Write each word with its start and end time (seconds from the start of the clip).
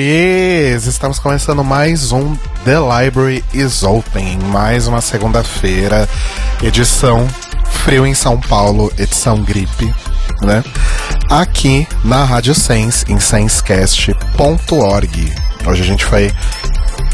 Amores! 0.00 0.86
Estamos 0.86 1.18
começando 1.18 1.64
mais 1.64 2.12
um 2.12 2.36
The 2.64 2.76
Library 2.78 3.42
is 3.54 3.82
Open, 3.82 4.38
mais 4.50 4.86
uma 4.86 5.00
segunda-feira, 5.00 6.06
edição 6.62 7.26
Frio 7.64 8.06
em 8.06 8.12
São 8.12 8.38
Paulo, 8.38 8.92
edição 8.98 9.42
gripe, 9.42 9.90
né? 10.42 10.62
Aqui 11.30 11.88
na 12.04 12.24
Rádio 12.24 12.54
Sense, 12.54 13.06
em 13.10 13.18
sensecast.org. 13.18 15.32
Hoje 15.66 15.82
a 15.82 15.86
gente 15.86 16.04
foi 16.04 16.30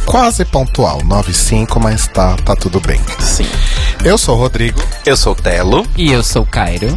quase 0.05 0.45
pontual, 0.45 1.01
95, 1.05 1.79
mas 1.79 2.09
tá, 2.09 2.35
tá 2.45 2.57
tudo 2.57 2.81
bem. 2.81 3.01
Sim. 3.21 3.47
Eu 4.05 4.19
sou 4.19 4.35
o 4.35 4.39
Rodrigo 4.39 4.83
Eu 5.07 5.17
sou 5.17 5.35
o 5.35 5.37
Telo. 5.37 5.87
E 5.97 6.11
eu 6.11 6.25
sou 6.25 6.43
o 6.43 6.47
Cairo. 6.47 6.97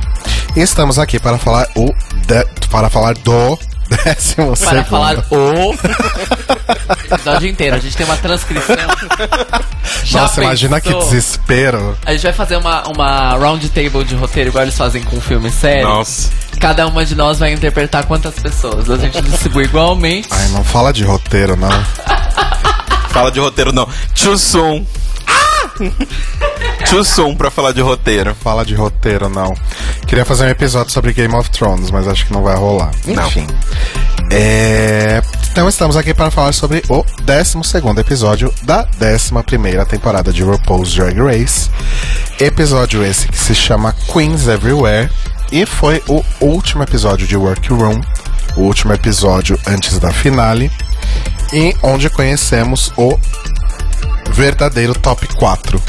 e 0.55 0.61
estamos 0.61 0.97
aqui 0.97 1.19
para 1.19 1.37
falar 1.37 1.67
o 1.75 1.85
de- 2.25 2.47
para 2.69 2.89
falar 2.89 3.13
do 3.13 3.59
décimo 4.03 4.55
Para 4.57 4.83
segundo. 4.83 4.85
falar 4.85 5.25
o 5.31 5.73
episódio 7.13 7.49
inteiro. 7.49 7.75
A 7.75 7.79
gente 7.79 7.95
tem 7.95 8.05
uma 8.05 8.17
transcrição. 8.17 8.75
Já 10.03 10.21
Nossa, 10.21 10.43
imagina 10.43 10.81
que 10.81 10.89
pensou? 10.89 11.03
desespero. 11.09 11.97
A 12.05 12.11
gente 12.13 12.23
vai 12.23 12.33
fazer 12.33 12.57
uma, 12.57 12.87
uma 12.87 13.29
round 13.37 13.67
table 13.69 14.03
de 14.03 14.15
roteiro, 14.15 14.49
igual 14.49 14.63
eles 14.63 14.77
fazem 14.77 15.01
com 15.03 15.19
filme 15.21 15.49
sério. 15.51 15.87
Nossa. 15.87 16.29
Cada 16.59 16.87
uma 16.87 17.05
de 17.05 17.15
nós 17.15 17.39
vai 17.39 17.51
interpretar 17.53 18.05
quantas 18.05 18.33
pessoas. 18.35 18.89
A 18.89 18.97
gente 18.97 19.21
distribui 19.21 19.65
igualmente. 19.65 20.27
Ai, 20.31 20.47
não 20.49 20.63
fala 20.63 20.91
de 20.93 21.03
roteiro, 21.03 21.55
não. 21.55 21.69
Fala 23.09 23.31
de 23.31 23.39
roteiro 23.39 23.71
não. 23.71 23.87
Too 24.13 24.37
soon. 24.37 24.85
Too 26.89 27.03
soon 27.03 27.35
pra 27.35 27.49
falar 27.51 27.71
de 27.71 27.81
roteiro. 27.81 28.35
Fala 28.35 28.65
de 28.65 28.75
roteiro, 28.75 29.29
não. 29.29 29.53
Queria 30.07 30.25
fazer 30.25 30.45
um 30.45 30.49
episódio 30.49 30.91
sobre 30.91 31.13
Game 31.13 31.33
of 31.35 31.49
Thrones, 31.49 31.91
mas 31.91 32.07
acho 32.07 32.25
que 32.25 32.33
não 32.33 32.43
vai 32.43 32.55
rolar. 32.55 32.91
Não. 33.05 33.27
Enfim. 33.27 33.47
É, 34.31 35.21
Então 35.51 35.69
estamos 35.69 35.95
aqui 35.95 36.13
para 36.13 36.31
falar 36.31 36.51
sobre 36.51 36.83
o 36.89 37.03
12 37.23 37.59
episódio 37.99 38.53
da 38.63 38.87
11 39.01 39.85
temporada 39.87 40.33
de 40.33 40.43
RuPaul's 40.43 40.93
Drag 40.93 41.17
Race. 41.19 41.69
Episódio 42.39 43.03
esse 43.05 43.27
que 43.27 43.37
se 43.37 43.55
chama 43.55 43.93
Queens 44.11 44.47
Everywhere. 44.47 45.09
E 45.51 45.65
foi 45.65 46.01
o 46.07 46.23
último 46.41 46.83
episódio 46.83 47.27
de 47.27 47.37
Workroom. 47.37 48.01
O 48.57 48.61
último 48.61 48.93
episódio 48.93 49.59
antes 49.67 49.99
da 49.99 50.11
finale. 50.11 50.71
E 51.53 51.75
onde 51.83 52.09
conhecemos 52.09 52.91
o 52.97 53.17
verdadeiro 54.31 54.93
top 54.93 55.27
4. 55.35 55.81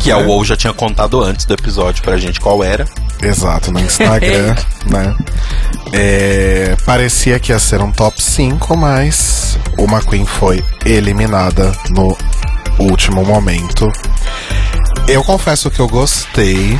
Que 0.00 0.12
a 0.12 0.18
WoW 0.18 0.44
já 0.44 0.56
tinha 0.56 0.72
contado 0.72 1.22
antes 1.22 1.44
do 1.44 1.54
episódio 1.54 2.02
pra 2.02 2.16
gente 2.16 2.40
qual 2.40 2.62
era. 2.62 2.86
Exato, 3.20 3.72
no 3.72 3.80
Instagram, 3.80 4.54
né? 4.86 5.16
É, 5.92 6.76
parecia 6.86 7.38
que 7.40 7.50
ia 7.50 7.58
ser 7.58 7.80
um 7.80 7.90
top 7.90 8.22
5, 8.22 8.76
mas 8.76 9.58
uma 9.76 10.00
Queen 10.00 10.24
foi 10.24 10.64
eliminada 10.84 11.72
no 11.90 12.16
último 12.78 13.24
momento. 13.24 13.90
Eu 15.08 15.24
confesso 15.24 15.70
que 15.70 15.80
eu 15.80 15.88
gostei, 15.88 16.78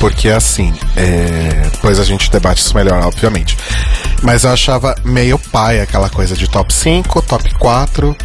porque 0.00 0.30
assim, 0.30 0.72
é, 0.96 1.68
depois 1.70 2.00
a 2.00 2.04
gente 2.04 2.30
debate 2.30 2.58
isso 2.58 2.74
melhor, 2.74 3.04
obviamente. 3.04 3.56
Mas 4.22 4.44
eu 4.44 4.50
achava 4.50 4.94
meio 5.04 5.38
pai 5.38 5.78
aquela 5.78 6.08
coisa 6.08 6.34
de 6.34 6.48
top 6.48 6.72
5, 6.72 7.20
top 7.22 7.54
4. 7.56 8.16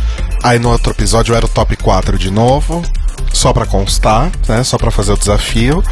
Aí 0.42 0.58
no 0.58 0.72
outro 0.72 0.94
episódio 0.94 1.36
era 1.36 1.46
o 1.46 1.50
top 1.50 1.76
4 1.76 2.18
de 2.18 2.32
novo. 2.32 2.82
Só 3.34 3.52
pra 3.52 3.66
constar, 3.66 4.32
né? 4.48 4.64
Só 4.64 4.78
pra 4.78 4.90
fazer 4.90 5.12
o 5.12 5.18
desafio. 5.18 5.84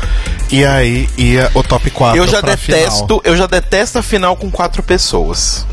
E 0.49 0.65
aí 0.65 1.09
ia 1.17 1.51
o 1.53 1.61
top 1.61 1.91
4 1.91 2.17
Eu 2.17 2.27
já 2.27 2.39
detesto, 2.39 3.05
final. 3.05 3.21
eu 3.25 3.35
já 3.35 3.45
detesto 3.45 3.99
a 3.99 4.01
final 4.01 4.37
com 4.37 4.49
quatro 4.49 4.81
pessoas. 4.81 5.67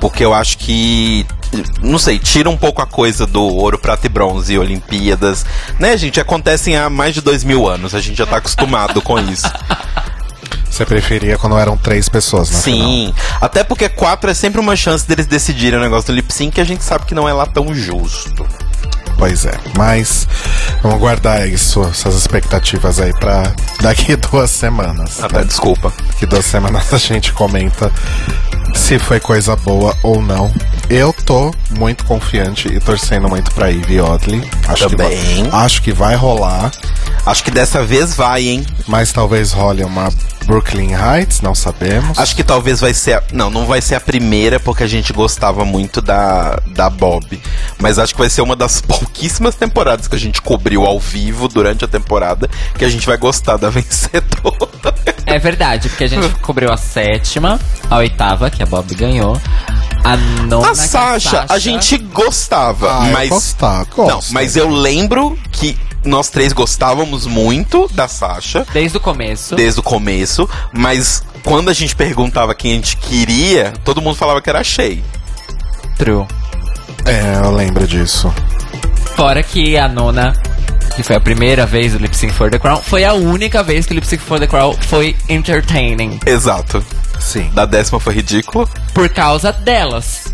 Porque 0.00 0.24
eu 0.24 0.32
acho 0.32 0.58
que 0.58 1.26
não 1.82 1.98
sei, 1.98 2.18
tira 2.18 2.48
um 2.50 2.56
pouco 2.56 2.82
a 2.82 2.86
coisa 2.86 3.26
do 3.26 3.42
ouro, 3.42 3.78
prata 3.78 4.06
e 4.06 4.08
bronze 4.08 4.52
e 4.52 4.58
Olimpíadas. 4.58 5.44
Né, 5.78 5.96
gente? 5.96 6.20
Acontecem 6.20 6.76
há 6.76 6.90
mais 6.90 7.14
de 7.14 7.20
dois 7.20 7.42
mil 7.44 7.68
anos. 7.68 7.94
A 7.94 8.00
gente 8.00 8.16
já 8.16 8.26
tá 8.26 8.36
acostumado 8.36 9.00
com 9.00 9.18
isso. 9.18 9.50
Você 10.70 10.84
preferia 10.84 11.36
quando 11.36 11.58
eram 11.58 11.76
três 11.76 12.08
pessoas 12.08 12.48
final. 12.62 12.62
Sim. 12.62 13.14
Até 13.40 13.64
porque 13.64 13.88
quatro 13.88 14.30
é 14.30 14.34
sempre 14.34 14.60
uma 14.60 14.76
chance 14.76 15.06
deles 15.06 15.26
decidirem 15.26 15.78
o 15.78 15.82
negócio 15.82 16.12
do 16.12 16.14
lip 16.14 16.32
sync 16.32 16.54
que 16.54 16.60
a 16.60 16.64
gente 16.64 16.84
sabe 16.84 17.04
que 17.04 17.14
não 17.14 17.28
é 17.28 17.32
lá 17.32 17.46
tão 17.46 17.74
justo. 17.74 18.46
Pois 19.18 19.44
é, 19.44 19.52
mas 19.76 20.28
vamos 20.80 21.00
guardar 21.00 21.46
isso, 21.48 21.82
essas 21.82 22.14
expectativas 22.14 23.00
aí 23.00 23.12
pra 23.12 23.52
daqui 23.80 24.14
duas 24.30 24.48
semanas. 24.48 25.22
Até 25.22 25.44
desculpa. 25.44 25.92
Daqui 26.06 26.24
duas 26.24 26.46
semanas 26.46 26.92
a 26.94 26.98
gente 26.98 27.32
comenta 27.32 27.92
se 28.74 28.96
foi 28.98 29.18
coisa 29.18 29.56
boa 29.56 29.94
ou 30.04 30.22
não. 30.22 30.52
Eu 30.88 31.12
tô 31.12 31.52
muito 31.76 32.04
confiante 32.04 32.68
e 32.68 32.78
torcendo 32.78 33.28
muito 33.28 33.50
pra 33.50 33.70
Ivy 33.70 34.00
Oddly. 34.00 34.48
Acho 34.68 34.88
Também. 34.88 35.18
Que 35.18 35.42
vai, 35.42 35.64
acho 35.64 35.82
que 35.82 35.92
vai 35.92 36.14
rolar, 36.14 36.70
Acho 37.26 37.44
que 37.44 37.50
dessa 37.50 37.84
vez 37.84 38.14
vai, 38.14 38.48
hein? 38.48 38.66
mas 38.86 39.12
talvez 39.12 39.52
role 39.52 39.84
uma 39.84 40.08
Brooklyn 40.46 40.92
Heights, 40.94 41.42
não 41.42 41.54
sabemos. 41.54 42.18
Acho 42.18 42.34
que 42.34 42.42
talvez 42.42 42.80
vai 42.80 42.94
ser. 42.94 43.16
A... 43.16 43.22
Não, 43.34 43.50
não 43.50 43.66
vai 43.66 43.82
ser 43.82 43.96
a 43.96 44.00
primeira, 44.00 44.58
porque 44.58 44.82
a 44.82 44.86
gente 44.86 45.12
gostava 45.12 45.62
muito 45.62 46.00
da, 46.00 46.58
da 46.68 46.88
Bob. 46.88 47.38
Mas 47.78 47.98
acho 47.98 48.14
que 48.14 48.20
vai 48.20 48.30
ser 48.30 48.40
uma 48.40 48.56
das 48.56 48.80
pouquíssimas 49.12 49.54
temporadas 49.54 50.06
que 50.06 50.14
a 50.14 50.18
gente 50.18 50.40
cobriu 50.40 50.84
ao 50.84 51.00
vivo 51.00 51.48
durante 51.48 51.84
a 51.84 51.88
temporada 51.88 52.48
que 52.76 52.84
a 52.84 52.88
gente 52.88 53.06
vai 53.06 53.16
gostar 53.16 53.56
da 53.56 53.68
vencedora. 53.70 54.94
É 55.26 55.38
verdade, 55.38 55.88
porque 55.88 56.04
a 56.04 56.08
gente 56.08 56.28
cobriu 56.40 56.72
a 56.72 56.76
sétima, 56.76 57.58
a 57.90 57.96
oitava, 57.96 58.50
que 58.50 58.62
a 58.62 58.66
Bob 58.66 58.94
ganhou. 58.94 59.40
A 60.04 60.16
nona. 60.16 60.68
A 60.68 60.70
que 60.70 60.76
Sasha, 60.76 61.46
a 61.48 61.58
gente 61.58 61.98
gostava, 61.98 63.00
Ah, 63.02 63.06
eu 63.08 63.12
mas. 63.12 63.28
gostar, 63.28 63.86
Não, 63.96 64.20
mas 64.30 64.56
eu 64.56 64.68
lembro 64.70 65.36
que 65.50 65.76
nós 66.04 66.28
três 66.30 66.52
gostávamos 66.52 67.26
muito 67.26 67.88
da 67.92 68.06
Sasha. 68.06 68.64
Desde 68.72 68.96
o 68.96 69.00
começo. 69.00 69.56
desde 69.56 69.80
o 69.80 69.82
começo, 69.82 70.48
mas 70.72 71.22
quando 71.42 71.68
a 71.68 71.72
gente 71.72 71.96
perguntava 71.96 72.54
quem 72.54 72.72
a 72.72 72.74
gente 72.76 72.96
queria, 72.96 73.72
todo 73.84 74.00
mundo 74.00 74.14
falava 74.16 74.40
que 74.40 74.48
era 74.48 74.60
a 74.60 74.64
Shay. 74.64 75.02
True. 75.96 76.24
É, 77.04 77.40
eu 77.44 77.50
lembro 77.50 77.86
disso. 77.86 78.32
Fora 79.18 79.42
que 79.42 79.76
a 79.76 79.88
nona, 79.88 80.32
que 80.94 81.02
foi 81.02 81.16
a 81.16 81.20
primeira 81.20 81.66
vez 81.66 81.92
do 81.92 81.98
Lip 81.98 82.16
Sync 82.16 82.32
for 82.32 82.48
the 82.48 82.56
Crown, 82.56 82.80
foi 82.80 83.04
a 83.04 83.14
única 83.14 83.64
vez 83.64 83.84
que 83.84 83.92
o 83.92 83.96
Lip 83.96 84.06
Sync 84.06 84.22
for 84.22 84.38
the 84.38 84.46
Crown 84.46 84.74
foi 84.80 85.16
entertaining. 85.28 86.20
Exato. 86.24 86.84
Sim. 87.18 87.50
Da 87.52 87.66
décima 87.66 87.98
foi 87.98 88.14
ridículo. 88.14 88.68
Por 88.94 89.08
causa 89.08 89.50
delas. 89.52 90.32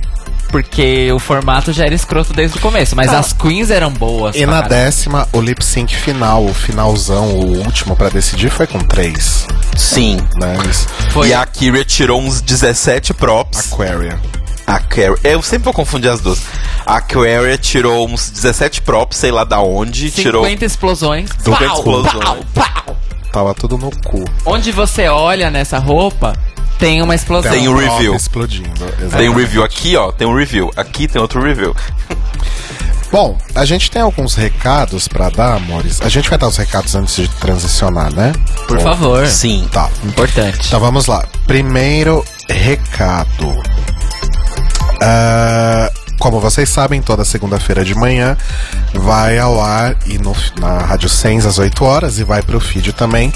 Porque 0.50 1.10
o 1.12 1.18
formato 1.18 1.72
já 1.72 1.86
era 1.86 1.94
escroto 1.94 2.34
desde 2.34 2.58
o 2.58 2.60
começo. 2.60 2.94
Mas 2.94 3.08
Ah. 3.08 3.20
as 3.20 3.32
queens 3.32 3.70
eram 3.70 3.90
boas. 3.90 4.36
E 4.36 4.44
na 4.44 4.60
décima, 4.60 5.26
o 5.32 5.40
lip 5.40 5.64
sync 5.64 5.96
final, 5.96 6.44
o 6.44 6.52
finalzão, 6.52 7.30
o 7.30 7.56
último 7.64 7.96
pra 7.96 8.10
decidir 8.10 8.50
foi 8.50 8.66
com 8.66 8.80
três, 8.80 9.46
Sim. 9.78 10.18
né? 10.36 10.58
Foi 11.08 11.28
E 11.28 11.34
a 11.34 11.46
Kyria 11.46 11.86
tirou 11.86 12.20
uns 12.20 12.42
17 12.42 13.14
props. 13.14 13.72
Aquaria. 13.72 14.20
A. 14.66 14.80
Eu 15.22 15.42
sempre 15.42 15.64
vou 15.64 15.74
confundir 15.74 16.10
as 16.10 16.20
duas. 16.20 16.40
A 16.86 17.00
Kyria 17.00 17.58
tirou 17.58 18.08
uns 18.08 18.30
17 18.30 18.80
props, 18.82 19.18
sei 19.18 19.30
lá 19.30 19.44
da 19.44 19.60
onde. 19.60 20.10
50 20.10 20.22
Tirou. 20.22 20.46
explosões. 20.46 21.30
50 21.42 21.64
Pau, 21.66 21.76
explosões. 21.76 22.14
pau, 22.24 22.38
pau. 22.54 22.96
Tava 23.32 23.54
tudo 23.54 23.76
no 23.76 23.90
cu. 24.02 24.24
Onde 24.46 24.70
você 24.70 25.08
olha 25.08 25.50
nessa 25.50 25.78
roupa, 25.78 26.34
tem 26.78 27.02
uma 27.02 27.14
explosão. 27.14 27.50
Tem 27.50 27.68
um 27.68 27.76
review. 27.76 28.14
explodindo. 28.14 28.86
Tem 29.16 29.28
um 29.28 29.34
review 29.34 29.64
aqui, 29.64 29.96
ó. 29.96 30.12
Tem 30.12 30.26
um 30.26 30.36
review. 30.36 30.70
Aqui 30.76 31.08
tem 31.08 31.20
outro 31.20 31.42
review. 31.42 31.74
Bom, 33.10 33.38
a 33.54 33.64
gente 33.64 33.90
tem 33.90 34.02
alguns 34.02 34.34
recados 34.34 35.06
pra 35.06 35.28
dar, 35.30 35.54
amores. 35.56 36.00
A 36.00 36.08
gente 36.08 36.28
vai 36.28 36.36
dar 36.38 36.48
os 36.48 36.56
recados 36.56 36.94
antes 36.96 37.14
de 37.14 37.28
transicionar, 37.28 38.12
né? 38.12 38.32
Por 38.66 38.78
Ou- 38.78 38.82
favor. 38.82 39.26
Sim. 39.26 39.68
Tá. 39.70 39.88
Importante. 40.04 40.66
Então 40.66 40.80
vamos 40.80 41.06
lá. 41.06 41.24
Primeiro 41.46 42.24
recado. 42.48 43.54
Ah, 45.00 45.90
como 46.18 46.40
vocês 46.40 46.68
sabem, 46.68 47.02
toda 47.02 47.24
segunda-feira 47.24 47.84
de 47.84 47.94
manhã 47.94 48.36
vai 48.94 49.38
ao 49.38 49.60
ar 49.60 49.96
e 50.06 50.16
no, 50.16 50.34
na 50.58 50.78
Rádio 50.78 51.08
Sens 51.08 51.44
às 51.44 51.58
8 51.58 51.84
horas 51.84 52.18
e 52.18 52.24
vai 52.24 52.40
pro 52.40 52.60
feed 52.60 52.92
também 52.92 53.32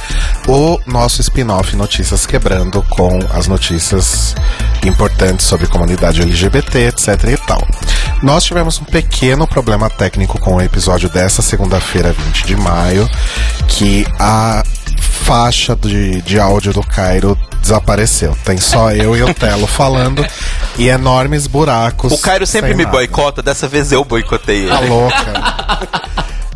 o 0.46 0.80
nosso 0.86 1.20
spin-off 1.20 1.76
Notícias 1.76 2.24
Quebrando 2.24 2.82
com 2.84 3.18
as 3.34 3.46
notícias 3.46 4.34
importantes 4.84 5.46
sobre 5.46 5.66
comunidade 5.66 6.22
LGBT, 6.22 6.86
etc 6.86 7.08
e 7.24 7.36
tal. 7.36 7.60
Nós 8.22 8.44
tivemos 8.44 8.80
um 8.80 8.84
pequeno 8.84 9.46
problema 9.46 9.90
técnico 9.90 10.40
com 10.40 10.56
o 10.56 10.62
episódio 10.62 11.08
dessa 11.08 11.42
segunda-feira, 11.42 12.12
20 12.12 12.46
de 12.46 12.56
maio, 12.56 13.08
que 13.66 14.06
a 14.18 14.62
faixa 15.32 15.76
de, 15.76 16.22
de 16.22 16.40
áudio 16.40 16.72
do 16.72 16.80
Cairo 16.82 17.36
desapareceu. 17.60 18.34
Tem 18.46 18.56
só 18.56 18.90
eu 18.92 19.14
e 19.14 19.22
o 19.22 19.34
Telo 19.34 19.66
falando 19.68 20.26
e 20.78 20.88
enormes 20.88 21.46
buracos. 21.46 22.12
O 22.12 22.18
Cairo 22.18 22.46
sempre 22.46 22.70
sem 22.70 22.76
me 22.78 22.84
nada. 22.84 22.96
boicota, 22.96 23.42
dessa 23.42 23.68
vez 23.68 23.92
eu 23.92 24.02
boicotei 24.06 24.60
ele. 24.60 24.68
Tá 24.70 24.80
louca. 24.80 25.88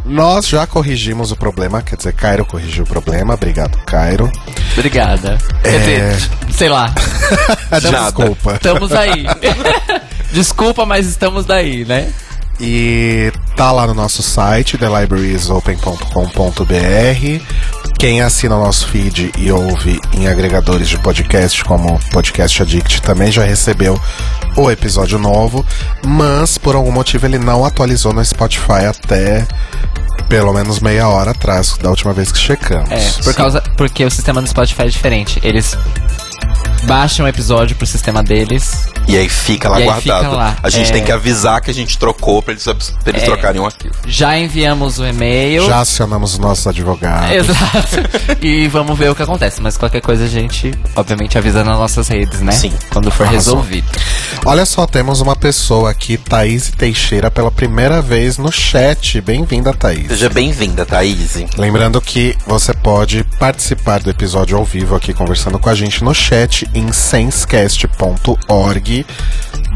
Nós 0.06 0.48
já 0.48 0.66
corrigimos 0.66 1.30
o 1.30 1.36
problema, 1.36 1.82
quer 1.82 1.96
dizer, 1.96 2.14
Cairo 2.14 2.46
corrigiu 2.46 2.84
o 2.84 2.86
problema. 2.86 3.34
Obrigado, 3.34 3.76
Cairo. 3.84 4.32
Obrigada. 4.72 5.36
Quer 5.62 5.74
É. 5.74 5.78
dizer, 5.78 6.30
sei 6.50 6.68
lá. 6.70 6.92
Desculpa. 7.78 8.54
Estamos 8.54 8.90
aí. 8.92 9.26
Desculpa, 10.32 10.86
mas 10.86 11.06
estamos 11.06 11.44
daí, 11.44 11.84
né? 11.84 12.10
E 12.64 13.32
tá 13.56 13.72
lá 13.72 13.88
no 13.88 13.94
nosso 13.94 14.22
site, 14.22 14.78
thelibrariesopen.com.br. 14.78 17.42
Quem 17.98 18.22
assina 18.22 18.56
o 18.56 18.64
nosso 18.64 18.86
feed 18.86 19.32
e 19.36 19.50
ouve 19.50 20.00
em 20.12 20.28
agregadores 20.28 20.88
de 20.88 20.96
podcast, 20.98 21.64
como 21.64 21.98
Podcast 22.12 22.62
Addict, 22.62 23.02
também 23.02 23.32
já 23.32 23.42
recebeu 23.42 24.00
o 24.56 24.70
episódio 24.70 25.18
novo, 25.18 25.66
mas 26.06 26.56
por 26.56 26.76
algum 26.76 26.92
motivo 26.92 27.26
ele 27.26 27.38
não 27.38 27.64
atualizou 27.64 28.12
no 28.12 28.24
Spotify 28.24 28.84
até 28.88 29.44
pelo 30.28 30.52
menos 30.52 30.78
meia 30.78 31.08
hora 31.08 31.32
atrás, 31.32 31.76
da 31.78 31.90
última 31.90 32.12
vez 32.12 32.30
que 32.30 32.38
checamos. 32.38 32.88
É, 32.90 33.22
por 33.24 33.34
causa. 33.34 33.60
Porque 33.76 34.04
o 34.04 34.10
sistema 34.10 34.40
do 34.40 34.48
Spotify 34.48 34.82
é 34.82 34.86
diferente. 34.86 35.40
Eles 35.42 35.76
baixam 36.84 37.26
o 37.26 37.28
episódio 37.28 37.76
pro 37.76 37.86
sistema 37.86 38.22
deles. 38.22 38.88
E 39.08 39.16
aí 39.16 39.28
fica 39.28 39.68
lá 39.68 39.78
E 39.78 39.82
aí 39.82 39.88
guardado. 39.88 40.24
fica 40.24 40.36
lá. 40.36 40.56
A 40.62 40.70
gente 40.70 40.90
É. 40.90 40.92
tem 40.92 41.04
que 41.04 41.10
avisar 41.12 41.60
que 41.60 41.70
a 41.70 41.74
gente 41.74 41.98
trocou 41.98 42.40
pra 42.42 42.52
eles, 42.52 42.64
pra 42.64 42.74
eles 43.06 43.22
É. 43.22 43.24
trocarem 43.24 43.60
o 43.60 43.66
arquivo. 43.66 43.94
Já 44.06 44.38
enviamos 44.38 44.98
o 44.98 45.04
e-mail. 45.06 45.66
Já 45.66 45.80
acionamos 45.80 46.34
os 46.34 46.38
nossos 46.38 46.66
advogados. 46.66 47.30
Exato. 47.32 48.36
e 48.40 48.68
vamos 48.68 48.96
ver 48.98 49.10
o 49.10 49.14
que 49.14 49.22
acontece. 49.22 49.60
Mas 49.60 49.76
qualquer 49.76 50.00
coisa 50.00 50.24
a 50.24 50.28
gente, 50.28 50.72
obviamente, 50.94 51.36
avisa 51.36 51.64
nas 51.64 51.76
nossas 51.78 52.08
redes, 52.08 52.40
né? 52.40 52.52
Sim. 52.52 52.72
Quando 52.92 53.10
for 53.10 53.26
Arrasou. 53.26 53.56
resolvido. 53.56 53.86
Olha 54.44 54.64
só, 54.64 54.86
temos 54.86 55.20
uma 55.20 55.34
pessoa 55.36 55.90
aqui, 55.90 56.16
Thaís 56.16 56.70
Teixeira, 56.76 57.30
pela 57.30 57.50
primeira 57.50 58.00
vez 58.00 58.38
no 58.38 58.50
chat. 58.52 59.20
Bem-vinda, 59.20 59.72
Thaís. 59.72 60.08
Seja 60.08 60.28
bem-vinda, 60.28 60.84
Thaís. 60.86 61.36
Lembrando 61.56 62.00
que 62.00 62.36
você 62.46 62.72
pode 62.72 63.24
participar 63.38 64.00
do 64.00 64.10
episódio 64.10 64.56
ao 64.56 64.64
vivo 64.64 64.94
aqui 64.94 65.12
conversando 65.12 65.58
com 65.58 65.68
a 65.68 65.74
gente 65.74 66.02
no 66.04 66.14
chat 66.14 66.68
em 66.74 66.92
sensecast.org 66.92 69.06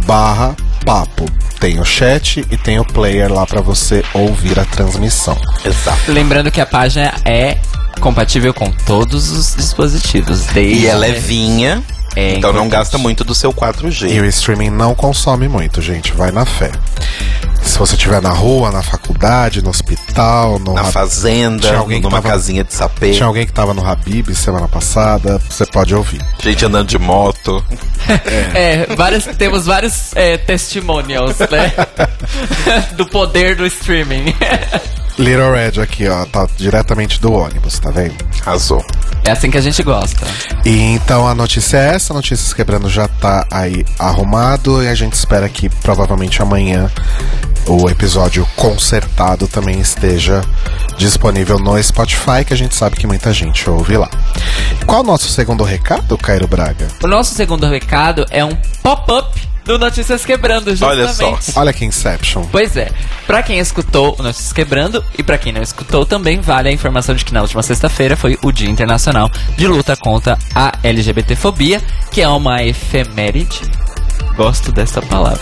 barra 0.05 0.55
papo. 0.85 1.25
Tem 1.59 1.81
o 1.81 1.85
chat 1.85 2.47
e 2.51 2.57
tem 2.57 2.79
o 2.79 2.85
player 2.85 3.33
lá 3.33 3.45
pra 3.47 3.61
você 3.61 4.05
ouvir 4.15 4.61
a 4.61 4.65
transmissão. 4.65 5.37
Exato. 5.65 6.13
Lembrando 6.13 6.51
que 6.51 6.61
a 6.61 6.67
página 6.67 7.15
é 7.25 7.59
compatível 8.01 8.55
com 8.55 8.71
todos 8.71 9.33
os 9.33 9.57
dispositivos. 9.57 10.47
Desde 10.47 10.85
E 10.85 10.87
é 10.87 10.95
levinha, 10.95 11.83
É 12.17 12.35
então 12.37 12.53
não 12.53 12.69
gasta 12.69 12.97
muito 12.97 13.23
do 13.23 13.35
seu 13.35 13.53
4G. 13.53 14.11
E 14.11 14.21
o 14.21 14.25
streaming 14.25 14.71
não 14.71 14.95
consome 14.95 15.47
muito, 15.49 15.83
gente. 15.83 16.13
Vai 16.15 16.31
na 16.31 16.47
fé. 16.47 16.73
Se 17.63 17.79
você 17.79 17.95
estiver 17.95 18.23
na 18.23 18.31
rua, 18.31 18.71
na 18.71 18.83
faculdade, 18.83 19.61
no 19.63 19.71
hospital, 19.71 20.59
no 20.59 20.73
Na 20.73 20.83
Hab- 20.83 20.93
fazenda, 20.93 21.67
Tinha 21.69 21.79
alguém 21.81 22.01
numa 22.01 22.19
tava- 22.23 22.29
casinha 22.31 22.63
de 22.65 22.73
sapê, 22.73 23.11
Tinha 23.13 23.27
alguém 23.27 23.45
que 23.45 23.53
tava 23.53 23.75
no 23.75 23.85
Habib 23.85 24.31
semana 24.35 24.69
passada, 24.69 25.39
você 25.51 25.67
pode 25.67 25.95
ouvir. 25.95 26.21
gente 26.43 26.65
andando 26.65 26.89
de 26.89 26.99
moto. 26.99 27.63
É, 28.55 28.87
vários, 28.95 29.25
temos 29.37 29.67
vários 29.67 30.15
é, 30.15 30.39
testimonials, 30.39 31.39
né? 31.51 31.73
do 32.97 33.05
poder 33.07 33.57
do 33.57 33.67
streaming. 33.67 34.33
Little 35.19 35.53
Red 35.53 35.81
aqui, 35.81 36.07
ó, 36.09 36.25
tá 36.27 36.47
diretamente 36.57 37.21
do 37.21 37.33
ônibus, 37.33 37.79
tá 37.79 37.91
vendo? 37.91 38.15
Arrasou. 38.45 38.85
É 39.25 39.31
assim 39.31 39.51
que 39.51 39.59
a 39.59 39.61
gente 39.61 39.83
gosta. 39.83 40.27
E 40.65 40.79
então 40.93 41.27
a 41.27 41.35
notícia 41.35 41.79
é 41.79 41.95
essa, 41.95 42.15
Notícias 42.15 42.53
Quebrando 42.53 42.89
já 42.89 43.09
tá 43.09 43.47
aí 43.51 43.85
arrumado 43.99 44.83
e 44.83 44.89
a 44.89 44.95
gente 44.95 45.15
espera 45.15 45.49
que 45.49 45.69
provavelmente 45.69 46.41
amanhã 46.43 46.91
o 47.67 47.89
episódio 47.91 48.47
consertado 48.55 49.49
também 49.49 49.81
esteja 49.81 50.43
disponível 50.97 51.59
no 51.59 51.83
Spotify, 51.83 52.45
que 52.47 52.55
a 52.55 52.57
gente 52.57 52.75
sabe 52.75 52.97
que 52.97 53.07
muita 53.07 53.33
gente 53.33 53.69
ouve 53.69 53.97
lá. 53.97 54.09
Qual 54.87 55.01
o 55.03 55.07
nosso 55.07 55.29
segundo 55.29 55.65
recado, 55.65 56.17
Cairo 56.17 56.47
Braga? 56.47 56.87
O 57.03 57.09
nosso 57.09 57.35
segundo 57.35 57.67
recado 57.67 58.25
é 58.31 58.45
um 58.45 58.55
pop-up 58.83 59.56
do 59.67 59.79
Notícias 59.79 60.25
Quebrando, 60.25 60.71
justamente. 60.75 61.25
Olha 61.25 61.43
só. 61.43 61.61
Olha 61.61 61.73
que 61.73 61.85
Inception. 61.85 62.47
Pois 62.51 62.77
é, 62.77 62.91
pra 63.27 63.43
quem 63.43 63.59
escutou 63.59 64.17
o 64.19 64.23
Notícias 64.23 64.53
Quebrando 64.53 65.05
e 65.19 65.23
pra 65.23 65.37
quem 65.37 65.53
não 65.53 65.63
escutou 65.63 66.07
também 66.07 66.41
vale 66.41 66.69
a 66.69 66.73
informação 66.73 67.15
de 67.15 67.25
que 67.25 67.35
na 67.35 67.43
última 67.43 67.63
sexta-feira 67.63 68.17
foi 68.17 68.39
o 68.43 68.53
Dia 68.53 68.71
Internacional 68.71 69.31
de 69.57 69.67
Luta 69.67 69.97
contra 69.97 70.39
a 70.55 70.73
LGBTfobia, 70.83 71.83
que 72.11 72.23
é 72.23 72.29
uma 72.29 72.63
efeméride, 72.63 73.61
gosto 74.37 74.71
dessa 74.71 75.01
palavra, 75.03 75.41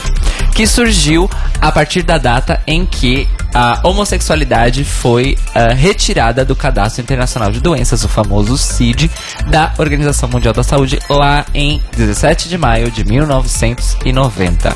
que 0.54 0.66
surgiu 0.66 1.28
a 1.60 1.72
partir 1.72 2.02
da 2.02 2.16
data 2.18 2.60
em 2.66 2.84
que 2.86 3.28
a 3.52 3.80
homossexualidade 3.84 4.84
foi 4.84 5.36
ah, 5.54 5.72
retirada 5.72 6.44
do 6.44 6.56
Cadastro 6.56 7.02
Internacional 7.02 7.50
de 7.52 7.60
Doenças, 7.60 8.04
o 8.04 8.08
famoso 8.08 8.56
CID, 8.58 9.10
da 9.48 9.72
Organização 9.78 10.28
Mundial 10.28 10.52
da 10.54 10.62
Saúde, 10.62 10.98
lá 11.08 11.44
em 11.54 11.80
17 11.96 12.48
de 12.48 12.58
maio 12.58 12.90
de 12.90 13.04
1990. 13.04 14.74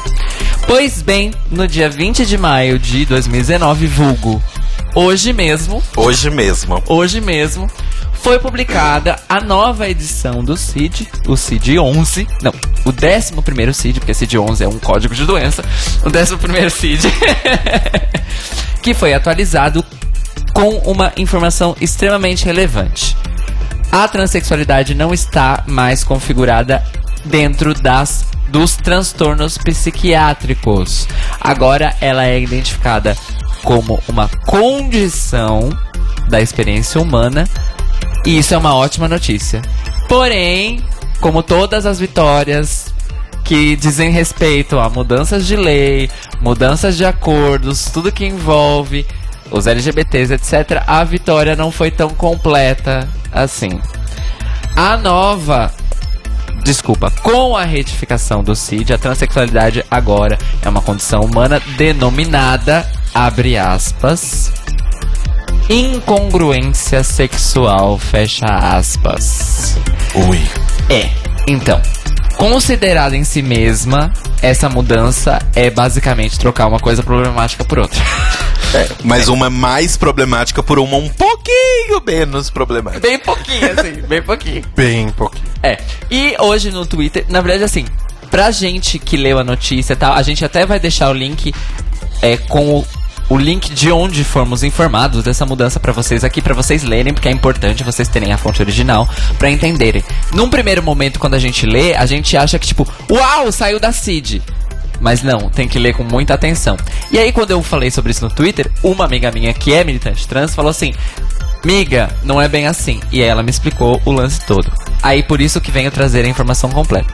Pois 0.66 1.02
bem, 1.02 1.32
no 1.50 1.66
dia 1.66 1.88
20 1.88 2.24
de 2.26 2.38
maio 2.38 2.78
de 2.78 3.04
2019, 3.06 3.86
vulgo, 3.86 4.42
hoje 4.94 5.32
mesmo, 5.32 5.82
Hoje 5.96 6.30
mesmo. 6.30 6.82
hoje 6.86 7.20
mesmo, 7.20 7.68
foi 8.22 8.38
publicada 8.38 9.16
a 9.28 9.40
nova 9.40 9.88
edição 9.88 10.44
do 10.44 10.56
CID, 10.56 11.08
o 11.26 11.36
CID 11.36 11.78
11, 11.78 12.26
não, 12.42 12.52
o 12.84 12.92
11º 12.92 13.72
CID, 13.72 14.00
porque 14.00 14.14
CID 14.14 14.38
11 14.38 14.64
é 14.64 14.68
um 14.68 14.78
código 14.78 15.14
de 15.14 15.24
doença, 15.24 15.62
o 16.04 16.10
11º 16.10 16.70
CID, 16.70 17.08
que 18.82 18.94
foi 18.94 19.14
atualizado 19.14 19.84
com 20.52 20.76
uma 20.90 21.12
informação 21.16 21.76
extremamente 21.80 22.44
relevante. 22.44 23.16
A 23.90 24.06
transexualidade 24.06 24.94
não 24.94 25.14
está 25.14 25.64
mais 25.66 26.04
configurada 26.04 26.82
dentro 27.24 27.74
das 27.74 28.26
dos 28.48 28.76
transtornos 28.76 29.58
psiquiátricos. 29.58 31.06
Agora 31.40 31.94
ela 32.00 32.24
é 32.24 32.40
identificada 32.40 33.16
como 33.62 34.02
uma 34.08 34.28
condição 34.46 35.68
da 36.28 36.40
experiência 36.40 37.00
humana 37.00 37.46
e 38.28 38.36
isso 38.36 38.52
é 38.52 38.58
uma 38.58 38.74
ótima 38.74 39.08
notícia. 39.08 39.62
Porém, 40.06 40.84
como 41.18 41.42
todas 41.42 41.86
as 41.86 41.98
vitórias 41.98 42.92
que 43.42 43.74
dizem 43.74 44.10
respeito 44.10 44.78
a 44.78 44.90
mudanças 44.90 45.46
de 45.46 45.56
lei, 45.56 46.10
mudanças 46.38 46.98
de 46.98 47.06
acordos, 47.06 47.86
tudo 47.86 48.12
que 48.12 48.26
envolve 48.26 49.06
os 49.50 49.66
LGBTs, 49.66 50.34
etc., 50.34 50.82
a 50.86 51.02
vitória 51.04 51.56
não 51.56 51.72
foi 51.72 51.90
tão 51.90 52.10
completa 52.10 53.08
assim. 53.32 53.80
A 54.76 54.98
nova. 54.98 55.72
Desculpa, 56.62 57.10
com 57.22 57.56
a 57.56 57.64
retificação 57.64 58.44
do 58.44 58.54
CID, 58.54 58.92
a 58.92 58.98
transexualidade 58.98 59.82
agora 59.90 60.36
é 60.62 60.68
uma 60.68 60.82
condição 60.82 61.22
humana 61.22 61.62
denominada, 61.78 62.86
abre 63.14 63.56
aspas, 63.56 64.52
incongruência 65.68 67.04
sexual, 67.04 67.98
fecha 67.98 68.46
aspas. 68.46 69.76
Ui. 70.14 70.40
É, 70.88 71.10
então, 71.46 71.80
considerada 72.36 73.16
em 73.16 73.24
si 73.24 73.42
mesma, 73.42 74.12
essa 74.40 74.68
mudança 74.68 75.38
é 75.54 75.68
basicamente 75.70 76.38
trocar 76.38 76.66
uma 76.66 76.80
coisa 76.80 77.02
problemática 77.02 77.64
por 77.64 77.80
outra. 77.80 78.00
Mas 79.04 79.28
uma 79.28 79.48
mais 79.48 79.96
problemática 79.96 80.62
por 80.62 80.78
uma 80.78 80.96
um 80.96 81.08
pouquinho 81.08 82.02
menos 82.06 82.50
problemática. 82.50 83.06
bem 83.06 83.18
pouquinho, 83.18 83.72
assim, 83.72 84.02
bem 84.06 84.22
pouquinho. 84.22 84.62
Bem 84.76 85.08
pouquinho. 85.10 85.44
É, 85.62 85.78
e 86.10 86.36
hoje 86.38 86.70
no 86.70 86.86
Twitter, 86.86 87.24
na 87.28 87.40
verdade, 87.40 87.64
assim, 87.64 87.86
pra 88.30 88.50
gente 88.50 88.98
que 88.98 89.16
leu 89.16 89.38
a 89.38 89.44
notícia 89.44 89.94
e 89.94 89.96
tal, 89.96 90.12
a 90.12 90.22
gente 90.22 90.44
até 90.44 90.66
vai 90.66 90.78
deixar 90.78 91.10
o 91.10 91.14
link 91.14 91.54
é, 92.20 92.36
com 92.36 92.78
o, 92.78 92.86
o 93.28 93.36
link 93.36 93.72
de 93.74 93.90
onde 93.92 94.24
fomos 94.24 94.62
informados 94.62 95.22
dessa 95.22 95.44
mudança 95.44 95.78
pra 95.78 95.92
vocês 95.92 96.24
aqui, 96.24 96.40
pra 96.40 96.54
vocês 96.54 96.82
lerem, 96.82 97.12
porque 97.12 97.28
é 97.28 97.32
importante 97.32 97.84
vocês 97.84 98.08
terem 98.08 98.32
a 98.32 98.38
fonte 98.38 98.62
original 98.62 99.08
pra 99.38 99.50
entenderem. 99.50 100.04
Num 100.32 100.48
primeiro 100.48 100.82
momento, 100.82 101.18
quando 101.18 101.34
a 101.34 101.38
gente 101.38 101.66
lê, 101.66 101.94
a 101.94 102.06
gente 102.06 102.36
acha 102.36 102.58
que, 102.58 102.66
tipo, 102.66 102.88
uau, 103.10 103.52
saiu 103.52 103.78
da 103.78 103.92
CID. 103.92 104.42
Mas 105.00 105.22
não, 105.22 105.48
tem 105.48 105.68
que 105.68 105.78
ler 105.78 105.94
com 105.94 106.02
muita 106.02 106.34
atenção. 106.34 106.76
E 107.10 107.18
aí, 107.18 107.30
quando 107.32 107.52
eu 107.52 107.62
falei 107.62 107.90
sobre 107.90 108.10
isso 108.10 108.24
no 108.24 108.30
Twitter, 108.30 108.70
uma 108.82 109.04
amiga 109.04 109.30
minha 109.30 109.52
que 109.54 109.72
é 109.72 109.84
militante 109.84 110.26
trans 110.26 110.54
falou 110.54 110.70
assim: 110.70 110.92
Miga, 111.64 112.10
não 112.24 112.40
é 112.40 112.48
bem 112.48 112.66
assim. 112.66 113.00
E 113.10 113.22
ela 113.22 113.42
me 113.42 113.50
explicou 113.50 114.00
o 114.04 114.12
lance 114.12 114.44
todo. 114.46 114.70
Aí 115.02 115.22
por 115.22 115.40
isso 115.40 115.60
que 115.60 115.70
venho 115.70 115.90
trazer 115.90 116.24
a 116.24 116.28
informação 116.28 116.70
completa. 116.70 117.12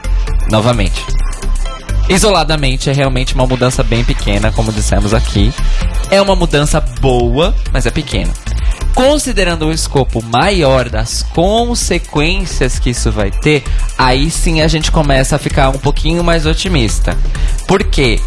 Novamente. 0.49 1.03
Isoladamente 2.07 2.89
é 2.89 2.93
realmente 2.93 3.33
uma 3.33 3.47
mudança 3.47 3.81
bem 3.81 4.03
pequena, 4.03 4.51
como 4.51 4.71
dissemos 4.71 5.13
aqui. 5.13 5.51
É 6.11 6.21
uma 6.21 6.35
mudança 6.35 6.79
boa, 6.79 7.55
mas 7.73 7.85
é 7.85 7.91
pequena. 7.91 8.31
Considerando 8.93 9.65
o 9.65 9.73
escopo 9.73 10.23
maior 10.23 10.87
das 10.87 11.23
consequências 11.23 12.77
que 12.77 12.91
isso 12.91 13.11
vai 13.11 13.31
ter, 13.31 13.63
aí 13.97 14.29
sim 14.29 14.61
a 14.61 14.67
gente 14.67 14.91
começa 14.91 15.35
a 15.35 15.39
ficar 15.39 15.69
um 15.69 15.79
pouquinho 15.79 16.23
mais 16.23 16.45
otimista. 16.45 17.17
Por 17.67 17.83
quê? 17.83 18.19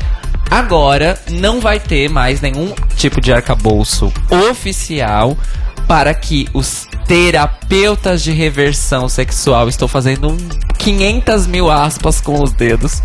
Agora 0.51 1.19
não 1.31 1.61
vai 1.61 1.79
ter 1.79 2.11
mais 2.11 2.41
nenhum 2.41 2.75
tipo 2.97 3.21
de 3.21 3.33
arcabouço 3.33 4.13
oficial 4.51 5.37
para 5.87 6.13
que 6.15 6.49
os 6.53 6.88
terapeutas 7.09 8.23
de 8.23 8.31
reversão 8.33 9.09
sexual, 9.09 9.69
estou 9.69 9.89
fazendo 9.89 10.29
um 10.31 10.37
500 10.79 11.47
mil 11.47 11.71
aspas 11.71 12.21
com 12.21 12.41
os 12.43 12.53
dedos, 12.53 13.03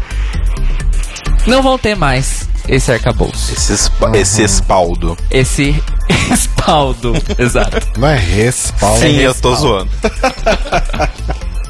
não 1.47 1.63
vão 1.63 1.77
ter 1.77 1.95
mais 1.95 2.47
esse 2.67 2.91
arcabouço. 2.91 3.53
Esse, 3.53 3.73
espa- 3.73 4.11
esse 4.15 4.43
espaldo. 4.43 5.17
Esse 5.31 5.81
espaldo, 6.31 7.13
exato. 7.39 7.87
Não 7.99 8.07
é 8.07 8.17
respaldo. 8.17 8.99
Sim, 8.99 9.17
eu 9.19 9.33
tô 9.33 9.55
zoando. 9.55 9.89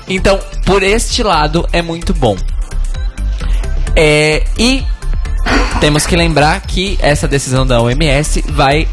Então, 0.05 0.37
por 0.65 0.83
este 0.83 1.23
lado, 1.23 1.65
é 1.71 1.81
muito 1.81 2.13
bom. 2.13 2.35
É, 3.95 4.43
e 4.57 4.83
temos 5.79 6.05
que 6.05 6.13
lembrar 6.15 6.59
que 6.59 6.99
essa 7.01 7.25
decisão 7.25 7.65
da 7.65 7.81
OMS 7.81 8.43
vai 8.49 8.85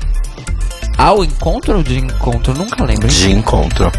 ao 1.01 1.25
encontro 1.25 1.77
ou 1.79 1.83
de 1.83 1.99
encontro? 1.99 2.53
Nunca 2.55 2.85
lembro. 2.85 3.09
De 3.09 3.31
encontro. 3.31 3.91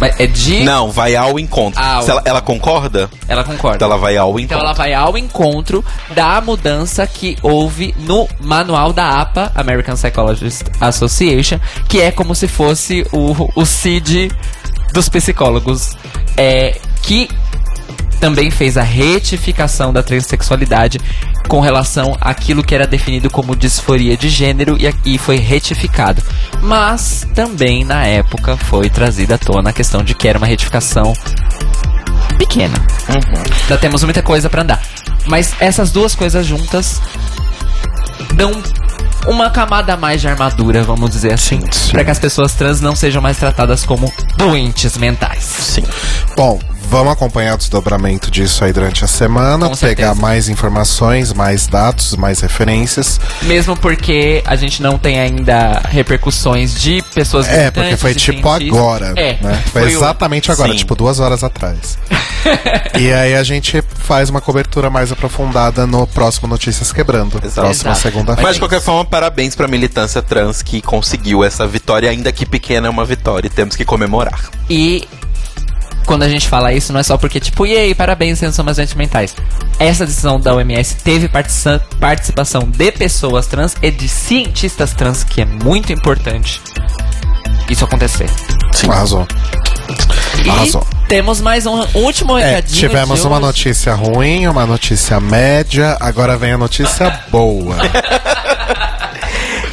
Mas 0.00 0.18
é 0.20 0.26
de. 0.26 0.62
Não, 0.62 0.90
vai 0.90 1.16
ao 1.16 1.38
encontro. 1.38 1.80
Ao 1.82 2.06
ela, 2.06 2.22
ela 2.26 2.40
concorda, 2.42 3.08
Ela 3.26 3.42
concorda. 3.42 3.76
então 3.76 3.88
ela 3.88 3.96
vai 3.96 4.16
ao 4.16 4.30
Então 4.38 4.58
encontro. 4.58 4.58
ela 4.66 4.72
vai 4.74 4.92
ao 4.92 5.16
encontro 5.16 5.84
da 6.14 6.40
mudança 6.42 7.06
que 7.06 7.38
houve 7.42 7.94
no 8.00 8.28
manual 8.40 8.92
da 8.92 9.20
APA, 9.20 9.50
American 9.54 9.94
Psychologist 9.94 10.64
Association, 10.80 11.58
que 11.88 12.00
é 12.02 12.10
como 12.10 12.34
se 12.34 12.46
fosse 12.46 13.06
o, 13.12 13.50
o 13.58 13.64
CID 13.64 14.30
dos 14.92 15.08
psicólogos, 15.08 15.96
é, 16.36 16.76
que 17.02 17.28
também 18.16 18.50
fez 18.50 18.76
a 18.76 18.82
retificação 18.82 19.92
da 19.92 20.02
transexualidade 20.02 20.98
com 21.48 21.60
relação 21.60 22.16
àquilo 22.20 22.62
que 22.62 22.74
era 22.74 22.86
definido 22.86 23.30
como 23.30 23.54
disforia 23.54 24.16
de 24.16 24.28
gênero 24.28 24.76
e, 25.04 25.18
foi 25.18 25.36
retificado. 25.36 26.22
Mas 26.62 27.26
também 27.34 27.84
na 27.84 28.04
época 28.04 28.56
foi 28.56 28.90
trazida 28.90 29.36
à 29.36 29.38
tona 29.38 29.70
a 29.70 29.72
questão 29.72 30.02
de 30.02 30.14
que 30.14 30.26
era 30.26 30.38
uma 30.38 30.46
retificação 30.46 31.12
pequena. 32.38 32.74
Ainda 33.08 33.78
temos 33.78 34.02
muita 34.02 34.22
coisa 34.22 34.50
pra 34.50 34.62
andar. 34.62 34.82
Mas 35.26 35.54
essas 35.60 35.90
duas 35.90 36.14
coisas 36.14 36.46
juntas 36.46 37.00
dão 38.34 38.52
uma 39.26 39.50
camada 39.50 39.94
a 39.94 39.96
mais 39.96 40.20
de 40.20 40.28
armadura, 40.28 40.82
vamos 40.82 41.10
dizer 41.10 41.32
assim, 41.32 41.60
sim. 41.72 41.90
para 41.90 42.04
que 42.04 42.10
as 42.10 42.18
pessoas 42.18 42.54
trans 42.54 42.80
não 42.80 42.94
sejam 42.94 43.20
mais 43.20 43.36
tratadas 43.36 43.84
como 43.84 44.12
doentes 44.36 44.96
mentais. 44.96 45.42
Sim. 45.42 45.84
Bom, 46.36 46.60
vamos 46.88 47.12
acompanhar 47.12 47.54
o 47.54 47.58
desdobramento 47.58 48.30
disso 48.30 48.64
aí 48.64 48.72
durante 48.72 49.04
a 49.04 49.08
semana, 49.08 49.68
Com 49.68 49.74
certeza. 49.74 49.96
pegar 50.10 50.14
mais 50.14 50.48
informações, 50.48 51.32
mais 51.32 51.66
dados, 51.66 52.14
mais 52.16 52.40
referências. 52.40 53.20
Mesmo 53.42 53.76
porque 53.76 54.42
a 54.46 54.56
gente 54.56 54.82
não 54.82 54.96
tem 54.98 55.18
ainda 55.18 55.82
repercussões 55.88 56.74
de 56.80 57.02
pessoas 57.14 57.48
É, 57.48 57.70
porque 57.70 57.96
foi 57.96 58.14
tipo 58.14 58.48
cientistas. 58.48 58.78
agora, 58.78 59.12
É, 59.16 59.38
né? 59.40 59.62
Foi, 59.72 59.82
foi 59.82 59.94
o- 59.94 59.96
exatamente 59.96 60.50
agora, 60.52 60.70
Sim. 60.72 60.78
tipo 60.78 60.94
duas 60.94 61.20
horas 61.20 61.42
atrás. 61.42 61.98
e 62.98 63.12
aí 63.12 63.34
a 63.34 63.42
gente 63.42 63.82
faz 63.98 64.30
uma 64.30 64.40
cobertura 64.40 64.88
mais 64.88 65.10
aprofundada 65.10 65.86
no 65.86 66.06
próximo 66.06 66.46
Notícias 66.48 66.92
Quebrando, 66.92 67.40
próxima 67.40 67.90
Exato. 67.92 67.98
segunda-feira. 68.00 68.42
Mas 68.42 68.54
de 68.56 68.60
qualquer 68.60 68.80
forma, 68.80 69.04
parabéns 69.04 69.54
pra 69.56 69.66
militância 69.66 70.22
trans 70.22 70.62
que 70.62 70.80
conseguiu 70.80 71.42
essa 71.42 71.66
vitória, 71.66 72.08
ainda 72.08 72.30
que 72.32 72.46
pequena 72.46 72.86
é 72.86 72.90
uma 72.90 73.04
vitória 73.04 73.48
e 73.48 73.50
temos 73.50 73.74
que 73.74 73.84
comemorar. 73.84 74.38
E 74.70 75.06
quando 76.06 76.22
a 76.22 76.28
gente 76.28 76.48
fala 76.48 76.72
isso, 76.72 76.92
não 76.92 77.00
é 77.00 77.02
só 77.02 77.16
porque, 77.18 77.38
tipo, 77.40 77.66
e 77.66 77.76
aí, 77.76 77.94
parabéns, 77.94 78.38
vocês 78.38 78.50
não 78.50 78.54
são 78.54 78.64
mais 78.64 78.76
doentes 78.76 78.94
mentais. 78.94 79.34
Essa 79.78 80.06
decisão 80.06 80.38
da 80.40 80.54
OMS 80.54 80.96
teve 80.96 81.28
partici- 81.28 81.80
participação 82.00 82.62
de 82.62 82.92
pessoas 82.92 83.46
trans 83.46 83.74
e 83.82 83.90
de 83.90 84.08
cientistas 84.08 84.92
trans, 84.94 85.24
que 85.24 85.42
é 85.42 85.44
muito 85.44 85.92
importante 85.92 86.60
isso 87.68 87.84
acontecer. 87.84 88.30
Sim. 88.72 88.88
Arrasou. 88.90 89.26
E 90.44 90.48
Arrasou. 90.50 90.86
temos 91.08 91.40
mais 91.40 91.66
um 91.66 91.84
último 91.94 92.38
É, 92.38 92.46
recadinho. 92.56 92.78
tivemos 92.88 93.24
uma 93.24 93.36
hoje. 93.36 93.46
notícia 93.46 93.94
ruim, 93.94 94.46
uma 94.46 94.64
notícia 94.66 95.18
média, 95.20 95.96
agora 96.00 96.36
vem 96.36 96.52
a 96.52 96.58
notícia 96.58 97.20
boa. 97.30 97.76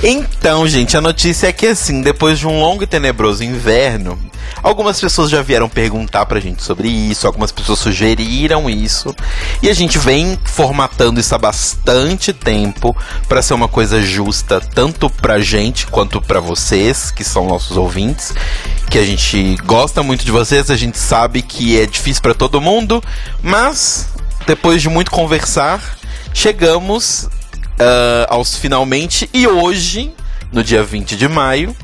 Então, 0.06 0.68
gente, 0.68 0.98
a 0.98 1.02
notícia 1.02 1.48
é 1.48 1.54
que 1.54 1.66
assim, 1.66 2.02
depois 2.02 2.38
de 2.38 2.46
um 2.46 2.60
longo 2.60 2.84
e 2.84 2.88
tenebroso 2.88 3.42
inverno, 3.42 4.20
algumas 4.62 5.00
pessoas 5.00 5.30
já 5.30 5.42
vieram 5.42 5.70
perguntar 5.70 6.26
pra 6.26 6.42
gente 6.42 6.62
sobre 6.62 6.90
isso, 6.90 7.26
algumas 7.26 7.54
pessoas 7.54 7.80
sugeriram 7.80 8.70
isso, 8.70 9.16
e 9.62 9.70
a 9.70 9.74
gente 9.74 9.98
vem 9.98 10.38
formatando 10.44 11.22
isso 11.22 11.34
há 11.34 11.38
bastante 11.38 12.34
tempo 12.34 12.94
pra 13.30 13.42
ser 13.42 13.54
uma 13.54 13.70
coisa 13.70 14.02
justa 14.02 14.60
tanto 14.60 15.10
pra 15.10 15.40
gente 15.40 15.88
quanto 15.88 16.20
pra 16.20 16.42
vocês, 16.42 17.10
que 17.10 17.24
são 17.24 17.48
nossos 17.48 17.78
ouvintes, 17.78 18.34
que 18.90 18.98
a 18.98 19.06
gente 19.06 19.56
gosta 19.64 20.04
muito 20.04 20.26
de 20.26 20.32
vocês, 20.32 20.70
a 20.70 20.76
gente 20.76 20.98
sabe 20.98 21.42
que 21.42 21.80
é 21.80 21.86
difícil 21.86 22.22
pra 22.22 22.34
todo 22.34 22.60
mundo, 22.60 23.02
mas 23.42 24.10
depois 24.46 24.82
de 24.82 24.90
muito 24.90 25.12
conversar, 25.12 25.98
chegamos 26.34 27.30
ah, 27.80 28.28
aos 28.30 28.56
finalmente 28.56 29.30
e 29.34 29.48
hoje, 29.48 30.14
no 30.52 30.64
dia 30.64 30.84
20 30.84 31.16
de 31.16 31.28
maio, 31.28 31.76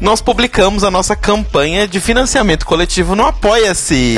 nós 0.00 0.20
publicamos 0.20 0.82
a 0.82 0.90
nossa 0.90 1.14
campanha 1.14 1.86
de 1.86 2.00
financiamento 2.00 2.64
coletivo 2.64 3.14
no 3.14 3.26
Apoia-se. 3.26 4.16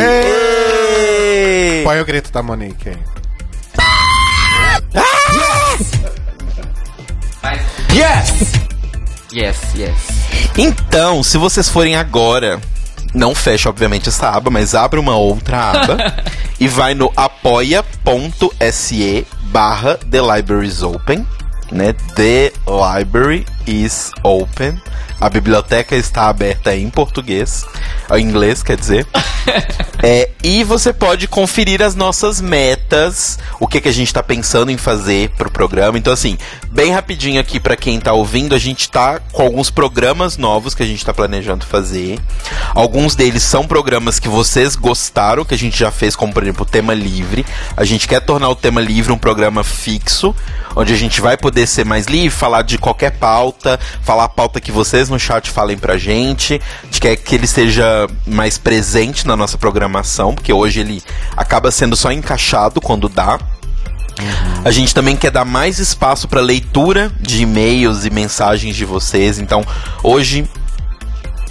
Qual 1.82 1.94
é 1.94 2.00
o 2.00 2.04
grito 2.04 2.30
da 2.30 2.42
Monique 2.42 2.88
aí? 2.88 2.98
Yes, 9.32 9.58
yes. 9.74 9.96
Então, 10.56 11.22
se 11.22 11.38
vocês 11.38 11.68
forem 11.68 11.96
agora, 11.96 12.60
não 13.14 13.34
fecha 13.34 13.68
obviamente 13.68 14.08
essa 14.08 14.28
aba, 14.30 14.50
mas 14.50 14.74
abre 14.74 15.00
uma 15.00 15.16
outra 15.16 15.70
aba 15.70 15.96
e 16.60 16.68
vai 16.68 16.94
no 16.94 17.12
apoia.se 17.16 17.86
barra 19.52 19.98
The 20.10 20.20
Libraries 20.20 20.82
Open, 20.82 21.26
né? 21.70 21.92
The 22.16 22.52
Library 22.66 23.44
is 23.66 24.10
Open. 24.22 24.80
A 25.20 25.28
biblioteca 25.28 25.94
está 25.94 26.28
aberta 26.28 26.74
em 26.74 26.88
português, 26.90 27.64
em 28.10 28.24
inglês, 28.24 28.62
quer 28.62 28.76
dizer. 28.76 29.06
É, 30.04 30.30
e 30.42 30.64
você 30.64 30.92
pode 30.92 31.28
conferir 31.28 31.80
as 31.80 31.94
nossas 31.94 32.40
metas, 32.40 33.38
o 33.60 33.68
que, 33.68 33.80
que 33.80 33.88
a 33.88 33.92
gente 33.92 34.08
está 34.08 34.20
pensando 34.20 34.72
em 34.72 34.76
fazer 34.76 35.30
pro 35.38 35.48
programa. 35.48 35.96
Então, 35.96 36.12
assim, 36.12 36.36
bem 36.72 36.90
rapidinho 36.90 37.40
aqui 37.40 37.60
para 37.60 37.76
quem 37.76 38.00
tá 38.00 38.12
ouvindo, 38.12 38.52
a 38.52 38.58
gente 38.58 38.90
tá 38.90 39.20
com 39.30 39.42
alguns 39.42 39.70
programas 39.70 40.36
novos 40.36 40.74
que 40.74 40.82
a 40.82 40.86
gente 40.86 41.04
tá 41.04 41.14
planejando 41.14 41.64
fazer. 41.64 42.18
Alguns 42.74 43.14
deles 43.14 43.44
são 43.44 43.64
programas 43.64 44.18
que 44.18 44.28
vocês 44.28 44.74
gostaram, 44.74 45.44
que 45.44 45.54
a 45.54 45.58
gente 45.58 45.78
já 45.78 45.92
fez, 45.92 46.16
como 46.16 46.32
por 46.32 46.42
exemplo 46.42 46.62
o 46.62 46.68
Tema 46.68 46.94
Livre. 46.94 47.46
A 47.76 47.84
gente 47.84 48.08
quer 48.08 48.20
tornar 48.22 48.48
o 48.48 48.56
Tema 48.56 48.80
Livre 48.80 49.12
um 49.12 49.18
programa 49.18 49.62
fixo, 49.62 50.34
onde 50.74 50.92
a 50.92 50.96
gente 50.96 51.20
vai 51.20 51.36
poder 51.36 51.68
ser 51.68 51.84
mais 51.84 52.06
livre, 52.06 52.30
falar 52.30 52.62
de 52.62 52.76
qualquer 52.76 53.12
pauta, 53.12 53.78
falar 54.02 54.24
a 54.24 54.28
pauta 54.28 54.60
que 54.60 54.72
vocês 54.72 55.08
no 55.08 55.18
chat 55.18 55.48
falem 55.48 55.78
pra 55.78 55.96
gente. 55.96 56.60
A 56.82 56.86
gente 56.86 57.00
quer 57.00 57.14
que 57.14 57.36
ele 57.36 57.46
seja 57.46 58.08
mais 58.26 58.58
presente 58.58 59.28
na 59.28 59.31
nossa 59.36 59.58
programação, 59.58 60.34
porque 60.34 60.52
hoje 60.52 60.80
ele 60.80 61.02
acaba 61.36 61.70
sendo 61.70 61.96
só 61.96 62.10
encaixado 62.12 62.80
quando 62.80 63.08
dá. 63.08 63.38
A 64.64 64.70
gente 64.70 64.94
também 64.94 65.16
quer 65.16 65.30
dar 65.30 65.44
mais 65.44 65.78
espaço 65.78 66.28
para 66.28 66.40
leitura 66.40 67.10
de 67.20 67.42
e-mails 67.42 68.04
e 68.04 68.10
mensagens 68.10 68.76
de 68.76 68.84
vocês. 68.84 69.38
Então, 69.38 69.64
hoje 70.02 70.48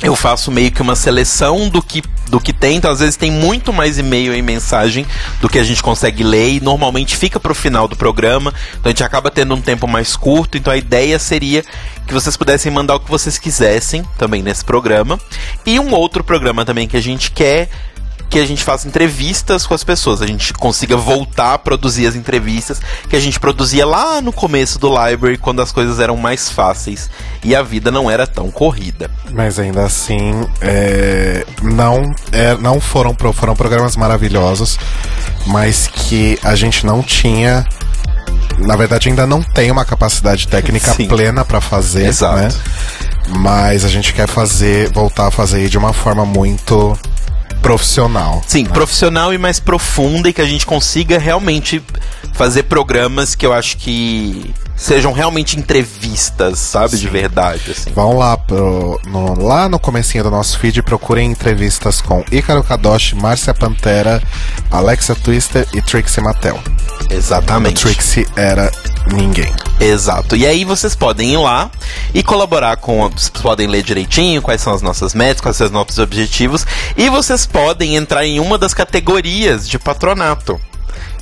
eu 0.01 0.15
faço 0.15 0.51
meio 0.51 0.71
que 0.71 0.81
uma 0.81 0.95
seleção 0.95 1.69
do 1.69 1.81
que, 1.81 2.01
do 2.31 2.39
que 2.39 2.53
tem. 2.53 2.77
Então, 2.77 2.89
às 2.89 2.99
vezes 2.99 3.17
tem 3.17 3.29
muito 3.29 3.71
mais 3.73 3.99
e-mail 3.99 4.33
e 4.33 4.41
mensagem 4.41 5.05
do 5.41 5.49
que 5.49 5.59
a 5.59 5.63
gente 5.63 5.83
consegue 5.83 6.23
ler. 6.23 6.53
E 6.53 6.59
normalmente 6.61 7.17
fica 7.17 7.39
pro 7.39 7.53
final 7.53 7.87
do 7.87 7.95
programa. 7.95 8.53
Então 8.71 8.85
a 8.85 8.89
gente 8.89 9.03
acaba 9.03 9.29
tendo 9.29 9.53
um 9.53 9.61
tempo 9.61 9.87
mais 9.87 10.15
curto. 10.15 10.57
Então 10.57 10.71
a 10.71 10.77
ideia 10.77 11.19
seria 11.19 11.63
que 12.07 12.13
vocês 12.13 12.35
pudessem 12.37 12.71
mandar 12.71 12.95
o 12.95 12.99
que 12.99 13.09
vocês 13.11 13.37
quisessem 13.37 14.03
também 14.17 14.41
nesse 14.41 14.63
programa. 14.63 15.19
E 15.65 15.79
um 15.79 15.93
outro 15.93 16.23
programa 16.23 16.65
também 16.65 16.87
que 16.87 16.97
a 16.97 17.01
gente 17.01 17.31
quer 17.31 17.69
que 18.31 18.39
a 18.39 18.45
gente 18.45 18.63
faça 18.63 18.87
entrevistas 18.87 19.67
com 19.67 19.73
as 19.73 19.83
pessoas, 19.83 20.21
a 20.21 20.25
gente 20.25 20.53
consiga 20.53 20.95
voltar 20.95 21.55
a 21.55 21.57
produzir 21.57 22.07
as 22.07 22.15
entrevistas 22.15 22.79
que 23.09 23.15
a 23.17 23.19
gente 23.19 23.37
produzia 23.37 23.85
lá 23.85 24.21
no 24.21 24.31
começo 24.31 24.79
do 24.79 24.87
library, 24.87 25.37
quando 25.37 25.61
as 25.61 25.69
coisas 25.69 25.99
eram 25.99 26.15
mais 26.15 26.49
fáceis 26.49 27.09
e 27.43 27.53
a 27.53 27.61
vida 27.61 27.91
não 27.91 28.09
era 28.09 28.25
tão 28.25 28.49
corrida. 28.49 29.11
Mas 29.31 29.59
ainda 29.59 29.83
assim, 29.83 30.47
é, 30.61 31.45
não, 31.61 32.03
é, 32.31 32.55
não 32.55 32.79
foram, 32.79 33.13
foram 33.33 33.53
programas 33.53 33.97
maravilhosos, 33.97 34.79
mas 35.47 35.87
que 35.87 36.39
a 36.41 36.55
gente 36.55 36.85
não 36.85 37.03
tinha. 37.03 37.65
Na 38.59 38.77
verdade, 38.77 39.09
ainda 39.09 39.27
não 39.27 39.43
tem 39.43 39.69
uma 39.71 39.83
capacidade 39.83 40.47
técnica 40.47 40.93
Sim. 40.93 41.07
plena 41.07 41.43
pra 41.43 41.59
fazer, 41.59 42.05
Exato. 42.05 42.37
né? 42.37 42.49
Mas 43.39 43.83
a 43.83 43.89
gente 43.89 44.13
quer 44.13 44.27
fazer, 44.27 44.89
voltar 44.93 45.27
a 45.27 45.31
fazer 45.31 45.67
de 45.67 45.77
uma 45.77 45.91
forma 45.91 46.25
muito 46.25 46.97
profissional. 47.61 48.41
Sim, 48.47 48.65
profissional 48.65 49.33
e 49.33 49.37
mais 49.37 49.59
profunda 49.59 50.29
e 50.29 50.33
que 50.33 50.41
a 50.41 50.45
gente 50.45 50.65
consiga 50.65 51.17
realmente 51.17 51.81
fazer 52.33 52.63
programas 52.63 53.35
que 53.35 53.45
eu 53.45 53.53
acho 53.53 53.77
que 53.77 54.53
sejam 54.75 55.13
realmente 55.13 55.59
entrevistas, 55.59 56.57
sabe? 56.57 56.97
De 56.97 57.07
verdade, 57.07 57.71
assim. 57.71 57.91
Vão 57.91 58.17
lá, 58.17 58.35
pro, 58.35 58.99
no, 59.05 59.39
lá 59.39 59.69
no 59.69 59.77
comecinho 59.77 60.23
do 60.23 60.31
nosso 60.31 60.57
feed, 60.57 60.81
procurem 60.81 61.29
entrevistas 61.29 62.01
com 62.01 62.25
Ícaro 62.31 62.63
Kadoshi, 62.63 63.15
Márcia 63.15 63.53
Pantera, 63.53 64.21
Alexa 64.71 65.13
Twister 65.15 65.67
e 65.73 65.81
Trixie 65.81 66.23
Mattel. 66.23 66.59
A 67.09 67.13
Exatamente. 67.13 67.83
Trixie 67.83 68.27
era 68.35 68.71
ninguém. 69.13 69.53
Exato. 69.79 70.35
E 70.35 70.45
aí 70.45 70.63
vocês 70.63 70.95
podem 70.95 71.33
ir 71.33 71.37
lá 71.37 71.69
e 72.13 72.23
colaborar 72.23 72.77
com. 72.77 73.09
Vocês 73.09 73.29
podem 73.29 73.67
ler 73.67 73.83
direitinho 73.83 74.41
quais 74.41 74.61
são 74.61 74.73
as 74.73 74.81
nossas 74.81 75.13
metas, 75.13 75.41
quais 75.41 75.57
são 75.57 75.67
os 75.67 75.73
nossos 75.73 75.99
objetivos. 75.99 76.65
E 76.97 77.09
vocês 77.09 77.45
podem 77.45 77.95
entrar 77.95 78.25
em 78.25 78.39
uma 78.39 78.57
das 78.57 78.73
categorias 78.73 79.67
de 79.67 79.77
patronato. 79.77 80.59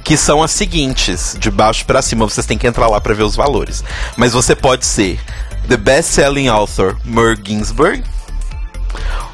Que 0.03 0.17
são 0.17 0.41
as 0.41 0.51
seguintes, 0.51 1.35
de 1.39 1.51
baixo 1.51 1.85
pra 1.85 2.01
cima, 2.01 2.27
vocês 2.27 2.45
têm 2.45 2.57
que 2.57 2.67
entrar 2.67 2.87
lá 2.87 2.99
pra 2.99 3.13
ver 3.13 3.23
os 3.23 3.35
valores. 3.35 3.83
Mas 4.17 4.33
você 4.33 4.55
pode 4.55 4.85
ser 4.85 5.19
The 5.67 5.77
Best 5.77 6.11
Selling 6.11 6.47
Author 6.47 6.97
Merv 7.05 7.39
Ginsburg, 7.45 8.03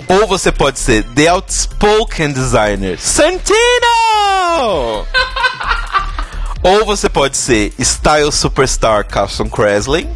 ou 0.07 0.27
você 0.27 0.51
pode 0.51 0.79
ser 0.79 1.03
The 1.03 1.27
Outspoken 1.27 2.31
Designer 2.31 2.99
Santino! 2.99 3.55
Ou 6.61 6.83
você 6.83 7.07
pode 7.07 7.37
ser 7.37 7.73
Style 7.79 8.31
Superstar 8.31 9.05
Carson 9.05 9.47
Cresley. 9.47 10.09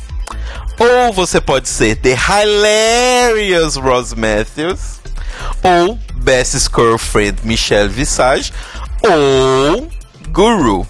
Ou 0.79 1.13
você 1.13 1.39
pode 1.39 1.69
ser 1.69 1.95
The 1.97 2.15
Hilarious 2.15 3.75
Ross 3.75 4.15
Matthews. 4.15 4.99
Ou 5.61 5.99
Best 6.15 6.69
Girlfriend 6.73 7.39
Michelle 7.43 7.89
Visage. 7.89 8.51
Ou 9.03 9.91
Guru. 10.31 10.85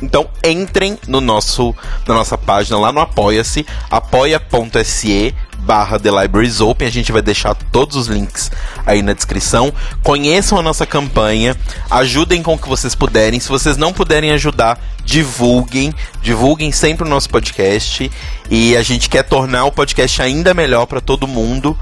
Então 0.00 0.28
entrem 0.44 0.96
no 1.08 1.20
nosso, 1.20 1.74
na 2.06 2.14
nossa 2.14 2.38
página 2.38 2.78
lá 2.78 2.92
no 2.92 3.00
Apoia-se, 3.00 3.66
apoia.se 3.90 5.34
barra 5.58 5.98
The 5.98 6.10
Libraries 6.10 6.60
Open, 6.60 6.86
a 6.86 6.90
gente 6.90 7.12
vai 7.12 7.20
deixar 7.20 7.54
todos 7.54 7.96
os 7.96 8.06
links 8.06 8.50
aí 8.86 9.02
na 9.02 9.12
descrição. 9.12 9.72
Conheçam 10.02 10.56
a 10.56 10.62
nossa 10.62 10.86
campanha, 10.86 11.56
ajudem 11.90 12.42
com 12.42 12.54
o 12.54 12.58
que 12.58 12.68
vocês 12.68 12.94
puderem. 12.94 13.40
Se 13.40 13.48
vocês 13.48 13.76
não 13.76 13.92
puderem 13.92 14.30
ajudar, 14.30 14.80
divulguem, 15.04 15.92
divulguem 16.22 16.72
sempre 16.72 17.06
o 17.06 17.10
nosso 17.10 17.28
podcast 17.28 18.10
e 18.50 18.76
a 18.76 18.82
gente 18.82 19.10
quer 19.10 19.24
tornar 19.24 19.64
o 19.64 19.72
podcast 19.72 20.22
ainda 20.22 20.54
melhor 20.54 20.86
para 20.86 21.00
todo 21.00 21.26
mundo. 21.26 21.76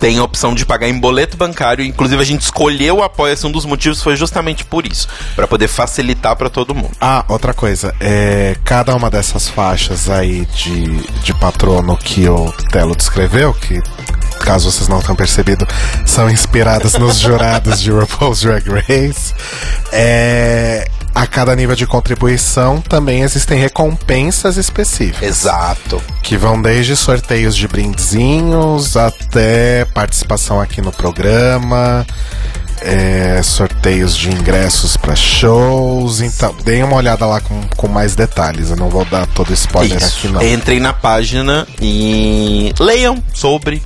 tem 0.00 0.18
a 0.18 0.24
opção 0.24 0.54
de 0.54 0.64
pagar 0.64 0.88
em 0.88 0.98
boleto 0.98 1.36
bancário. 1.36 1.84
Inclusive, 1.84 2.20
a 2.20 2.24
gente 2.24 2.40
escolheu 2.40 2.96
o 2.96 3.02
Apoia-se. 3.02 3.46
Um 3.46 3.52
dos 3.52 3.66
motivos 3.66 4.02
foi 4.02 4.16
justamente 4.16 4.64
por 4.64 4.86
isso 4.86 5.06
para 5.36 5.46
poder 5.46 5.68
facilitar 5.68 6.36
para 6.36 6.48
todo 6.48 6.74
mundo. 6.74 6.90
Ah, 6.98 7.22
outra 7.28 7.52
coisa, 7.52 7.94
é, 8.00 8.56
cada 8.64 8.94
uma 8.94 9.10
dessas 9.10 9.46
faixas 9.46 10.08
aí 10.08 10.46
de, 10.46 10.86
de 11.22 11.34
patrono 11.34 11.96
que 11.98 12.26
o 12.28 12.50
Telo 12.70 12.96
descreveu, 12.96 13.52
que 13.52 13.82
caso 14.40 14.70
vocês 14.70 14.88
não 14.88 15.00
tenham 15.00 15.16
percebido, 15.16 15.66
são 16.06 16.30
inspiradas 16.30 16.94
nos 16.94 17.18
jurados 17.18 17.80
de 17.80 17.90
RuPaul's 17.92 18.40
Drag 18.40 18.64
Race. 18.68 19.34
É, 19.92 20.88
a 21.14 21.26
cada 21.26 21.54
nível 21.54 21.76
de 21.76 21.86
contribuição 21.86 22.80
também 22.80 23.22
existem 23.22 23.58
recompensas 23.58 24.56
específicas. 24.56 25.22
Exato. 25.22 26.02
Que 26.22 26.36
vão 26.36 26.60
desde 26.60 26.96
sorteios 26.96 27.54
de 27.54 27.68
brindezinhos 27.68 28.96
até 28.96 29.84
participação 29.86 30.60
aqui 30.60 30.82
no 30.82 30.90
programa, 30.90 32.04
é, 32.80 33.40
sorteios 33.42 34.16
de 34.16 34.30
ingressos 34.30 34.96
para 34.96 35.14
shows. 35.14 36.20
Então, 36.20 36.54
deem 36.64 36.82
uma 36.82 36.96
olhada 36.96 37.24
lá 37.26 37.40
com, 37.40 37.60
com 37.76 37.86
mais 37.86 38.16
detalhes. 38.16 38.70
Eu 38.70 38.76
não 38.76 38.90
vou 38.90 39.04
dar 39.04 39.26
todo 39.28 39.52
spoiler 39.52 39.98
Isso. 39.98 40.18
aqui, 40.18 40.28
não. 40.28 40.42
Entrem 40.42 40.80
na 40.80 40.92
página 40.92 41.66
e 41.80 42.74
leiam 42.78 43.22
sobre. 43.32 43.82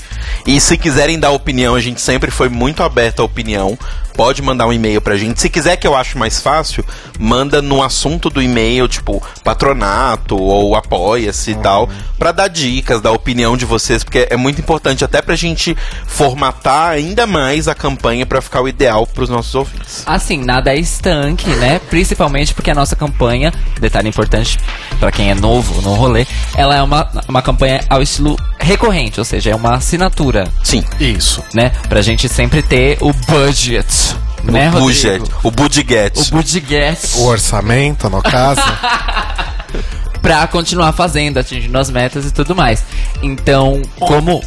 E 0.46 0.60
se 0.60 0.76
quiserem 0.76 1.18
dar 1.18 1.30
opinião, 1.30 1.74
a 1.74 1.80
gente 1.80 2.00
sempre 2.00 2.30
foi 2.30 2.48
muito 2.48 2.82
aberto 2.82 3.20
à 3.20 3.24
opinião. 3.24 3.78
Pode 4.14 4.42
mandar 4.42 4.66
um 4.66 4.72
e-mail 4.72 5.00
pra 5.00 5.16
gente. 5.16 5.40
Se 5.40 5.48
quiser 5.48 5.76
que 5.76 5.86
eu 5.86 5.94
acho 5.94 6.18
mais 6.18 6.40
fácil, 6.40 6.84
manda 7.20 7.62
no 7.62 7.80
assunto 7.80 8.28
do 8.28 8.42
e-mail, 8.42 8.88
tipo, 8.88 9.22
patronato 9.44 10.36
ou 10.36 10.74
apoia-se 10.74 11.52
e 11.52 11.54
tal, 11.54 11.88
pra 12.18 12.32
dar 12.32 12.48
dicas, 12.48 13.00
dar 13.00 13.12
opinião 13.12 13.56
de 13.56 13.64
vocês, 13.64 14.02
porque 14.02 14.26
é 14.28 14.36
muito 14.36 14.60
importante 14.60 15.04
até 15.04 15.22
pra 15.22 15.36
gente 15.36 15.76
formatar 16.04 16.90
ainda 16.90 17.28
mais 17.28 17.68
a 17.68 17.76
campanha 17.76 18.26
pra 18.26 18.42
ficar 18.42 18.60
o 18.60 18.66
ideal 18.66 19.06
pros 19.06 19.28
nossos 19.28 19.54
ouvintes. 19.54 20.02
Assim, 20.04 20.38
nada 20.44 20.74
é 20.74 20.78
estanque, 20.78 21.48
né? 21.50 21.80
Principalmente 21.88 22.52
porque 22.54 22.72
a 22.72 22.74
nossa 22.74 22.96
campanha, 22.96 23.52
detalhe 23.80 24.08
importante 24.08 24.58
pra 24.98 25.12
quem 25.12 25.30
é 25.30 25.34
novo 25.36 25.80
no 25.80 25.94
rolê, 25.94 26.26
ela 26.56 26.74
é 26.74 26.82
uma, 26.82 27.08
uma 27.28 27.40
campanha 27.40 27.84
ao 27.88 28.02
estilo 28.02 28.36
recorrente, 28.58 29.20
ou 29.20 29.24
seja, 29.24 29.50
é 29.50 29.54
uma 29.54 29.74
assinatura, 29.74 30.17
Sim. 30.62 30.82
Isso. 30.98 31.42
né? 31.54 31.70
Pra 31.88 32.02
gente 32.02 32.28
sempre 32.28 32.62
ter 32.62 32.98
o 33.00 33.12
budget, 33.12 34.16
né, 34.44 34.68
o 34.68 34.80
budget, 34.80 35.18
Rodrigo? 35.18 35.40
o 35.42 35.50
budget. 35.50 36.20
O 36.20 36.34
budget 36.36 37.16
O 37.16 37.24
orçamento, 37.24 38.08
no 38.08 38.22
caso. 38.22 38.60
pra 40.20 40.46
continuar 40.46 40.92
fazendo, 40.92 41.38
atingindo 41.38 41.78
as 41.78 41.90
metas 41.90 42.24
e 42.26 42.30
tudo 42.30 42.54
mais. 42.54 42.82
Então, 43.22 43.82
como 43.98 44.42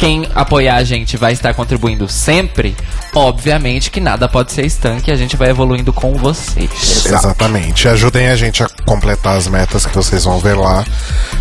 quem 0.00 0.26
apoiar 0.34 0.76
a 0.76 0.84
gente 0.84 1.18
vai 1.18 1.32
estar 1.32 1.52
contribuindo 1.52 2.08
sempre, 2.08 2.74
obviamente 3.14 3.90
que 3.90 4.00
nada 4.00 4.26
pode 4.26 4.50
ser 4.50 4.64
estanque, 4.64 5.10
a 5.10 5.14
gente 5.14 5.36
vai 5.36 5.50
evoluindo 5.50 5.92
com 5.92 6.14
vocês. 6.14 7.04
Exatamente. 7.04 7.86
Ajudem 7.86 8.28
a 8.28 8.34
gente 8.36 8.62
a 8.62 8.68
completar 8.86 9.36
as 9.36 9.46
metas 9.46 9.84
que 9.84 9.94
vocês 9.94 10.24
vão 10.24 10.38
ver 10.38 10.56
lá, 10.56 10.86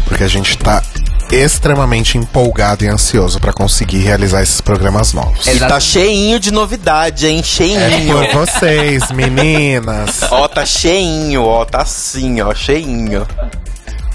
porque 0.05 0.25
a 0.25 0.27
gente 0.27 0.57
tá 0.57 0.83
extremamente 1.31 2.17
empolgado 2.17 2.83
e 2.83 2.87
ansioso 2.87 3.39
para 3.39 3.53
conseguir 3.53 3.99
realizar 3.99 4.41
esses 4.41 4.61
programas 4.61 5.13
novos. 5.13 5.41
E 5.47 5.51
tá 5.51 5.65
Exato. 5.65 5.81
cheinho 5.81 6.39
de 6.39 6.51
novidade, 6.51 7.27
hein? 7.27 7.41
Cheinho. 7.43 8.21
É 8.23 8.27
por 8.27 8.45
vocês, 8.45 9.11
meninas. 9.11 10.23
Ó, 10.31 10.47
tá 10.47 10.65
cheinho, 10.65 11.43
ó, 11.43 11.65
tá 11.65 11.81
assim, 11.81 12.41
ó, 12.41 12.53
cheinho. 12.53 13.27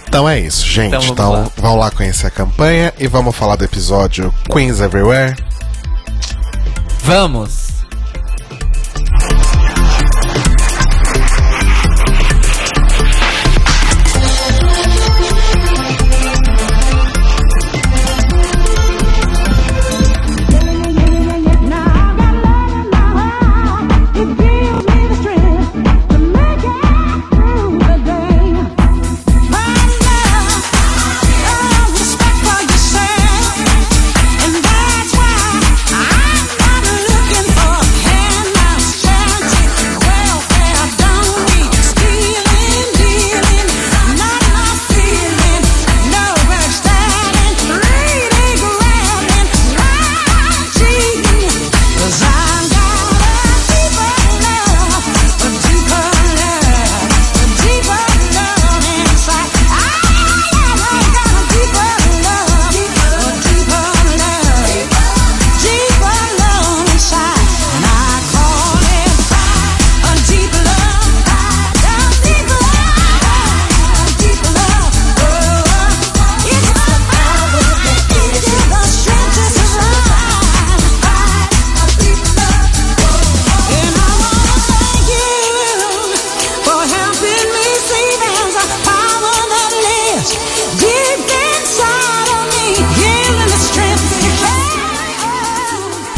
Então 0.09 0.29
é 0.29 0.38
isso, 0.38 0.64
gente. 0.66 0.94
Então 0.94 1.12
Então, 1.12 1.31
vamos 1.33 1.46
lá. 1.46 1.53
vão 1.57 1.77
lá 1.77 1.90
conhecer 1.90 2.27
a 2.27 2.31
campanha 2.31 2.92
e 2.98 3.07
vamos 3.09 3.35
falar 3.35 3.57
do 3.57 3.64
episódio 3.64 4.33
Queens 4.53 4.81
Everywhere. 4.81 5.35
Vamos! 7.03 7.64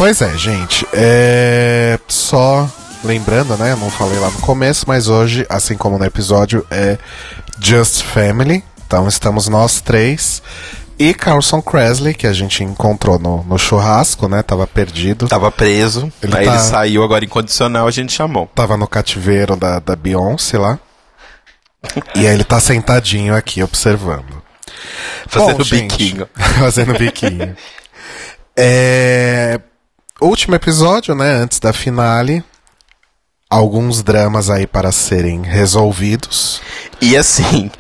Pois 0.07 0.23
é, 0.23 0.39
gente. 0.39 0.87
É. 0.93 1.99
Só 2.07 2.71
lembrando, 3.03 3.57
né? 3.57 3.73
Eu 3.73 3.77
não 3.77 3.91
falei 3.91 4.17
lá 4.21 4.31
no 4.31 4.39
começo, 4.39 4.85
mas 4.87 5.09
hoje, 5.09 5.45
assim 5.49 5.77
como 5.77 5.99
no 5.99 6.05
episódio, 6.05 6.65
é 6.71 6.97
Just 7.59 8.05
Family. 8.05 8.63
Então 8.87 9.09
estamos 9.09 9.49
nós 9.49 9.81
três. 9.81 10.41
E 10.97 11.13
Carlson 11.13 11.61
Cresley, 11.61 12.15
que 12.15 12.29
a 12.29 12.33
gente 12.33 12.63
encontrou 12.63 13.19
no, 13.19 13.43
no 13.43 13.59
churrasco, 13.59 14.29
né? 14.29 14.45
Tava 14.45 14.65
perdido. 14.65 15.27
Tava 15.27 15.51
preso, 15.51 16.13
Ele 16.23 16.37
aí 16.37 16.47
tá- 16.47 16.55
ele 16.55 16.63
saiu 16.63 17.03
agora 17.03 17.25
incondicional, 17.25 17.89
a 17.89 17.91
gente 17.91 18.13
chamou. 18.13 18.49
Tava 18.55 18.77
no 18.77 18.87
cativeiro 18.87 19.57
da, 19.57 19.81
da 19.81 19.97
Beyoncé 19.97 20.57
lá. 20.57 20.79
E 22.15 22.29
aí 22.29 22.33
ele 22.33 22.45
tá 22.45 22.61
sentadinho 22.61 23.35
aqui 23.35 23.61
observando. 23.61 24.41
Fazendo 25.27 25.59
Bom, 25.59 25.65
gente, 25.65 25.97
biquinho. 25.97 26.29
fazendo 26.61 26.97
biquinho. 26.97 27.57
É, 28.57 29.61
Último 30.21 30.55
episódio, 30.55 31.15
né? 31.15 31.31
Antes 31.33 31.59
da 31.61 31.73
finale. 31.73 32.43
Alguns 33.49 34.03
dramas 34.03 34.51
aí 34.51 34.67
para 34.67 34.91
serem 34.91 35.43
resolvidos. 35.43 36.61
E 37.01 37.17
assim, 37.17 37.71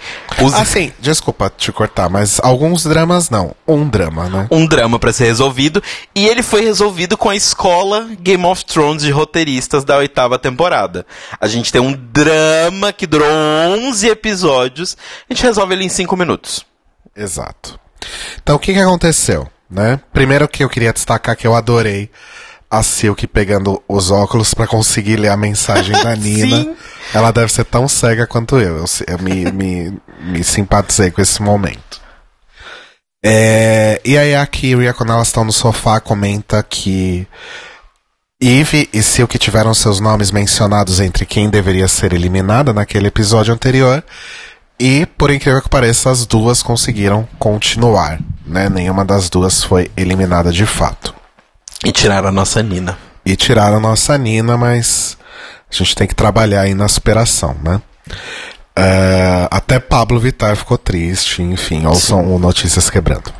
os- 0.40 0.54
Assim, 0.54 0.92
desculpa 1.00 1.50
te 1.54 1.72
cortar, 1.72 2.08
mas 2.08 2.38
alguns 2.40 2.84
dramas 2.84 3.30
não. 3.30 3.52
Um 3.66 3.88
drama, 3.88 4.28
né? 4.28 4.46
um 4.52 4.64
drama 4.64 4.96
pra 4.96 5.12
ser 5.12 5.24
resolvido. 5.24 5.82
E 6.14 6.24
ele 6.24 6.40
foi 6.44 6.60
resolvido 6.60 7.16
com 7.16 7.28
a 7.28 7.34
escola 7.34 8.08
Game 8.20 8.44
of 8.46 8.64
Thrones 8.64 9.02
de 9.02 9.10
roteiristas 9.10 9.82
da 9.84 9.96
oitava 9.96 10.38
temporada. 10.38 11.04
A 11.40 11.48
gente 11.48 11.72
tem 11.72 11.80
um 11.80 11.92
drama 11.92 12.92
que 12.92 13.04
durou 13.06 13.26
11 13.28 14.06
episódios. 14.08 14.96
A 15.28 15.34
gente 15.34 15.42
resolve 15.42 15.74
ele 15.74 15.84
em 15.84 15.88
5 15.88 16.16
minutos. 16.16 16.64
Exato. 17.16 17.76
Então, 18.40 18.54
o 18.54 18.58
que, 18.60 18.72
que 18.72 18.78
aconteceu? 18.78 19.48
Né? 19.68 20.00
Primeiro 20.12 20.48
que 20.48 20.62
eu 20.62 20.68
queria 20.68 20.92
destacar 20.92 21.36
que 21.36 21.46
eu 21.46 21.54
adorei 21.54 22.10
a 22.70 22.82
Silk 22.82 23.26
pegando 23.26 23.82
os 23.88 24.10
óculos 24.10 24.54
pra 24.54 24.66
conseguir 24.66 25.16
ler 25.16 25.28
a 25.28 25.36
mensagem 25.36 25.92
da 26.02 26.14
Nina. 26.16 26.62
Sim. 26.62 26.76
Ela 27.14 27.30
deve 27.30 27.52
ser 27.52 27.64
tão 27.64 27.88
cega 27.88 28.26
quanto 28.26 28.58
eu. 28.58 28.78
Eu, 28.78 28.84
eu 29.06 29.18
me, 29.18 29.50
me, 29.52 29.98
me 30.20 30.44
simpatizei 30.44 31.10
com 31.10 31.20
esse 31.20 31.40
momento. 31.42 32.00
É, 33.24 34.00
e 34.04 34.16
aí 34.16 34.34
a 34.34 34.46
Kyria, 34.46 34.94
quando 34.94 35.12
elas 35.12 35.28
estão 35.28 35.44
no 35.44 35.52
sofá, 35.52 35.98
comenta 36.00 36.62
que 36.62 37.26
Eve 38.40 38.88
e 38.92 39.02
Silk 39.02 39.38
tiveram 39.38 39.72
seus 39.72 39.98
nomes 39.98 40.30
mencionados 40.30 41.00
entre 41.00 41.24
quem 41.24 41.48
deveria 41.48 41.88
ser 41.88 42.12
eliminada 42.12 42.72
naquele 42.72 43.08
episódio 43.08 43.52
anterior. 43.52 44.04
E, 44.78 45.06
por 45.06 45.30
incrível 45.30 45.62
que 45.62 45.68
pareça, 45.68 46.10
as 46.10 46.26
duas 46.26 46.62
conseguiram 46.62 47.26
continuar, 47.38 48.18
né? 48.46 48.68
Nenhuma 48.68 49.04
das 49.04 49.30
duas 49.30 49.62
foi 49.62 49.90
eliminada 49.96 50.52
de 50.52 50.66
fato. 50.66 51.14
E 51.84 51.92
tiraram 51.92 52.28
a 52.28 52.32
nossa 52.32 52.62
Nina. 52.62 52.98
E 53.24 53.36
tiraram 53.36 53.80
nossa 53.80 54.16
Nina, 54.18 54.56
mas 54.56 55.16
a 55.70 55.74
gente 55.74 55.94
tem 55.94 56.06
que 56.06 56.14
trabalhar 56.14 56.62
aí 56.62 56.74
na 56.74 56.88
superação, 56.88 57.56
né? 57.62 57.80
É, 58.78 59.48
até 59.50 59.80
Pablo 59.80 60.20
Vittar 60.20 60.54
ficou 60.54 60.76
triste, 60.76 61.40
enfim, 61.40 61.86
ouçam 61.86 62.34
o 62.34 62.38
Notícias 62.38 62.90
Quebrando. 62.90 63.32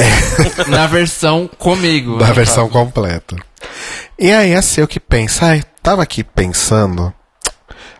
Na 0.68 0.86
versão 0.86 1.48
comigo. 1.58 2.18
da 2.18 2.30
versão 2.32 2.68
completa. 2.68 3.36
E 4.18 4.30
aí 4.30 4.54
a 4.54 4.60
Seu 4.60 4.86
que 4.86 5.00
pensa, 5.00 5.46
ai, 5.46 5.62
tava 5.82 6.02
aqui 6.02 6.22
pensando, 6.22 7.12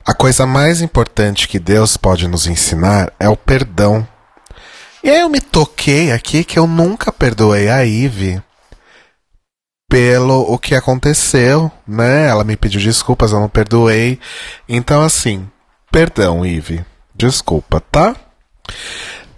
a 0.06 0.14
coisa 0.14 0.46
mais 0.46 0.80
importante 0.80 1.48
que 1.48 1.58
Deus 1.58 1.96
pode 1.96 2.28
nos 2.28 2.46
ensinar 2.46 3.12
é 3.18 3.28
o 3.28 3.36
perdão. 3.36 4.06
E 5.02 5.10
aí 5.10 5.18
eu 5.18 5.28
me 5.28 5.40
toquei 5.40 6.12
aqui 6.12 6.44
que 6.44 6.56
eu 6.56 6.66
nunca 6.68 7.10
perdoei 7.10 7.68
a 7.68 7.84
Ive 7.84 8.40
pelo 9.88 10.52
o 10.52 10.58
que 10.58 10.76
aconteceu, 10.76 11.70
né? 11.86 12.28
Ela 12.28 12.44
me 12.44 12.56
pediu 12.56 12.80
desculpas, 12.80 13.32
eu 13.32 13.40
não 13.40 13.48
perdoei. 13.48 14.20
Então 14.68 15.02
assim, 15.02 15.48
perdão, 15.90 16.46
Ive. 16.46 16.84
Desculpa, 17.12 17.80
tá? 17.80 18.14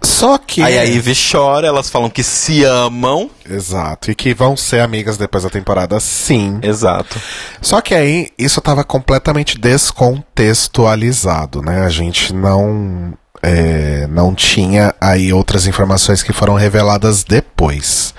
Só 0.01 0.37
que 0.37 0.63
Aí 0.63 0.79
a 0.79 0.83
Ivy 0.83 1.13
chora, 1.13 1.67
elas 1.67 1.89
falam 1.89 2.09
que 2.09 2.23
se 2.23 2.63
amam. 2.63 3.29
Exato. 3.49 4.09
E 4.09 4.15
que 4.15 4.33
vão 4.33 4.55
ser 4.55 4.79
amigas 4.79 5.17
depois 5.17 5.43
da 5.43 5.49
temporada, 5.49 5.99
sim. 5.99 6.57
Exato. 6.61 7.21
Só 7.61 7.81
que 7.81 7.93
aí 7.93 8.29
isso 8.37 8.59
estava 8.59 8.83
completamente 8.83 9.57
descontextualizado, 9.57 11.61
né? 11.61 11.85
A 11.85 11.89
gente 11.89 12.33
não 12.33 13.13
é, 13.41 14.07
não 14.07 14.33
tinha 14.33 14.93
aí 14.99 15.33
outras 15.33 15.67
informações 15.67 16.23
que 16.23 16.33
foram 16.33 16.55
reveladas 16.55 17.23
depois. 17.23 18.13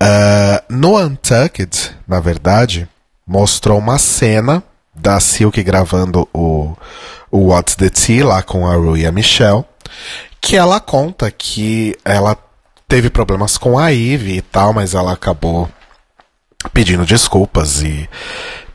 Ah, 0.00 0.62
no 0.68 0.98
Untucked, 0.98 1.92
na 2.08 2.18
verdade, 2.18 2.88
mostrou 3.26 3.78
uma 3.78 3.98
cena 3.98 4.62
da 4.94 5.18
Silk 5.20 5.62
gravando 5.62 6.28
o, 6.34 6.76
o 7.30 7.48
What's 7.48 7.76
the 7.76 7.88
Tea 7.88 8.26
lá 8.26 8.42
com 8.42 8.66
a 8.66 8.74
Rue 8.74 9.00
e 9.00 9.06
a 9.06 9.12
Michelle, 9.12 9.64
que 10.42 10.56
ela 10.56 10.80
conta 10.80 11.30
que 11.30 11.96
ela 12.04 12.36
teve 12.88 13.08
problemas 13.08 13.56
com 13.56 13.78
a 13.78 13.92
Eve 13.92 14.36
e 14.36 14.42
tal, 14.42 14.74
mas 14.74 14.92
ela 14.92 15.12
acabou 15.12 15.70
pedindo 16.72 17.06
desculpas 17.06 17.80
e, 17.80 18.08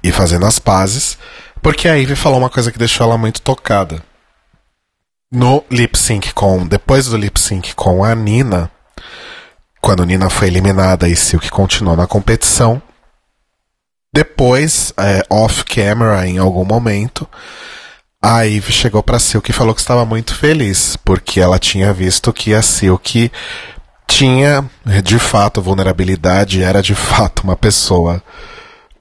e 0.02 0.12
fazendo 0.12 0.46
as 0.46 0.58
pazes, 0.58 1.18
porque 1.62 1.88
a 1.88 1.96
Ivy 1.96 2.16
falou 2.16 2.40
uma 2.40 2.50
coisa 2.50 2.72
que 2.72 2.80
deixou 2.80 3.06
ela 3.06 3.18
muito 3.18 3.42
tocada. 3.42 4.02
No 5.30 5.64
lip 5.70 5.98
sync 5.98 6.34
com. 6.34 6.66
Depois 6.66 7.08
do 7.08 7.18
lip 7.18 7.38
sync 7.38 7.76
com 7.76 8.04
a 8.04 8.16
Nina, 8.16 8.72
quando 9.82 10.06
Nina 10.06 10.30
foi 10.30 10.48
eliminada 10.48 11.10
e 11.10 11.16
Silk 11.16 11.50
continuou 11.52 11.98
na 11.98 12.08
competição, 12.08 12.82
depois, 14.14 14.94
é, 14.98 15.22
off-camera, 15.30 16.26
em 16.26 16.38
algum 16.38 16.64
momento, 16.64 17.28
a 18.22 18.42
Ivy 18.42 18.72
chegou 18.72 19.04
pra 19.04 19.20
Silk 19.20 19.50
e 19.50 19.54
falou 19.54 19.74
que 19.74 19.82
estava 19.82 20.06
muito 20.06 20.36
feliz, 20.36 20.98
porque 20.98 21.40
ela 21.40 21.60
tinha 21.60 21.94
visto 21.94 22.34
que 22.34 22.54
a 22.54 22.62
Silk 22.62 23.32
tinha 24.08 24.66
de 25.04 25.20
fato 25.20 25.62
vulnerabilidade, 25.62 26.64
era 26.64 26.82
de 26.82 26.96
fato 26.96 27.44
uma 27.44 27.56
pessoa 27.56 28.24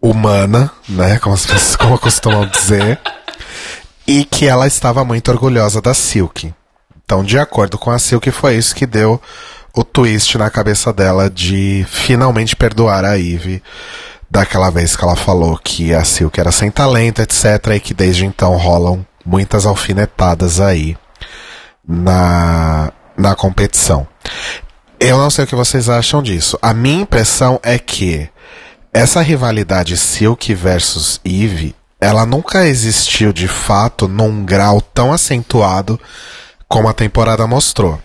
humana, 0.01 0.71
né, 0.89 1.19
como, 1.19 1.35
as 1.35 1.77
como 1.77 1.99
costumam 1.99 2.47
dizer, 2.47 3.01
e 4.07 4.25
que 4.25 4.47
ela 4.47 4.67
estava 4.67 5.05
muito 5.05 5.31
orgulhosa 5.31 5.81
da 5.81 5.95
Silk. 5.95 6.53
Então, 7.05 7.25
de 7.25 7.39
acordo 7.39 7.79
com 7.79 7.91
a 7.91 7.99
Silk, 7.99 8.31
foi 8.31 8.57
isso 8.57 8.75
que 8.75 8.87
deu 8.87 9.21
o 9.73 9.85
twist 9.85 10.37
na 10.37 10.51
cabeça 10.51 10.93
dela 10.93 11.31
de 11.31 11.87
finalmente 11.89 12.57
perdoar 12.57 13.05
a 13.05 13.19
Eve 13.19 13.63
daquela 14.31 14.71
vez 14.71 14.97
que 14.97 15.05
ela 15.05 15.17
falou 15.17 15.59
que 15.63 15.95
a 15.95 16.05
Silk 16.05 16.39
era 16.39 16.53
sem 16.53 16.71
talento, 16.71 17.21
etc, 17.23 17.45
e 17.75 17.81
que 17.81 17.95
desde 17.95 18.27
então 18.27 18.57
rolam 18.57 19.07
muitas 19.25 19.67
alfinetadas 19.67 20.61
aí 20.61 20.97
na 21.87 22.93
na 23.17 23.35
competição. 23.35 24.07
Eu 25.01 25.19
não 25.19 25.31
sei 25.31 25.45
o 25.45 25.47
que 25.47 25.55
vocês 25.55 25.89
acham 25.89 26.23
disso. 26.23 26.59
A 26.61 26.75
minha 26.75 27.03
impressão 27.03 27.59
é 27.63 27.79
que 27.79 28.29
essa 28.93 29.21
rivalidade 29.21 29.97
Silk 29.97 30.55
versus 30.55 31.21
Eve, 31.25 31.75
ela 32.01 32.27
nunca 32.27 32.67
existiu 32.67 33.33
de 33.33 33.49
fato 33.49 34.09
num 34.09 34.45
grau 34.45 34.81
tão 34.81 35.13
acentuado 35.13 35.99
como 36.69 36.89
a 36.89 36.93
temporada 36.93 37.47
mostrou. 37.47 38.01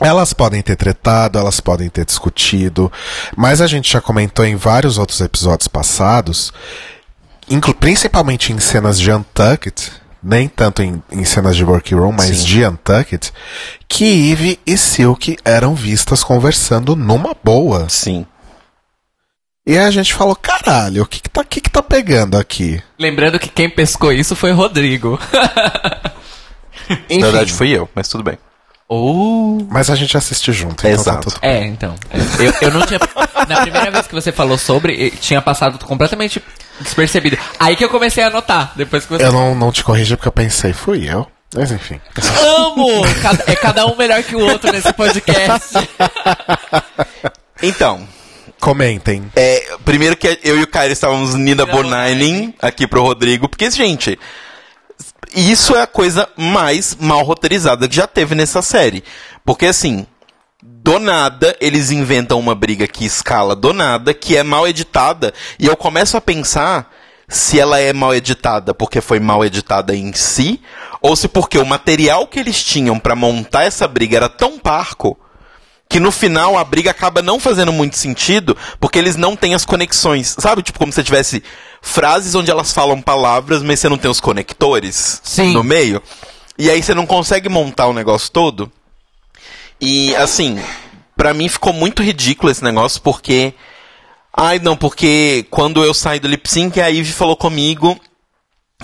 Elas 0.00 0.32
podem 0.32 0.62
ter 0.62 0.76
tretado, 0.76 1.38
elas 1.38 1.60
podem 1.60 1.88
ter 1.88 2.04
discutido, 2.04 2.90
mas 3.36 3.60
a 3.60 3.66
gente 3.66 3.92
já 3.92 4.00
comentou 4.00 4.44
em 4.44 4.56
vários 4.56 4.98
outros 4.98 5.20
episódios 5.20 5.68
passados, 5.68 6.52
principalmente 7.78 8.52
em 8.52 8.58
cenas 8.58 8.98
de 8.98 9.12
Untucked, 9.12 9.92
nem 10.22 10.48
tanto 10.48 10.82
em, 10.82 11.02
em 11.12 11.24
cenas 11.24 11.54
de 11.54 11.64
Workroom, 11.64 12.12
mas 12.12 12.38
Sim. 12.38 12.44
de 12.44 12.66
Untucked, 12.66 13.32
que 13.86 14.32
Eve 14.32 14.58
e 14.66 14.76
Silk 14.76 15.36
eram 15.44 15.74
vistas 15.74 16.24
conversando 16.24 16.96
numa 16.96 17.36
boa. 17.44 17.88
Sim. 17.88 18.26
E 19.66 19.78
aí 19.78 19.84
a 19.84 19.90
gente 19.90 20.12
falou, 20.12 20.36
caralho, 20.36 21.02
o 21.02 21.06
que 21.06 21.22
que 21.22 21.30
tá, 21.30 21.40
o 21.40 21.44
que 21.44 21.60
que 21.60 21.70
tá 21.70 21.82
pegando 21.82 22.36
aqui? 22.36 22.82
Lembrando 22.98 23.38
que 23.38 23.48
quem 23.48 23.70
pescou 23.70 24.12
isso 24.12 24.34
foi 24.36 24.52
Rodrigo. 24.52 25.18
Na 26.88 27.26
verdade 27.30 27.52
fui 27.52 27.70
eu, 27.70 27.88
mas 27.94 28.08
tudo 28.08 28.22
bem. 28.22 28.36
Oh. 28.88 29.66
mas 29.70 29.88
a 29.90 29.94
gente 29.96 30.16
assiste 30.16 30.52
junto, 30.52 30.86
então 30.86 30.90
tá 31.04 31.10
Exato. 31.10 31.30
tudo 31.30 31.38
É, 31.42 31.64
então. 31.64 31.94
é. 32.10 32.46
Eu, 32.46 32.54
eu 32.68 32.70
não 32.70 32.86
tinha. 32.86 33.00
Na 33.48 33.62
primeira 33.62 33.90
vez 33.90 34.06
que 34.06 34.14
você 34.14 34.30
falou 34.30 34.58
sobre, 34.58 35.06
eh, 35.06 35.10
tinha 35.20 35.40
passado 35.40 35.78
completamente 35.84 36.42
despercebido. 36.80 37.38
Aí 37.58 37.76
que 37.76 37.84
eu 37.84 37.88
comecei 37.88 38.22
a 38.22 38.26
anotar, 38.28 38.72
depois 38.76 39.04
que 39.04 39.12
você. 39.14 39.24
Eu 39.24 39.32
não, 39.32 39.54
não 39.54 39.72
te 39.72 39.82
corrigi 39.82 40.16
porque 40.16 40.28
eu 40.28 40.32
pensei, 40.32 40.72
fui 40.72 41.08
eu. 41.10 41.26
Mas 41.54 41.70
enfim. 41.70 42.00
amo! 42.42 42.86
Cada- 43.22 43.44
é 43.46 43.54
cada 43.56 43.86
um 43.86 43.96
melhor 43.96 44.22
que 44.22 44.34
o 44.36 44.40
outro 44.40 44.70
nesse 44.72 44.92
podcast. 44.92 45.72
Então, 47.62 48.06
Comentem. 48.60 49.30
é, 49.36 49.76
primeiro 49.84 50.16
que 50.16 50.38
eu 50.42 50.58
e 50.58 50.62
o 50.62 50.66
Caio 50.66 50.92
estávamos 50.92 51.34
Nina 51.34 51.64
Bonainen 51.64 52.54
aqui 52.60 52.86
pro 52.86 53.02
Rodrigo, 53.02 53.48
porque, 53.48 53.70
gente, 53.70 54.18
isso 55.34 55.74
é 55.74 55.82
a 55.82 55.86
coisa 55.86 56.28
mais 56.36 56.96
mal 56.96 57.22
roteirizada 57.22 57.88
que 57.88 57.96
já 57.96 58.06
teve 58.06 58.34
nessa 58.34 58.62
série. 58.62 59.04
Porque, 59.44 59.66
assim, 59.66 60.06
do 60.62 60.98
nada, 60.98 61.56
eles 61.60 61.90
inventam 61.90 62.38
uma 62.38 62.54
briga 62.54 62.86
que 62.86 63.04
escala 63.04 63.54
do 63.54 63.72
nada, 63.72 64.14
que 64.14 64.36
é 64.36 64.42
mal 64.42 64.66
editada, 64.66 65.32
e 65.58 65.66
eu 65.66 65.76
começo 65.76 66.16
a 66.16 66.20
pensar 66.20 66.90
se 67.28 67.58
ela 67.58 67.78
é 67.78 67.92
mal 67.92 68.14
editada 68.14 68.74
porque 68.74 69.00
foi 69.00 69.18
mal 69.18 69.44
editada 69.44 69.96
em 69.96 70.12
si, 70.12 70.60
ou 71.00 71.16
se 71.16 71.26
porque 71.26 71.58
o 71.58 71.66
material 71.66 72.26
que 72.26 72.38
eles 72.38 72.62
tinham 72.62 72.98
pra 72.98 73.16
montar 73.16 73.64
essa 73.64 73.88
briga 73.88 74.16
era 74.16 74.28
tão 74.28 74.58
parco 74.58 75.18
que 75.88 76.00
no 76.00 76.10
final 76.10 76.56
a 76.56 76.64
briga 76.64 76.90
acaba 76.90 77.22
não 77.22 77.38
fazendo 77.38 77.72
muito 77.72 77.96
sentido 77.96 78.56
porque 78.80 78.98
eles 78.98 79.16
não 79.16 79.36
têm 79.36 79.54
as 79.54 79.64
conexões. 79.64 80.34
Sabe? 80.38 80.62
Tipo, 80.62 80.78
como 80.78 80.92
se 80.92 81.02
tivesse 81.04 81.42
frases 81.80 82.34
onde 82.34 82.50
elas 82.50 82.72
falam 82.72 83.00
palavras, 83.00 83.62
mas 83.62 83.80
você 83.80 83.88
não 83.88 83.98
tem 83.98 84.10
os 84.10 84.20
conectores 84.20 85.20
Sim. 85.22 85.52
no 85.52 85.62
meio. 85.62 86.02
E 86.58 86.70
aí 86.70 86.82
você 86.82 86.94
não 86.94 87.06
consegue 87.06 87.48
montar 87.48 87.86
o 87.86 87.92
negócio 87.92 88.30
todo. 88.30 88.70
E 89.80 90.14
assim, 90.16 90.58
pra 91.16 91.34
mim 91.34 91.48
ficou 91.48 91.72
muito 91.72 92.02
ridículo 92.02 92.50
esse 92.50 92.64
negócio 92.64 93.00
porque. 93.02 93.52
Ai, 94.36 94.58
não, 94.58 94.76
porque 94.76 95.46
quando 95.48 95.84
eu 95.84 95.94
saí 95.94 96.18
do 96.18 96.26
lip 96.26 96.50
sync, 96.50 96.80
a 96.80 96.88
Ivy 96.88 97.12
falou 97.12 97.36
comigo 97.36 97.96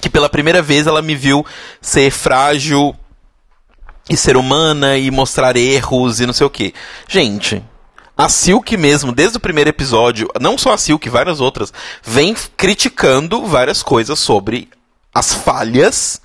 que 0.00 0.08
pela 0.08 0.28
primeira 0.28 0.62
vez 0.62 0.86
ela 0.86 1.02
me 1.02 1.16
viu 1.16 1.44
ser 1.80 2.10
frágil 2.10 2.94
e 4.08 4.16
ser 4.16 4.36
humana 4.36 4.96
e 4.96 5.10
mostrar 5.10 5.56
erros 5.56 6.20
e 6.20 6.26
não 6.26 6.32
sei 6.32 6.46
o 6.46 6.50
que. 6.50 6.74
Gente, 7.08 7.62
a 8.16 8.28
Silk 8.28 8.76
mesmo, 8.76 9.12
desde 9.12 9.38
o 9.38 9.40
primeiro 9.40 9.70
episódio, 9.70 10.28
não 10.40 10.58
só 10.58 10.72
a 10.72 10.78
Silk, 10.78 11.08
várias 11.08 11.40
outras, 11.40 11.72
vem 12.02 12.34
criticando 12.56 13.46
várias 13.46 13.82
coisas 13.82 14.18
sobre 14.18 14.68
as 15.14 15.32
falhas 15.32 16.20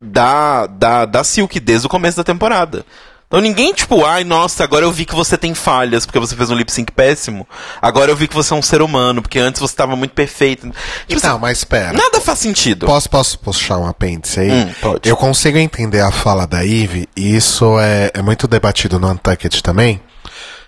da, 0.00 0.66
da, 0.66 1.04
da 1.04 1.24
Silk 1.24 1.58
desde 1.60 1.86
o 1.86 1.90
começo 1.90 2.16
da 2.16 2.24
temporada. 2.24 2.84
Então 3.26 3.40
ninguém, 3.40 3.72
tipo, 3.72 4.04
ai, 4.04 4.22
nossa, 4.22 4.62
agora 4.62 4.84
eu 4.84 4.92
vi 4.92 5.04
que 5.04 5.14
você 5.14 5.36
tem 5.36 5.54
falhas 5.54 6.06
porque 6.06 6.20
você 6.20 6.36
fez 6.36 6.50
um 6.50 6.54
lip 6.54 6.70
sync 6.70 6.92
péssimo. 6.92 7.46
Agora 7.82 8.10
eu 8.10 8.16
vi 8.16 8.28
que 8.28 8.34
você 8.34 8.52
é 8.52 8.56
um 8.56 8.62
ser 8.62 8.80
humano, 8.80 9.22
porque 9.22 9.38
antes 9.40 9.60
você 9.60 9.72
estava 9.72 9.96
muito 9.96 10.12
perfeito. 10.12 10.68
Tipo, 11.08 11.18
Então, 11.18 11.38
mas 11.38 11.58
espera. 11.58 11.92
nada 11.92 12.20
faz 12.20 12.38
sentido. 12.38 12.86
Posso, 12.86 13.10
posso 13.10 13.38
puxar 13.40 13.78
um 13.78 13.86
apêndice 13.86 14.38
aí? 14.40 14.50
Hum, 14.52 14.72
pode. 14.80 15.08
Eu 15.08 15.16
consigo 15.16 15.58
entender 15.58 16.00
a 16.00 16.12
fala 16.12 16.46
da 16.46 16.64
Eve, 16.64 17.08
e 17.16 17.34
isso 17.34 17.76
é, 17.80 18.10
é 18.14 18.22
muito 18.22 18.46
debatido 18.46 19.00
no 19.00 19.10
Untucked 19.10 19.62
também. 19.62 20.00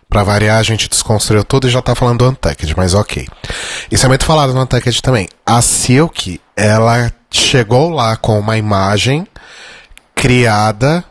Pra 0.08 0.22
variar, 0.22 0.58
a 0.58 0.62
gente 0.62 0.88
desconstruiu 0.88 1.42
tudo 1.44 1.66
e 1.66 1.70
já 1.70 1.82
tá 1.82 1.94
falando 1.94 2.18
do 2.20 2.28
Untucked, 2.30 2.74
mas 2.76 2.94
ok. 2.94 3.26
Isso 3.90 4.06
é 4.06 4.08
muito 4.08 4.24
falado 4.24 4.54
no 4.54 4.62
Untucked 4.62 5.02
também. 5.02 5.28
A 5.44 5.60
Silk, 5.60 6.40
ela 6.56 7.12
chegou 7.30 7.90
lá 7.90 8.16
com 8.16 8.38
uma 8.38 8.56
imagem 8.56 9.26
criada, 10.14 11.04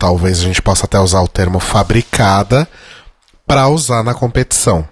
talvez 0.00 0.40
a 0.40 0.44
gente 0.44 0.62
possa 0.62 0.86
até 0.86 0.98
usar 0.98 1.20
o 1.20 1.28
termo 1.28 1.60
fabricada, 1.60 2.66
pra 3.46 3.68
usar 3.68 4.02
na 4.02 4.14
competição. 4.14 4.88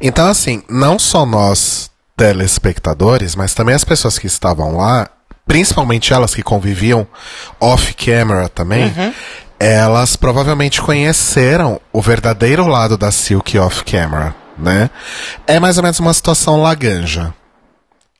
Então, 0.00 0.26
assim, 0.26 0.62
não 0.68 0.98
só 0.98 1.26
nós, 1.26 1.90
telespectadores, 2.16 3.36
mas 3.36 3.52
também 3.52 3.74
as 3.74 3.84
pessoas 3.84 4.18
que 4.18 4.26
estavam 4.26 4.76
lá, 4.76 5.08
principalmente 5.46 6.12
elas 6.12 6.34
que 6.34 6.42
conviviam 6.42 7.06
off-camera 7.60 8.48
também, 8.48 8.92
elas 9.58 10.16
provavelmente 10.16 10.80
conheceram 10.80 11.78
o 11.92 12.00
verdadeiro 12.00 12.66
lado 12.66 12.96
da 12.96 13.10
Silk 13.10 13.58
off-camera, 13.58 14.34
né? 14.56 14.88
É 15.46 15.60
mais 15.60 15.76
ou 15.76 15.82
menos 15.82 16.00
uma 16.00 16.14
situação 16.14 16.62
laganja. 16.62 17.34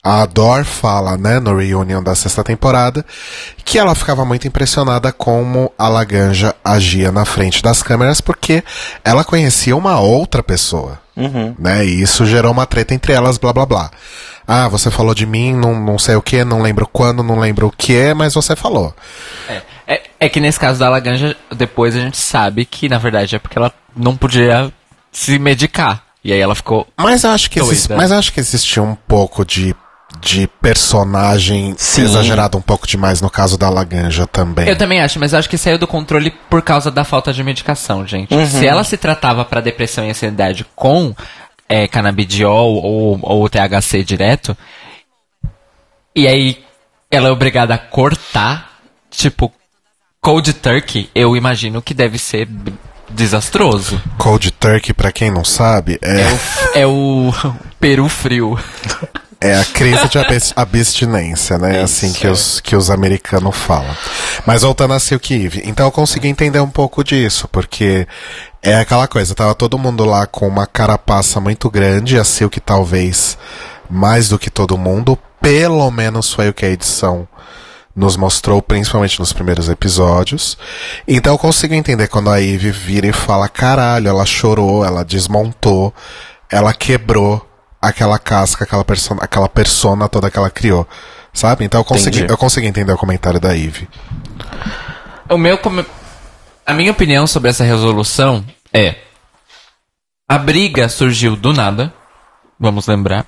A 0.02 0.24
Dor 0.24 0.64
fala, 0.64 1.18
né, 1.18 1.38
no 1.38 1.56
reunion 1.56 2.02
da 2.02 2.14
sexta 2.14 2.42
temporada, 2.42 3.04
que 3.64 3.78
ela 3.78 3.94
ficava 3.94 4.24
muito 4.24 4.48
impressionada 4.48 5.12
como 5.12 5.70
a 5.78 5.88
Laganja 5.88 6.54
agia 6.64 7.12
na 7.12 7.26
frente 7.26 7.62
das 7.62 7.82
câmeras, 7.82 8.20
porque 8.20 8.64
ela 9.04 9.24
conhecia 9.24 9.76
uma 9.76 10.00
outra 10.00 10.42
pessoa. 10.42 10.98
Né, 11.58 11.84
e 11.84 12.00
isso 12.00 12.24
gerou 12.24 12.50
uma 12.50 12.64
treta 12.64 12.94
entre 12.94 13.12
elas, 13.12 13.36
blá 13.36 13.52
blá 13.52 13.66
blá. 13.66 13.90
Ah, 14.48 14.68
você 14.68 14.90
falou 14.90 15.14
de 15.14 15.26
mim, 15.26 15.54
não, 15.54 15.78
não 15.78 15.98
sei 15.98 16.16
o 16.16 16.22
que, 16.22 16.44
não 16.44 16.62
lembro 16.62 16.88
quando, 16.90 17.22
não 17.22 17.38
lembro 17.38 17.66
o 17.66 17.70
que, 17.70 18.14
mas 18.14 18.34
você 18.34 18.56
falou. 18.56 18.94
É, 19.48 19.62
é, 19.86 20.02
é 20.18 20.28
que 20.28 20.40
nesse 20.40 20.58
caso 20.58 20.80
da 20.80 20.88
Laganja, 20.88 21.36
depois 21.54 21.94
a 21.94 22.00
gente 22.00 22.16
sabe 22.16 22.64
que, 22.64 22.88
na 22.88 22.98
verdade, 22.98 23.36
é 23.36 23.38
porque 23.38 23.58
ela 23.58 23.72
não 23.94 24.16
podia 24.16 24.72
se 25.12 25.38
medicar. 25.38 26.02
E 26.24 26.32
aí 26.32 26.40
ela 26.40 26.54
ficou. 26.54 26.86
Mas 26.96 27.24
eu 27.24 27.30
acho 27.30 27.50
que, 27.50 27.60
existe, 27.60 27.92
mas 27.92 28.10
eu 28.10 28.18
acho 28.18 28.32
que 28.32 28.40
existia 28.40 28.82
um 28.82 28.94
pouco 28.94 29.44
de, 29.44 29.74
de 30.20 30.46
personagem 30.60 31.74
Sim. 31.78 32.02
exagerado 32.02 32.58
um 32.58 32.60
pouco 32.60 32.86
demais 32.86 33.20
no 33.20 33.30
caso 33.30 33.56
da 33.56 33.70
Laganja 33.70 34.26
também. 34.26 34.68
Eu 34.68 34.76
também 34.76 35.00
acho, 35.00 35.18
mas 35.18 35.32
eu 35.32 35.38
acho 35.38 35.48
que 35.48 35.56
saiu 35.56 35.78
do 35.78 35.86
controle 35.86 36.30
por 36.48 36.62
causa 36.62 36.90
da 36.90 37.04
falta 37.04 37.32
de 37.32 37.42
medicação, 37.42 38.06
gente. 38.06 38.34
Se 38.48 38.66
ela 38.66 38.84
se 38.84 38.96
tratava 38.96 39.44
pra 39.44 39.60
depressão 39.60 40.04
e 40.04 40.10
ansiedade 40.10 40.66
com 40.74 41.14
é, 41.68 41.86
canabidiol 41.86 42.74
ou, 42.74 43.18
ou 43.22 43.48
THC 43.48 44.02
direto, 44.02 44.56
e 46.14 46.26
aí 46.26 46.58
ela 47.10 47.28
é 47.28 47.30
obrigada 47.30 47.74
a 47.74 47.78
cortar, 47.78 48.78
tipo, 49.10 49.52
cold 50.20 50.52
turkey, 50.54 51.08
eu 51.14 51.36
imagino 51.36 51.80
que 51.80 51.94
deve 51.94 52.18
ser 52.18 52.48
desastroso. 53.08 54.00
Cold 54.18 54.50
Turkey, 54.52 54.92
pra 54.92 55.10
quem 55.10 55.30
não 55.30 55.44
sabe, 55.44 55.98
é, 56.02 56.80
É 56.82 56.86
o 56.86 57.32
peru 57.80 58.08
frio. 58.08 58.58
é 59.40 59.56
a 59.56 59.64
crise 59.64 60.08
de 60.08 60.18
abs- 60.20 60.52
abstinência, 60.54 61.58
né? 61.58 61.82
assim 61.82 62.12
que 62.12 62.26
os, 62.26 62.60
que 62.60 62.76
os 62.76 62.90
americanos 62.90 63.56
falam. 63.56 63.94
Mas 64.46 64.62
voltando 64.62 64.94
a 64.94 65.00
Silk 65.00 65.32
Eve, 65.34 65.62
então 65.64 65.86
eu 65.86 65.92
consegui 65.92 66.28
entender 66.28 66.60
um 66.60 66.70
pouco 66.70 67.02
disso, 67.02 67.48
porque 67.48 68.06
é 68.62 68.76
aquela 68.76 69.08
coisa, 69.08 69.34
tava 69.34 69.54
todo 69.54 69.78
mundo 69.78 70.04
lá 70.04 70.26
com 70.26 70.46
uma 70.46 70.66
carapaça 70.66 71.40
muito 71.40 71.70
grande, 71.70 72.18
a 72.18 72.24
Silk 72.24 72.60
talvez 72.60 73.38
mais 73.88 74.28
do 74.28 74.38
que 74.38 74.50
todo 74.50 74.78
mundo, 74.78 75.18
pelo 75.40 75.90
menos 75.90 76.32
foi 76.32 76.48
o 76.50 76.54
que 76.54 76.64
a 76.64 76.70
edição 76.70 77.26
nos 77.96 78.16
mostrou, 78.16 78.62
principalmente 78.62 79.18
nos 79.18 79.32
primeiros 79.32 79.68
episódios. 79.68 80.56
Então 81.08 81.34
eu 81.34 81.38
consigo 81.38 81.74
entender 81.74 82.06
quando 82.06 82.30
a 82.30 82.40
Eve 82.40 82.70
vira 82.70 83.08
e 83.08 83.12
fala: 83.12 83.48
caralho, 83.48 84.08
ela 84.08 84.24
chorou, 84.24 84.84
ela 84.84 85.04
desmontou, 85.04 85.92
ela 86.48 86.72
quebrou 86.72 87.44
aquela 87.80 88.18
casca, 88.18 88.64
aquela 88.64 88.84
persona, 88.84 89.22
aquela 89.22 89.48
persona 89.48 90.08
toda 90.08 90.30
que 90.30 90.38
ela 90.38 90.50
criou. 90.50 90.86
Sabe? 91.32 91.64
Então 91.64 91.80
eu 91.80 91.84
consegui, 91.84 92.18
Entendi. 92.18 92.32
eu 92.32 92.36
consegui 92.36 92.66
entender 92.66 92.92
o 92.92 92.98
comentário 92.98 93.40
da 93.40 93.56
Eve. 93.56 93.88
O 95.28 95.38
meu 95.38 95.58
a 96.66 96.74
minha 96.74 96.90
opinião 96.90 97.26
sobre 97.26 97.50
essa 97.50 97.64
resolução 97.64 98.44
é 98.72 98.96
a 100.28 100.38
briga 100.38 100.88
surgiu 100.88 101.36
do 101.36 101.52
nada, 101.52 101.92
vamos 102.58 102.86
lembrar. 102.86 103.26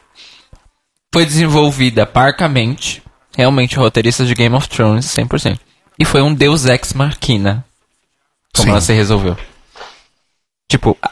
Foi 1.12 1.24
desenvolvida 1.24 2.06
parcamente, 2.06 3.02
realmente 3.36 3.76
roteirista 3.76 4.24
de 4.24 4.34
Game 4.34 4.54
of 4.54 4.68
Thrones 4.68 5.06
100%. 5.06 5.58
E 5.98 6.04
foi 6.04 6.22
um 6.22 6.34
Deus 6.34 6.64
ex 6.64 6.92
machina 6.92 7.64
como 8.54 8.66
Sim. 8.66 8.70
ela 8.70 8.80
se 8.80 8.92
resolveu. 8.92 9.36
Tipo, 10.68 10.96
a, 11.02 11.10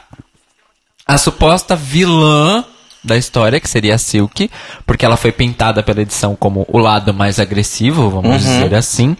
a 1.05 1.17
suposta 1.17 1.75
vilã 1.75 2.63
da 3.03 3.17
história, 3.17 3.59
que 3.59 3.69
seria 3.69 3.95
a 3.95 3.97
Silk, 3.97 4.49
porque 4.85 5.05
ela 5.05 5.17
foi 5.17 5.31
pintada 5.31 5.81
pela 5.81 6.01
edição 6.01 6.35
como 6.35 6.65
o 6.67 6.77
lado 6.77 7.13
mais 7.13 7.39
agressivo, 7.39 8.09
vamos 8.09 8.41
dizer 8.41 8.73
assim, 8.75 9.17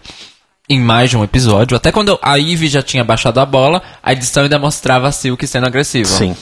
em 0.70 0.80
mais 0.80 1.10
de 1.10 1.18
um 1.18 1.24
episódio. 1.24 1.76
Até 1.76 1.92
quando 1.92 2.18
a 2.22 2.36
Ivy 2.36 2.68
já 2.68 2.82
tinha 2.84 3.04
baixado 3.04 3.40
a 3.40 3.46
bola, 3.46 3.82
a 4.04 4.14
edição 4.14 4.44
ainda 4.44 4.60
mostrava 4.60 5.08
a 5.08 5.12
Silk 5.12 5.46
sendo 5.48 5.66
agressiva. 5.68 6.08
Sim. 6.10 6.36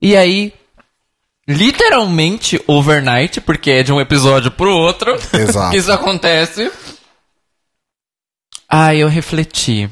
E 0.00 0.16
aí, 0.16 0.52
literalmente 1.48 2.60
overnight, 2.66 3.40
porque 3.40 3.70
é 3.70 3.82
de 3.82 3.92
um 3.92 4.00
episódio 4.00 4.50
pro 4.50 4.70
outro, 4.76 5.16
Exato. 5.32 5.76
isso 5.76 5.90
acontece. 5.90 6.70
Ah, 8.68 8.94
eu 8.94 9.08
refleti. 9.08 9.90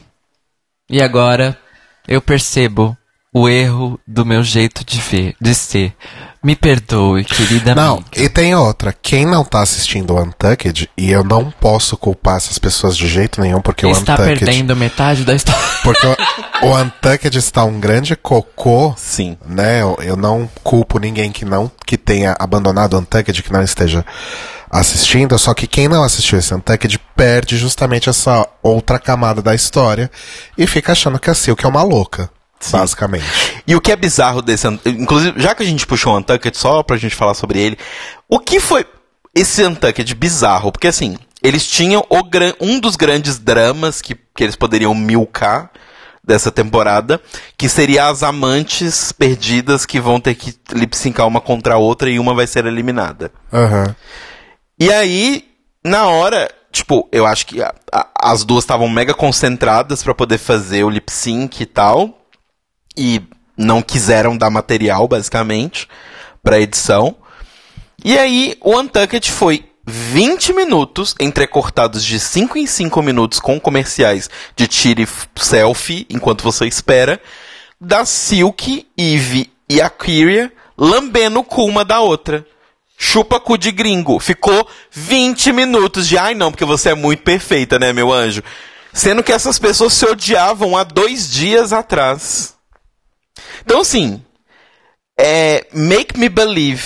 E 0.88 1.00
agora 1.02 1.58
eu 2.08 2.20
percebo 2.20 2.96
o 3.32 3.48
erro 3.48 3.98
do 4.06 4.26
meu 4.26 4.42
jeito 4.42 4.84
de 4.84 5.00
ver, 5.00 5.36
de 5.40 5.54
ser. 5.54 5.94
Me 6.42 6.56
perdoe, 6.56 7.22
querida 7.22 7.74
Não, 7.74 7.96
amiga. 7.96 8.08
e 8.16 8.28
tem 8.28 8.54
outra. 8.54 8.94
Quem 8.94 9.26
não 9.26 9.44
tá 9.44 9.60
assistindo 9.60 10.14
o 10.14 10.22
Untucked, 10.22 10.90
e 10.96 11.10
eu 11.10 11.22
não 11.22 11.50
posso 11.50 11.98
culpar 11.98 12.38
essas 12.38 12.58
pessoas 12.58 12.96
de 12.96 13.06
jeito 13.06 13.40
nenhum, 13.42 13.60
porque 13.60 13.84
o 13.84 13.90
Está 13.90 14.14
Untucked. 14.14 14.38
perdendo 14.38 14.74
metade 14.74 15.22
da 15.22 15.34
história. 15.34 15.60
Porque 15.82 16.06
o, 16.06 16.16
o 16.66 16.76
Untucked 16.80 17.36
está 17.38 17.62
um 17.64 17.78
grande 17.78 18.16
cocô 18.16 18.94
Sim. 18.96 19.36
né? 19.46 19.82
Eu, 19.82 19.98
eu 20.00 20.16
não 20.16 20.48
culpo 20.64 20.98
ninguém 20.98 21.30
que 21.30 21.44
não 21.44 21.70
que 21.86 21.98
tenha 21.98 22.34
abandonado 22.38 22.94
o 22.94 22.98
Untucked, 23.00 23.42
que 23.42 23.52
não 23.52 23.62
esteja 23.62 24.02
assistindo, 24.70 25.38
só 25.38 25.52
que 25.52 25.66
quem 25.66 25.88
não 25.88 26.02
assistiu 26.02 26.38
esse 26.38 26.54
Untucked 26.54 26.98
perde 27.14 27.58
justamente 27.58 28.08
essa 28.08 28.48
outra 28.62 28.98
camada 28.98 29.42
da 29.42 29.54
história 29.54 30.10
e 30.56 30.66
fica 30.66 30.92
achando 30.92 31.18
que 31.18 31.28
a 31.28 31.34
Silk 31.34 31.64
é 31.64 31.68
uma 31.68 31.82
louca, 31.82 32.30
basicamente. 32.70 33.24
E 33.66 33.74
o 33.76 33.80
que 33.80 33.92
é 33.92 33.96
bizarro 33.96 34.42
desse. 34.42 34.66
Inclusive, 34.86 35.40
já 35.40 35.54
que 35.54 35.62
a 35.62 35.66
gente 35.66 35.86
puxou 35.86 36.14
o 36.14 36.18
Untucked, 36.18 36.56
só 36.56 36.82
pra 36.82 36.96
gente 36.96 37.14
falar 37.14 37.34
sobre 37.34 37.58
ele, 37.60 37.78
o 38.28 38.38
que 38.38 38.58
foi 38.60 38.84
esse 39.34 39.64
Untucked 39.64 40.14
bizarro? 40.14 40.72
Porque 40.72 40.88
assim, 40.88 41.16
eles 41.42 41.66
tinham 41.66 42.04
o 42.08 42.22
gran- 42.24 42.54
um 42.60 42.78
dos 42.80 42.96
grandes 42.96 43.38
dramas 43.38 44.02
que, 44.02 44.14
que 44.34 44.44
eles 44.44 44.56
poderiam 44.56 44.94
milcar 44.94 45.70
dessa 46.22 46.50
temporada, 46.52 47.20
que 47.56 47.68
seria 47.68 48.06
as 48.08 48.22
amantes 48.22 49.10
perdidas 49.10 49.86
que 49.86 49.98
vão 49.98 50.20
ter 50.20 50.34
que 50.34 50.54
lip 50.72 50.94
syncar 50.96 51.26
uma 51.26 51.40
contra 51.40 51.74
a 51.74 51.78
outra 51.78 52.10
e 52.10 52.18
uma 52.18 52.34
vai 52.34 52.46
ser 52.46 52.66
eliminada. 52.66 53.32
Aham. 53.52 53.96
E 54.78 54.92
aí, 54.92 55.44
na 55.84 56.04
hora, 56.06 56.48
tipo, 56.70 57.08
eu 57.10 57.26
acho 57.26 57.46
que 57.46 57.62
a- 57.62 57.74
a- 57.92 58.06
as 58.22 58.44
duas 58.44 58.62
estavam 58.64 58.88
mega 58.88 59.14
concentradas 59.14 60.02
pra 60.02 60.14
poder 60.14 60.38
fazer 60.38 60.84
o 60.84 60.90
lip 60.90 61.10
sync 61.10 61.62
e 61.62 61.66
tal. 61.66 62.19
E 62.96 63.22
não 63.56 63.82
quiseram 63.82 64.36
dar 64.36 64.50
material, 64.50 65.06
basicamente, 65.06 65.88
pra 66.42 66.60
edição. 66.60 67.16
E 68.04 68.18
aí, 68.18 68.56
o 68.60 68.78
Untucked 68.78 69.30
foi 69.30 69.64
20 69.86 70.52
minutos, 70.52 71.14
entrecortados 71.20 72.04
de 72.04 72.18
5 72.18 72.56
em 72.56 72.66
5 72.66 73.02
minutos 73.02 73.40
com 73.40 73.58
comerciais 73.60 74.30
de 74.56 74.66
tire 74.66 75.06
selfie 75.36 76.06
enquanto 76.08 76.42
você 76.42 76.66
espera, 76.66 77.20
da 77.80 78.04
Silk, 78.04 78.86
Eve 78.96 79.50
e 79.68 79.80
a 79.80 79.90
Kyria 79.90 80.52
lambendo 80.76 81.40
o 81.40 81.44
cu 81.44 81.64
uma 81.64 81.84
da 81.84 82.00
outra. 82.00 82.46
Chupa 82.96 83.40
cu 83.40 83.56
de 83.56 83.72
gringo. 83.72 84.18
Ficou 84.18 84.68
20 84.90 85.52
minutos 85.52 86.06
de 86.06 86.18
ai 86.18 86.34
não, 86.34 86.50
porque 86.50 86.64
você 86.64 86.90
é 86.90 86.94
muito 86.94 87.22
perfeita, 87.22 87.78
né, 87.78 87.92
meu 87.92 88.12
anjo? 88.12 88.42
Sendo 88.92 89.22
que 89.22 89.32
essas 89.32 89.58
pessoas 89.58 89.92
se 89.92 90.04
odiavam 90.04 90.76
há 90.76 90.84
dois 90.84 91.30
dias 91.30 91.72
atrás. 91.72 92.54
Então, 93.64 93.80
assim, 93.80 94.22
é. 95.18 95.66
Make 95.72 96.18
me 96.18 96.28
believe. 96.28 96.82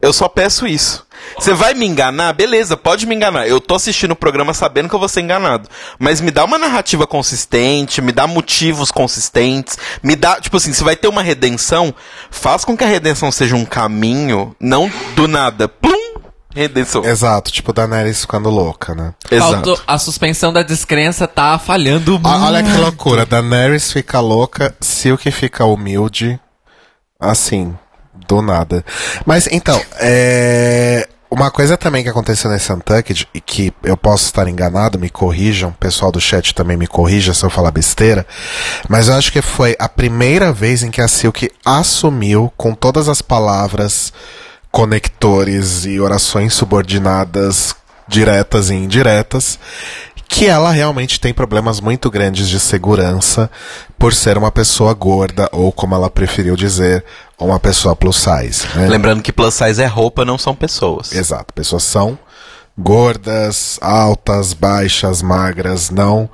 Eu 0.00 0.12
só 0.12 0.28
peço 0.28 0.66
isso. 0.66 1.06
Você 1.38 1.54
vai 1.54 1.74
me 1.74 1.86
enganar? 1.86 2.32
Beleza, 2.32 2.76
pode 2.76 3.06
me 3.06 3.14
enganar. 3.14 3.46
Eu 3.46 3.60
tô 3.60 3.76
assistindo 3.76 4.10
o 4.10 4.16
programa 4.16 4.52
sabendo 4.52 4.88
que 4.88 4.94
eu 4.94 4.98
vou 4.98 5.08
ser 5.08 5.20
enganado. 5.20 5.68
Mas 5.96 6.20
me 6.20 6.32
dá 6.32 6.44
uma 6.44 6.58
narrativa 6.58 7.06
consistente, 7.06 8.02
me 8.02 8.10
dá 8.10 8.26
motivos 8.26 8.90
consistentes, 8.90 9.78
me 10.02 10.16
dá, 10.16 10.40
tipo 10.40 10.56
assim, 10.56 10.72
se 10.72 10.82
vai 10.82 10.96
ter 10.96 11.06
uma 11.06 11.22
redenção, 11.22 11.94
faz 12.30 12.64
com 12.64 12.76
que 12.76 12.82
a 12.82 12.88
redenção 12.88 13.30
seja 13.30 13.54
um 13.54 13.64
caminho, 13.64 14.56
não 14.58 14.90
do 15.14 15.28
nada. 15.28 15.68
Plum! 15.68 16.01
Redenção. 16.54 17.04
Exato, 17.04 17.50
tipo 17.50 17.72
Daenerys 17.72 18.20
ficando 18.20 18.50
louca, 18.50 18.94
né? 18.94 19.14
Faltou- 19.38 19.80
a 19.86 19.98
suspensão 19.98 20.52
da 20.52 20.62
descrença 20.62 21.26
tá 21.26 21.58
falhando 21.58 22.12
muito. 22.12 22.28
Ah, 22.28 22.46
olha 22.46 22.62
que 22.62 22.76
loucura. 22.76 23.24
Daenerys 23.26 23.90
fica 23.92 24.20
louca, 24.20 24.74
Silk 24.80 25.30
fica 25.30 25.64
humilde. 25.64 26.38
Assim, 27.18 27.74
do 28.28 28.42
nada. 28.42 28.84
Mas 29.24 29.46
então, 29.50 29.80
é. 30.00 31.08
Uma 31.30 31.50
coisa 31.50 31.78
também 31.78 32.02
que 32.02 32.10
aconteceu 32.10 32.50
nesse 32.50 32.70
Untucked, 32.70 33.26
e 33.32 33.40
que 33.40 33.72
eu 33.82 33.96
posso 33.96 34.26
estar 34.26 34.46
enganado, 34.46 34.98
me 34.98 35.08
corrijam, 35.08 35.70
o 35.70 35.72
pessoal 35.72 36.12
do 36.12 36.20
chat 36.20 36.54
também 36.54 36.76
me 36.76 36.86
corrija 36.86 37.32
se 37.32 37.42
eu 37.42 37.48
falar 37.48 37.70
besteira, 37.70 38.26
mas 38.86 39.08
eu 39.08 39.14
acho 39.14 39.32
que 39.32 39.40
foi 39.40 39.74
a 39.78 39.88
primeira 39.88 40.52
vez 40.52 40.82
em 40.82 40.90
que 40.90 41.00
a 41.00 41.08
Silk 41.08 41.50
assumiu, 41.64 42.52
com 42.54 42.74
todas 42.74 43.08
as 43.08 43.22
palavras, 43.22 44.12
conectores 44.72 45.84
e 45.84 46.00
orações 46.00 46.54
subordinadas, 46.54 47.76
diretas 48.08 48.70
e 48.70 48.74
indiretas, 48.74 49.58
que 50.26 50.46
ela 50.46 50.70
realmente 50.70 51.20
tem 51.20 51.34
problemas 51.34 51.78
muito 51.78 52.10
grandes 52.10 52.48
de 52.48 52.58
segurança 52.58 53.50
por 53.98 54.14
ser 54.14 54.38
uma 54.38 54.50
pessoa 54.50 54.94
gorda, 54.94 55.46
ou 55.52 55.70
como 55.70 55.94
ela 55.94 56.08
preferiu 56.08 56.56
dizer, 56.56 57.04
uma 57.38 57.60
pessoa 57.60 57.94
plus 57.94 58.16
size. 58.16 58.66
né? 58.74 58.88
Lembrando 58.88 59.22
que 59.22 59.30
plus 59.30 59.52
size 59.52 59.82
é 59.82 59.86
roupa, 59.86 60.24
não 60.24 60.38
são 60.38 60.54
pessoas. 60.54 61.12
Exato, 61.12 61.52
pessoas 61.52 61.82
são 61.82 62.18
gordas, 62.76 63.78
altas, 63.82 64.54
baixas, 64.54 65.20
magras, 65.20 65.90
não 65.90 66.30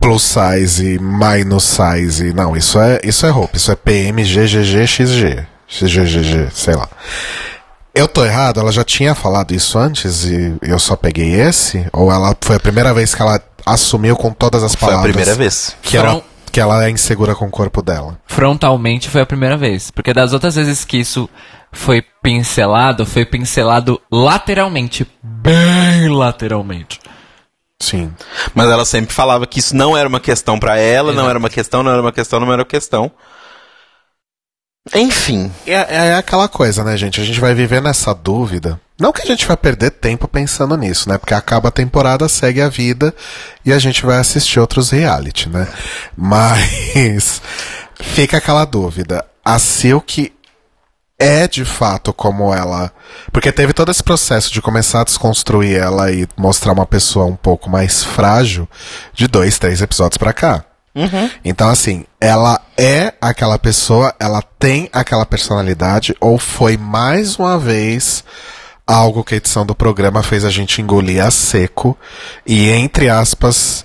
plus 0.00 0.22
size, 0.22 0.98
minus 0.98 1.64
size, 1.64 2.32
não, 2.32 2.56
isso 2.56 2.80
é, 2.80 3.00
isso 3.04 3.26
é 3.26 3.28
roupa, 3.28 3.56
isso 3.56 3.70
é 3.70 3.76
PM, 3.76 4.24
GGG, 4.24 4.86
XG, 4.86 5.46
XGGG, 5.70 6.48
sei 6.52 6.74
lá. 6.74 6.88
Eu 7.94 8.06
tô 8.06 8.24
errado? 8.24 8.60
Ela 8.60 8.70
já 8.72 8.84
tinha 8.84 9.14
falado 9.14 9.52
isso 9.52 9.78
antes 9.78 10.24
e 10.24 10.54
eu 10.62 10.78
só 10.78 10.94
peguei 10.96 11.32
esse? 11.40 11.86
Ou 11.92 12.10
ela 12.12 12.36
foi 12.40 12.56
a 12.56 12.60
primeira 12.60 12.92
vez 12.92 13.14
que 13.14 13.22
ela 13.22 13.40
assumiu 13.64 14.16
com 14.16 14.30
todas 14.32 14.62
as 14.62 14.74
Foi 14.74 14.88
a 14.88 14.90
palavras 14.92 15.12
primeira 15.14 15.34
vez. 15.36 15.76
que 15.82 15.96
ela, 15.96 16.22
que 16.52 16.60
ela 16.60 16.84
é 16.84 16.90
insegura 16.90 17.34
com 17.34 17.46
o 17.46 17.50
corpo 17.50 17.82
dela? 17.82 18.18
Frontalmente 18.26 19.08
foi 19.08 19.20
a 19.20 19.26
primeira 19.26 19.56
vez. 19.56 19.90
Porque 19.90 20.12
das 20.12 20.32
outras 20.32 20.54
vezes 20.56 20.84
que 20.84 20.98
isso 20.98 21.28
foi 21.72 22.02
pincelado, 22.22 23.04
foi 23.06 23.24
pincelado 23.24 24.00
lateralmente. 24.10 25.06
Bem 25.22 26.08
lateralmente. 26.08 27.00
Sim. 27.80 28.12
Mas 28.54 28.68
ela 28.68 28.84
sempre 28.84 29.12
falava 29.14 29.46
que 29.46 29.58
isso 29.58 29.74
não 29.74 29.96
era 29.96 30.08
uma 30.08 30.20
questão 30.20 30.58
pra 30.58 30.76
ela, 30.78 31.12
não 31.12 31.28
era 31.28 31.38
uma 31.38 31.48
questão, 31.50 31.82
não 31.82 31.90
era 31.92 32.00
uma 32.02 32.12
questão, 32.12 32.38
não 32.38 32.52
era 32.52 32.62
uma 32.62 32.68
questão. 32.68 33.10
Enfim. 34.94 35.52
É, 35.66 36.08
é 36.08 36.14
aquela 36.14 36.48
coisa, 36.48 36.82
né, 36.82 36.96
gente? 36.96 37.20
A 37.20 37.24
gente 37.24 37.40
vai 37.40 37.54
viver 37.54 37.82
nessa 37.82 38.14
dúvida. 38.14 38.80
Não 38.98 39.12
que 39.12 39.22
a 39.22 39.26
gente 39.26 39.46
vai 39.46 39.56
perder 39.56 39.90
tempo 39.92 40.28
pensando 40.28 40.76
nisso, 40.76 41.08
né? 41.08 41.16
Porque 41.16 41.34
acaba 41.34 41.68
a 41.68 41.72
temporada, 41.72 42.28
segue 42.28 42.60
a 42.60 42.68
vida 42.68 43.14
e 43.64 43.72
a 43.72 43.78
gente 43.78 44.04
vai 44.04 44.18
assistir 44.18 44.60
outros 44.60 44.90
reality, 44.90 45.48
né? 45.48 45.66
Mas 46.16 47.40
fica 48.00 48.38
aquela 48.38 48.64
dúvida. 48.64 49.24
A 49.44 49.58
Silk 49.58 50.32
é 51.18 51.46
de 51.46 51.64
fato 51.64 52.12
como 52.12 52.52
ela. 52.52 52.90
Porque 53.30 53.52
teve 53.52 53.72
todo 53.74 53.90
esse 53.90 54.02
processo 54.02 54.52
de 54.52 54.62
começar 54.62 55.02
a 55.02 55.04
desconstruir 55.04 55.76
ela 55.76 56.10
e 56.10 56.26
mostrar 56.36 56.72
uma 56.72 56.86
pessoa 56.86 57.26
um 57.26 57.36
pouco 57.36 57.68
mais 57.68 58.02
frágil 58.02 58.68
de 59.12 59.26
dois, 59.28 59.58
três 59.58 59.82
episódios 59.82 60.16
pra 60.16 60.32
cá. 60.32 60.64
Então, 61.44 61.68
assim, 61.68 62.04
ela 62.20 62.60
é 62.76 63.14
aquela 63.20 63.58
pessoa, 63.58 64.14
ela 64.18 64.42
tem 64.58 64.88
aquela 64.92 65.24
personalidade, 65.24 66.14
ou 66.20 66.38
foi 66.38 66.76
mais 66.76 67.36
uma 67.36 67.58
vez 67.58 68.24
algo 68.86 69.22
que 69.22 69.34
a 69.34 69.36
edição 69.36 69.64
do 69.64 69.74
programa 69.74 70.22
fez 70.22 70.44
a 70.44 70.50
gente 70.50 70.82
engolir 70.82 71.24
a 71.24 71.30
seco 71.30 71.96
e, 72.44 72.68
entre 72.70 73.08
aspas, 73.08 73.84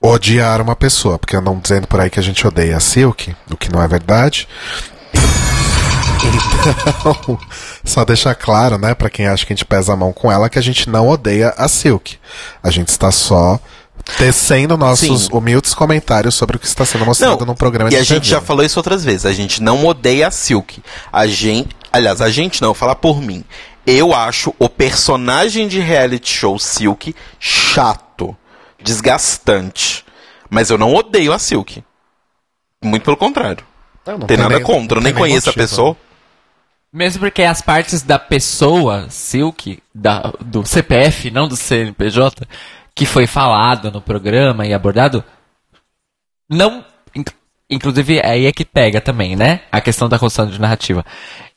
odiar 0.00 0.60
uma 0.60 0.74
pessoa. 0.74 1.18
Porque 1.18 1.36
andam 1.36 1.58
dizendo 1.58 1.86
por 1.86 2.00
aí 2.00 2.10
que 2.10 2.20
a 2.20 2.22
gente 2.22 2.46
odeia 2.46 2.76
a 2.76 2.80
Silk, 2.80 3.34
o 3.50 3.56
que 3.56 3.70
não 3.70 3.82
é 3.82 3.88
verdade. 3.88 4.48
Então, 6.24 7.38
só 7.84 8.04
deixar 8.04 8.34
claro, 8.34 8.78
né, 8.78 8.94
pra 8.94 9.10
quem 9.10 9.26
acha 9.26 9.44
que 9.46 9.52
a 9.52 9.56
gente 9.56 9.64
pesa 9.64 9.92
a 9.92 9.96
mão 9.96 10.12
com 10.12 10.30
ela, 10.30 10.48
que 10.48 10.58
a 10.58 10.62
gente 10.62 10.88
não 10.88 11.08
odeia 11.08 11.54
a 11.56 11.68
Silk. 11.68 12.18
A 12.62 12.70
gente 12.70 12.88
está 12.88 13.12
só 13.12 13.60
tecendo 14.16 14.76
nossos 14.76 15.22
Sim. 15.22 15.28
humildes 15.32 15.74
comentários 15.74 16.34
sobre 16.34 16.56
o 16.56 16.58
que 16.58 16.66
está 16.66 16.84
sendo 16.84 17.04
mostrado 17.04 17.44
no 17.44 17.54
programa 17.54 17.90
e 17.90 17.92
de 17.92 17.96
a 17.98 18.02
gente 18.02 18.28
já 18.28 18.40
falou 18.40 18.64
isso 18.64 18.78
outras 18.78 19.04
vezes. 19.04 19.26
A 19.26 19.32
gente 19.32 19.62
não 19.62 19.84
odeia 19.86 20.28
a 20.28 20.30
Silk. 20.30 20.82
A 21.12 21.26
gente. 21.26 21.76
Aliás, 21.92 22.20
a 22.20 22.30
gente 22.30 22.60
não, 22.62 22.68
eu 22.68 22.74
vou 22.74 22.78
falar 22.80 22.94
por 22.96 23.20
mim. 23.20 23.44
Eu 23.86 24.14
acho 24.14 24.54
o 24.58 24.68
personagem 24.68 25.66
de 25.68 25.80
reality 25.80 26.30
show 26.34 26.58
Silk 26.58 27.14
chato, 27.40 28.36
desgastante. 28.82 30.04
Mas 30.50 30.70
eu 30.70 30.78
não 30.78 30.94
odeio 30.94 31.32
a 31.32 31.38
Silk. 31.38 31.82
Muito 32.82 33.02
pelo 33.04 33.16
contrário. 33.16 33.64
Não, 34.06 34.14
não 34.14 34.18
Não 34.20 34.26
tem 34.26 34.36
nada 34.36 34.56
nem- 34.56 34.62
contra, 34.64 34.98
eu 34.98 35.00
não 35.00 35.04
nem 35.04 35.12
tem 35.12 35.22
nem 35.22 35.30
conheço 35.30 35.48
a 35.48 35.52
motivo. 35.52 35.68
pessoa. 35.68 35.96
Mesmo 36.92 37.20
porque 37.20 37.42
as 37.42 37.60
partes 37.60 38.00
da 38.02 38.18
pessoa, 38.18 39.06
Silk, 39.10 39.78
da, 39.94 40.32
do 40.40 40.64
CPF, 40.64 41.30
não 41.30 41.46
do 41.46 41.54
CNPJ, 41.56 42.46
que 42.98 43.06
foi 43.06 43.28
falado 43.28 43.92
no 43.92 44.00
programa 44.02 44.66
e 44.66 44.74
abordado, 44.74 45.22
não. 46.50 46.84
inc- 47.14 47.32
Inclusive, 47.70 48.20
aí 48.24 48.46
é 48.46 48.52
que 48.52 48.64
pega 48.64 49.00
também, 49.00 49.36
né? 49.36 49.60
A 49.70 49.80
questão 49.80 50.08
da 50.08 50.18
construção 50.18 50.50
de 50.50 50.60
narrativa. 50.60 51.04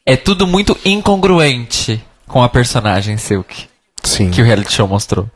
É 0.06 0.16
tudo 0.16 0.46
muito 0.46 0.78
incongruente 0.86 2.04
com 2.28 2.44
a 2.44 2.50
personagem 2.50 3.18
Silk 3.18 3.68
Sim. 4.04 4.30
que 4.30 4.42
o 4.42 4.46
reality 4.46 4.74
show 4.74 4.88
mostrou. 4.88 5.28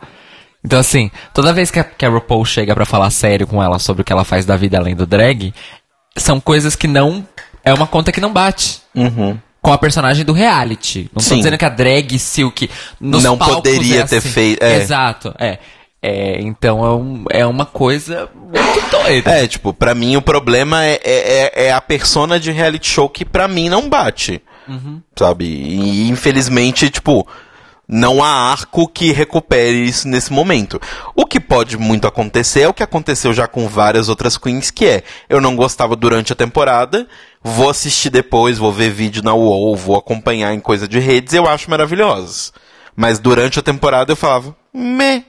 Então, 0.63 0.77
assim, 0.79 1.09
toda 1.33 1.53
vez 1.53 1.71
que 1.71 1.79
a, 1.79 1.83
que 1.83 2.05
a 2.05 2.09
RuPaul 2.09 2.43
chega 2.45 2.75
pra 2.75 2.85
falar 2.85 3.09
sério 3.09 3.47
com 3.47 3.63
ela 3.63 3.79
sobre 3.79 4.01
o 4.01 4.05
que 4.05 4.11
ela 4.11 4.23
faz 4.25 4.45
da 4.45 4.55
vida 4.57 4.77
além 4.77 4.95
do 4.95 5.05
drag, 5.05 5.53
são 6.17 6.39
coisas 6.39 6.75
que 6.75 6.87
não. 6.87 7.25
É 7.63 7.73
uma 7.73 7.87
conta 7.87 8.11
que 8.11 8.21
não 8.21 8.31
bate 8.33 8.81
Uhum. 8.93 9.39
com 9.61 9.71
a 9.73 9.77
personagem 9.77 10.25
do 10.25 10.33
reality. 10.33 11.09
Não 11.15 11.23
tô 11.23 11.35
dizendo 11.35 11.57
que 11.57 11.65
a 11.65 11.69
drag 11.69 12.19
Silk 12.19 12.69
nos 12.99 13.23
Não 13.23 13.37
palcos 13.37 13.55
poderia 13.57 14.01
é 14.01 14.03
ter 14.05 14.17
assim. 14.17 14.29
feito- 14.29 14.61
é. 14.63 14.75
Exato, 14.77 15.33
é. 15.39 15.57
É, 16.07 16.39
então 16.41 16.85
é, 16.85 16.89
um- 16.95 17.25
é 17.31 17.45
uma 17.45 17.65
coisa 17.65 18.29
muito 18.35 18.89
doida. 18.91 19.31
É, 19.31 19.47
tipo, 19.47 19.73
pra 19.73 19.95
mim 19.95 20.15
o 20.15 20.21
problema 20.21 20.83
é, 20.85 20.99
é, 21.03 21.51
é- 21.55 21.65
é 21.67 21.71
a 21.73 21.81
persona 21.81 22.39
de 22.39 22.51
reality 22.51 22.87
show 22.89 23.09
que 23.09 23.25
pra 23.25 23.47
mim 23.47 23.69
não 23.69 23.89
bate. 23.89 24.39
Sabe? 25.17 25.45
E 25.45 26.07
infelizmente, 26.09 26.89
tipo, 26.91 27.27
não 27.87 28.23
há 28.23 28.51
arco 28.51 28.87
que 28.87 29.11
recupere 29.11 29.83
isso 29.87 30.07
nesse 30.07 30.31
momento. 30.31 30.79
O 31.15 31.25
que 31.25 31.39
pode 31.39 31.75
muito 31.77 32.07
acontecer 32.07 32.61
é 32.61 32.67
o 32.67 32.73
que 32.73 32.83
aconteceu 32.83 33.33
já 33.33 33.47
com 33.47 33.67
várias 33.67 34.07
outras 34.09 34.37
queens, 34.37 34.69
que 34.71 34.85
é, 34.85 35.03
eu 35.27 35.41
não 35.41 35.55
gostava 35.55 35.95
durante 35.95 36.33
a 36.33 36.35
temporada, 36.35 37.07
vou 37.43 37.69
assistir 37.69 38.09
depois, 38.11 38.57
vou 38.59 38.71
ver 38.71 38.91
vídeo 38.91 39.23
na 39.23 39.33
UOL, 39.33 39.75
vou 39.75 39.95
acompanhar 39.97 40.53
em 40.53 40.59
coisa 40.59 40.87
de 40.87 40.99
redes, 40.99 41.33
eu 41.33 41.47
acho 41.47 41.69
maravilhosas. 41.69 42.51
Mas 42.95 43.17
durante 43.19 43.57
a 43.59 43.63
temporada 43.63 44.11
eu 44.11 44.15
falava, 44.15 44.55
meh. 44.73 45.23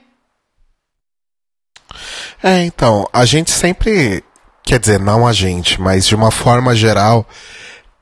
É, 2.42 2.62
então, 2.62 3.08
a 3.12 3.24
gente 3.24 3.50
sempre 3.50 4.22
quer 4.64 4.78
dizer, 4.80 4.98
não 4.98 5.26
a 5.26 5.32
gente, 5.32 5.80
mas 5.80 6.06
de 6.06 6.14
uma 6.14 6.30
forma 6.30 6.74
geral, 6.74 7.26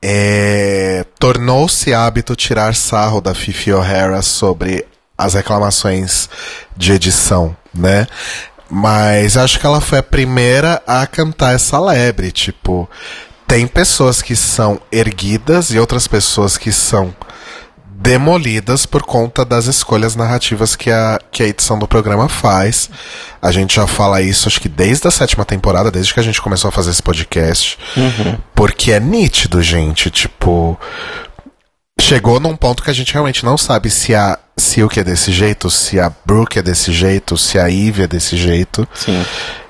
é, 0.01 1.05
tornou-se 1.19 1.93
hábito 1.93 2.35
tirar 2.35 2.75
sarro 2.75 3.21
da 3.21 3.35
Fifi 3.35 3.71
O'Hara 3.71 4.21
sobre 4.21 4.85
as 5.17 5.35
reclamações 5.35 6.29
de 6.75 6.91
edição, 6.93 7.55
né? 7.73 8.07
Mas 8.69 9.37
acho 9.37 9.59
que 9.59 9.65
ela 9.65 9.79
foi 9.79 9.99
a 9.99 10.03
primeira 10.03 10.81
a 10.87 11.05
cantar 11.05 11.53
essa 11.53 11.79
lebre, 11.79 12.31
tipo, 12.31 12.89
tem 13.47 13.67
pessoas 13.67 14.21
que 14.21 14.35
são 14.35 14.81
erguidas 14.91 15.69
e 15.69 15.79
outras 15.79 16.07
pessoas 16.07 16.57
que 16.57 16.71
são 16.71 17.15
demolidas 17.97 18.85
por 18.85 19.03
conta 19.03 19.45
das 19.45 19.65
escolhas 19.65 20.15
narrativas 20.15 20.75
que 20.75 20.91
a, 20.91 21.19
que 21.31 21.41
a 21.41 21.47
edição 21.47 21.79
do 21.79 21.87
programa 21.87 22.27
faz. 22.27 22.89
A 23.41 23.51
gente 23.51 23.75
já 23.75 23.87
fala 23.87 24.21
isso, 24.21 24.47
acho 24.47 24.59
que 24.59 24.67
desde 24.67 25.07
a 25.07 25.11
sétima 25.11 25.45
temporada, 25.45 25.89
desde 25.89 26.13
que 26.13 26.19
a 26.19 26.23
gente 26.23 26.41
começou 26.41 26.67
a 26.69 26.71
fazer 26.71 26.91
esse 26.91 27.01
podcast. 27.01 27.77
Porque 28.53 28.91
é 28.91 28.99
nítido, 28.99 29.61
gente. 29.61 30.09
Tipo, 30.11 30.77
chegou 32.07 32.39
num 32.39 32.55
ponto 32.55 32.83
que 32.83 32.89
a 32.89 32.93
gente 32.93 33.11
realmente 33.13 33.43
não 33.43 33.57
sabe 33.57 33.89
se 33.89 34.13
a 34.13 34.37
Silk 34.57 34.99
é 34.99 35.03
desse 35.03 35.31
jeito, 35.31 35.69
se 35.69 35.99
a 35.99 36.11
Brooke 36.25 36.59
é 36.59 36.61
desse 36.61 36.91
jeito, 36.91 37.37
se 37.37 37.59
a 37.59 37.69
Eve 37.69 38.03
é 38.03 38.07
desse 38.07 38.37
jeito. 38.37 38.87
Sim. 38.93 39.25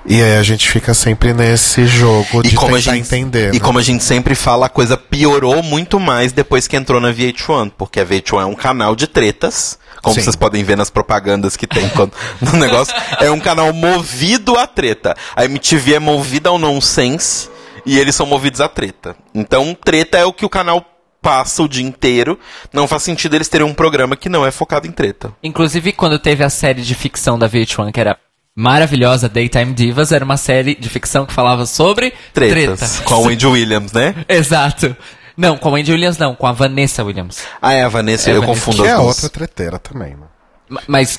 E 0.08 0.22
aí 0.22 0.36
a 0.36 0.42
gente 0.42 0.68
fica 0.70 0.94
sempre 0.94 1.32
nesse 1.32 1.86
jogo 1.86 2.42
de 2.42 2.50
E 2.50 2.54
como, 2.54 2.76
a 2.76 2.78
tentar 2.78 2.94
gente, 2.94 3.06
entender. 3.06 3.50
e 3.50 3.58
né? 3.58 3.60
como 3.60 3.78
a 3.78 3.82
gente 3.82 4.04
sempre 4.04 4.36
fala, 4.36 4.66
a 4.66 4.68
coisa 4.68 4.96
piorou 4.96 5.62
muito 5.64 5.98
mais 5.98 6.30
depois 6.30 6.68
que 6.68 6.76
entrou 6.76 7.00
na 7.00 7.12
VH1, 7.12 7.72
porque 7.76 7.98
a 7.98 8.06
VH1 8.06 8.42
é 8.42 8.44
um 8.44 8.54
canal 8.54 8.94
de 8.94 9.08
tretas, 9.08 9.76
como 10.02 10.14
Sim. 10.14 10.20
vocês 10.22 10.36
podem 10.36 10.62
ver 10.62 10.76
nas 10.76 10.90
propagandas 10.90 11.56
que 11.56 11.66
tem 11.66 11.88
quando- 11.88 12.12
no 12.40 12.52
negócio. 12.52 12.94
É 13.18 13.28
um 13.30 13.40
canal 13.40 13.72
movido 13.72 14.56
a 14.56 14.66
treta. 14.68 15.16
A 15.34 15.44
MTV 15.44 15.94
é 15.94 15.98
movida 15.98 16.50
ao 16.50 16.58
nonsense 16.58 17.48
e 17.84 17.98
eles 17.98 18.14
são 18.14 18.26
movidos 18.26 18.60
a 18.60 18.68
treta. 18.68 19.16
Então, 19.34 19.76
treta 19.84 20.16
é 20.18 20.24
o 20.24 20.32
que 20.32 20.44
o 20.44 20.48
canal 20.48 20.84
passa 21.26 21.60
o 21.64 21.68
dia 21.68 21.84
inteiro. 21.84 22.38
Não 22.72 22.86
faz 22.86 23.02
sentido 23.02 23.34
eles 23.34 23.48
terem 23.48 23.66
um 23.66 23.74
programa 23.74 24.14
que 24.14 24.28
não 24.28 24.46
é 24.46 24.52
focado 24.52 24.86
em 24.86 24.92
treta. 24.92 25.32
Inclusive, 25.42 25.90
quando 25.92 26.20
teve 26.20 26.44
a 26.44 26.48
série 26.50 26.82
de 26.82 26.94
ficção 26.94 27.36
da 27.36 27.48
VH1, 27.48 27.90
que 27.92 27.98
era 27.98 28.16
maravilhosa, 28.54 29.28
Daytime 29.28 29.72
Divas, 29.74 30.12
era 30.12 30.24
uma 30.24 30.36
série 30.36 30.76
de 30.76 30.88
ficção 30.88 31.26
que 31.26 31.32
falava 31.32 31.66
sobre 31.66 32.12
Tretas. 32.32 32.78
treta. 32.92 33.02
Com 33.04 33.14
a 33.14 33.18
Wendy 33.18 33.46
Williams, 33.46 33.92
né? 33.92 34.14
Exato. 34.28 34.96
Não, 35.36 35.58
com 35.58 35.68
a 35.68 35.72
Wendy 35.72 35.90
Williams 35.92 36.16
não, 36.16 36.34
com 36.34 36.46
a 36.46 36.52
Vanessa 36.52 37.02
Williams. 37.04 37.42
Ah, 37.60 37.72
é 37.74 37.82
a 37.82 37.88
Vanessa, 37.88 38.30
É 38.30 38.32
a 38.32 38.36
eu 38.36 38.40
Vanessa. 38.42 38.60
confundo 38.64 38.82
Que 38.84 38.88
as 38.88 38.94
é 38.94 39.02
duas. 39.02 39.06
outra 39.24 39.28
treteira 39.28 39.78
também, 39.78 40.10
né? 40.14 40.26
Ma- 40.68 40.82
Mas 40.86 41.18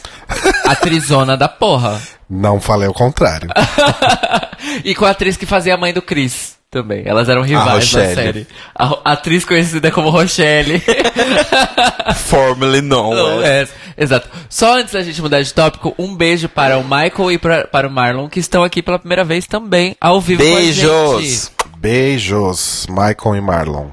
atrizona 0.66 1.36
da 1.38 1.48
porra. 1.48 2.02
Não 2.30 2.60
falei 2.60 2.88
o 2.88 2.94
contrário. 2.94 3.50
e 4.84 4.94
com 4.94 5.06
a 5.06 5.12
atriz 5.12 5.38
que 5.38 5.46
fazia 5.46 5.76
a 5.76 5.78
mãe 5.78 5.94
do 5.94 6.02
Chris 6.02 6.58
também. 6.70 7.04
Elas 7.06 7.30
eram 7.30 7.42
rivais 7.42 7.90
da 7.92 8.14
série. 8.14 8.46
A, 8.76 9.14
atriz 9.14 9.46
conhecida 9.46 9.90
como 9.92 10.10
Rochelle. 10.10 10.82
Formerly 12.28 12.82
known. 12.82 13.16
Não, 13.16 13.42
é. 13.42 13.68
exato. 13.98 14.28
Só 14.50 14.78
antes 14.78 14.94
da 14.94 15.02
gente 15.02 15.22
mudar 15.22 15.42
de 15.42 15.54
tópico, 15.54 15.96
um 15.98 16.14
beijo 16.16 16.50
para 16.50 16.78
o 16.78 16.84
Michael 16.84 17.32
e 17.32 17.38
pra- 17.38 17.66
para 17.68 17.88
o 17.88 17.92
Marlon, 17.92 18.28
que 18.28 18.40
estão 18.40 18.64
aqui 18.64 18.82
pela 18.82 19.00
primeira 19.00 19.24
vez 19.24 19.48
também, 19.48 19.96
ao 20.02 20.20
vivo 20.20 20.44
com 20.44 20.50
a 20.58 20.62
gente. 20.62 20.82
Beijos! 20.86 21.52
Beijos, 21.78 22.88
Michael 22.90 23.36
e 23.38 23.42
Marlon. 23.42 23.88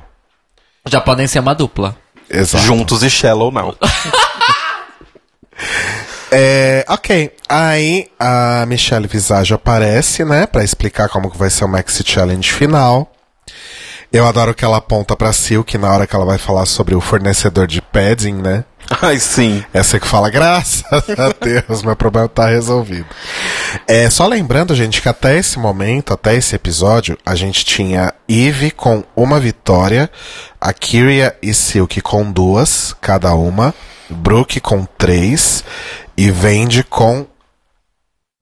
Já 0.87 1.01
podem 1.01 1.27
ser 1.27 1.39
uma 1.39 1.55
dupla. 1.55 1.97
Exato. 2.29 2.65
Juntos 2.65 3.03
e 3.03 3.11
Shallow 3.11 3.53
Now. 3.53 3.77
É, 6.31 6.85
ok. 6.89 7.33
Aí 7.49 8.09
a 8.19 8.65
Michelle 8.67 9.07
Visage 9.07 9.55
aparece, 9.55 10.25
né, 10.25 10.47
Pra 10.47 10.65
explicar 10.65 11.09
como 11.09 11.31
que 11.31 11.39
vai 11.39 11.51
ser 11.51 11.65
o 11.65 11.69
Maxi 11.69 12.03
Challenge 12.05 12.53
final. 12.53 13.11
Eu 14.13 14.27
adoro 14.27 14.55
que 14.55 14.65
ela 14.65 14.77
aponta 14.77 15.17
pra 15.17 15.33
Silk 15.33 15.77
na 15.77 15.93
hora 15.93 16.07
que 16.07 16.15
ela 16.15 16.25
vai 16.25 16.39
falar 16.39 16.67
sobre 16.67 16.95
o 16.95 17.01
fornecedor 17.01 17.67
de 17.67 17.83
padding, 17.83 18.35
né? 18.35 18.65
Ai, 19.03 19.19
sim. 19.19 19.65
Essa 19.73 19.99
que 19.99 20.07
fala, 20.07 20.31
graças 20.31 20.85
a 20.93 21.35
Deus, 21.41 21.83
meu 21.83 21.97
problema 21.97 22.29
tá 22.29 22.47
resolvido. 22.47 23.07
É, 23.89 24.09
só 24.11 24.27
lembrando, 24.27 24.75
gente, 24.75 25.01
que 25.03 25.09
até 25.09 25.37
esse 25.37 25.59
momento, 25.59 26.13
até 26.13 26.35
esse 26.35 26.55
episódio, 26.55 27.19
a 27.25 27.35
gente 27.35 27.65
tinha 27.65 28.13
Eve 28.29 28.71
com 28.71 29.03
uma 29.17 29.41
vitória, 29.41 30.11
a 30.61 30.73
Kyria 30.73 31.35
e 31.43 31.53
Silk 31.53 32.01
com 32.01 32.31
duas, 32.31 32.95
cada 33.01 33.35
uma, 33.35 33.75
Brooke 34.09 34.61
com 34.61 34.85
três, 34.85 35.65
e 36.17 36.31
Vendi 36.31 36.83
com 36.83 37.27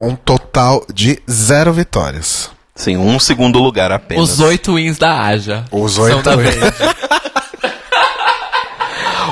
um 0.00 0.16
total 0.16 0.84
de 0.92 1.22
zero 1.30 1.72
vitórias. 1.72 2.50
Sim, 2.74 2.96
um 2.96 3.18
segundo 3.20 3.58
lugar 3.58 3.92
apenas. 3.92 4.30
Os 4.30 4.40
oito 4.40 4.74
wins 4.74 4.98
da 4.98 5.20
Aja. 5.20 5.64
Os 5.70 5.98
oito 5.98 6.30
wins. 6.30 7.12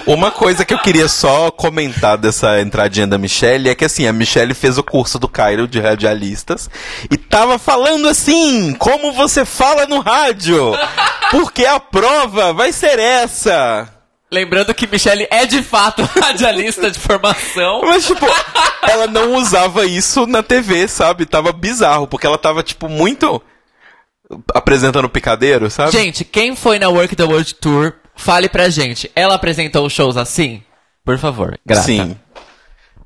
Uma 0.06 0.30
coisa 0.30 0.64
que 0.64 0.72
eu 0.72 0.78
queria 0.78 1.08
só 1.08 1.50
comentar 1.50 2.16
dessa 2.16 2.60
entradinha 2.60 3.06
da 3.06 3.18
Michelle 3.18 3.68
é 3.68 3.74
que 3.74 3.84
assim, 3.84 4.06
a 4.06 4.12
Michelle 4.12 4.54
fez 4.54 4.78
o 4.78 4.82
curso 4.82 5.18
do 5.18 5.28
Cairo 5.28 5.68
de 5.68 5.78
radialistas 5.78 6.68
e 7.10 7.16
tava 7.16 7.58
falando 7.58 8.08
assim, 8.08 8.74
como 8.74 9.12
você 9.12 9.44
fala 9.44 9.86
no 9.86 10.00
rádio, 10.00 10.72
porque 11.30 11.64
a 11.64 11.78
prova 11.78 12.52
vai 12.52 12.72
ser 12.72 12.98
essa. 12.98 13.88
Lembrando 14.32 14.72
que 14.74 14.86
Michelle 14.86 15.26
é 15.30 15.44
de 15.44 15.62
fato 15.62 16.02
radialista 16.20 16.90
de 16.90 16.98
formação. 16.98 17.80
Mas, 17.82 18.06
tipo, 18.06 18.26
ela 18.82 19.06
não 19.08 19.34
usava 19.34 19.84
isso 19.86 20.26
na 20.26 20.42
TV, 20.42 20.86
sabe? 20.86 21.26
Tava 21.26 21.52
bizarro, 21.52 22.06
porque 22.06 22.26
ela 22.26 22.38
tava, 22.38 22.62
tipo, 22.62 22.88
muito 22.88 23.42
apresentando 24.54 25.08
picadeiro, 25.08 25.68
sabe? 25.70 25.90
Gente, 25.90 26.24
quem 26.24 26.54
foi 26.54 26.78
na 26.78 26.88
Work 26.88 27.16
the 27.16 27.24
World 27.24 27.54
Tour, 27.56 27.94
fale 28.14 28.48
pra 28.48 28.68
gente. 28.68 29.10
Ela 29.16 29.34
apresentou 29.34 29.84
os 29.84 29.92
shows 29.92 30.16
assim? 30.16 30.62
Por 31.04 31.18
favor, 31.18 31.58
grata. 31.66 31.82
Sim. 31.82 32.16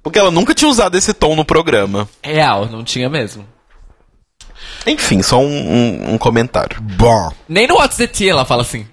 Porque 0.02 0.18
ela 0.18 0.30
nunca 0.30 0.54
tinha 0.54 0.68
usado 0.68 0.96
esse 0.98 1.14
tom 1.14 1.34
no 1.34 1.44
programa. 1.46 2.06
Real, 2.22 2.66
não 2.66 2.84
tinha 2.84 3.08
mesmo. 3.08 3.48
Enfim, 4.86 5.22
só 5.22 5.38
um, 5.40 5.46
um- 5.46 6.12
um 6.14 6.18
comentário. 6.18 6.78
Bom, 6.82 7.32
Nem 7.48 7.66
no 7.66 7.76
What's 7.76 7.96
the 7.96 8.06
Tea 8.06 8.30
ela 8.30 8.44
fala 8.44 8.60
assim. 8.60 8.86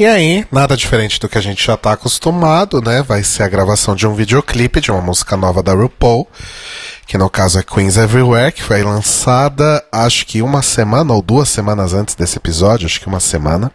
E 0.00 0.06
aí, 0.06 0.46
nada 0.50 0.78
diferente 0.78 1.20
do 1.20 1.28
que 1.28 1.36
a 1.36 1.42
gente 1.42 1.62
já 1.62 1.76
tá 1.76 1.92
acostumado, 1.92 2.80
né? 2.80 3.02
Vai 3.02 3.22
ser 3.22 3.42
a 3.42 3.48
gravação 3.48 3.94
de 3.94 4.06
um 4.06 4.14
videoclipe 4.14 4.80
de 4.80 4.90
uma 4.90 5.02
música 5.02 5.36
nova 5.36 5.62
da 5.62 5.74
RuPaul, 5.74 6.26
que 7.06 7.18
no 7.18 7.28
caso 7.28 7.58
é 7.58 7.62
Queens 7.62 7.98
Everywhere, 7.98 8.50
que 8.50 8.62
foi 8.62 8.82
lançada 8.82 9.84
acho 9.92 10.24
que 10.24 10.40
uma 10.40 10.62
semana 10.62 11.12
ou 11.12 11.20
duas 11.20 11.50
semanas 11.50 11.92
antes 11.92 12.14
desse 12.14 12.38
episódio, 12.38 12.86
acho 12.86 12.98
que 12.98 13.08
uma 13.08 13.20
semana. 13.20 13.70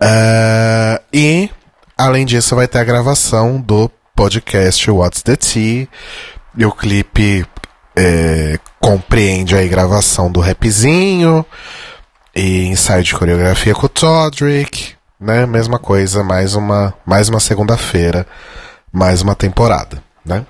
É, 0.00 1.02
e, 1.12 1.50
além 1.98 2.24
disso, 2.24 2.56
vai 2.56 2.66
ter 2.66 2.78
a 2.78 2.84
gravação 2.84 3.60
do 3.60 3.90
podcast 4.16 4.90
What's 4.90 5.20
the 5.20 5.36
Tea, 5.36 5.86
e 6.56 6.64
o 6.64 6.72
clipe 6.72 7.44
é, 7.94 8.58
compreende 8.80 9.54
aí 9.54 9.68
gravação 9.68 10.32
do 10.32 10.40
rapzinho, 10.40 11.44
e 12.34 12.66
ensaio 12.66 13.02
de 13.04 13.14
coreografia 13.14 13.74
com 13.74 13.86
o 13.86 13.88
Todrick, 13.88 14.94
né? 15.20 15.46
Mesma 15.46 15.78
coisa, 15.78 16.22
mais 16.22 16.54
uma, 16.54 16.94
mais 17.06 17.28
uma 17.28 17.40
segunda-feira, 17.40 18.26
mais 18.92 19.22
uma 19.22 19.34
temporada, 19.34 20.02
né? 20.24 20.44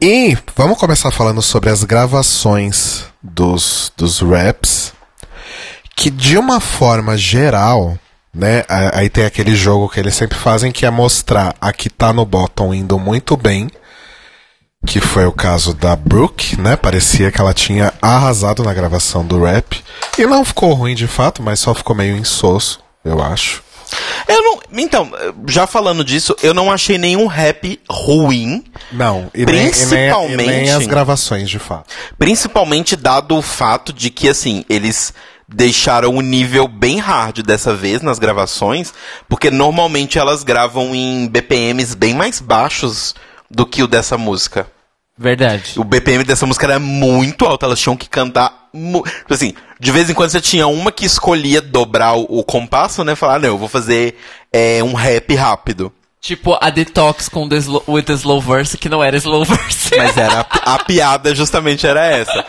E 0.00 0.36
vamos 0.56 0.78
começar 0.78 1.10
falando 1.10 1.40
sobre 1.40 1.70
as 1.70 1.84
gravações 1.84 3.04
dos, 3.22 3.92
dos 3.96 4.20
raps, 4.20 4.92
que 5.96 6.10
de 6.10 6.36
uma 6.36 6.60
forma 6.60 7.16
geral, 7.16 7.98
né? 8.34 8.64
Aí 8.68 9.08
tem 9.08 9.24
aquele 9.24 9.54
jogo 9.54 9.88
que 9.88 10.00
eles 10.00 10.14
sempre 10.14 10.36
fazem 10.36 10.72
que 10.72 10.84
é 10.84 10.90
mostrar 10.90 11.54
a 11.60 11.72
que 11.72 11.88
tá 11.88 12.12
no 12.12 12.24
bottom 12.24 12.74
indo 12.74 12.98
muito 12.98 13.36
bem, 13.36 13.70
que 14.86 15.00
foi 15.00 15.24
o 15.26 15.32
caso 15.32 15.74
da 15.74 15.96
Brooke, 15.96 16.60
né? 16.60 16.76
Parecia 16.76 17.30
que 17.30 17.40
ela 17.40 17.54
tinha 17.54 17.92
arrasado 18.00 18.62
na 18.62 18.72
gravação 18.72 19.24
do 19.24 19.42
rap. 19.44 19.82
E 20.18 20.26
não 20.26 20.44
ficou 20.44 20.72
ruim 20.74 20.94
de 20.94 21.06
fato, 21.06 21.42
mas 21.42 21.60
só 21.60 21.74
ficou 21.74 21.96
meio 21.96 22.16
insosso, 22.16 22.80
eu 23.04 23.22
acho. 23.22 23.62
Eu 24.26 24.42
não. 24.42 24.60
Então, 24.76 25.10
já 25.46 25.66
falando 25.66 26.04
disso, 26.04 26.34
eu 26.42 26.52
não 26.54 26.70
achei 26.70 26.98
nenhum 26.98 27.26
rap 27.26 27.80
ruim. 27.88 28.64
Não, 28.90 29.30
e 29.34 29.44
nem, 29.46 29.56
e 29.56 29.60
nem, 29.60 29.66
e 29.66 29.66
nem 29.66 29.68
Principalmente- 29.70 30.70
as 30.70 30.86
gravações 30.86 31.48
de 31.50 31.58
fato. 31.58 31.92
Principalmente 32.18 32.96
dado 32.96 33.36
o 33.36 33.42
fato 33.42 33.92
de 33.92 34.10
que, 34.10 34.28
assim, 34.28 34.64
eles 34.68 35.12
deixaram 35.46 36.16
o 36.16 36.20
nível 36.22 36.66
bem 36.66 36.98
hard 36.98 37.40
dessa 37.42 37.74
vez 37.74 38.00
nas 38.00 38.18
gravações, 38.18 38.92
porque 39.28 39.50
normalmente 39.50 40.18
elas 40.18 40.42
gravam 40.42 40.94
em 40.94 41.28
BPMs 41.28 41.94
bem 41.94 42.14
mais 42.14 42.40
baixos 42.40 43.14
do 43.50 43.66
que 43.66 43.82
o 43.82 43.86
dessa 43.86 44.16
música. 44.18 44.66
Verdade. 45.16 45.74
O 45.76 45.84
BPM 45.84 46.24
dessa 46.24 46.44
música 46.44 46.66
era 46.66 46.78
muito 46.78 47.44
alto, 47.44 47.64
elas 47.64 47.78
tinham 47.78 47.96
que 47.96 48.08
cantar. 48.08 48.68
Tipo 48.72 49.34
assim, 49.34 49.54
de 49.78 49.92
vez 49.92 50.10
em 50.10 50.14
quando 50.14 50.30
você 50.30 50.40
tinha 50.40 50.66
uma 50.66 50.90
que 50.90 51.06
escolhia 51.06 51.62
dobrar 51.62 52.14
o, 52.14 52.26
o 52.40 52.44
compasso, 52.44 53.04
né? 53.04 53.14
Falar, 53.14 53.38
não, 53.38 53.50
eu 53.50 53.58
vou 53.58 53.68
fazer 53.68 54.16
é, 54.52 54.82
um 54.82 54.94
rap 54.94 55.34
rápido. 55.34 55.92
Tipo 56.20 56.56
a 56.58 56.70
Detox 56.70 57.28
com 57.28 57.46
the 57.46 57.56
slow, 57.56 57.84
with 57.86 58.04
the 58.04 58.14
slow 58.14 58.40
verse, 58.40 58.78
que 58.78 58.88
não 58.88 59.04
era 59.04 59.16
slow 59.18 59.44
verse. 59.44 59.94
Mas 59.94 60.16
era 60.16 60.40
a, 60.40 60.74
a 60.74 60.78
piada 60.82 61.34
justamente 61.34 61.86
era 61.86 62.04
essa. 62.06 62.44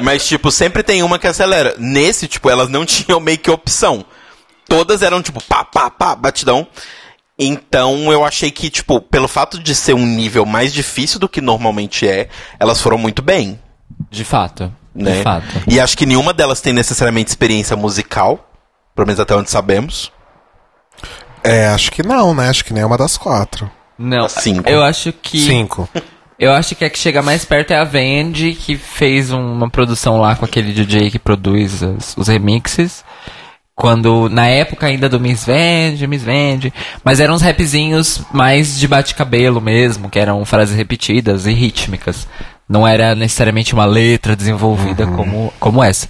Mas, 0.00 0.26
tipo, 0.26 0.50
sempre 0.50 0.82
tem 0.82 1.02
uma 1.02 1.18
que 1.18 1.26
acelera. 1.26 1.74
Nesse, 1.78 2.26
tipo, 2.26 2.48
elas 2.48 2.68
não 2.68 2.86
tinham 2.86 3.20
meio 3.20 3.38
que 3.38 3.50
opção. 3.50 4.04
Todas 4.66 5.02
eram, 5.02 5.22
tipo, 5.22 5.42
pá, 5.44 5.62
pá, 5.64 5.90
pá, 5.90 6.14
batidão. 6.16 6.66
Então, 7.38 8.10
eu 8.12 8.24
achei 8.24 8.50
que, 8.50 8.68
tipo, 8.68 9.00
pelo 9.00 9.28
fato 9.28 9.58
de 9.58 9.74
ser 9.74 9.94
um 9.94 10.04
nível 10.04 10.44
mais 10.44 10.72
difícil 10.72 11.20
do 11.20 11.28
que 11.28 11.40
normalmente 11.40 12.06
é, 12.08 12.28
elas 12.58 12.80
foram 12.80 12.98
muito 12.98 13.22
bem, 13.22 13.58
De 14.10 14.24
fato. 14.24 14.72
né? 14.94 15.18
De 15.18 15.22
fato. 15.22 15.46
E 15.68 15.78
acho 15.78 15.96
que 15.96 16.04
nenhuma 16.06 16.34
delas 16.34 16.60
tem 16.60 16.72
necessariamente 16.72 17.28
experiência 17.30 17.76
musical, 17.76 18.50
pelo 18.94 19.06
menos 19.06 19.20
até 19.20 19.36
onde 19.36 19.50
sabemos. 19.50 20.10
É, 21.44 21.68
acho 21.68 21.92
que 21.92 22.02
não, 22.02 22.34
né? 22.34 22.48
Acho 22.48 22.64
que 22.64 22.74
nem 22.74 22.82
uma 22.84 22.98
das 22.98 23.16
quatro. 23.16 23.70
Não, 23.96 24.28
Cinco. 24.28 24.68
eu 24.68 24.82
acho 24.82 25.12
que. 25.12 25.38
Cinco. 25.40 25.88
Eu 26.40 26.52
acho 26.52 26.76
que 26.76 26.84
a 26.84 26.88
que 26.90 26.96
chega 26.96 27.20
mais 27.20 27.44
perto 27.44 27.72
é 27.72 27.76
a 27.80 27.82
Vendi, 27.82 28.52
que 28.54 28.76
fez 28.76 29.32
uma 29.32 29.68
produção 29.68 30.20
lá 30.20 30.36
com 30.36 30.44
aquele 30.44 30.72
DJ 30.72 31.10
que 31.10 31.18
produz 31.18 31.82
as- 31.82 32.16
os 32.16 32.28
remixes. 32.28 33.04
Quando, 33.80 34.28
na 34.28 34.48
época 34.48 34.88
ainda 34.88 35.08
do 35.08 35.20
Miss 35.20 35.44
Vende, 35.44 36.04
Miss 36.08 36.24
Vende. 36.24 36.74
Mas 37.04 37.20
eram 37.20 37.34
uns 37.34 37.42
rapzinhos 37.42 38.22
mais 38.32 38.76
de 38.76 38.88
bate-cabelo 38.88 39.60
mesmo, 39.60 40.10
que 40.10 40.18
eram 40.18 40.44
frases 40.44 40.74
repetidas 40.74 41.46
e 41.46 41.52
rítmicas. 41.52 42.26
Não 42.68 42.84
era 42.84 43.14
necessariamente 43.14 43.74
uma 43.74 43.84
letra 43.84 44.34
desenvolvida 44.34 45.06
como, 45.06 45.52
como 45.60 45.80
essa. 45.80 46.08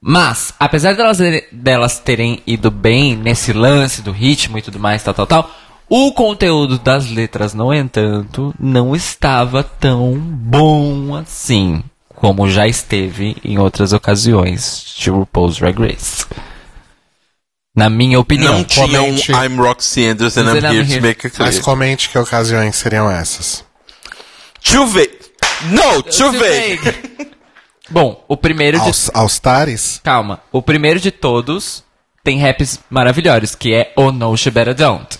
Mas, 0.00 0.54
apesar 0.56 0.94
delas, 0.94 1.18
delas 1.50 1.98
terem 1.98 2.40
ido 2.46 2.70
bem 2.70 3.16
nesse 3.16 3.52
lance 3.52 4.00
do 4.00 4.12
ritmo 4.12 4.56
e 4.56 4.62
tudo 4.62 4.78
mais, 4.78 5.02
tal, 5.02 5.14
tal, 5.14 5.26
tal, 5.26 5.50
o 5.88 6.12
conteúdo 6.12 6.78
das 6.78 7.10
letras, 7.10 7.54
no 7.54 7.74
entanto, 7.74 8.54
não 8.56 8.94
estava 8.94 9.64
tão 9.64 10.14
bom 10.14 11.16
assim, 11.16 11.82
como 12.14 12.48
já 12.48 12.68
esteve 12.68 13.36
em 13.44 13.58
outras 13.58 13.92
ocasiões 13.92 14.94
de 14.96 15.10
RuPaul's 15.10 15.56
Drag 15.56 15.76
Race. 15.76 16.24
Na 17.74 17.90
minha 17.90 18.20
opinião. 18.20 18.52
não 18.54 18.64
tinha 18.64 19.02
um 19.02 19.06
comente. 19.16 19.32
I'm 19.32 19.56
Roxy 19.56 20.06
Anderson 20.06 20.40
and 20.42 20.58
I'm 20.58 20.64
here 20.64 20.80
I'm 20.80 20.86
to 20.86 20.92
here. 20.92 21.00
make 21.00 21.26
a 21.26 21.30
Mas 21.38 21.50
clear. 21.56 21.62
comente 21.64 22.08
que 22.08 22.18
ocasiões 22.18 22.76
seriam 22.76 23.10
essas. 23.10 23.64
Too 24.62 24.86
vague. 24.86 25.18
No, 25.70 26.02
too 26.02 26.32
vague. 26.32 27.30
Bom, 27.90 28.24
o 28.28 28.36
primeiro 28.36 28.78
de 28.78 28.86
Aos, 28.86 29.10
aos 29.12 29.38
tares? 29.38 30.00
Calma. 30.02 30.40
O 30.52 30.62
primeiro 30.62 30.98
de 31.00 31.10
todos 31.10 31.84
tem 32.22 32.40
raps 32.40 32.78
maravilhosos, 32.88 33.54
que 33.54 33.74
é 33.74 33.92
O 33.96 34.10
No 34.10 34.34
She 34.36 34.50
Better 34.50 34.74
Don't. 34.74 35.18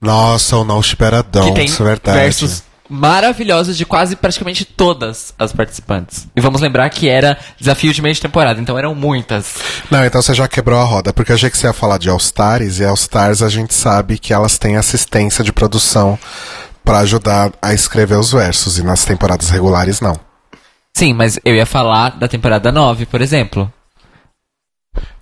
Nossa, 0.00 0.56
o 0.56 0.64
No 0.64 0.80
Chiperadão, 0.82 1.48
que 1.48 1.54
tem 1.54 1.64
isso 1.64 1.82
é 1.82 1.86
verdade. 1.86 2.18
versos 2.18 2.62
maravilhosos 2.88 3.76
de 3.76 3.84
quase 3.84 4.16
praticamente 4.16 4.64
todas 4.64 5.34
as 5.38 5.52
participantes. 5.52 6.26
E 6.34 6.40
vamos 6.40 6.60
lembrar 6.60 6.88
que 6.90 7.08
era 7.08 7.38
desafio 7.58 7.92
de 7.92 8.00
meio 8.00 8.14
de 8.14 8.20
temporada, 8.20 8.60
então 8.60 8.78
eram 8.78 8.94
muitas. 8.94 9.56
Não, 9.90 10.04
então 10.04 10.22
você 10.22 10.34
já 10.34 10.48
quebrou 10.48 10.80
a 10.80 10.84
roda, 10.84 11.12
porque 11.12 11.32
eu 11.32 11.36
achei 11.36 11.50
que 11.50 11.58
você 11.58 11.66
ia 11.66 11.72
falar 11.72 11.98
de 11.98 12.08
All 12.08 12.16
Stars, 12.16 12.78
e 12.78 12.84
All 12.84 12.94
Stars 12.94 13.42
a 13.42 13.48
gente 13.48 13.74
sabe 13.74 14.18
que 14.18 14.32
elas 14.32 14.58
têm 14.58 14.76
assistência 14.76 15.44
de 15.44 15.52
produção 15.52 16.18
pra 16.84 17.00
ajudar 17.00 17.52
a 17.60 17.74
escrever 17.74 18.16
os 18.16 18.32
versos, 18.32 18.78
e 18.78 18.82
nas 18.82 19.04
temporadas 19.04 19.50
regulares 19.50 20.00
não. 20.00 20.18
Sim, 20.96 21.12
mas 21.12 21.38
eu 21.44 21.54
ia 21.54 21.66
falar 21.66 22.18
da 22.18 22.26
temporada 22.26 22.72
9, 22.72 23.06
por 23.06 23.20
exemplo. 23.20 23.72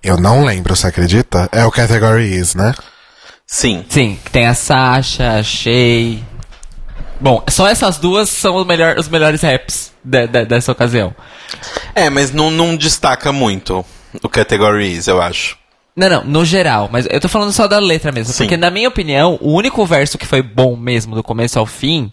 Eu 0.01 0.17
não 0.17 0.43
lembro, 0.43 0.75
você 0.75 0.87
acredita? 0.87 1.49
É 1.51 1.65
o 1.65 1.71
Category 1.71 2.33
Is, 2.33 2.55
né? 2.55 2.73
Sim. 3.45 3.85
Sim, 3.89 4.17
que 4.23 4.31
tem 4.31 4.47
a 4.47 4.53
Sasha, 4.53 5.33
a 5.33 5.43
Shay. 5.43 6.23
Bom, 7.19 7.43
só 7.49 7.67
essas 7.67 7.97
duas 7.97 8.29
são 8.29 8.55
os, 8.55 8.65
melhor, 8.65 8.97
os 8.97 9.07
melhores 9.09 9.41
raps 9.41 9.91
de- 10.03 10.27
de- 10.27 10.45
dessa 10.45 10.71
ocasião. 10.71 11.15
É, 11.95 12.09
mas 12.09 12.31
não, 12.31 12.51
não 12.51 12.75
destaca 12.75 13.31
muito 13.31 13.83
o 14.21 14.29
Categories, 14.29 15.07
eu 15.07 15.21
acho. 15.21 15.57
Não, 15.95 16.09
não, 16.09 16.23
no 16.23 16.45
geral, 16.45 16.89
mas 16.91 17.07
eu 17.09 17.19
tô 17.19 17.27
falando 17.27 17.51
só 17.51 17.67
da 17.67 17.79
letra 17.79 18.11
mesmo. 18.11 18.31
Sim. 18.31 18.43
Porque, 18.43 18.55
na 18.57 18.69
minha 18.69 18.87
opinião, 18.87 19.37
o 19.41 19.51
único 19.53 19.83
verso 19.85 20.17
que 20.17 20.27
foi 20.27 20.43
bom 20.43 20.75
mesmo, 20.75 21.15
do 21.15 21.23
começo 21.23 21.57
ao 21.57 21.65
fim, 21.65 22.11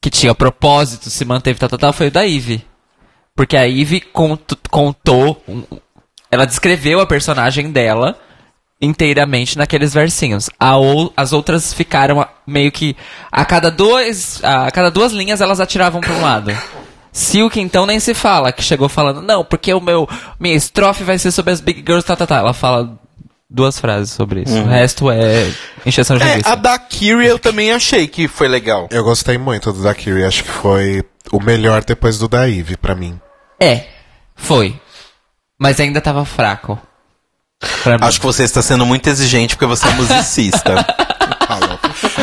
que 0.00 0.08
tinha 0.10 0.32
propósito, 0.34 1.10
se 1.10 1.24
manteve, 1.24 1.58
tal, 1.58 1.68
tal, 1.68 1.78
tal, 1.78 1.92
foi 1.92 2.06
o 2.06 2.10
da 2.12 2.24
Eve. 2.26 2.64
Porque 3.34 3.56
a 3.56 3.68
Eve 3.68 4.00
cont- 4.00 4.54
contou, 4.70 5.42
um- 5.48 5.64
ela 6.30 6.46
descreveu 6.46 7.00
a 7.00 7.06
personagem 7.06 7.72
dela 7.72 8.16
inteiramente 8.80 9.58
naqueles 9.58 9.92
versinhos. 9.92 10.48
A 10.58 10.76
ou- 10.76 11.12
as 11.16 11.32
outras 11.32 11.72
ficaram 11.72 12.26
meio 12.46 12.72
que 12.72 12.96
a 13.30 13.44
cada 13.44 13.70
dois, 13.70 14.40
a 14.42 14.70
cada 14.70 14.90
duas 14.90 15.12
linhas 15.12 15.40
elas 15.40 15.60
atiravam 15.60 16.00
para 16.00 16.14
um 16.14 16.22
lado. 16.22 16.50
Silk 17.12 17.60
então 17.60 17.86
nem 17.86 17.98
se 17.98 18.14
fala, 18.14 18.52
que 18.52 18.62
chegou 18.62 18.88
falando, 18.88 19.20
não, 19.20 19.44
porque 19.44 19.74
o 19.74 19.80
meu 19.80 20.08
minha 20.38 20.54
estrofe 20.54 21.02
vai 21.02 21.18
ser 21.18 21.32
sobre 21.32 21.52
as 21.52 21.60
big 21.60 21.80
girls, 21.80 22.06
tá, 22.06 22.14
tá, 22.16 22.26
tá. 22.26 22.36
Ela 22.36 22.54
fala 22.54 22.96
duas 23.48 23.80
frases 23.80 24.12
sobre 24.14 24.42
isso. 24.42 24.56
O 24.56 24.64
resto 24.68 25.10
é 25.10 25.50
encheção 25.84 26.16
de 26.16 26.22
É, 26.22 26.40
a 26.44 26.54
da 26.54 26.78
Kiri 26.78 27.26
eu 27.26 27.38
também 27.38 27.72
achei 27.72 28.06
que 28.06 28.28
foi 28.28 28.46
legal. 28.46 28.88
Eu 28.92 29.02
gostei 29.02 29.36
muito 29.36 29.72
do 29.72 29.82
da 29.82 29.92
Kiri, 29.94 30.24
acho 30.24 30.44
que 30.44 30.50
foi 30.50 31.02
o 31.32 31.40
melhor 31.42 31.84
depois 31.84 32.16
do 32.18 32.28
da 32.28 32.48
Eve, 32.48 32.76
pra 32.76 32.94
mim. 32.94 33.18
É, 33.60 33.86
foi. 34.36 34.80
Mas 35.58 35.80
ainda 35.80 36.00
tava 36.00 36.24
fraco. 36.24 36.78
Acho 38.00 38.20
que 38.20 38.26
você 38.26 38.42
está 38.42 38.62
sendo 38.62 38.86
muito 38.86 39.08
exigente 39.08 39.54
porque 39.54 39.66
você 39.66 39.86
é 39.86 39.92
musicista. 39.92 40.74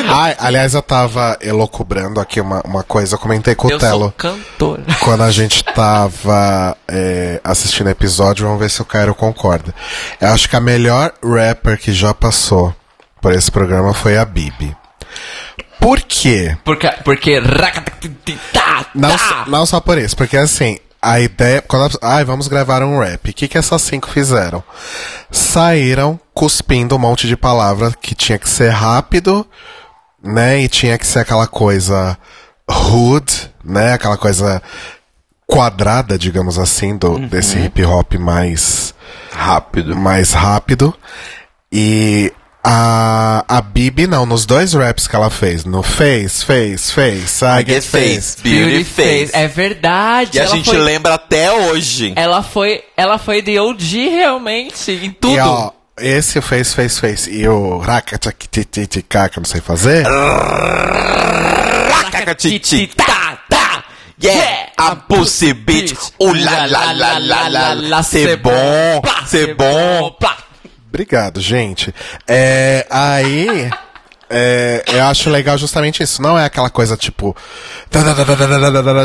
Ai, 0.09 0.35
aliás, 0.39 0.73
eu 0.73 0.81
tava 0.81 1.37
elocubrando 1.41 2.19
aqui 2.19 2.39
uma, 2.39 2.61
uma 2.61 2.83
coisa, 2.83 3.15
eu 3.15 3.19
comentei 3.19 3.53
com 3.55 3.67
o 3.67 3.71
eu 3.71 3.77
Telo. 3.77 3.99
sou 3.99 4.11
cantor. 4.11 4.79
Quando 5.01 5.23
a 5.23 5.31
gente 5.31 5.63
tava 5.63 6.77
é, 6.87 7.39
assistindo 7.43 7.87
o 7.87 7.89
episódio, 7.89 8.45
vamos 8.45 8.59
ver 8.59 8.69
se 8.69 8.81
o 8.81 8.85
Cairo 8.85 9.13
concorda. 9.13 9.73
Eu 10.19 10.29
acho 10.29 10.49
que 10.49 10.55
a 10.55 10.61
melhor 10.61 11.11
rapper 11.23 11.77
que 11.77 11.91
já 11.91 12.13
passou 12.13 12.73
por 13.21 13.33
esse 13.33 13.51
programa 13.51 13.93
foi 13.93 14.17
a 14.17 14.25
Bibi. 14.25 14.75
Por 15.79 16.01
quê? 16.01 16.57
Porque, 16.63 16.89
porque... 17.03 17.39
Não, 18.95 19.15
tá. 19.15 19.45
não 19.47 19.65
só 19.65 19.79
por 19.79 19.97
isso, 19.97 20.15
porque 20.15 20.37
assim, 20.37 20.79
a 21.01 21.19
ideia. 21.19 21.61
Quando, 21.61 21.97
ai, 22.01 22.23
vamos 22.25 22.47
gravar 22.47 22.83
um 22.83 22.99
rap. 22.99 23.29
O 23.29 23.33
que, 23.33 23.47
que 23.47 23.57
essas 23.57 23.81
cinco 23.81 24.09
fizeram? 24.09 24.63
Saíram 25.31 26.19
cuspindo 26.33 26.95
um 26.95 26.99
monte 26.99 27.27
de 27.27 27.35
palavra 27.35 27.91
que 28.01 28.13
tinha 28.15 28.37
que 28.37 28.49
ser 28.49 28.69
rápido, 28.69 29.45
né? 30.23 30.59
E 30.61 30.67
tinha 30.67 30.97
que 30.97 31.05
ser 31.07 31.19
aquela 31.19 31.47
coisa 31.47 32.17
hood, 32.69 33.51
né? 33.63 33.93
Aquela 33.93 34.17
coisa 34.17 34.61
quadrada, 35.45 36.17
digamos 36.17 36.59
assim, 36.59 36.97
do, 36.97 37.17
desse 37.19 37.57
hip 37.57 37.83
hop 37.85 38.15
mais 38.15 38.93
Rápido. 39.31 39.95
mais 39.95 40.33
rápido. 40.33 40.93
E 41.71 42.33
a, 42.69 43.45
a 43.47 43.61
Bibi, 43.61 44.07
não, 44.07 44.25
nos 44.25 44.45
dois 44.45 44.73
raps 44.73 45.07
que 45.07 45.15
ela 45.15 45.29
fez, 45.29 45.63
no 45.63 45.81
Face, 45.81 46.43
Face, 46.43 46.91
Face, 46.91 47.45
I, 47.45 47.61
I 47.61 47.65
get 47.65 47.81
face, 47.81 48.41
beauty 48.43 48.83
face. 48.83 49.31
É 49.33 49.47
verdade. 49.47 50.37
E 50.37 50.41
a 50.41 50.47
gente 50.47 50.69
foi, 50.69 50.77
lembra 50.77 51.13
até 51.13 51.49
hoje. 51.49 52.11
Ela 52.17 52.43
foi, 52.43 52.83
ela 52.97 53.17
foi 53.17 53.41
de 53.41 53.57
OG 53.57 54.09
realmente, 54.09 54.91
em 54.91 55.11
tudo. 55.11 55.33
E 55.33 55.39
ó, 55.39 55.71
esse 55.97 56.41
Face, 56.41 56.75
Face, 56.75 56.99
Face 56.99 57.31
e 57.31 57.47
o 57.47 57.77
Rakatatitica, 57.77 59.29
que 59.29 59.39
eu 59.39 59.41
não 59.41 59.49
sei 59.49 59.61
fazer, 59.61 60.05
Racacatiti. 61.89 62.87
Tá, 62.87 63.39
tá. 63.49 63.83
Yeah, 64.21 64.71
a 64.77 64.95
pussy 64.95 65.53
bitch. 65.53 65.93
Uh, 66.19 66.33
la, 66.33 66.65
la, 66.65 66.91
la, 66.91 67.17
la, 67.19 67.47
la, 67.47 67.73
la. 67.75 68.03
Ser 68.03 68.35
bom, 68.37 69.01
ser 69.25 69.55
bom. 69.55 70.17
Obrigado, 70.97 71.39
gente. 71.39 71.93
É, 72.27 72.87
aí. 72.89 73.69
É, 74.27 74.83
eu 74.87 75.03
acho 75.03 75.29
legal 75.29 75.55
justamente 75.55 76.01
isso. 76.01 76.23
Não 76.23 76.37
é 76.37 76.43
aquela 76.43 76.71
coisa 76.71 76.97
tipo. 76.97 77.35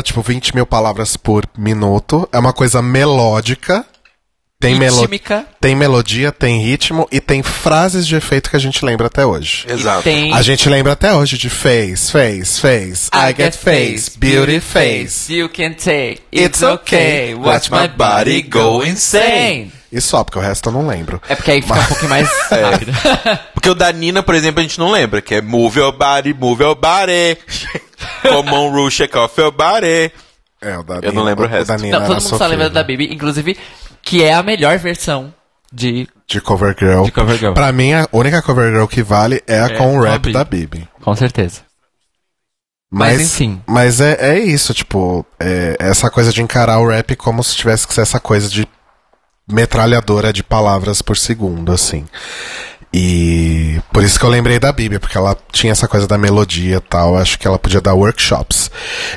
Tipo, 0.03 0.21
20 0.23 0.55
mil 0.55 0.65
palavras 0.65 1.15
por 1.15 1.45
minuto. 1.55 2.27
É 2.31 2.39
uma 2.39 2.51
coisa 2.51 2.81
melódica. 2.81 3.85
Tem, 4.59 4.75
melo 4.75 5.05
tem 5.59 5.75
melodia, 5.75 6.31
tem 6.31 6.63
ritmo 6.63 7.05
e 7.11 7.19
tem 7.19 7.43
frases 7.43 8.07
de 8.07 8.15
efeito 8.15 8.49
que 8.49 8.55
a 8.55 8.59
gente 8.59 8.83
lembra 8.83 9.07
até 9.07 9.25
hoje. 9.25 9.65
Exato. 9.69 10.03
Tem... 10.03 10.33
A 10.33 10.41
gente 10.41 10.69
lembra 10.69 10.93
até 10.93 11.13
hoje 11.13 11.37
de 11.37 11.49
face, 11.49 12.09
face, 12.09 12.61
face. 12.61 13.09
I, 13.13 13.29
I 13.29 13.35
get, 13.35 13.55
face, 13.55 14.17
beauty 14.17 14.61
face. 14.61 15.31
You 15.31 15.49
can 15.49 15.73
take. 15.73 16.21
It's, 16.31 16.63
okay. 16.63 17.35
Watch 17.35 17.69
my 17.69 17.89
body 17.89 18.41
go 18.41 18.81
insane. 18.81 19.69
E 19.95 20.01
só, 20.01 20.23
porque 20.23 20.39
o 20.39 20.41
resto 20.41 20.69
eu 20.69 20.73
não 20.73 20.87
lembro. 20.87 21.21
É 21.29 21.35
porque 21.35 21.51
aí 21.51 21.61
fica 21.61 21.79
um 21.79 21.85
pouquinho 21.85 22.09
mais 22.09 22.27
rápido. 22.49 22.91
Porque 23.53 23.69
o 23.69 23.75
da 23.75 23.91
Nina, 23.91 24.23
por 24.23 24.33
exemplo, 24.33 24.59
a 24.59 24.63
gente 24.63 24.79
não 24.79 24.91
lembra, 24.91 25.21
que 25.21 25.35
é 25.35 25.41
move 25.41 25.79
your 25.79 25.91
body, 25.91 26.33
move 26.33 26.63
your 26.63 26.75
body. 26.75 27.37
Come 28.27 28.49
on, 28.49 28.71
Ru, 28.71 28.89
shake 28.89 29.15
off 29.17 29.39
your 29.39 29.51
body. 29.51 30.11
É, 30.59 30.77
o 30.77 30.83
da 30.83 30.95
Eu 31.01 31.13
não 31.13 31.23
lembro 31.23 31.45
o 31.45 31.47
resto. 31.47 31.67
da 31.67 31.77
Nina 31.77 31.99
Não, 31.99 32.07
todo 32.07 32.21
mundo 32.23 32.37
só 32.37 32.47
lembra 32.47 32.69
da 32.69 32.83
Bibi, 32.83 33.13
inclusive, 33.13 33.55
que 34.01 34.23
é 34.23 34.33
a 34.33 34.41
melhor 34.41 34.77
versão 34.79 35.31
de. 35.71 36.07
De 36.27 36.41
cover 36.41 36.75
girl. 36.77 37.03
De 37.03 37.11
cover 37.11 37.37
girl. 37.37 37.53
Pra 37.53 37.71
mim, 37.71 37.93
a 37.93 38.07
única 38.11 38.41
cover 38.41 38.71
girl 38.71 38.85
que 38.87 39.03
vale 39.03 39.43
é 39.47 39.59
a 39.61 39.65
É, 39.67 39.77
com 39.77 39.95
o 39.97 40.01
rap 40.01 40.21
Bibi. 40.23 40.33
da 40.33 40.43
Bibi. 40.43 40.89
Com 41.01 41.15
certeza. 41.15 41.61
Mas, 42.91 43.21
enfim. 43.21 43.61
Mas 43.65 43.99
é, 44.01 44.17
é 44.19 44.39
isso, 44.39 44.73
tipo, 44.73 45.25
é, 45.39 45.75
essa 45.79 46.09
coisa 46.09 46.31
de 46.31 46.41
encarar 46.41 46.79
o 46.79 46.87
rap 46.87 47.15
como 47.15 47.43
se 47.43 47.55
tivesse 47.55 47.87
que 47.87 47.93
ser 47.93 48.01
essa 48.01 48.19
coisa 48.19 48.47
de 48.49 48.67
metralhadora 49.47 50.31
de 50.31 50.43
palavras 50.43 51.01
por 51.01 51.17
segundo, 51.17 51.71
assim. 51.71 52.05
E 52.95 53.81
por 53.91 54.03
isso 54.03 54.19
que 54.19 54.25
eu 54.25 54.29
lembrei 54.29 54.59
da 54.59 54.71
Bíblia, 54.71 54.99
porque 54.99 55.17
ela 55.17 55.35
tinha 55.51 55.71
essa 55.71 55.87
coisa 55.87 56.05
da 56.05 56.15
melodia 56.15 56.75
e 56.75 56.79
tal. 56.79 57.17
Acho 57.17 57.39
que 57.39 57.47
ela 57.47 57.57
podia 57.57 57.81
dar 57.81 57.95
workshops. 57.95 58.69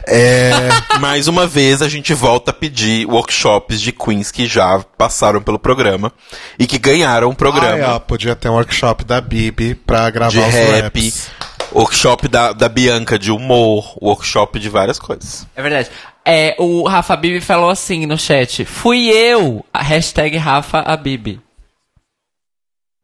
É, 0.07 0.51
Mais 0.99 1.29
uma 1.29 1.47
vez 1.47 1.83
a 1.83 1.89
gente 1.89 2.15
volta 2.15 2.53
a 2.53 2.55
pedir 2.55 3.07
workshops 3.07 3.79
de 3.83 3.93
queens 3.93 4.31
que 4.31 4.47
já 4.47 4.83
passaram 4.97 5.43
pelo 5.43 5.59
programa 5.59 6.11
e 6.59 6.67
que 6.67 6.79
ganharam 6.79 7.29
o 7.29 7.33
ah, 7.33 7.37
programa 7.37 7.97
é, 7.97 7.99
podia 7.99 8.35
ter 8.35 8.49
um 8.49 8.55
workshop 8.55 9.05
da 9.05 9.21
Bibi 9.21 9.75
pra 9.75 10.09
gravar 10.09 10.31
de 10.31 10.39
os 10.39 10.55
rap, 10.55 10.83
raps. 10.83 11.29
Workshop 11.77 12.29
da, 12.29 12.53
da 12.53 12.69
Bianca 12.69 13.19
de 13.19 13.31
humor, 13.31 13.97
workshop 14.01 14.59
de 14.59 14.69
várias 14.69 14.99
coisas. 14.99 15.47
É 15.55 15.63
verdade. 15.63 15.91
É, 16.25 16.57
o 16.59 16.87
Rafa 16.89 17.15
Bibi 17.17 17.41
falou 17.41 17.71
assim 17.71 18.07
no 18.07 18.19
chat: 18.19 18.65
Fui 18.65 19.09
eu! 19.09 19.65
A 19.73 19.83
hashtag 19.83 20.37
Rafa 20.37 20.81
Abibi. 20.81 21.41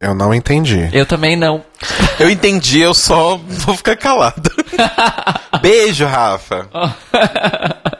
Eu 0.01 0.13
não 0.13 0.33
entendi. 0.33 0.89
Eu 0.91 1.05
também 1.05 1.37
não. 1.37 1.63
Eu 2.19 2.29
entendi, 2.29 2.81
eu 2.81 2.93
só 2.93 3.37
vou 3.47 3.77
ficar 3.77 3.95
calado. 3.95 4.51
Beijo, 5.61 6.05
Rafa. 6.05 6.69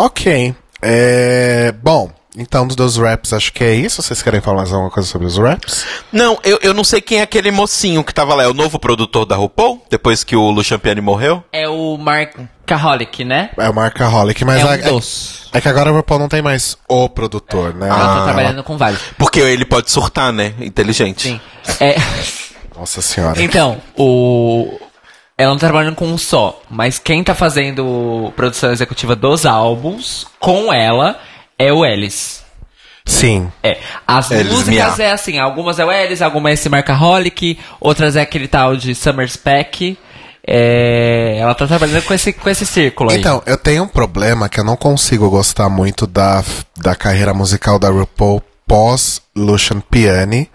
Ok. 0.00 0.54
É, 0.80 1.72
bom, 1.72 2.08
então 2.38 2.66
dos 2.68 2.96
raps 2.96 3.32
acho 3.32 3.52
que 3.52 3.64
é 3.64 3.74
isso. 3.74 4.00
Vocês 4.00 4.22
querem 4.22 4.40
falar 4.40 4.58
mais 4.58 4.72
alguma 4.72 4.90
coisa 4.90 5.08
sobre 5.08 5.26
os 5.26 5.36
raps? 5.36 5.84
Não, 6.12 6.38
eu, 6.44 6.58
eu 6.62 6.72
não 6.72 6.84
sei 6.84 7.00
quem 7.00 7.18
é 7.18 7.22
aquele 7.22 7.50
mocinho 7.50 8.04
que 8.04 8.14
tava 8.14 8.34
lá. 8.34 8.44
É 8.44 8.46
o 8.48 8.54
novo 8.54 8.78
produtor 8.78 9.26
da 9.26 9.34
RuPaul? 9.34 9.82
Depois 9.90 10.22
que 10.22 10.36
o 10.36 10.48
Lucian 10.50 10.78
Piani 10.78 11.00
morreu? 11.00 11.42
É 11.52 11.68
o 11.68 11.96
Mark 11.98 12.36
Kaholic, 12.64 13.24
né? 13.24 13.50
É 13.56 13.68
o 13.68 13.74
Markaholic, 13.74 14.44
mas 14.44 14.60
é 14.60 14.64
um 14.64 14.72
é, 14.72 14.78
dos. 14.78 15.48
é 15.52 15.60
que 15.60 15.68
agora 15.68 15.90
o 15.90 15.96
RuPaul 15.96 16.20
não 16.20 16.28
tem 16.28 16.42
mais 16.42 16.76
o 16.86 17.08
produtor, 17.08 17.74
né? 17.74 17.88
Ela 17.88 17.98
tá 17.98 18.20
Ah, 18.20 18.24
trabalhando 18.24 18.62
com 18.62 18.76
vários. 18.76 19.00
Porque 19.16 19.40
ele 19.40 19.64
pode 19.64 19.90
surtar, 19.90 20.32
né? 20.32 20.54
Inteligente. 20.60 21.22
Sim. 21.22 21.40
É, 21.80 21.96
Nossa 22.78 23.02
senhora. 23.02 23.42
então, 23.42 23.80
o. 23.96 24.78
Ela 25.36 25.50
não 25.52 25.58
tá 25.58 25.68
trabalhando 25.68 25.94
com 25.94 26.06
um 26.06 26.18
só, 26.18 26.60
mas 26.68 26.98
quem 26.98 27.22
tá 27.24 27.34
fazendo 27.34 28.32
produção 28.36 28.72
executiva 28.72 29.14
dos 29.16 29.46
álbuns 29.46 30.26
com 30.40 30.72
ela 30.72 31.18
é 31.58 31.72
o 31.72 31.84
Ellis. 31.84 32.42
Sim. 33.04 33.50
É, 33.62 33.78
as 34.06 34.30
Ellis 34.30 34.52
músicas 34.52 34.98
Mia. 34.98 35.06
é 35.06 35.12
assim, 35.12 35.38
algumas 35.38 35.78
é 35.78 35.84
o 35.84 35.90
Ellis, 35.90 36.20
algumas 36.20 36.50
é 36.50 36.54
esse 36.54 36.68
Markaholic, 36.68 37.58
outras 37.80 38.16
é 38.16 38.20
aquele 38.20 38.46
tal 38.46 38.76
de 38.76 38.94
Summer 38.94 39.28
Spec. 39.28 39.98
É, 40.46 41.36
ela 41.38 41.54
tá 41.54 41.66
trabalhando 41.66 42.02
com 42.04 42.14
esse, 42.14 42.32
com 42.32 42.48
esse 42.48 42.64
círculo 42.64 43.10
aí. 43.10 43.18
Então, 43.18 43.42
eu 43.44 43.58
tenho 43.58 43.82
um 43.82 43.88
problema 43.88 44.48
que 44.48 44.58
eu 44.58 44.64
não 44.64 44.76
consigo 44.76 45.28
gostar 45.28 45.68
muito 45.68 46.06
da, 46.06 46.42
da 46.76 46.94
carreira 46.94 47.34
musical 47.34 47.78
da 47.78 47.90
RuPaul 47.90 48.42
pós 48.66 49.22
Lucian 49.34 49.80
Piani, 49.80 50.50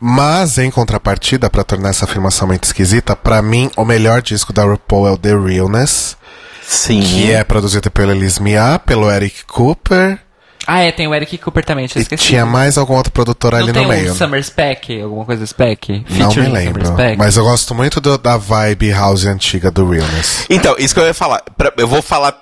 mas 0.00 0.58
em 0.58 0.70
contrapartida, 0.70 1.48
pra 1.48 1.62
tornar 1.62 1.90
essa 1.90 2.04
afirmação 2.04 2.48
muito 2.48 2.64
esquisita, 2.64 3.14
pra 3.14 3.40
mim 3.40 3.70
o 3.76 3.84
melhor 3.84 4.20
disco 4.20 4.52
da 4.52 4.64
RuPaul 4.64 5.06
é 5.06 5.12
o 5.12 5.18
The 5.18 5.34
Realness, 5.36 6.16
Sim. 6.62 7.00
que 7.00 7.32
é 7.32 7.44
produzido 7.44 7.90
pela 7.90 8.12
Liz 8.12 8.40
Mia, 8.40 8.80
pelo 8.84 9.10
Eric 9.10 9.44
Cooper, 9.46 10.18
Ah, 10.66 10.80
é, 10.80 10.92
tem 10.92 11.08
o 11.08 11.14
Eric 11.14 11.36
Cooper 11.38 11.64
também, 11.64 11.86
tinha 11.86 12.00
e 12.00 12.04
esquecido. 12.04 12.26
tinha 12.26 12.46
mais 12.46 12.78
algum 12.78 12.94
outro 12.94 13.10
produtor 13.12 13.52
Não 13.52 13.58
ali 13.58 13.72
no 13.72 13.84
meio. 13.88 14.12
um 14.12 14.14
Summer 14.14 14.42
Spec, 14.44 15.02
alguma 15.02 15.24
coisa 15.24 15.44
Spec? 15.44 16.04
Não 16.08 16.28
me 16.32 16.48
lembro. 16.48 16.86
Summer 16.86 16.98
Spec? 17.06 17.18
Mas 17.18 17.36
eu 17.36 17.44
gosto 17.44 17.74
muito 17.74 18.00
do- 18.00 18.16
da 18.16 18.36
vibe 18.36 18.90
house 18.92 19.24
antiga 19.26 19.70
do 19.70 19.88
Realness. 19.88 20.46
Então, 20.48 20.76
isso 20.78 20.94
que 20.94 21.00
eu 21.00 21.04
ia 21.06 21.14
falar. 21.14 21.42
Pra- 21.56 21.72
eu 21.76 21.88
vou 21.88 22.00
falar 22.00 22.32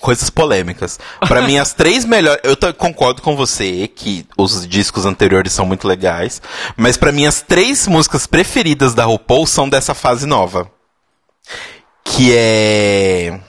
coisas 0.00 0.28
polêmicas. 0.28 0.98
Pra 1.28 1.42
mim, 1.42 1.56
as 1.58 1.72
três 1.72 2.04
melhores. 2.04 2.40
Eu 2.42 2.56
concordo 2.74 3.22
com 3.22 3.36
você 3.36 3.86
que 3.88 4.26
os 4.36 4.66
discos 4.66 5.06
anteriores 5.06 5.52
são 5.52 5.64
muito 5.64 5.86
legais. 5.86 6.42
Mas 6.76 6.96
pra 6.96 7.12
mim, 7.12 7.26
as 7.26 7.40
três 7.42 7.86
músicas 7.86 8.26
preferidas 8.26 8.92
da 8.94 9.04
RuPaul 9.04 9.46
são 9.46 9.68
dessa 9.68 9.94
fase 9.94 10.26
nova. 10.26 10.68
Que 12.04 12.32
é. 12.36 13.40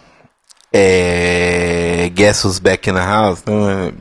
É. 0.74 2.09
Guess 2.13 2.45
Who's 2.45 2.59
Back 2.59 2.89
in 2.89 2.93
the 2.93 2.99
House? 3.03 3.43
Não, 3.45 3.70
é- 3.70 3.91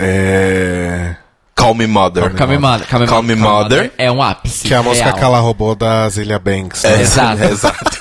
É... 0.00 1.16
Call 1.56 1.74
Me 1.74 1.86
Mother. 1.88 2.32
Calm 2.34 2.50
Me 2.50 2.58
Mother. 2.58 2.86
Calm 2.86 3.00
Me 3.02 3.06
Call 3.08 3.22
Me 3.24 3.34
Mother. 3.34 3.92
É 3.98 4.10
um 4.12 4.22
ápice. 4.22 4.68
Que 4.68 4.74
é 4.74 4.76
a 4.76 4.82
música 4.82 5.06
real. 5.06 5.18
que 5.18 5.24
ela 5.24 5.40
roubou 5.40 5.74
da 5.74 6.08
Zilia 6.08 6.38
Banks. 6.38 6.84
É, 6.84 6.96
né? 6.96 7.02
Exato. 7.02 7.42
exato. 7.50 7.98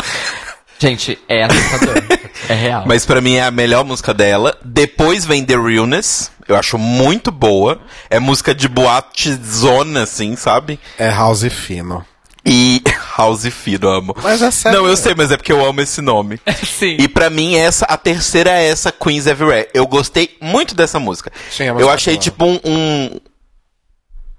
Gente, 0.78 1.18
é 1.28 1.44
assustador. 1.44 2.02
é 2.48 2.54
real. 2.54 2.84
Mas 2.86 3.04
pra 3.06 3.20
mim 3.20 3.34
é 3.36 3.44
a 3.44 3.50
melhor 3.50 3.84
música 3.84 4.12
dela. 4.14 4.56
Depois 4.64 5.24
vem 5.26 5.44
The 5.44 5.54
Realness. 5.56 6.30
Eu 6.48 6.56
acho 6.56 6.78
muito 6.78 7.30
boa. 7.30 7.78
É 8.08 8.18
música 8.18 8.54
de 8.54 8.68
boate 8.68 9.34
zona, 9.34 10.02
assim, 10.02 10.34
sabe? 10.36 10.80
É 10.98 11.08
house 11.10 11.44
fino. 11.50 12.04
E 12.44 12.82
House 13.16 13.46
Fino, 13.48 13.88
amo. 13.88 14.14
Mas 14.22 14.42
é 14.42 14.50
sério. 14.50 14.78
Não, 14.80 14.88
eu 14.88 14.96
sei, 14.96 15.14
mas 15.14 15.30
é 15.30 15.36
porque 15.36 15.52
eu 15.52 15.64
amo 15.64 15.80
esse 15.80 16.00
nome. 16.00 16.40
Sim. 16.64 16.96
E 16.98 17.06
pra 17.08 17.30
mim, 17.30 17.54
essa, 17.56 17.84
a 17.86 17.96
terceira 17.96 18.50
é 18.50 18.66
essa, 18.68 18.90
Queens 18.90 19.26
Everywhere. 19.26 19.68
Eu 19.72 19.86
gostei 19.86 20.36
muito 20.40 20.74
dessa 20.74 20.98
música. 20.98 21.32
Sim, 21.50 21.70
música 21.70 21.82
eu 21.82 21.90
é 21.90 21.94
achei 21.94 22.16
tipo 22.16 22.44
um, 22.44 22.60
um- 22.64 23.20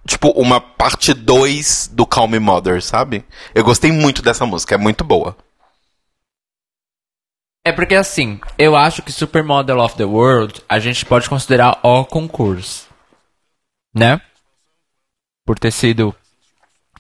Tipo, 0.07 0.29
uma 0.39 0.61
parte 0.61 1.15
2 1.15 1.89
do 1.91 2.05
Call 2.05 2.27
Me 2.27 2.37
Mother, 2.37 2.79
sabe? 2.81 3.25
Eu 3.55 3.63
gostei 3.63 3.91
muito 3.91 4.21
dessa 4.21 4.45
música, 4.45 4.75
é 4.75 4.77
muito 4.77 5.03
boa. 5.03 5.35
É 7.65 7.71
porque 7.71 7.95
assim, 7.95 8.39
eu 8.59 8.75
acho 8.75 9.01
que 9.01 9.11
Supermodel 9.11 9.79
of 9.79 9.95
the 9.95 10.05
World 10.05 10.61
a 10.69 10.77
gente 10.77 11.03
pode 11.03 11.27
considerar 11.27 11.79
o 11.81 12.05
concurso. 12.05 12.87
Né? 13.95 14.21
Por 15.43 15.57
ter 15.57 15.71
sido 15.71 16.15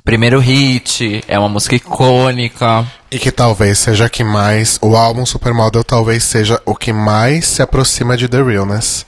primeiro 0.05 0.39
hit, 0.39 1.23
é 1.27 1.37
uma 1.37 1.49
música 1.49 1.75
icônica. 1.75 2.85
E 3.11 3.17
que 3.17 3.31
talvez 3.31 3.79
seja 3.79 4.07
que 4.07 4.23
mais. 4.23 4.77
O 4.81 4.95
álbum 4.95 5.25
Supermodel 5.25 5.83
talvez 5.83 6.23
seja 6.23 6.61
o 6.65 6.75
que 6.75 6.93
mais 6.93 7.45
se 7.45 7.61
aproxima 7.61 8.15
de 8.15 8.29
The 8.29 8.41
Realness. 8.41 9.05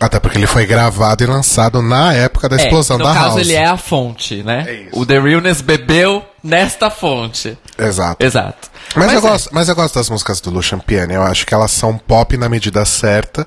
Até 0.00 0.18
porque 0.18 0.38
ele 0.38 0.46
foi 0.46 0.64
gravado 0.64 1.22
e 1.22 1.26
lançado 1.26 1.82
na 1.82 2.14
época 2.14 2.48
da 2.48 2.56
explosão 2.56 2.96
é, 2.96 2.98
no 3.00 3.04
da 3.04 3.12
caso, 3.12 3.36
House. 3.36 3.40
ele 3.42 3.52
é 3.52 3.66
a 3.66 3.76
fonte, 3.76 4.42
né? 4.42 4.64
É 4.66 4.74
isso. 4.84 4.98
o 4.98 5.04
The 5.04 5.20
Realness 5.20 5.60
bebeu 5.60 6.24
nesta 6.42 6.88
fonte. 6.88 7.58
Exato. 7.78 8.24
Exato. 8.24 8.70
Mas, 8.96 9.12
eu 9.12 9.18
é. 9.18 9.20
gosto, 9.20 9.50
mas 9.52 9.68
eu 9.68 9.74
gosto 9.74 9.94
das 9.96 10.08
músicas 10.08 10.40
do 10.40 10.48
Lucian 10.48 10.78
Piani. 10.78 11.12
Eu 11.12 11.22
acho 11.22 11.46
que 11.46 11.52
elas 11.52 11.70
são 11.70 11.98
pop 11.98 12.34
na 12.38 12.48
medida 12.48 12.82
certa. 12.86 13.46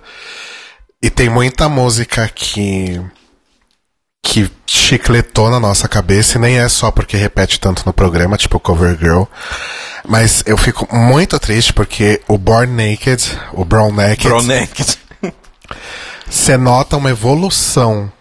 E 1.01 1.09
tem 1.09 1.27
muita 1.27 1.67
música 1.67 2.29
que. 2.29 3.01
Que 4.24 4.49
chicletou 4.65 5.51
na 5.51 5.59
nossa 5.59 5.88
cabeça. 5.88 6.38
E 6.38 6.41
nem 6.41 6.57
é 6.57 6.69
só 6.69 6.89
porque 6.89 7.17
repete 7.17 7.59
tanto 7.59 7.84
no 7.86 7.93
programa, 7.93 8.38
tipo 8.38 8.59
Cover 8.59 8.97
Girl. 8.97 9.24
Mas 10.07 10.43
eu 10.47 10.57
fico 10.57 10.88
muito 10.95 11.38
triste 11.38 11.74
porque 11.74 12.21
o 12.28 12.38
Born 12.38 12.71
Naked, 12.71 13.38
o 13.51 13.63
Brown 13.63 13.91
Naked, 13.91 14.28
Pronect. 14.28 14.97
você 16.28 16.57
nota 16.57 16.97
uma 16.97 17.09
evolução 17.09 18.11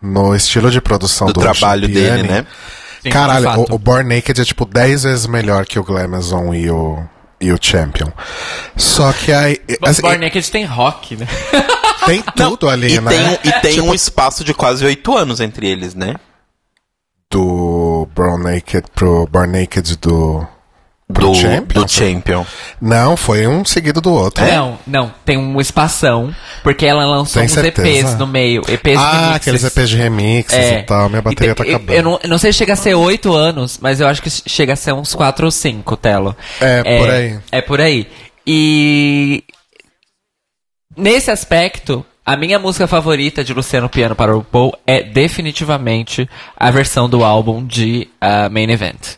no 0.00 0.34
estilo 0.34 0.70
de 0.70 0.80
produção 0.80 1.26
Do 1.26 1.34
do, 1.34 1.40
trabalho 1.40 1.86
dele, 1.86 2.22
né? 2.22 2.46
Sim, 3.02 3.10
Caralho, 3.10 3.60
o, 3.60 3.74
o 3.74 3.78
Born 3.78 4.14
Naked 4.14 4.40
é 4.40 4.44
tipo 4.44 4.64
10 4.64 5.02
vezes 5.02 5.26
melhor 5.26 5.66
que 5.66 5.78
o 5.78 5.84
Glamazon 5.84 6.54
e 6.54 6.70
o, 6.70 6.98
e 7.40 7.52
o 7.52 7.58
Champion. 7.60 8.10
Só 8.76 9.12
que 9.12 9.32
aí. 9.32 9.60
assim, 9.82 10.02
Born 10.02 10.18
Naked 10.18 10.50
tem 10.50 10.64
rock, 10.64 11.16
né? 11.16 11.26
tem 12.06 12.22
tudo 12.34 12.68
ali, 12.68 12.94
E 12.94 13.00
né? 13.00 13.10
tem, 13.42 13.50
e 13.50 13.60
tem 13.60 13.80
um 13.80 13.94
espaço 13.94 14.42
de 14.44 14.52
quase 14.54 14.84
oito 14.84 15.16
anos 15.16 15.40
entre 15.40 15.66
eles, 15.68 15.94
né? 15.94 16.14
Do 17.30 18.08
Brown 18.14 18.38
Naked 18.38 18.84
pro 18.94 19.26
Born 19.30 19.60
Naked 19.60 19.96
do. 19.98 20.46
Pro 21.12 21.30
Do 21.30 21.34
Champion? 21.34 21.82
do 21.82 21.88
Champion. 21.90 22.46
Não, 22.80 23.16
foi 23.16 23.44
um 23.44 23.64
seguido 23.64 24.00
do 24.00 24.12
outro. 24.12 24.44
Não, 24.46 24.78
não, 24.86 25.12
tem 25.24 25.36
um 25.36 25.60
espação, 25.60 26.32
porque 26.62 26.86
ela 26.86 27.04
lançou 27.04 27.40
Tem 27.40 27.46
uns 27.46 27.52
certeza? 27.52 27.88
EPs 27.88 28.16
no 28.16 28.28
meio. 28.28 28.62
EPs 28.68 28.96
Ah, 28.96 29.10
remixes. 29.12 29.34
aqueles 29.36 29.64
EPs 29.64 29.88
de 29.90 29.96
remixes 29.96 30.56
É. 30.58 30.78
e 30.78 30.82
tal. 30.84 31.08
Minha 31.08 31.20
bateria 31.20 31.50
E 31.50 31.54
tá 31.56 31.64
tem- 31.64 31.74
acabando. 31.74 31.92
Eu 31.98 32.02
não, 32.04 32.20
eu 32.22 32.28
não 32.28 32.38
sei 32.38 32.52
se 32.52 32.58
chega 32.58 32.74
a 32.74 32.76
ser 32.76 32.94
oito 32.94 33.34
anos, 33.34 33.78
mas 33.82 34.00
eu 34.00 34.06
acho 34.06 34.22
que 34.22 34.30
chega 34.30 34.74
a 34.74 34.76
ser 34.76 34.92
uns 34.92 35.12
quatro 35.12 35.46
ou 35.46 35.50
cinco, 35.50 35.96
Telo. 35.96 36.36
É, 36.60 36.98
por 37.00 37.10
aí. 37.10 37.38
É 37.50 37.60
por 37.60 37.80
aí. 37.80 38.06
E 38.46 39.42
nesse 40.96 41.30
aspecto, 41.30 42.04
a 42.24 42.36
minha 42.36 42.58
música 42.58 42.86
favorita 42.86 43.42
de 43.42 43.52
Luciano 43.54 43.88
Piano 43.88 44.14
para 44.14 44.36
o 44.36 44.44
Paul 44.44 44.76
é 44.86 45.02
definitivamente 45.02 46.28
a 46.56 46.70
versão 46.70 47.08
do 47.08 47.24
álbum 47.24 47.64
de 47.66 48.08
ah, 48.20 48.48
Main 48.48 48.70
Event. 48.70 49.16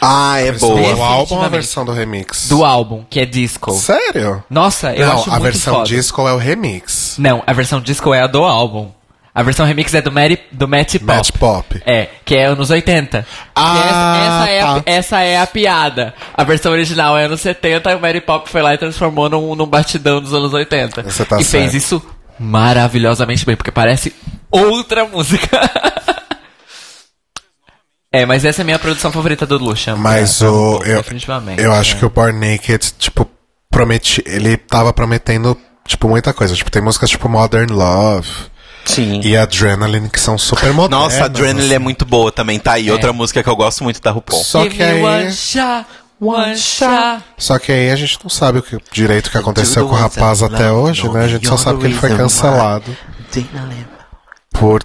Ah, 0.00 0.38
é 0.38 0.52
boa. 0.52 0.74
do 0.74 1.02
álbum 1.02 1.34
ou 1.34 1.42
a 1.42 1.48
Definitivamente. 1.48 1.50
versão 1.50 1.84
do 1.84 1.92
remix? 1.92 2.48
Do 2.48 2.64
álbum, 2.64 3.04
que 3.10 3.20
é 3.20 3.26
disco. 3.26 3.72
Sério? 3.72 4.42
Nossa, 4.48 4.94
eu 4.94 5.06
não, 5.06 5.14
acho 5.14 5.28
a 5.28 5.32
muito 5.32 5.42
versão 5.42 5.74
foda. 5.74 5.86
disco 5.86 6.28
é 6.28 6.32
o 6.32 6.36
remix. 6.38 7.16
Não, 7.18 7.42
a 7.46 7.52
versão 7.52 7.80
disco 7.80 8.14
é 8.14 8.22
a 8.22 8.26
do 8.26 8.42
álbum. 8.44 8.90
A 9.34 9.42
versão 9.42 9.64
remix 9.64 9.94
é 9.94 10.02
do, 10.02 10.12
Mary, 10.12 10.38
do 10.50 10.68
Matty 10.68 10.98
Pop. 10.98 11.16
Match 11.16 11.30
Pop. 11.32 11.82
É, 11.86 12.08
que 12.22 12.36
é 12.36 12.44
anos 12.44 12.68
80. 12.68 13.26
Ah, 13.54 13.74
E 13.74 13.78
essa, 13.78 14.18
essa, 14.18 14.50
é 14.50 14.60
a, 14.60 14.66
tá. 14.66 14.82
essa 14.84 15.20
é 15.20 15.38
a 15.38 15.46
piada. 15.46 16.14
A 16.34 16.44
versão 16.44 16.70
original 16.70 17.16
é 17.16 17.24
anos 17.24 17.40
70 17.40 17.90
e 17.90 17.94
o 17.94 18.00
Mary 18.00 18.20
Pop 18.20 18.48
foi 18.50 18.60
lá 18.60 18.74
e 18.74 18.78
transformou 18.78 19.30
num, 19.30 19.54
num 19.54 19.64
batidão 19.64 20.20
dos 20.20 20.34
anos 20.34 20.52
80. 20.52 21.02
Você 21.04 21.24
tá 21.24 21.40
e 21.40 21.44
fez 21.44 21.70
certo. 21.70 21.74
isso 21.74 22.02
maravilhosamente 22.38 23.46
bem, 23.46 23.56
porque 23.56 23.70
parece 23.70 24.14
outra 24.50 25.06
música. 25.06 25.58
é, 28.12 28.26
mas 28.26 28.44
essa 28.44 28.60
é 28.60 28.64
a 28.64 28.66
minha 28.66 28.78
produção 28.78 29.10
favorita 29.10 29.46
do 29.46 29.56
Lucian. 29.56 29.96
Mas 29.96 30.42
É, 30.42 30.48
o. 30.48 30.82
Eu, 30.82 30.98
definitivamente. 30.98 31.62
eu 31.62 31.72
acho 31.72 31.96
é. 31.96 31.98
que 31.98 32.04
o 32.04 32.10
Born 32.10 32.38
Naked, 32.38 32.92
tipo, 32.98 33.26
prometi. 33.70 34.22
Ele 34.26 34.58
tava 34.58 34.92
prometendo, 34.92 35.56
tipo, 35.86 36.06
muita 36.06 36.34
coisa. 36.34 36.54
Tipo, 36.54 36.70
tem 36.70 36.82
músicas 36.82 37.08
tipo 37.08 37.30
Modern 37.30 37.72
Love 37.72 38.51
Sim. 38.84 39.20
e 39.22 39.36
Adrenaline 39.36 40.08
que 40.08 40.20
são 40.20 40.36
super 40.36 40.72
modernas. 40.72 41.04
Nossa, 41.04 41.22
a 41.22 41.24
Adrenaline 41.26 41.66
assim. 41.66 41.74
é 41.74 41.78
muito 41.78 42.04
boa 42.04 42.32
também, 42.32 42.58
tá 42.58 42.72
aí. 42.72 42.90
Outra 42.90 43.12
música 43.12 43.42
que 43.42 43.48
eu 43.48 43.56
gosto 43.56 43.84
muito 43.84 44.00
da 44.00 44.10
RuPaul. 44.10 44.42
Só 44.42 44.62
Give 44.64 44.76
que 44.76 44.82
aí. 44.82 45.02
one 45.02 45.32
shot, 45.32 45.86
one 46.20 46.56
shot. 46.56 47.22
Só 47.36 47.58
que 47.58 47.72
aí 47.72 47.90
a 47.90 47.96
gente 47.96 48.18
não 48.22 48.30
sabe 48.30 48.58
o 48.58 48.62
que, 48.62 48.78
direito 48.92 49.30
que 49.30 49.38
aconteceu 49.38 49.86
com 49.88 49.94
o 49.94 49.98
rapaz 49.98 50.42
até 50.42 50.70
hoje, 50.70 51.08
né? 51.08 51.24
A 51.24 51.28
gente 51.28 51.46
só 51.48 51.56
sabe 51.56 51.80
que 51.80 51.86
ele 51.86 51.94
foi 51.94 52.16
cancelado 52.16 52.96
por 54.52 54.82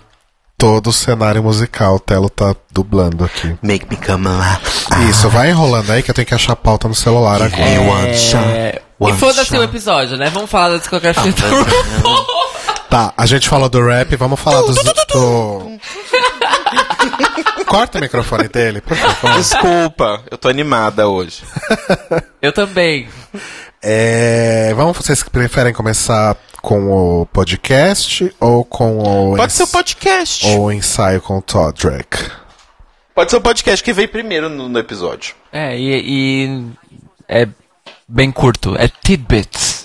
todo 0.58 0.88
o 0.88 0.94
cenário 0.94 1.44
musical. 1.44 1.96
O 1.96 2.00
Telo 2.00 2.30
tá 2.30 2.56
dublando 2.72 3.24
aqui. 3.24 3.56
Make 3.62 3.88
me 3.90 3.98
come 3.98 4.28
alive. 4.28 5.10
Isso, 5.10 5.30
vai 5.30 5.52
enrolando 5.52 5.92
aí 5.92 6.02
que 6.02 6.10
eu 6.10 6.16
tenho 6.16 6.26
que 6.26 6.34
achar 6.34 6.54
a 6.54 6.56
pauta 6.56 6.88
no 6.88 6.96
celular 6.96 7.42
agora. 7.42 7.62
É. 7.62 7.80
one 7.80 8.18
shot, 8.18 8.38
É... 8.38 8.82
E 9.00 9.14
foda-se 9.14 9.56
o 9.56 9.62
episódio, 9.62 10.18
né? 10.18 10.32
Vamos 10.32 10.50
falar 10.50 10.70
da 10.70 10.78
discografia 10.78 11.32
do 11.32 11.42
RuPaul. 11.42 12.48
Tá, 12.90 13.14
a 13.18 13.26
gente 13.26 13.50
falou 13.50 13.68
do 13.68 13.86
rap, 13.86 14.16
vamos 14.16 14.40
falar 14.40 14.62
dos, 14.62 14.78
do... 15.12 15.78
Corta 17.68 17.98
o 17.98 18.02
microfone 18.02 18.48
dele, 18.48 18.80
por 18.80 18.96
favor. 18.96 19.38
Desculpa, 19.38 20.24
eu 20.32 20.38
tô 20.38 20.48
animada 20.48 21.08
hoje. 21.08 21.44
Eu 22.42 22.54
também. 22.54 23.10
É, 23.82 24.74
vamos, 24.74 24.96
vocês 24.96 25.22
preferem 25.24 25.74
começar 25.74 26.38
com 26.62 26.90
o 27.22 27.26
podcast 27.26 28.34
ou 28.40 28.64
com 28.64 29.00
o, 29.00 29.36
Pode 29.36 29.52
ser 29.54 29.64
o 29.64 29.68
podcast. 29.68 30.46
ou 30.48 30.66
o 30.66 30.72
ensaio 30.72 31.22
com 31.22 31.38
o 31.38 31.42
Todrick? 31.42 32.32
Pode 33.14 33.32
ser 33.32 33.38
o 33.38 33.42
podcast 33.42 33.84
que 33.84 33.92
veio 33.92 34.08
primeiro 34.08 34.48
no, 34.50 34.70
no 34.70 34.80
episódio. 34.80 35.36
É, 35.52 35.78
e, 35.78 36.02
e 36.06 36.72
é 37.28 37.48
bem 38.08 38.32
curto. 38.32 38.76
É 38.78 38.88
tidbits. 38.88 39.77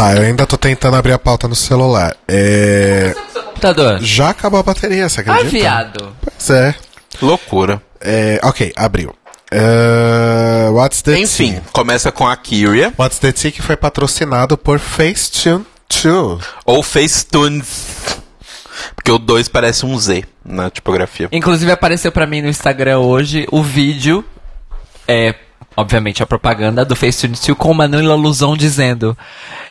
Tá, 0.00 0.16
eu 0.16 0.22
ainda 0.22 0.46
tô 0.46 0.56
tentando 0.56 0.96
abrir 0.96 1.12
a 1.12 1.18
pauta 1.18 1.46
no 1.46 1.54
celular. 1.54 2.16
É, 2.26 3.14
Computador. 3.34 3.98
já 4.00 4.30
acabou 4.30 4.58
a 4.58 4.62
bateria, 4.62 5.06
você 5.06 5.20
Ah, 5.20 5.34
acredita? 5.34 5.50
viado. 5.50 6.16
Pois 6.22 6.48
é. 6.48 6.74
Loucura. 7.20 7.82
É, 8.00 8.40
ok, 8.42 8.72
abriu. 8.76 9.14
É, 9.50 10.70
What's 10.70 11.02
the 11.02 11.18
Enfim, 11.18 11.52
Tea? 11.52 11.62
começa 11.70 12.10
com 12.10 12.26
a 12.26 12.34
Kyria, 12.34 12.94
What's 12.98 13.18
the 13.18 13.30
Tea 13.30 13.52
que 13.52 13.60
foi 13.60 13.76
patrocinado 13.76 14.56
por 14.56 14.78
Facetune 14.78 15.66
2. 16.02 16.40
ou 16.64 16.82
Facetunes. 16.82 17.84
Porque 18.94 19.10
o 19.10 19.18
2 19.18 19.48
parece 19.48 19.84
um 19.84 19.98
Z 19.98 20.24
na 20.42 20.70
tipografia. 20.70 21.28
Inclusive 21.30 21.70
apareceu 21.70 22.10
pra 22.10 22.26
mim 22.26 22.40
no 22.40 22.48
Instagram 22.48 23.00
hoje 23.00 23.46
o 23.52 23.62
vídeo. 23.62 24.24
É, 25.06 25.34
obviamente, 25.76 26.22
a 26.22 26.26
propaganda 26.26 26.84
do 26.84 26.96
Facetune 26.96 27.34
2 27.34 27.56
com 27.56 27.74
Manuela 27.74 28.14
Luzon 28.14 28.56
dizendo: 28.56 29.16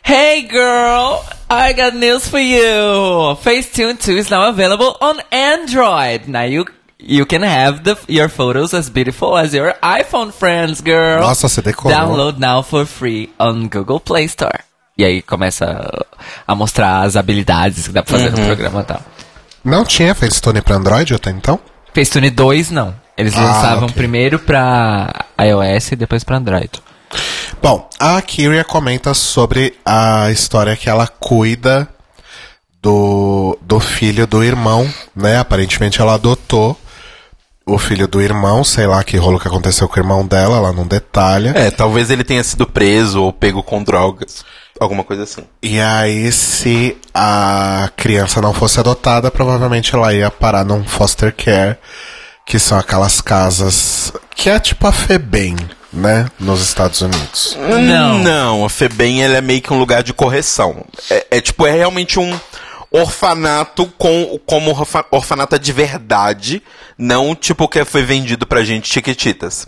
Hey 0.03 0.41
girl, 0.43 1.21
I 1.49 1.73
got 1.73 1.95
news 1.95 2.27
for 2.27 2.39
you. 2.39 3.35
Facetune 3.43 3.95
2 3.95 4.17
is 4.17 4.29
now 4.29 4.43
available 4.43 4.95
on 5.01 5.17
Android. 5.31 6.27
Now 6.27 6.45
you 6.45 6.65
you 7.01 7.25
can 7.25 7.43
have 7.43 7.83
the, 7.83 7.97
your 8.07 8.29
photos 8.29 8.73
as 8.73 8.89
beautiful 8.89 9.37
as 9.37 9.53
your 9.53 9.73
iPhone 9.81 10.31
friends, 10.31 10.81
girl. 10.81 11.21
Nossa, 11.21 11.47
você 11.47 11.61
decorou. 11.61 11.97
Download 11.97 12.39
now 12.39 12.61
for 12.61 12.85
free 12.85 13.29
on 13.39 13.67
Google 13.69 13.99
Play 13.99 14.25
Store. 14.25 14.59
E 14.97 15.05
aí 15.05 15.21
começa 15.21 16.05
a 16.45 16.55
mostrar 16.55 17.03
as 17.03 17.15
habilidades 17.15 17.87
que 17.87 17.93
dá 17.93 18.03
pra 18.03 18.17
fazer 18.19 18.31
no 18.31 18.45
programa 18.45 18.81
e 18.81 18.83
tal. 18.83 19.01
Não 19.63 19.85
tinha 19.85 20.13
Facetune 20.13 20.61
pra 20.61 20.75
Android 20.75 21.13
até 21.13 21.31
então? 21.31 21.57
Facetune 21.93 22.29
2 22.29 22.71
não. 22.71 22.93
Eles 23.19 23.35
Ah, 23.35 23.41
lançavam 23.41 23.83
ok. 23.85 23.95
primeiro 23.95 24.39
pra 24.39 25.25
iOS 25.39 25.91
e 25.91 25.95
depois 25.97 26.23
pra 26.23 26.37
Android. 26.37 26.69
Bom, 27.61 27.89
a 27.99 28.21
Kyria 28.21 28.63
comenta 28.63 29.13
sobre 29.13 29.73
a 29.85 30.31
história 30.31 30.75
que 30.77 30.89
ela 30.89 31.05
cuida 31.07 31.87
do, 32.81 33.57
do 33.61 33.79
filho 33.79 34.25
do 34.25 34.43
irmão, 34.43 34.89
né? 35.15 35.37
Aparentemente 35.37 35.99
ela 35.99 36.13
adotou 36.13 36.79
o 37.65 37.77
filho 37.77 38.07
do 38.07 38.21
irmão, 38.21 38.63
sei 38.63 38.87
lá 38.87 39.03
que 39.03 39.17
rolo 39.17 39.39
que 39.39 39.47
aconteceu 39.47 39.87
com 39.87 39.97
o 39.97 39.99
irmão 39.99 40.25
dela, 40.25 40.57
ela 40.57 40.71
não 40.73 40.87
detalha. 40.87 41.51
É, 41.55 41.69
talvez 41.69 42.09
ele 42.09 42.23
tenha 42.23 42.43
sido 42.43 42.65
preso 42.65 43.21
ou 43.21 43.33
pego 43.33 43.61
com 43.61 43.83
drogas. 43.83 44.43
Alguma 44.79 45.03
coisa 45.03 45.23
assim. 45.23 45.43
E 45.61 45.79
aí, 45.79 46.31
se 46.31 46.97
a 47.13 47.89
criança 47.97 48.41
não 48.41 48.53
fosse 48.53 48.79
adotada, 48.79 49.29
provavelmente 49.29 49.93
ela 49.93 50.13
ia 50.13 50.31
parar 50.31 50.63
num 50.63 50.83
foster 50.85 51.35
care, 51.35 51.77
que 52.49 52.57
são 52.57 52.79
aquelas 52.79 53.21
casas 53.21 54.11
que 54.35 54.49
é 54.49 54.59
tipo 54.59 54.87
a 54.87 54.91
FEBEM, 54.91 55.55
né? 55.93 56.25
Nos 56.39 56.61
Estados 56.61 56.99
Unidos. 57.01 57.55
Não. 57.87 58.17
Não, 58.17 58.65
a 58.65 58.69
FEBEM 58.69 59.21
ela 59.21 59.37
é 59.37 59.41
meio 59.41 59.61
que 59.61 59.71
um 59.71 59.77
lugar 59.77 60.01
de 60.01 60.13
correção. 60.13 60.83
É, 61.11 61.27
é 61.29 61.41
tipo, 61.41 61.67
é 61.67 61.71
realmente 61.71 62.19
um 62.19 62.37
orfanato 62.91 63.85
com, 63.99 64.39
como 64.47 64.71
orfa- 64.71 65.05
orfanato 65.11 65.59
de 65.59 65.71
verdade, 65.71 66.63
não 66.97 67.35
tipo 67.35 67.67
que 67.67 67.85
foi 67.85 68.01
vendido 68.03 68.47
pra 68.47 68.63
gente 68.63 68.91
chiquititas. 68.91 69.67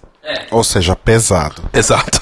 Ou 0.50 0.64
seja, 0.64 0.96
pesado. 0.96 1.64
Exato. 1.74 2.20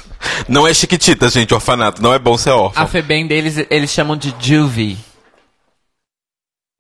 Não 0.48 0.68
é 0.68 0.74
chiquititas, 0.74 1.32
gente, 1.32 1.54
orfanato. 1.54 2.02
Não 2.02 2.14
é 2.14 2.20
bom 2.20 2.38
ser 2.38 2.50
órfão. 2.50 2.84
A 2.84 2.86
FEBEM 2.88 3.28
deles, 3.28 3.56
eles 3.70 3.90
chamam 3.92 4.18
de 4.18 4.36
Juvie. 4.40 4.98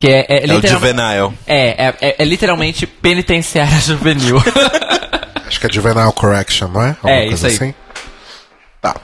Que 0.02 0.08
é, 0.08 0.26
é, 0.30 0.48
É 0.50 0.54
o 0.56 0.66
juvenile. 0.66 1.34
é, 1.46 1.88
é, 1.88 1.96
é- 2.00 2.16
é 2.20 2.24
literalmente 2.26 2.88
penitenciária 2.88 3.78
juvenil. 3.82 4.38
Acho 5.46 5.60
que 5.60 5.68
é 5.68 5.70
Juvenile 5.72 6.14
Correction, 6.14 6.70
não 6.70 6.82
é? 6.84 6.90
Alguma 6.92 7.12
É, 7.12 7.28
isso 7.28 7.46
aí. 7.46 7.54
assim? 7.56 7.74
Tá. 8.82 8.96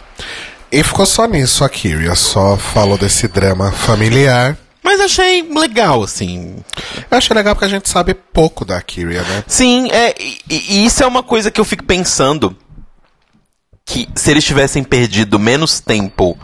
E 0.71 0.81
ficou 0.83 1.05
só 1.05 1.27
nisso 1.27 1.65
a 1.65 1.69
Kyria, 1.69 2.15
só 2.15 2.55
falou 2.55 2.97
desse 2.97 3.27
drama 3.27 3.73
familiar. 3.73 4.57
Mas 4.81 5.01
achei 5.01 5.41
legal, 5.41 6.01
assim. 6.01 6.55
Eu 7.11 7.17
achei 7.17 7.35
legal 7.35 7.55
porque 7.55 7.65
a 7.65 7.69
gente 7.69 7.89
sabe 7.89 8.13
pouco 8.13 8.63
da 8.63 8.81
Kyria, 8.81 9.21
né? 9.23 9.43
Sim, 9.47 9.89
é, 9.91 10.15
e, 10.17 10.39
e 10.49 10.85
isso 10.85 11.03
é 11.03 11.07
uma 11.07 11.23
coisa 11.23 11.51
que 11.51 11.59
eu 11.59 11.65
fico 11.65 11.83
pensando. 11.83 12.55
Que 13.85 14.07
se 14.15 14.31
eles 14.31 14.45
tivessem 14.45 14.81
perdido 14.81 15.37
menos 15.37 15.81
tempo 15.81 16.37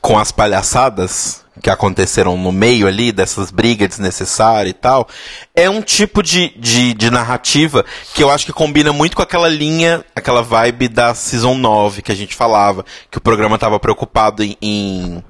com 0.00 0.16
as 0.16 0.30
palhaçadas 0.30 1.42
que 1.58 1.70
aconteceram 1.70 2.36
no 2.36 2.52
meio 2.52 2.86
ali, 2.86 3.12
dessas 3.12 3.50
brigas 3.50 3.88
desnecessárias 3.88 4.70
e 4.70 4.74
tal, 4.74 5.08
é 5.54 5.68
um 5.68 5.82
tipo 5.82 6.22
de, 6.22 6.52
de, 6.56 6.94
de 6.94 7.10
narrativa 7.10 7.84
que 8.14 8.22
eu 8.22 8.30
acho 8.30 8.46
que 8.46 8.52
combina 8.52 8.92
muito 8.92 9.16
com 9.16 9.22
aquela 9.22 9.48
linha, 9.48 10.04
aquela 10.14 10.42
vibe 10.42 10.88
da 10.88 11.14
Season 11.14 11.54
9 11.54 12.02
que 12.02 12.12
a 12.12 12.16
gente 12.16 12.34
falava, 12.34 12.84
que 13.10 13.18
o 13.18 13.20
programa 13.20 13.56
estava 13.56 13.78
preocupado 13.78 14.42
em, 14.42 14.56
em 14.60 15.22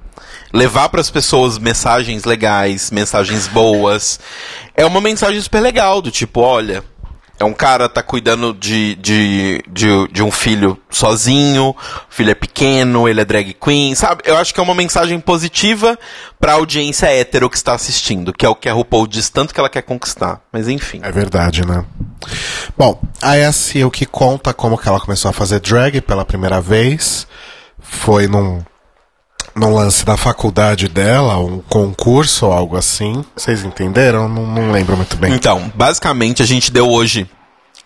levar 0.53 0.89
para 0.89 1.01
as 1.01 1.09
pessoas 1.09 1.57
mensagens 1.57 2.25
legais, 2.25 2.91
mensagens 2.91 3.47
boas. 3.47 4.19
É 4.75 4.85
uma 4.85 5.01
mensagem 5.01 5.39
super 5.41 5.61
legal, 5.61 6.01
do 6.01 6.11
tipo, 6.11 6.41
olha, 6.41 6.83
é 7.39 7.45
um 7.45 7.53
cara 7.53 7.87
tá 7.87 8.03
cuidando 8.03 8.53
de, 8.53 8.95
de, 8.95 9.63
de, 9.69 10.07
de 10.11 10.21
um 10.21 10.29
filho 10.29 10.77
sozinho, 10.89 11.69
o 11.69 11.75
filho 12.09 12.31
é 12.31 12.35
pequeno, 12.35 13.07
ele 13.07 13.21
é 13.21 13.25
drag 13.25 13.53
queen, 13.53 13.95
sabe? 13.95 14.23
Eu 14.25 14.37
acho 14.37 14.53
que 14.53 14.59
é 14.59 14.63
uma 14.63 14.75
mensagem 14.75 15.19
positiva 15.21 15.97
pra 16.37 16.53
audiência 16.53 17.07
hétero 17.07 17.49
que 17.49 17.55
está 17.55 17.73
assistindo, 17.73 18.33
que 18.33 18.45
é 18.45 18.49
o 18.49 18.55
que 18.55 18.67
a 18.67 18.73
RuPaul 18.73 19.07
diz 19.07 19.29
tanto 19.29 19.53
que 19.53 19.59
ela 19.59 19.69
quer 19.69 19.83
conquistar. 19.83 20.41
Mas 20.51 20.67
enfim. 20.67 20.99
É 21.01 21.11
verdade, 21.11 21.65
né? 21.65 21.85
Bom, 22.77 23.01
a 23.21 23.51
Sil 23.55 23.89
que 23.89 24.05
conta 24.05 24.53
como 24.53 24.77
que 24.77 24.89
ela 24.89 24.99
começou 24.99 25.29
a 25.29 25.33
fazer 25.33 25.61
drag 25.61 26.01
pela 26.01 26.25
primeira 26.25 26.59
vez. 26.59 27.25
Foi 27.81 28.27
num, 28.27 28.61
num 29.55 29.73
lance 29.73 30.05
da 30.05 30.15
faculdade 30.15 30.87
dela, 30.87 31.37
um 31.39 31.59
concurso 31.59 32.45
ou 32.45 32.53
algo 32.53 32.77
assim. 32.77 33.23
Vocês 33.35 33.63
entenderam? 33.63 34.29
Não, 34.29 34.45
não 34.45 34.71
lembro 34.71 34.95
muito 34.95 35.15
bem. 35.17 35.33
Então, 35.33 35.71
basicamente 35.75 36.41
a 36.41 36.45
gente 36.45 36.71
deu 36.71 36.89
hoje, 36.89 37.29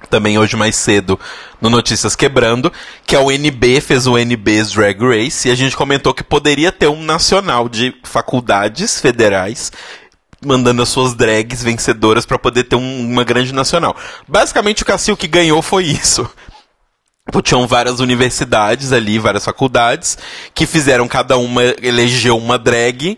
também 0.10 0.38
hoje 0.38 0.56
mais 0.56 0.76
cedo, 0.76 1.20
no 1.62 1.70
Notícias 1.70 2.16
Quebrando, 2.16 2.72
que 3.06 3.16
é 3.16 3.20
o 3.20 3.32
NB, 3.32 3.82
fez 3.82 4.06
o 4.06 4.18
NB's 4.18 4.72
Drag 4.72 5.00
Race, 5.02 5.48
e 5.48 5.52
a 5.52 5.56
gente 5.56 5.76
comentou 5.78 6.14
que 6.14 6.24
poderia 6.24 6.72
ter 6.72 6.88
um 6.88 7.02
nacional 7.04 7.68
de 7.70 7.94
faculdades 8.04 9.00
federais 9.00 9.72
mandando 10.46 10.82
as 10.82 10.90
suas 10.90 11.14
drags 11.14 11.64
vencedoras 11.64 12.26
pra 12.26 12.38
poder 12.38 12.66
ter 12.66 12.76
um- 12.76 13.10
uma 13.10 13.24
grande 13.24 13.54
nacional. 13.54 13.96
Basicamente 14.28 14.84
o 14.84 14.86
Cassil 14.86 15.16
que 15.16 15.26
ganhou 15.26 15.62
foi 15.62 15.86
isso. 15.86 16.30
Tinham 17.42 17.66
várias 17.66 18.02
universidades 18.02 18.92
ali, 18.92 19.18
várias 19.18 19.46
faculdades, 19.46 20.18
que 20.54 20.66
fizeram 20.66 21.08
cada 21.08 21.38
uma, 21.38 21.64
elegeu 21.82 22.38
uma 22.38 22.58
drag 22.60 23.18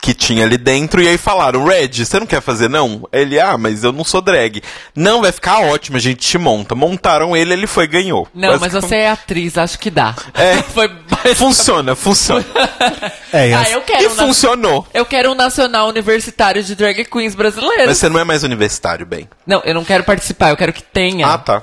que 0.00 0.14
tinha 0.14 0.44
ali 0.44 0.56
dentro 0.56 1.00
e 1.00 1.06
aí 1.08 1.16
falaram, 1.16 1.64
Red, 1.64 2.04
você 2.04 2.18
não 2.18 2.26
quer 2.26 2.40
fazer 2.40 2.68
não? 2.68 3.08
Ele, 3.12 3.38
ah, 3.38 3.56
mas 3.58 3.84
eu 3.84 3.92
não 3.92 4.02
sou 4.04 4.20
drag. 4.20 4.60
Não, 4.96 5.22
vai 5.22 5.30
ficar 5.30 5.60
ótimo, 5.60 5.96
a 5.96 6.00
gente 6.00 6.18
te 6.20 6.38
monta. 6.38 6.74
Montaram 6.74 7.36
ele, 7.36 7.52
ele 7.52 7.66
foi 7.68 7.86
ganhou. 7.86 8.28
Não, 8.34 8.58
mas 8.58 8.72
você 8.72 8.96
é 8.96 9.10
atriz, 9.10 9.58
acho 9.58 9.78
que 9.78 9.90
dá. 9.90 10.14
É. 10.34 10.56
Foi 10.72 10.90
Funciona, 11.36 11.94
funciona. 11.94 12.44
É, 13.32 13.54
Ah, 13.54 13.70
eu 13.70 13.80
quero 13.80 14.02
e 14.02 14.06
um 14.08 14.10
funcionou. 14.10 14.86
Eu 14.92 15.06
quero 15.06 15.30
um 15.30 15.34
nacional 15.34 15.88
universitário 15.88 16.62
de 16.62 16.74
drag 16.74 17.04
queens 17.04 17.34
brasileiros. 17.34 17.86
Mas 17.86 17.98
você 17.98 18.08
não 18.08 18.20
é 18.20 18.24
mais 18.24 18.42
universitário, 18.42 19.06
bem. 19.06 19.28
Não, 19.46 19.62
eu 19.64 19.72
não 19.72 19.84
quero 19.84 20.04
participar, 20.04 20.50
eu 20.50 20.56
quero 20.56 20.72
que 20.72 20.82
tenha. 20.82 21.26
Ah, 21.26 21.38
tá. 21.38 21.62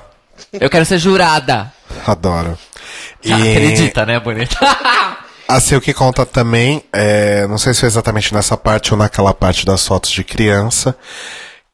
Eu 0.52 0.70
quero 0.70 0.84
ser 0.84 0.98
jurada. 0.98 1.72
adoro. 2.06 2.58
E, 3.22 3.32
Acredita, 3.32 4.06
né, 4.06 4.18
bonita? 4.18 4.56
Assim, 5.48 5.74
o 5.74 5.80
que 5.80 5.92
conta 5.92 6.24
também, 6.24 6.82
é, 6.92 7.44
não 7.48 7.58
sei 7.58 7.74
se 7.74 7.80
foi 7.80 7.88
exatamente 7.88 8.32
nessa 8.32 8.56
parte 8.56 8.92
ou 8.92 8.98
naquela 8.98 9.34
parte 9.34 9.66
das 9.66 9.84
fotos 9.84 10.10
de 10.10 10.22
criança, 10.22 10.96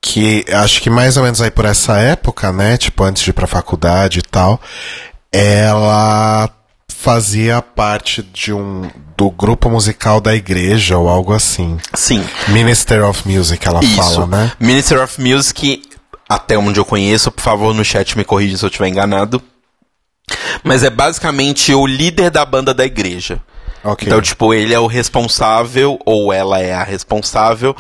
que 0.01 0.47
acho 0.51 0.81
que 0.81 0.89
mais 0.89 1.19
ou 1.19 1.23
menos 1.23 1.43
aí 1.43 1.51
por 1.51 1.67
essa 1.67 1.99
época, 1.99 2.51
né, 2.53 2.79
tipo 2.79 3.05
antes 3.05 3.23
de 3.23 3.31
ir 3.31 3.33
pra 3.35 3.47
faculdade 3.47 4.21
e 4.21 4.23
tal, 4.23 4.59
ela 5.31 6.49
fazia 6.89 7.61
parte 7.61 8.23
de 8.23 8.53
um 8.53 8.89
do 9.17 9.31
grupo 9.31 9.71
musical 9.71 10.21
da 10.21 10.35
igreja 10.35 10.99
ou 10.99 11.09
algo 11.09 11.33
assim. 11.33 11.79
Sim. 11.95 12.25
Minister 12.49 13.05
of 13.05 13.29
Music, 13.29 13.67
ela 13.67 13.81
Isso. 13.83 13.97
fala, 13.97 14.27
né? 14.27 14.53
Minister 14.59 15.03
of 15.03 15.21
Music, 15.21 15.83
até 16.29 16.57
onde 16.59 16.79
eu 16.81 16.85
conheço, 16.85 17.31
por 17.31 17.43
favor, 17.43 17.75
no 17.75 17.85
chat 17.85 18.17
me 18.17 18.25
corrija 18.25 18.57
se 18.57 18.65
eu 18.65 18.69
estiver 18.69 18.89
enganado. 18.89 19.43
Mas 20.65 20.83
é 20.83 20.91
basicamente 20.91 21.73
o 21.73 21.87
líder 21.87 22.31
da 22.31 22.45
banda 22.45 22.75
da 22.75 22.85
igreja. 22.85 23.41
Ok. 23.85 24.07
Então, 24.07 24.21
tipo, 24.21 24.53
ele 24.53 24.75
é 24.75 24.81
o 24.81 24.87
responsável, 24.89 25.99
ou 26.05 26.33
ela 26.33 26.59
é 26.59 26.75
a 26.75 26.83
responsável, 26.83 27.77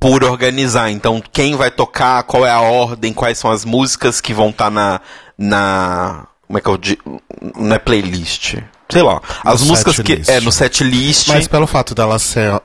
por 0.00 0.24
organizar. 0.24 0.90
Então, 0.90 1.22
quem 1.32 1.54
vai 1.54 1.70
tocar, 1.70 2.22
qual 2.22 2.46
é 2.46 2.50
a 2.50 2.60
ordem, 2.60 3.12
quais 3.12 3.36
são 3.38 3.50
as 3.50 3.64
músicas 3.64 4.20
que 4.20 4.32
vão 4.32 4.48
estar 4.48 4.70
na. 4.70 5.00
na. 5.36 6.26
Como 6.46 6.58
é 6.58 6.60
que 6.62 6.68
eu 6.68 6.78
digo? 6.78 7.20
Não 7.56 7.76
é 7.76 7.78
playlist. 7.78 8.56
Sei 8.88 9.02
lá. 9.02 9.20
As 9.44 9.60
No 9.60 9.68
músicas 9.68 9.96
que. 10.00 10.14
list. 10.16 10.28
É, 10.30 10.40
no 10.40 10.52
set 10.52 10.82
list. 10.82 11.28
Mas 11.28 11.46
pelo 11.46 11.66
fato 11.66 11.94
dela 11.94 12.18
ser 12.18 12.60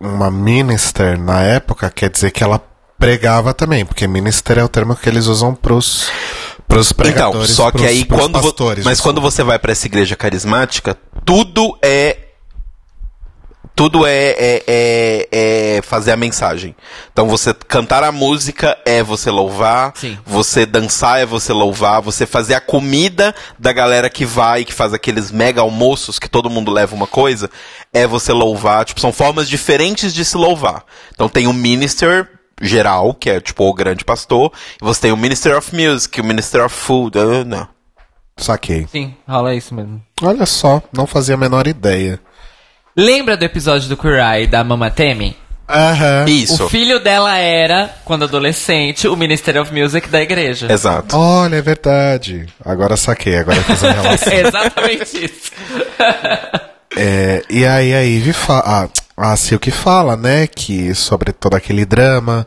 uma 0.00 0.30
minister 0.30 1.18
na 1.18 1.42
época, 1.42 1.90
quer 1.90 2.10
dizer 2.10 2.30
que 2.30 2.42
ela 2.42 2.62
pregava 3.00 3.52
também, 3.52 3.84
porque 3.84 4.06
minister 4.06 4.58
é 4.58 4.62
o 4.64 4.68
termo 4.68 4.94
que 4.94 5.08
eles 5.08 5.26
usam 5.26 5.54
pros, 5.54 6.08
pros 6.68 6.90
Então, 6.92 6.96
pregadores. 7.04 7.50
só 7.50 7.70
que 7.72 7.78
pros- 7.78 7.88
aí 7.90 8.04
pros 8.04 8.20
quando 8.20 8.32
pastores, 8.40 8.84
mas 8.84 8.98
desculpa. 8.98 9.20
quando 9.20 9.22
você 9.32 9.42
vai 9.42 9.58
pra 9.58 9.72
essa 9.72 9.86
igreja 9.86 10.14
carismática, 10.14 10.96
tudo 11.24 11.76
é 11.82 12.18
tudo 13.74 14.04
é, 14.06 14.12
é, 14.38 14.62
é, 14.66 15.28
é 15.78 15.82
fazer 15.82 16.12
a 16.12 16.16
mensagem. 16.16 16.76
Então 17.12 17.26
você 17.28 17.54
cantar 17.54 18.04
a 18.04 18.12
música 18.12 18.76
é 18.84 19.02
você 19.02 19.30
louvar, 19.30 19.94
Sim. 19.96 20.18
você 20.26 20.66
dançar 20.66 21.20
é 21.20 21.24
você 21.24 21.50
louvar, 21.50 22.02
você 22.02 22.26
fazer 22.26 22.52
a 22.54 22.60
comida 22.60 23.34
da 23.58 23.72
galera 23.72 24.10
que 24.10 24.26
vai, 24.26 24.66
que 24.66 24.74
faz 24.74 24.92
aqueles 24.92 25.30
mega 25.30 25.62
almoços 25.62 26.18
que 26.18 26.28
todo 26.28 26.50
mundo 26.50 26.70
leva 26.70 26.94
uma 26.94 27.06
coisa, 27.06 27.48
é 27.90 28.06
você 28.06 28.32
louvar. 28.34 28.84
Tipo, 28.84 29.00
são 29.00 29.12
formas 29.14 29.48
diferentes 29.48 30.12
de 30.12 30.26
se 30.26 30.36
louvar. 30.36 30.84
Então 31.14 31.26
tem 31.26 31.46
o 31.46 31.52
minister 31.54 32.28
geral, 32.60 33.14
que 33.14 33.30
é 33.30 33.40
tipo 33.40 33.64
o 33.64 33.74
grande 33.74 34.04
pastor, 34.04 34.52
e 34.80 34.84
você 34.84 35.02
tem 35.02 35.12
o 35.12 35.16
Minister 35.16 35.56
of 35.56 35.74
Music, 35.74 36.20
o 36.20 36.24
Minister 36.24 36.64
of 36.64 36.74
Food, 36.74 37.18
ah, 37.18 37.44
não. 37.44 37.68
Saquei. 38.36 38.86
Sim, 38.90 39.14
rola 39.28 39.54
isso 39.54 39.74
mesmo. 39.74 40.02
Olha 40.22 40.46
só, 40.46 40.82
não 40.92 41.06
fazia 41.06 41.34
a 41.34 41.38
menor 41.38 41.66
ideia. 41.66 42.18
Lembra 42.96 43.36
do 43.36 43.44
episódio 43.44 43.88
do 43.88 43.96
Queer 43.96 44.48
da 44.48 44.64
Mama 44.64 44.90
Temi? 44.90 45.36
Aham. 45.68 46.24
Isso. 46.28 46.64
O 46.64 46.68
filho 46.68 46.98
dela 46.98 47.36
era, 47.36 47.94
quando 48.04 48.24
adolescente, 48.24 49.06
o 49.06 49.16
Minister 49.16 49.60
of 49.60 49.72
Music 49.72 50.08
da 50.08 50.20
igreja. 50.20 50.72
Exato. 50.72 51.16
Olha, 51.16 51.56
é 51.56 51.62
verdade. 51.62 52.46
Agora 52.64 52.96
saquei, 52.96 53.36
agora 53.36 53.62
fiz 53.62 53.84
a 53.84 53.92
relação. 53.92 54.32
É 54.32 54.40
exatamente 54.40 55.24
isso. 55.24 55.52
É, 56.96 57.44
e 57.48 57.64
aí 57.64 57.94
a 57.94 58.00
Ivy 58.00 58.32
fala. 58.32 58.90
A 59.22 59.36
Silk 59.36 59.70
fala, 59.70 60.16
né, 60.16 60.46
que 60.46 60.94
sobre 60.94 61.32
todo 61.32 61.54
aquele 61.54 61.84
drama 61.84 62.46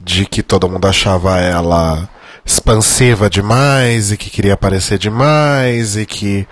de 0.00 0.24
que 0.26 0.42
todo 0.42 0.68
mundo 0.68 0.86
achava 0.86 1.40
ela 1.40 2.08
expansiva 2.44 3.28
demais 3.28 4.12
e 4.12 4.16
que 4.16 4.30
queria 4.30 4.54
aparecer 4.54 4.98
demais 4.98 5.96
e 5.96 6.06
que 6.06 6.46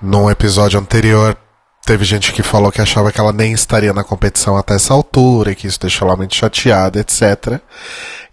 num 0.00 0.30
episódio 0.30 0.78
anterior 0.78 1.36
teve 1.84 2.04
gente 2.04 2.32
que 2.32 2.42
falou 2.42 2.70
que 2.70 2.80
achava 2.80 3.10
que 3.10 3.18
ela 3.18 3.32
nem 3.32 3.52
estaria 3.52 3.92
na 3.92 4.04
competição 4.04 4.56
até 4.56 4.74
essa 4.74 4.94
altura 4.94 5.50
e 5.50 5.54
que 5.56 5.66
isso 5.66 5.80
deixou 5.80 6.06
ela 6.06 6.16
muito 6.16 6.36
chateada, 6.36 7.00
etc. 7.00 7.60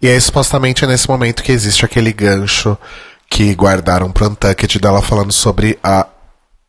E 0.00 0.08
aí 0.08 0.20
supostamente 0.20 0.84
é 0.84 0.86
nesse 0.86 1.08
momento 1.08 1.42
que 1.42 1.50
existe 1.50 1.84
aquele 1.84 2.12
gancho 2.12 2.78
que 3.28 3.54
guardaram 3.54 4.12
pro 4.12 4.28
Untucked 4.28 4.78
dela 4.78 5.02
falando 5.02 5.32
sobre 5.32 5.78
a 5.82 6.06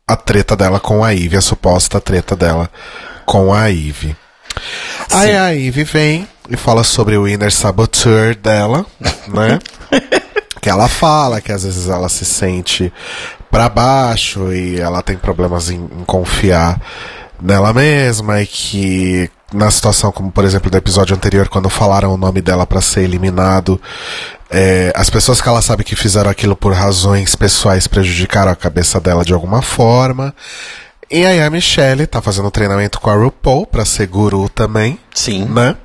a 0.07 0.15
treta 0.17 0.57
dela 0.57 0.77
com 0.77 1.05
a 1.05 1.11
Ivy, 1.11 1.37
a 1.37 1.41
suposta 1.41 2.01
treta 2.01 2.35
dela 2.35 2.69
com 3.31 3.53
a 3.53 3.67
Ivy. 3.67 4.13
Aí 5.09 5.37
a 5.37 5.51
Ivy 5.51 5.85
vem 5.85 6.27
e 6.49 6.57
fala 6.57 6.83
sobre 6.83 7.15
o 7.15 7.25
inner 7.25 7.49
saboteur 7.49 8.35
dela, 8.35 8.85
né? 9.29 9.57
que 10.59 10.69
ela 10.69 10.89
fala 10.89 11.39
que 11.39 11.49
às 11.49 11.63
vezes 11.63 11.87
ela 11.87 12.09
se 12.09 12.25
sente 12.25 12.91
pra 13.49 13.69
baixo 13.69 14.51
e 14.51 14.81
ela 14.81 15.01
tem 15.01 15.15
problemas 15.15 15.69
em, 15.69 15.77
em 15.77 16.03
confiar 16.03 16.81
nela 17.41 17.71
mesma 17.71 18.41
e 18.41 18.45
que 18.45 19.29
na 19.53 19.71
situação 19.71 20.11
como 20.11 20.29
por 20.29 20.43
exemplo 20.43 20.69
do 20.69 20.77
episódio 20.77 21.15
anterior 21.15 21.47
quando 21.47 21.69
falaram 21.69 22.13
o 22.13 22.17
nome 22.17 22.41
dela 22.41 22.67
pra 22.67 22.81
ser 22.81 23.03
eliminado 23.03 23.81
é, 24.49 24.91
as 24.93 25.09
pessoas 25.09 25.41
que 25.41 25.47
ela 25.47 25.61
sabe 25.61 25.85
que 25.85 25.95
fizeram 25.95 26.29
aquilo 26.29 26.55
por 26.55 26.73
razões 26.73 27.33
pessoais 27.33 27.87
prejudicaram 27.87 28.51
a 28.51 28.55
cabeça 28.55 28.99
dela 28.99 29.23
de 29.23 29.33
alguma 29.33 29.61
forma 29.61 30.35
e 31.11 31.25
aí 31.25 31.41
a 31.41 31.49
Michelle 31.49 32.07
tá 32.07 32.21
fazendo 32.21 32.49
treinamento 32.49 32.99
com 32.99 33.09
a 33.09 33.15
RuPaul 33.15 33.67
pra 33.67 33.85
ser 33.85 34.07
guru 34.07 34.47
também 34.49 34.97
Sim. 35.13 35.45
né 35.45 35.75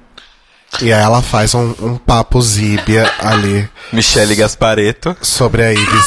e 0.83 0.93
aí 0.93 1.03
ela 1.03 1.23
faz 1.23 1.55
um, 1.55 1.75
um 1.81 1.97
papo 1.97 2.41
zíbia 2.43 3.11
ali 3.19 3.69
Michele 3.93 4.35
Gaspareto. 4.35 5.17
sobre 5.23 5.63
a 5.65 5.71
Ivy, 5.71 6.03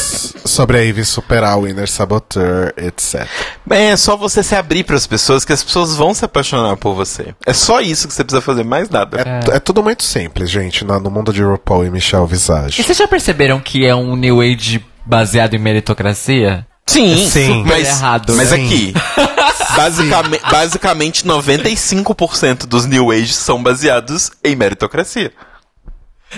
sobre 0.46 0.78
a 0.78 0.82
Ivy 0.82 1.06
superar 1.06 1.58
o 1.58 1.68
Inner 1.68 1.90
Saboteur, 1.90 2.72
etc. 2.78 3.26
Bem, 3.66 3.92
é 3.92 3.98
só 3.98 4.16
você 4.16 4.44
se 4.44 4.54
abrir 4.56 4.84
para 4.84 4.96
as 4.98 5.08
pessoas 5.08 5.44
que 5.44 5.54
as 5.54 5.64
pessoas 5.64 5.96
vão 5.96 6.14
se 6.14 6.24
apaixonar 6.26 6.76
por 6.76 6.94
você. 6.94 7.34
É 7.46 7.54
só 7.54 7.80
isso 7.82 8.08
que 8.08 8.14
você 8.14 8.24
precisa 8.24 8.42
fazer, 8.42 8.64
mais 8.64 8.90
nada. 8.90 9.22
É, 9.52 9.56
é 9.56 9.60
tudo 9.60 9.82
muito 9.82 10.04
simples, 10.04 10.52
gente, 10.52 10.84
no, 10.86 11.00
no 11.00 11.10
mundo 11.10 11.34
de 11.34 11.42
RuPaul 11.42 11.86
e 11.86 11.90
Michelle 11.90 12.26
E 12.26 12.28
Visage. 12.28 12.84
vocês 12.84 12.98
já 12.98 13.08
perceberam 13.08 13.60
que 13.60 13.88
é 13.88 13.96
um 13.96 14.16
New 14.16 14.42
Age 14.42 14.86
baseado 15.06 15.56
em 15.56 15.60
meritocracia? 15.60 16.68
Sim, 16.90 17.30
Sim. 17.30 17.64
mas, 17.66 17.88
errado, 17.88 18.34
mas 18.36 18.52
né? 18.52 18.58
aqui, 18.58 18.94
basicamente, 19.78 20.42
basicamente 20.52 21.24
95% 21.24 22.66
dos 22.66 22.86
New 22.86 23.12
Age 23.12 23.34
são 23.34 23.62
baseados 23.62 24.32
em 24.44 24.56
meritocracia. 24.56 25.32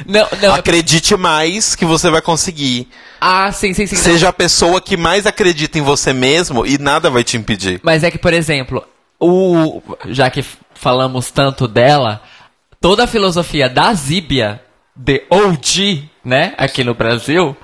Não, 0.06 0.28
não. 0.42 0.56
Acredite 0.56 1.16
mais 1.16 1.76
que 1.76 1.86
você 1.86 2.10
vai 2.10 2.22
conseguir. 2.22 2.88
Ah, 3.20 3.52
sim, 3.52 3.74
sim, 3.74 3.86
sim. 3.86 3.96
não. 3.96 4.04
Seja 4.04 4.30
a 4.30 4.34
pessoa 4.34 4.82
que 4.82 4.96
mais 4.96 5.26
acredita 5.26 5.78
em 5.78 5.82
você 5.82 6.14
mesmo 6.14 6.66
e 6.66 6.78
nada 6.78 7.10
vai 7.10 7.24
te 7.24 7.38
impedir. 7.38 7.80
Mas 7.84 8.04
é 8.04 8.12
que, 8.12 8.18
por 8.18 8.34
exemplo, 8.34 8.86
o 9.20 9.82
já 10.08 10.30
que 10.30 10.44
falamos 10.74 11.30
tanto 11.32 11.68
dela, 11.68 12.22
toda 12.80 13.04
a 13.04 13.08
filosofia 13.08 13.70
da 13.70 13.94
Zíbia, 13.94 14.62
de 14.96 15.24
OG, 15.30 16.10
né, 16.24 16.54
aqui 16.58 16.84
no 16.84 16.94
Brasil, 16.94 17.56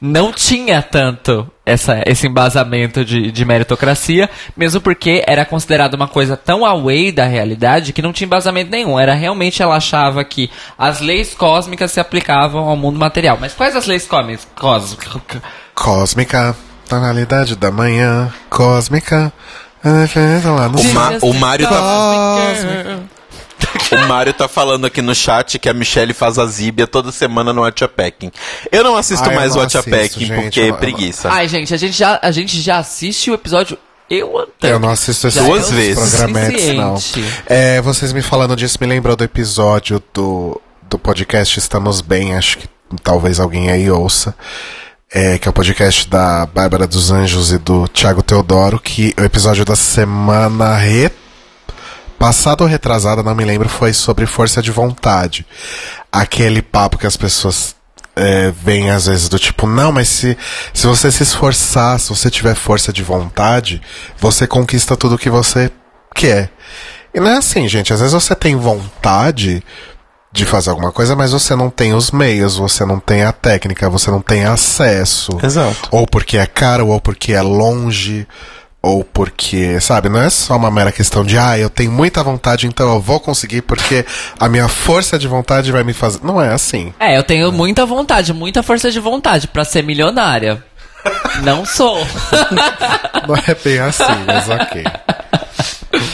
não 0.00 0.32
tinha 0.32 0.80
tanto 0.80 1.50
essa, 1.64 2.02
esse 2.06 2.26
embasamento 2.26 3.04
de, 3.04 3.30
de 3.30 3.44
meritocracia, 3.44 4.30
mesmo 4.56 4.80
porque 4.80 5.22
era 5.26 5.44
considerado 5.44 5.94
uma 5.94 6.08
coisa 6.08 6.36
tão 6.36 6.64
away 6.64 7.12
da 7.12 7.26
realidade 7.26 7.92
que 7.92 8.00
não 8.00 8.12
tinha 8.12 8.26
embasamento 8.26 8.70
nenhum. 8.70 8.98
Era 8.98 9.14
realmente 9.14 9.62
ela 9.62 9.76
achava 9.76 10.24
que 10.24 10.50
as 10.78 11.00
leis 11.00 11.34
cósmicas 11.34 11.92
se 11.92 12.00
aplicavam 12.00 12.64
ao 12.64 12.76
mundo 12.76 12.98
material. 12.98 13.36
Mas 13.40 13.52
quais 13.52 13.76
as 13.76 13.86
leis 13.86 14.06
cósmicas? 14.06 14.46
Cósmicas? 14.54 15.42
Cósmica, 15.74 16.56
tonalidade 16.88 17.54
da 17.56 17.70
manhã, 17.70 18.32
cósmica. 18.48 19.32
Lá 19.86 20.68
no 20.68 20.80
O, 20.80 20.84
Ma 20.92 21.10
o 21.22 21.32
Mário 21.34 21.68
tá, 21.68 21.76
Cósmica. 21.76 23.02
o 23.92 24.08
Mário 24.08 24.32
tá 24.32 24.48
falando 24.48 24.86
aqui 24.86 25.00
no 25.02 25.14
chat 25.14 25.58
que 25.58 25.68
a 25.68 25.74
Michelle 25.74 26.12
faz 26.14 26.38
a 26.38 26.46
Zíbia 26.46 26.86
toda 26.86 27.12
semana 27.12 27.52
no 27.52 27.62
Watchapacking. 27.62 28.30
Eu 28.72 28.82
não 28.84 28.96
assisto 28.96 29.28
eu 29.28 29.34
mais 29.34 29.52
o 29.52 29.56
não 29.56 29.62
Watchapacking 29.62 30.28
porque 30.28 30.60
eu 30.60 30.64
é 30.64 30.68
não- 30.68 30.74
eu 30.74 30.80
preguiça. 30.80 31.30
Ai, 31.30 31.48
gente, 31.48 31.72
a 31.72 31.76
gente 31.76 31.96
já, 31.96 32.18
a 32.22 32.30
gente 32.30 32.60
já 32.60 32.78
assiste 32.78 33.30
o 33.30 33.34
episódio 33.34 33.78
Eu 34.08 34.28
Untucked. 34.36 34.66
Eu 34.68 34.78
não 34.78 34.90
assisto 34.90 35.26
esses 35.28 35.40
Já 35.40 35.46
Duas 35.46 35.64
é 35.68 35.72
o 35.72 35.76
vezes. 35.76 36.10
programetes, 36.10 36.74
não. 36.76 36.94
É, 37.46 37.80
vocês 37.80 38.12
me 38.12 38.22
falando 38.22 38.54
disso 38.56 38.78
me 38.80 38.86
lembrou 38.86 39.16
do 39.16 39.24
episódio 39.24 40.02
do, 40.14 40.60
do 40.88 40.98
podcast 40.98 41.58
Estamos 41.58 42.00
Bem, 42.00 42.34
acho 42.34 42.58
que 42.58 42.68
talvez 43.02 43.40
alguém 43.40 43.70
aí 43.70 43.90
ouça. 43.90 44.34
É, 45.12 45.38
que 45.38 45.46
é 45.46 45.50
o 45.50 45.52
podcast 45.52 46.08
da 46.08 46.44
Bárbara 46.46 46.84
dos 46.86 47.10
Anjos 47.12 47.52
e 47.52 47.58
do 47.58 47.86
Thiago 47.88 48.22
Teodoro, 48.22 48.78
que 48.80 49.14
é 49.16 49.22
o 49.22 49.24
episódio 49.24 49.64
da 49.64 49.76
semana 49.76 50.74
passado 52.18 52.62
ou 52.62 52.66
retrasado, 52.66 53.22
não 53.22 53.34
me 53.34 53.44
lembro, 53.44 53.68
foi 53.68 53.92
sobre 53.92 54.26
força 54.26 54.62
de 54.62 54.70
vontade. 54.70 55.46
Aquele 56.10 56.62
papo 56.62 56.98
que 56.98 57.06
as 57.06 57.16
pessoas 57.16 57.76
é, 58.16 58.50
vêm 58.50 58.90
às 58.90 59.06
vezes 59.06 59.28
do 59.28 59.38
tipo, 59.38 59.66
não, 59.66 59.92
mas 59.92 60.08
se, 60.08 60.36
se 60.72 60.86
você 60.86 61.12
se 61.12 61.22
esforçar, 61.22 62.00
se 62.00 62.08
você 62.08 62.30
tiver 62.30 62.54
força 62.54 62.92
de 62.92 63.02
vontade, 63.02 63.82
você 64.18 64.46
conquista 64.46 64.96
tudo 64.96 65.18
que 65.18 65.28
você 65.28 65.70
quer. 66.14 66.50
E 67.14 67.20
não 67.20 67.28
é 67.28 67.36
assim, 67.36 67.68
gente. 67.68 67.92
Às 67.92 68.00
vezes 68.00 68.14
você 68.14 68.34
tem 68.34 68.56
vontade 68.56 69.62
de 70.32 70.44
fazer 70.44 70.70
alguma 70.70 70.92
coisa, 70.92 71.16
mas 71.16 71.32
você 71.32 71.56
não 71.56 71.70
tem 71.70 71.94
os 71.94 72.10
meios, 72.10 72.56
você 72.56 72.84
não 72.84 73.00
tem 73.00 73.22
a 73.22 73.32
técnica, 73.32 73.88
você 73.88 74.10
não 74.10 74.20
tem 74.20 74.44
acesso. 74.44 75.38
Exato. 75.42 75.88
Ou 75.90 76.06
porque 76.06 76.36
é 76.36 76.46
caro, 76.46 76.88
ou 76.88 77.00
porque 77.00 77.32
é 77.32 77.40
longe, 77.40 78.26
ou 78.82 79.02
porque, 79.02 79.80
sabe, 79.80 80.08
não 80.08 80.20
é 80.20 80.30
só 80.30 80.56
uma 80.56 80.70
mera 80.70 80.92
questão 80.92 81.24
de, 81.24 81.36
ah, 81.36 81.58
eu 81.58 81.68
tenho 81.68 81.90
muita 81.90 82.22
vontade, 82.22 82.66
então 82.66 82.92
eu 82.94 83.00
vou 83.00 83.18
conseguir 83.18 83.62
porque 83.62 84.06
a 84.38 84.48
minha 84.48 84.68
força 84.68 85.18
de 85.18 85.26
vontade 85.26 85.72
vai 85.72 85.82
me 85.82 85.92
fazer. 85.92 86.20
Não 86.22 86.40
é 86.40 86.52
assim. 86.52 86.94
É, 87.00 87.16
eu 87.16 87.22
tenho 87.22 87.50
muita 87.50 87.84
vontade, 87.84 88.32
muita 88.32 88.62
força 88.62 88.90
de 88.90 89.00
vontade 89.00 89.48
pra 89.48 89.64
ser 89.64 89.82
milionária. 89.82 90.62
Não 91.42 91.64
sou. 91.64 91.98
Não 93.26 93.36
é 93.36 93.54
bem 93.54 93.78
assim, 93.80 94.24
mas 94.26 94.48
ok. 94.48 94.84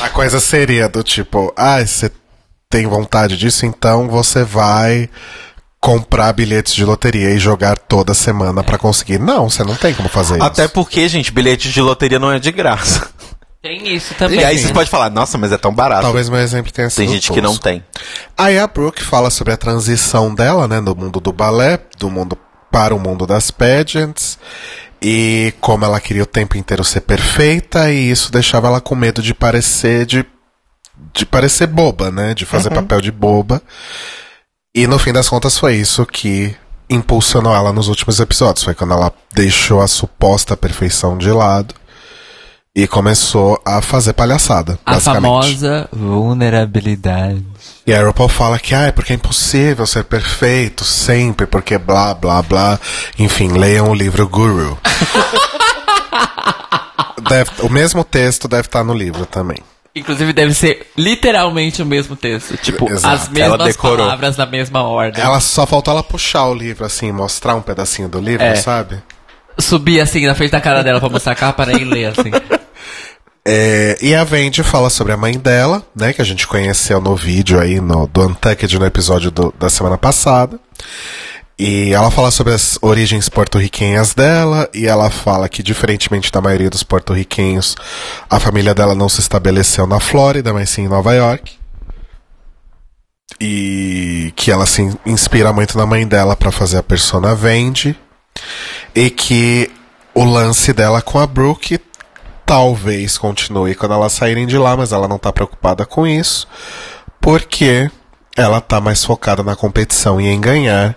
A 0.01 0.09
coisa 0.09 0.41
seria 0.41 0.89
do 0.89 1.03
tipo, 1.03 1.53
ah, 1.57 1.85
você 1.85 2.11
tem 2.71 2.87
vontade 2.87 3.37
disso, 3.37 3.67
então 3.67 4.09
você 4.09 4.45
vai 4.45 5.11
comprar 5.83 6.33
bilhetes 6.33 6.73
de 6.75 6.85
loteria 6.85 7.31
e 7.31 7.39
jogar 7.41 7.77
toda 7.77 8.15
semana 8.15 8.63
pra 8.63 8.79
conseguir. 8.79 9.19
Não, 9.19 9.51
você 9.51 9.65
não 9.65 9.75
tem 9.75 9.93
como 9.93 10.09
fazer 10.09 10.41
Até 10.41 10.67
isso. 10.67 10.73
porque, 10.73 11.09
gente, 11.09 11.33
bilhete 11.33 11.73
de 11.73 11.81
loteria 11.83 12.21
não 12.21 12.31
é 12.31 12.39
de 12.39 12.53
graça. 12.53 13.11
Tem 13.61 13.93
isso 13.93 14.15
também. 14.15 14.39
E 14.39 14.45
aí 14.45 14.59
vocês 14.59 14.71
podem 14.71 14.89
falar, 14.89 15.11
nossa, 15.11 15.37
mas 15.37 15.51
é 15.51 15.59
tão 15.59 15.75
barato. 15.75 16.03
Talvez 16.03 16.29
meu 16.29 16.39
exemplo 16.39 16.73
tenha 16.73 16.89
sido 16.89 16.99
Tem 16.99 17.09
gente 17.09 17.33
que 17.33 17.41
não 17.41 17.57
tem. 17.57 17.83
Aí 18.39 18.59
a 18.61 18.67
Brooke 18.69 19.03
fala 19.03 19.29
sobre 19.29 19.53
a 19.53 19.57
transição 19.57 20.33
dela, 20.33 20.69
né, 20.69 20.81
do 20.81 20.95
mundo 20.95 21.21
do 21.21 21.33
balé, 21.33 21.81
do 21.99 22.09
mundo 22.09 22.39
para 22.71 22.95
o 22.95 22.99
mundo 23.01 23.27
das 23.27 23.51
pageants, 23.51 24.39
e 25.01 25.53
como 25.61 25.85
ela 25.85 26.01
queria 26.01 26.23
o 26.23 26.27
tempo 26.27 26.57
inteiro 26.57 26.85
ser 26.85 27.01
perfeita, 27.01 27.91
e 27.91 28.09
isso 28.11 28.31
deixava 28.31 28.69
ela 28.69 28.81
com 28.81 28.95
medo 28.95 29.21
de 29.21 29.35
parecer 29.35 30.07
de, 30.07 30.25
de 31.13 31.27
parecer 31.27 31.67
boba, 31.67 32.11
né, 32.11 32.35
de 32.35 32.47
fazer 32.47 32.71
papel 32.71 33.01
de 33.01 33.11
boba. 33.11 33.61
E 34.75 34.87
no 34.87 34.99
fim 34.99 35.13
das 35.13 35.29
contas 35.29 35.59
foi 35.59 35.77
isso 35.77 36.07
que 36.07 36.55
impulsionou 36.89 37.55
ela 37.55 37.73
nos 37.73 37.89
últimos 37.89 38.19
episódios, 38.21 38.65
foi 38.65 38.75
quando 38.75 38.93
ela 38.95 39.13
deixou 39.33 39.81
a 39.83 39.87
suposta 39.89 40.57
perfeição 40.57 41.17
de 41.19 41.31
lado 41.31 41.75
e 42.75 42.87
começou 42.87 43.61
a 43.67 43.83
fazer 43.83 44.15
palhaçada, 44.15 44.79
A 44.87 44.99
famosa 44.99 45.89
vulnerabilidade. 45.93 47.45
E 47.87 47.93
a 47.93 48.03
RuPaul 48.03 48.29
fala 48.31 48.59
que 48.59 48.75
ah, 48.75 48.85
é 48.87 48.93
porque 48.93 49.13
é 49.13 49.17
impossível 49.17 49.87
ser 49.87 50.05
perfeito 50.05 50.85
sempre, 50.85 51.45
porque 51.47 51.77
blá 51.77 52.15
blá 52.15 52.41
blá. 52.41 52.81
Enfim, 53.19 53.49
leiam 53.49 53.91
o 53.91 53.95
livro 53.95 54.27
Guru. 54.29 54.79
Deve- 57.29 57.51
o 57.63 57.69
mesmo 57.69 58.05
texto 58.05 58.49
deve 58.49 58.67
estar 58.69 58.83
no 58.85 58.95
livro 58.95 59.27
também. 59.27 59.59
Inclusive 59.95 60.33
deve 60.33 60.55
ser 60.55 60.87
literalmente 60.97 61.83
o 61.83 61.87
mesmo 61.87 62.17
texto. 62.17 62.57
Tipo, 62.57 62.91
Exato. 62.91 63.15
as 63.15 63.29
mesmas 63.29 63.77
palavras 63.77 64.37
na 64.39 64.47
mesma 64.47 64.83
ordem. 64.83 65.23
Ela 65.23 65.39
só 65.41 65.67
faltou 65.67 65.93
ela 65.93 66.03
puxar 66.03 66.47
o 66.47 66.55
livro 66.55 66.85
assim, 66.85 67.13
mostrar 67.13 67.55
um 67.55 67.61
pedacinho 67.61 68.09
do 68.09 68.19
livro, 68.19 68.43
É. 68.45 68.55
sabe? 68.55 69.03
Subir 69.59 70.01
assim 70.01 70.27
na 70.27 70.35
frente 70.35 70.51
da 70.53 70.61
cara 70.63 70.83
dela 70.83 70.99
pra 70.99 71.11
mostrar 71.11 71.33
a 71.33 71.37
capa 71.37 71.67
né, 71.67 71.75
e 71.75 71.85
ler 71.85 72.07
assim. 72.07 72.31
É, 73.45 73.99
e 74.01 74.15
a 74.15 74.23
Vendi 74.23 74.63
fala 74.63 74.89
sobre 74.89 75.13
a 75.13 75.17
mãe 75.17 75.37
dela, 75.37 75.83
né? 75.97 76.13
Que 76.13 76.23
a 76.23 76.25
gente 76.25 76.47
conheceu 76.47 77.01
no 77.01 77.17
vídeo 77.17 77.59
aí 77.59 77.81
no, 77.81 78.07
do 78.07 78.29
Untucked 78.29 78.79
no 78.79 78.87
episódio 78.87 79.33
do- 79.33 79.53
da 79.59 79.69
semana 79.69 79.99
passada. 79.99 80.61
E 81.65 81.95
ela 81.95 82.11
fala 82.11 82.33
sobre 82.33 82.53
as 82.53 82.77
origens 82.83 83.29
porto-riquenhas 83.29 84.15
dela, 84.15 84.69
e 84.75 84.89
ela 84.89 85.09
fala 85.11 85.49
que, 85.49 85.63
diferentemente 85.63 86.33
da 86.33 86.41
maioria 86.41 86.69
dos 86.69 86.83
porto-riquenhos, 86.83 87.77
a 88.29 88.41
família 88.41 88.75
dela 88.75 88.97
não 88.97 89.09
se 89.09 89.21
estabeleceu 89.21 89.87
na 89.87 90.01
Flórida, 90.01 90.53
mas 90.53 90.71
sim 90.71 90.83
em 90.83 90.89
Nova 90.89 91.15
York. 91.15 91.57
E 93.41 94.33
que 94.35 94.51
ela 94.51 94.67
se 94.67 94.83
inspira 95.07 95.53
muito 95.53 95.79
na 95.79 95.87
mãe 95.87 96.05
dela 96.05 96.35
para 96.35 96.51
fazer 96.51 96.79
a 96.79 96.83
persona 96.83 97.33
Vendi. 97.33 97.97
E 98.93 99.09
que 99.09 99.71
o 100.13 100.25
lance 100.25 100.73
dela 100.73 101.01
com 101.01 101.21
a 101.21 101.29
Brooke 101.29 101.79
talvez 102.45 103.17
continue 103.17 103.77
quando 103.77 103.95
elas 103.95 104.13
saírem 104.13 104.49
de 104.49 104.59
lá, 104.59 104.77
mas 104.77 104.91
ela 104.91 105.07
não 105.07 105.17
tá 105.17 105.33
preocupada 105.33 105.87
com 105.87 106.09
isso, 106.09 106.45
porque 107.21 107.89
ela 108.37 108.61
tá 108.61 108.81
mais 108.81 109.05
focada 109.05 109.45
na 109.45 109.55
competição 109.55 110.21
e 110.21 110.27
em 110.27 110.41
ganhar. 110.41 110.97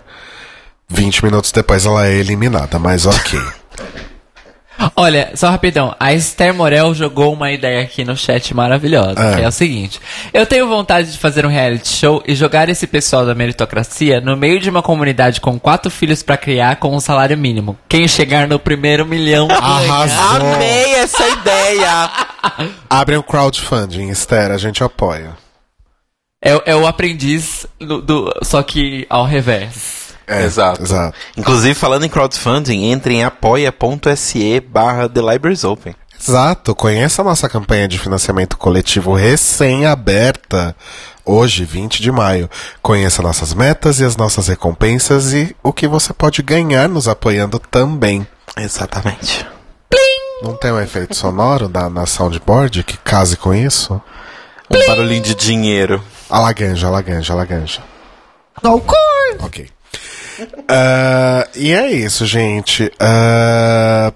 20 0.88 1.24
minutos 1.24 1.50
depois 1.52 1.84
ela 1.86 2.06
é 2.06 2.14
eliminada, 2.14 2.78
mas 2.78 3.06
ok. 3.06 3.38
Olha, 4.94 5.30
só 5.34 5.48
rapidão. 5.48 5.96
A 5.98 6.12
Esther 6.12 6.52
Morel 6.52 6.94
jogou 6.94 7.32
uma 7.32 7.50
ideia 7.50 7.80
aqui 7.82 8.04
no 8.04 8.14
chat 8.14 8.52
maravilhosa, 8.52 9.18
É. 9.18 9.36
que 9.36 9.40
é 9.42 9.48
o 9.48 9.50
seguinte. 9.50 9.98
Eu 10.34 10.44
tenho 10.44 10.68
vontade 10.68 11.10
de 11.12 11.16
fazer 11.18 11.46
um 11.46 11.48
reality 11.48 11.88
show 11.88 12.22
e 12.26 12.34
jogar 12.34 12.68
esse 12.68 12.86
pessoal 12.86 13.24
da 13.24 13.34
meritocracia 13.34 14.20
no 14.20 14.36
meio 14.36 14.60
de 14.60 14.68
uma 14.68 14.82
comunidade 14.82 15.40
com 15.40 15.58
quatro 15.58 15.90
filhos 15.90 16.22
pra 16.22 16.36
criar 16.36 16.76
com 16.76 16.94
um 16.94 17.00
salário 17.00 17.38
mínimo. 17.38 17.78
Quem 17.88 18.06
chegar 18.06 18.46
no 18.46 18.58
primeiro 18.58 19.06
milhão... 19.06 19.48
Arrasou. 19.50 20.52
Amei 20.56 20.94
essa 20.96 21.26
ideia! 21.26 22.10
Abre 22.90 23.16
um 23.16 23.22
crowdfunding, 23.22 24.10
Esther, 24.10 24.50
a 24.50 24.58
gente 24.58 24.84
apoia. 24.84 25.38
É, 26.44 26.72
é 26.72 26.76
o 26.76 26.86
aprendiz 26.86 27.66
do, 27.80 28.02
do- 28.02 28.34
só 28.42 28.62
que 28.62 29.06
ao 29.08 29.24
revés. 29.24 30.05
É, 30.26 30.44
Exato. 30.44 30.82
Exato. 30.82 31.16
Inclusive, 31.36 31.74
falando 31.74 32.04
em 32.04 32.08
crowdfunding, 32.08 32.90
entre 32.90 33.14
em 33.14 33.24
apoia.se 33.24 34.60
barra 34.60 35.08
The 35.08 35.20
Libraries 35.20 35.64
Open. 35.64 35.94
Exato, 36.18 36.74
conheça 36.74 37.22
a 37.22 37.24
nossa 37.24 37.48
campanha 37.48 37.86
de 37.86 37.98
financiamento 37.98 38.56
coletivo 38.56 39.14
recém-aberta, 39.14 40.74
hoje, 41.24 41.64
20 41.64 42.02
de 42.02 42.10
maio. 42.10 42.50
Conheça 42.82 43.22
nossas 43.22 43.52
metas 43.54 44.00
e 44.00 44.04
as 44.04 44.16
nossas 44.16 44.48
recompensas 44.48 45.32
e 45.32 45.54
o 45.62 45.72
que 45.72 45.86
você 45.86 46.12
pode 46.12 46.42
ganhar 46.42 46.88
nos 46.88 47.06
apoiando 47.06 47.58
também. 47.58 48.26
Exatamente. 48.56 49.46
Não 50.42 50.56
tem 50.56 50.72
um 50.72 50.80
efeito 50.80 51.14
sonoro 51.14 51.68
na, 51.68 51.88
na 51.88 52.06
soundboard 52.06 52.82
que 52.82 52.96
case 52.98 53.36
com 53.36 53.54
isso? 53.54 54.00
Um 54.70 54.86
barulhinho 54.86 55.22
de 55.22 55.34
dinheiro. 55.34 56.02
A 56.28 56.40
laganja, 56.40 56.86
a 56.88 56.90
laganja, 56.90 57.32
a 57.32 57.36
laganja. 57.36 57.82
Ok. 59.40 59.70
Ah, 60.68 61.46
e 61.54 61.72
é 61.72 61.90
isso, 61.92 62.26
gente. 62.26 62.90
Ah, 63.00 64.12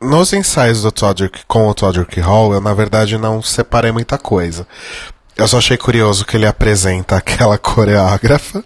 nos 0.00 0.32
ensaios 0.32 0.82
do 0.82 0.92
Todrick 0.92 1.40
com 1.46 1.68
o 1.68 1.74
Todrick 1.74 2.20
Hall, 2.20 2.52
eu 2.52 2.60
na 2.60 2.74
verdade 2.74 3.16
não 3.18 3.42
separei 3.42 3.90
muita 3.90 4.18
coisa. 4.18 4.66
Eu 5.36 5.48
só 5.48 5.58
achei 5.58 5.76
curioso 5.76 6.24
que 6.24 6.36
ele 6.36 6.46
apresenta 6.46 7.16
aquela 7.18 7.58
coreógrafa. 7.58 8.64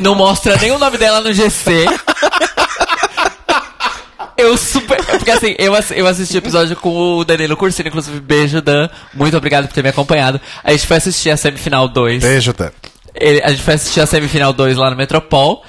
Não 0.00 0.14
mostra 0.14 0.56
nem 0.56 0.72
o 0.72 0.78
nome 0.78 0.98
dela 0.98 1.20
no 1.20 1.32
GC. 1.32 1.86
Eu 4.36 4.56
super. 4.56 5.02
Porque 5.04 5.30
assim, 5.30 5.54
eu, 5.58 5.72
eu 5.94 6.06
assisti 6.06 6.36
o 6.36 6.38
episódio 6.38 6.76
com 6.76 7.18
o 7.18 7.24
Danilo 7.24 7.56
Cursino, 7.56 7.88
inclusive, 7.88 8.18
beijo, 8.20 8.60
Dan. 8.60 8.88
Muito 9.14 9.36
obrigado 9.36 9.68
por 9.68 9.74
ter 9.74 9.82
me 9.82 9.90
acompanhado. 9.90 10.40
A 10.62 10.72
gente 10.72 10.86
foi 10.86 10.96
assistir 10.96 11.30
a 11.30 11.36
semifinal 11.36 11.88
2. 11.88 12.22
Beijo, 12.22 12.52
Dan. 12.52 12.70
Ele- 13.14 13.42
a 13.42 13.48
gente 13.50 13.62
foi 13.62 13.74
assistir 13.74 14.00
a 14.00 14.06
semifinal 14.06 14.52
2 14.52 14.76
lá 14.76 14.90
no 14.90 14.96
Metropol. 14.96 15.62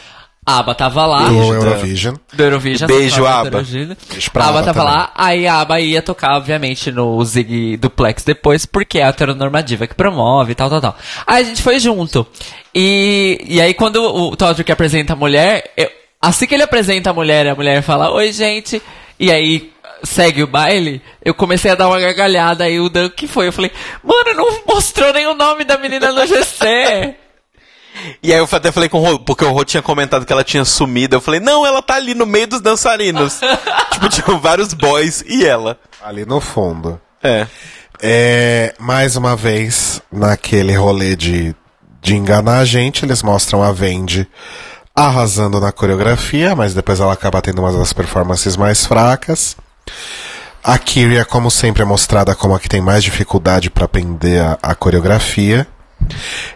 A 0.48 0.60
Aba 0.60 0.76
tava 0.76 1.08
lá. 1.08 1.28
Do. 1.28 1.54
Eurovision. 1.54 2.16
Do 2.34 2.44
Eurovision. 2.44 2.88
Beijo, 2.88 3.26
Aba. 3.26 3.34
A 3.34 3.40
Aba 3.40 4.50
Aba 4.50 4.64
tava 4.64 4.64
também. 4.80 4.84
lá, 4.84 5.12
aí 5.16 5.48
a 5.48 5.60
Aba 5.60 5.80
ia 5.82 6.04
tocar, 6.04 6.38
obviamente, 6.38 6.92
no 6.92 7.24
Zig 7.26 7.78
Duplex 7.78 8.24
depois, 8.24 8.64
porque 8.64 9.00
é 9.00 9.04
a 9.06 9.08
heteronormativa 9.08 9.88
que 9.88 9.96
promove 9.96 10.52
e 10.52 10.56
tal, 10.56 10.70
tal, 10.70 10.80
tal. 10.82 10.96
Aí 11.26 11.42
a 11.42 11.46
gente 11.48 11.64
foi 11.64 11.80
junto. 11.80 12.28
E, 12.76 13.40
e 13.44 13.60
aí 13.60 13.74
quando 13.74 13.96
o 14.04 14.36
Todrick 14.36 14.72
apresenta 14.72 15.14
a 15.14 15.16
mulher, 15.16 15.72
eu- 15.76 15.90
assim 16.22 16.46
que 16.46 16.54
ele 16.54 16.64
apresenta 16.64 17.10
a 17.10 17.14
mulher, 17.14 17.48
a 17.48 17.56
mulher 17.56 17.82
fala, 17.82 18.12
oi 18.12 18.32
gente, 18.32 18.80
e 19.20 19.32
aí 19.32 19.72
segue 20.04 20.44
o 20.44 20.48
baile, 20.48 21.02
eu 21.24 21.34
comecei 21.34 21.72
a 21.72 21.76
dar 21.76 21.88
uma 21.88 22.00
gargalhada, 22.00 22.66
aí 22.66 22.80
o 22.80 22.88
Dan, 22.88 23.06
o 23.08 23.10
que 23.10 23.26
foi? 23.28 23.48
Eu 23.48 23.54
falei, 23.54 23.72
mano, 24.04 24.36
não 24.36 24.60
mostrou 24.68 25.12
nem 25.12 25.26
o 25.26 25.34
nome 25.34 25.64
da 25.64 25.76
menina 25.80 26.12
no 26.12 26.28
GC. 26.28 27.16
E 28.22 28.34
aí 28.34 28.40
eu 28.40 28.48
até 28.52 28.72
falei 28.72 28.90
com 28.90 29.00
o 29.00 29.04
Rô, 29.04 29.20
porque 29.20 29.46
o 29.46 29.52
Rô 29.52 29.64
tinha 29.64 29.82
comentado 29.82 30.26
que 30.26 30.34
ela 30.34 30.44
tinha 30.44 30.66
sumido. 30.66 31.16
Eu 31.16 31.22
falei, 31.22 31.40
não, 31.40 31.66
ela 31.66 31.82
tá 31.82 31.96
ali 31.96 32.14
no 32.14 32.26
meio 32.26 32.48
dos 32.48 32.62
dançarinos. 32.62 33.40
tipo, 33.92 34.10
tinham 34.10 34.40
vários 34.40 34.74
boys 34.74 35.24
e 35.28 35.46
ela. 35.46 35.80
Ali 36.04 36.26
no 36.26 36.40
fundo. 36.40 37.00
É. 37.24 37.48
É, 38.02 38.76
mais 38.78 39.16
uma 39.16 39.36
vez, 39.36 40.02
naquele 40.12 40.76
rolê 40.76 41.16
de, 41.16 41.56
de 42.02 42.16
enganar 42.16 42.60
a 42.60 42.66
gente, 42.66 43.06
eles 43.06 43.24
mostram 43.24 43.64
a 43.64 43.72
Vendi 43.72 44.28
arrasando 44.96 45.60
na 45.60 45.74
coreografia, 45.74 46.56
mas 46.56 46.74
depois 46.74 47.02
ela 47.02 47.12
acaba 47.12 47.42
tendo 47.42 47.60
uma 47.60 47.72
das 47.72 47.92
performances 47.92 48.56
mais 48.56 48.86
fracas. 48.86 49.58
A 50.64 50.78
Kyria, 50.80 51.26
como 51.26 51.52
sempre, 51.52 51.84
é 51.84 51.86
mostrada 51.86 52.34
como 52.34 52.56
a 52.56 52.60
que 52.60 52.70
tem 52.70 52.82
mais 52.82 53.04
dificuldade 53.04 53.70
para 53.70 53.86
aprender 53.86 54.42
a, 54.42 54.58
a 54.64 54.74
coreografia. 54.74 55.68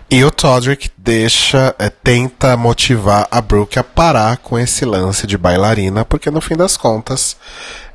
E 0.09 0.23
o 0.23 0.31
Todrick 0.31 0.89
deixa, 0.97 1.75
é, 1.77 1.89
tenta 1.89 2.57
motivar 2.57 3.27
a 3.29 3.41
Brooke 3.41 3.77
a 3.77 3.83
parar 3.83 4.37
com 4.37 4.57
esse 4.57 4.85
lance 4.85 5.27
de 5.27 5.37
bailarina, 5.37 6.03
porque 6.03 6.31
no 6.31 6.41
fim 6.41 6.55
das 6.55 6.75
contas 6.75 7.37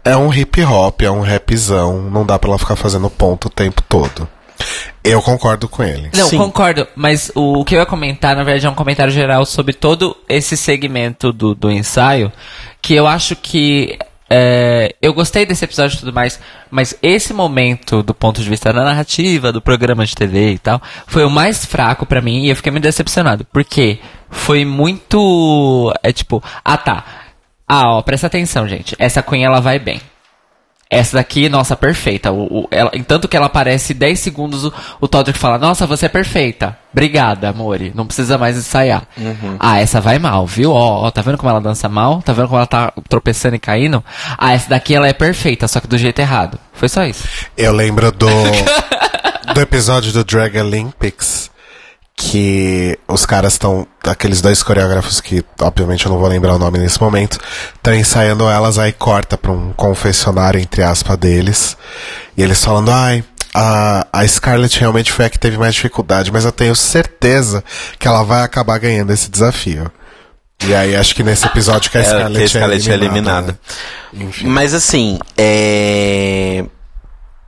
é 0.05 0.17
um 0.17 0.33
hip 0.33 0.63
hop, 0.63 1.03
é 1.03 1.11
um 1.11 1.23
rapzão, 1.23 2.03
não 2.03 2.25
dá 2.25 2.39
pra 2.39 2.51
ela 2.51 2.59
ficar 2.59 2.77
fazendo 2.77 3.09
ponto 3.11 3.47
o 3.47 3.51
tempo 3.51 3.83
todo. 3.83 4.29
Eu 5.03 5.21
concordo 5.21 5.69
com 5.69 5.83
ele. 5.83 6.11
Não, 6.15 6.29
Sim. 6.29 6.39
concordo, 6.39 6.87
mas 6.95 7.31
o, 7.35 7.61
o 7.61 7.65
que 7.65 7.75
eu 7.75 7.81
ia 7.81 7.87
comentar, 7.87 8.35
na 8.35 8.43
verdade, 8.43 8.67
é 8.67 8.71
um 8.71 8.75
comentário 8.75 9.13
geral 9.13 9.45
sobre 9.45 9.75
todo 9.75 10.17
esse 10.29 10.57
segmento 10.57 11.33
do, 11.33 11.55
do 11.55 11.71
ensaio, 11.71 12.33
que 12.81 12.95
eu 12.95 13.07
acho 13.07 13.37
que. 13.37 13.99
É, 14.29 14.95
eu 15.03 15.13
gostei 15.13 15.45
desse 15.45 15.65
episódio 15.65 15.97
e 15.97 15.99
tudo 16.01 16.13
mais, 16.13 16.41
mas 16.71 16.97
esse 17.03 17.33
momento, 17.33 18.03
do 18.03 18.15
ponto 18.15 18.41
de 18.41 18.49
vista 18.49 18.73
da 18.73 18.85
narrativa, 18.85 19.53
do 19.53 19.61
programa 19.61 20.05
de 20.07 20.15
TV 20.15 20.53
e 20.53 20.59
tal, 20.59 20.81
foi 21.07 21.25
o 21.25 21.31
mais 21.31 21.65
fraco 21.65 22.07
pra 22.07 22.23
mim 22.23 22.45
e 22.45 22.51
eu 22.51 22.57
fiquei 22.57 22.73
muito 22.73 22.85
decepcionado. 22.85 23.47
Porque 23.53 23.99
foi 24.31 24.65
muito. 24.65 25.93
É 26.03 26.13
tipo, 26.13 26.43
ah 26.65 26.77
tá. 26.77 27.05
Ah, 27.69 27.97
ó, 27.97 28.03
presta 28.03 28.27
atenção, 28.27 28.69
gente. 28.69 28.95
Essa 28.99 29.23
Queen 29.23 29.45
ela 29.45 29.61
vai 29.61 29.79
bem. 29.79 30.01
Essa 30.95 31.17
daqui, 31.17 31.49
nossa, 31.49 31.77
perfeita. 31.77 32.31
O, 32.33 32.61
o- 32.63 32.69
ela, 32.71 32.91
tanto 33.07 33.27
que 33.29 33.37
ela 33.37 33.47
aparece 33.47 33.93
10 33.95 34.19
segundos, 34.21 34.65
o, 34.65 34.73
o 35.01 35.09
Todrick 35.09 35.39
fala, 35.39 35.59
nossa, 35.59 35.87
você 35.87 36.07
é 36.07 36.09
perfeita. 36.09 36.77
Obrigada, 36.93 37.49
amore. 37.49 37.93
Não 37.95 38.07
precisa 38.07 38.39
mais 38.39 38.57
ensaiar. 38.57 39.03
Ah, 39.59 39.81
essa 39.81 40.01
vai 40.01 40.19
mal, 40.19 40.47
viu? 40.47 40.71
Ó, 40.73 41.07
ó, 41.07 41.11
tá 41.11 41.21
vendo 41.23 41.37
como 41.37 41.51
ela 41.51 41.61
dança 41.61 41.89
mal? 41.89 42.23
Tá 42.23 42.33
vendo 42.33 42.47
como 42.47 42.59
ela 42.59 42.67
tá 42.67 42.93
tropeçando 43.09 43.57
e 43.57 43.59
caindo? 43.59 44.03
Ah, 44.39 44.53
essa 44.53 44.69
daqui 44.71 44.95
ela 44.95 45.09
é 45.09 45.13
perfeita, 45.13 45.67
só 45.67 45.81
que 45.81 45.89
do 45.89 45.99
jeito 45.99 46.21
errado. 46.21 46.59
Foi 46.73 46.89
só 46.89 47.05
isso. 47.05 47.27
Eu 47.57 47.73
lembro 47.73 48.13
do, 48.13 48.27
do 49.55 49.61
episódio 49.61 50.13
do 50.13 50.25
Drag 50.25 50.57
Olympics 50.59 51.51
que 52.17 52.99
os 53.09 53.27
caras 53.27 53.55
estão, 53.55 53.87
aqueles 54.03 54.41
dois 54.41 54.63
coreógrafos 54.63 55.21
que, 55.21 55.45
obviamente, 55.61 56.07
eu 56.07 56.13
não 56.13 56.19
vou 56.19 56.29
lembrar 56.29 56.55
o 56.55 56.59
nome 56.59 56.79
nesse 56.79 57.01
momento, 57.01 57.39
estão 57.75 57.95
ensaiando 57.95 58.49
elas, 58.49 58.79
aí 58.79 58.93
corta 58.93 59.37
pra 59.37 59.51
um 59.51 59.73
confessionário, 59.73 60.61
entre 60.61 60.83
aspas, 60.83 61.17
deles, 61.19 61.77
e 62.37 62.43
eles 62.43 62.65
falando, 62.65 62.91
ai, 62.91 63.25
a, 63.53 64.07
a 64.13 64.27
Scarlett 64.27 64.79
realmente 64.79 65.13
foi 65.13 65.25
a 65.25 65.31
que 65.31 65.39
teve 65.39 65.59
mais 65.59 65.75
dificuldade, 65.75 66.33
mas 66.33 66.45
eu 66.45 66.53
tenho 66.53 66.75
certeza 66.75 67.63
que 67.99 68.07
ela 68.07 68.23
vai 68.23 68.43
acabar 68.43 68.79
ganhando 68.79 69.13
esse 69.13 69.31
desafio. 69.31 69.91
E 70.67 70.75
aí, 70.75 70.97
acho 70.97 71.15
que 71.15 71.23
nesse 71.23 71.47
episódio 71.47 71.91
que 71.91 71.99
a 71.99 72.01
É, 72.01 72.05
que 72.05 72.11
a 72.11 72.17
Scarlett, 72.19 72.49
Scarlett 72.49 72.89
é 72.89 72.93
é 72.93 72.95
eliminada. 72.97 73.19
eliminada. 73.19 73.61
Enfim. 74.13 74.47
Mas 74.47 74.73
assim, 74.73 75.19
é. 75.37 76.65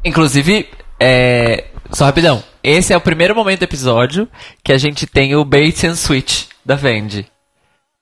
Inclusive, 0.05 0.69
é... 1.01 1.65
Só 1.93 2.05
rapidão. 2.05 2.43
Esse 2.69 2.93
é 2.93 2.97
o 2.97 3.01
primeiro 3.01 3.33
momento 3.35 3.61
do 3.61 3.65
episódio 3.65 4.29
que 4.65 4.73
a 4.73 4.79
gente 4.79 5.07
tem 5.07 5.37
o 5.37 5.45
bait 5.45 5.85
and 5.87 5.95
switch 5.95 6.47
da 6.65 6.75
Vendi. 6.75 7.25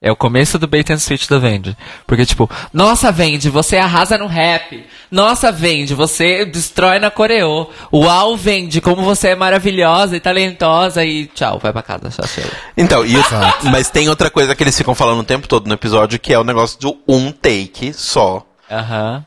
É 0.03 0.11
o 0.11 0.17
começo 0.17 0.59
do 0.59 0.67
bait 0.67 0.91
and 0.91 0.99
switch 0.99 1.27
da 1.29 1.39
Vendi. 1.39 1.77
Porque, 2.07 2.25
tipo, 2.25 2.49
nossa, 2.73 3.12
Vendi, 3.12 3.51
você 3.51 3.77
arrasa 3.77 4.17
no 4.17 4.27
rap. 4.27 4.85
Nossa, 5.11 5.53
Vendi, 5.53 5.95
você 5.95 6.47
destrói 6.47 6.99
na 6.99 7.11
coreô. 7.11 7.69
Uau, 7.93 8.37
Vendi, 8.39 8.81
como 8.81 9.03
você 9.03 9.29
é 9.29 9.35
maravilhosa 9.35 10.17
e 10.17 10.21
talentosa. 10.21 11.05
E 11.05 11.27
tchau, 11.27 11.59
vai 11.59 11.71
pra 11.73 11.83
casa, 11.83 12.09
tchau, 12.09 12.27
chega. 12.27 12.51
Então, 12.77 13.05
e 13.05 13.17
o- 13.19 13.25
mas 13.71 13.91
tem 13.91 14.09
outra 14.09 14.31
coisa 14.31 14.55
que 14.55 14.62
eles 14.62 14.77
ficam 14.77 14.95
falando 14.95 15.21
o 15.21 15.25
tempo 15.25 15.47
todo 15.47 15.67
no 15.69 15.75
episódio, 15.75 16.19
que 16.19 16.33
é 16.33 16.39
o 16.39 16.45
negócio 16.45 16.79
do 16.81 16.99
um 17.07 17.31
take 17.33 17.93
só. 17.93 18.43
Aham. 18.71 19.25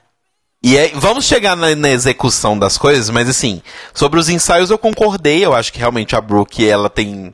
E 0.62 0.78
aí, 0.78 0.92
vamos 0.96 1.26
chegar 1.26 1.56
na, 1.56 1.76
na 1.76 1.90
execução 1.90 2.58
das 2.58 2.80
coisas, 2.80 3.12
mas 3.12 3.30
assim, 3.30 3.62
sobre 3.94 4.20
os 4.20 4.28
ensaios 4.28 4.72
eu 4.72 4.78
concordei, 4.78 5.46
eu 5.46 5.54
acho 5.54 5.72
que 5.72 5.78
realmente 5.78 6.16
a 6.16 6.22
Brooke, 6.22 6.68
ela 6.68 6.90
tem... 6.90 7.32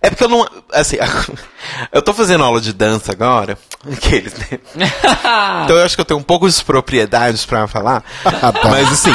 É 0.00 0.08
porque 0.08 0.22
eu 0.22 0.28
não... 0.28 0.48
Assim, 0.72 0.96
eu 1.90 2.00
tô 2.00 2.14
fazendo 2.14 2.44
aula 2.44 2.60
de 2.60 2.72
dança 2.72 3.10
agora, 3.10 3.58
aqueles, 3.90 4.34
né? 4.34 4.60
Então 5.64 5.76
eu 5.76 5.84
acho 5.84 5.96
que 5.96 6.00
eu 6.00 6.04
tenho 6.04 6.20
um 6.20 6.22
pouco 6.22 6.48
de 6.48 6.64
propriedades 6.64 7.44
pra 7.44 7.66
falar, 7.66 8.04
mas 8.70 8.92
assim, 8.92 9.14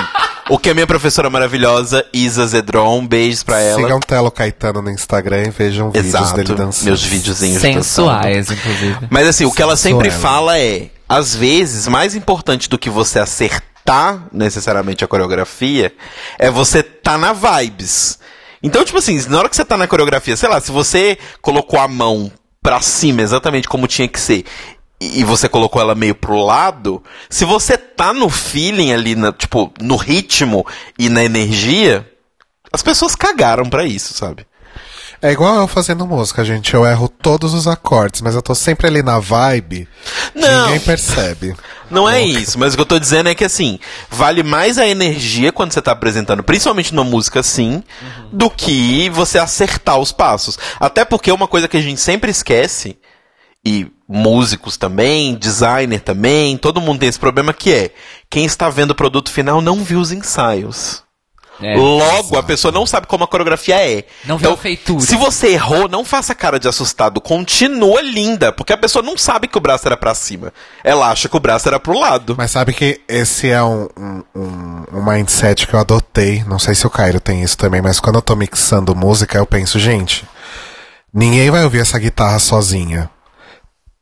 o 0.49 0.57
que 0.57 0.69
a 0.69 0.73
minha 0.73 0.87
professora 0.87 1.29
maravilhosa, 1.29 2.05
Isa 2.13 2.45
Zedron, 2.47 3.05
beijos 3.05 3.43
pra 3.43 3.59
ela. 3.59 3.81
Sigam 3.81 3.99
Telo 3.99 4.31
Caetano 4.31 4.81
no 4.81 4.89
Instagram 4.89 5.47
e 5.47 5.49
vejam 5.49 5.91
vídeos 5.91 6.07
Exato, 6.07 6.33
dele 6.35 6.55
dançando. 6.55 6.85
meus 6.85 7.03
videozinhos 7.03 7.61
dançando. 7.61 7.83
Sensuais, 7.83 8.51
inclusive. 8.51 9.07
Mas 9.09 9.27
assim, 9.27 9.45
o 9.45 9.51
que 9.51 9.61
ela 9.61 9.75
sempre 9.75 10.11
Sensuela. 10.11 10.35
fala 10.35 10.59
é, 10.59 10.89
às 11.07 11.35
vezes, 11.35 11.87
mais 11.87 12.15
importante 12.15 12.69
do 12.69 12.77
que 12.77 12.89
você 12.89 13.19
acertar 13.19 14.27
necessariamente 14.31 15.03
a 15.03 15.07
coreografia, 15.07 15.93
é 16.37 16.49
você 16.49 16.83
tá 16.83 17.17
na 17.17 17.33
vibes. 17.33 18.19
Então, 18.61 18.83
tipo 18.83 18.97
assim, 18.97 19.23
na 19.29 19.39
hora 19.39 19.49
que 19.49 19.55
você 19.55 19.63
tá 19.63 19.77
na 19.77 19.87
coreografia, 19.87 20.35
sei 20.35 20.49
lá, 20.49 20.59
se 20.59 20.71
você 20.71 21.17
colocou 21.41 21.79
a 21.79 21.87
mão 21.87 22.31
pra 22.61 22.81
cima 22.81 23.21
exatamente 23.21 23.67
como 23.67 23.87
tinha 23.87 24.07
que 24.07 24.19
ser, 24.19 24.43
e 24.99 25.23
você 25.23 25.47
colocou 25.47 25.81
ela 25.81 25.93
meio 25.93 26.15
pro 26.15 26.43
lado, 26.43 27.03
se 27.29 27.45
você 27.45 27.77
tá 27.77 28.13
no 28.13 28.29
feeling 28.29 28.91
ali, 28.91 29.15
na, 29.15 29.31
tipo, 29.31 29.71
no 29.79 29.95
ritmo 29.95 30.65
e 30.97 31.07
na 31.07 31.23
energia, 31.23 32.09
as 32.71 32.81
pessoas 32.81 33.15
cagaram 33.15 33.69
pra 33.69 33.85
isso, 33.85 34.13
sabe? 34.13 34.45
É 35.21 35.31
igual 35.31 35.55
eu 35.55 35.67
fazendo 35.67 36.05
música, 36.05 36.45
gente. 36.45 36.73
Eu 36.73 36.85
erro 36.85 37.09
todos 37.09 37.53
os 37.55 37.67
acordes, 37.67 38.21
mas 38.21 38.35
eu 38.35 38.41
tô 38.41 38.53
sempre 38.53 38.85
ali 38.85 39.01
na 39.01 39.17
vibe. 39.17 39.87
Não. 40.35 40.65
Ninguém 40.65 40.79
percebe. 40.79 41.55
Não 41.89 42.07
é 42.07 42.21
isso, 42.21 42.59
mas 42.59 42.73
o 42.73 42.77
que 42.77 42.81
eu 42.81 42.85
tô 42.85 42.99
dizendo 42.99 43.29
é 43.29 43.33
que 43.33 43.45
assim, 43.45 43.79
vale 44.11 44.43
mais 44.43 44.77
a 44.77 44.85
energia 44.85 45.53
quando 45.53 45.71
você 45.71 45.81
tá 45.81 45.93
apresentando, 45.93 46.43
principalmente 46.43 46.93
numa 46.93 47.09
música 47.09 47.39
assim, 47.39 47.81
do 48.31 48.49
que 48.49 49.09
você 49.09 49.39
acertar 49.39 49.97
os 49.97 50.11
passos. 50.11 50.59
Até 50.81 51.05
porque 51.05 51.31
uma 51.31 51.47
coisa 51.47 51.67
que 51.67 51.77
a 51.77 51.81
gente 51.81 52.01
sempre 52.01 52.29
esquece, 52.29 52.97
e 53.65 53.87
músicos 54.07 54.77
também, 54.77 55.35
designer 55.35 55.99
também, 55.99 56.57
todo 56.57 56.81
mundo 56.81 56.99
tem 56.99 57.09
esse 57.09 57.19
problema 57.19 57.53
que 57.53 57.73
é, 57.73 57.91
quem 58.29 58.45
está 58.45 58.69
vendo 58.69 58.91
o 58.91 58.95
produto 58.95 59.31
final 59.31 59.61
não 59.61 59.83
viu 59.83 59.99
os 59.99 60.11
ensaios. 60.11 61.03
É. 61.61 61.75
Logo, 61.75 62.37
a 62.37 62.43
pessoa 62.43 62.71
não 62.71 62.85
sabe 62.85 63.07
como 63.07 63.23
a 63.23 63.27
coreografia 63.27 63.75
é. 63.75 64.03
Não 64.25 64.37
vê 64.37 64.47
a 64.47 64.55
feitura. 64.55 65.01
Se 65.01 65.15
você 65.15 65.53
errou, 65.53 65.87
não 65.87 66.05
faça 66.05 66.35
cara 66.35 66.59
de 66.59 66.67
assustado. 66.67 67.19
Continua 67.19 68.01
linda, 68.01 68.51
porque 68.51 68.73
a 68.73 68.77
pessoa 68.77 69.03
não 69.03 69.17
sabe 69.17 69.47
que 69.47 69.57
o 69.57 69.61
braço 69.61 69.87
era 69.87 69.97
pra 69.97 70.13
cima. 70.13 70.53
Ela 70.83 71.09
acha 71.09 71.27
que 71.27 71.35
o 71.35 71.39
braço 71.39 71.67
era 71.67 71.79
pro 71.79 71.97
lado. 71.97 72.35
Mas 72.37 72.51
sabe 72.51 72.73
que 72.73 73.01
esse 73.07 73.49
é 73.49 73.63
um, 73.63 73.87
um, 73.97 74.23
um, 74.35 74.83
um 74.93 75.03
mindset 75.03 75.65
que 75.65 75.73
eu 75.73 75.79
adotei. 75.79 76.43
Não 76.43 76.59
sei 76.59 76.75
se 76.75 76.85
o 76.85 76.91
Cairo 76.91 77.19
tem 77.19 77.41
isso 77.41 77.57
também, 77.57 77.81
mas 77.81 77.99
quando 77.99 78.17
eu 78.17 78.21
tô 78.21 78.35
mixando 78.35 78.95
música, 78.95 79.37
eu 79.37 79.45
penso, 79.45 79.79
gente, 79.79 80.25
ninguém 81.11 81.49
vai 81.49 81.63
ouvir 81.63 81.79
essa 81.79 81.97
guitarra 81.97 82.37
sozinha. 82.37 83.09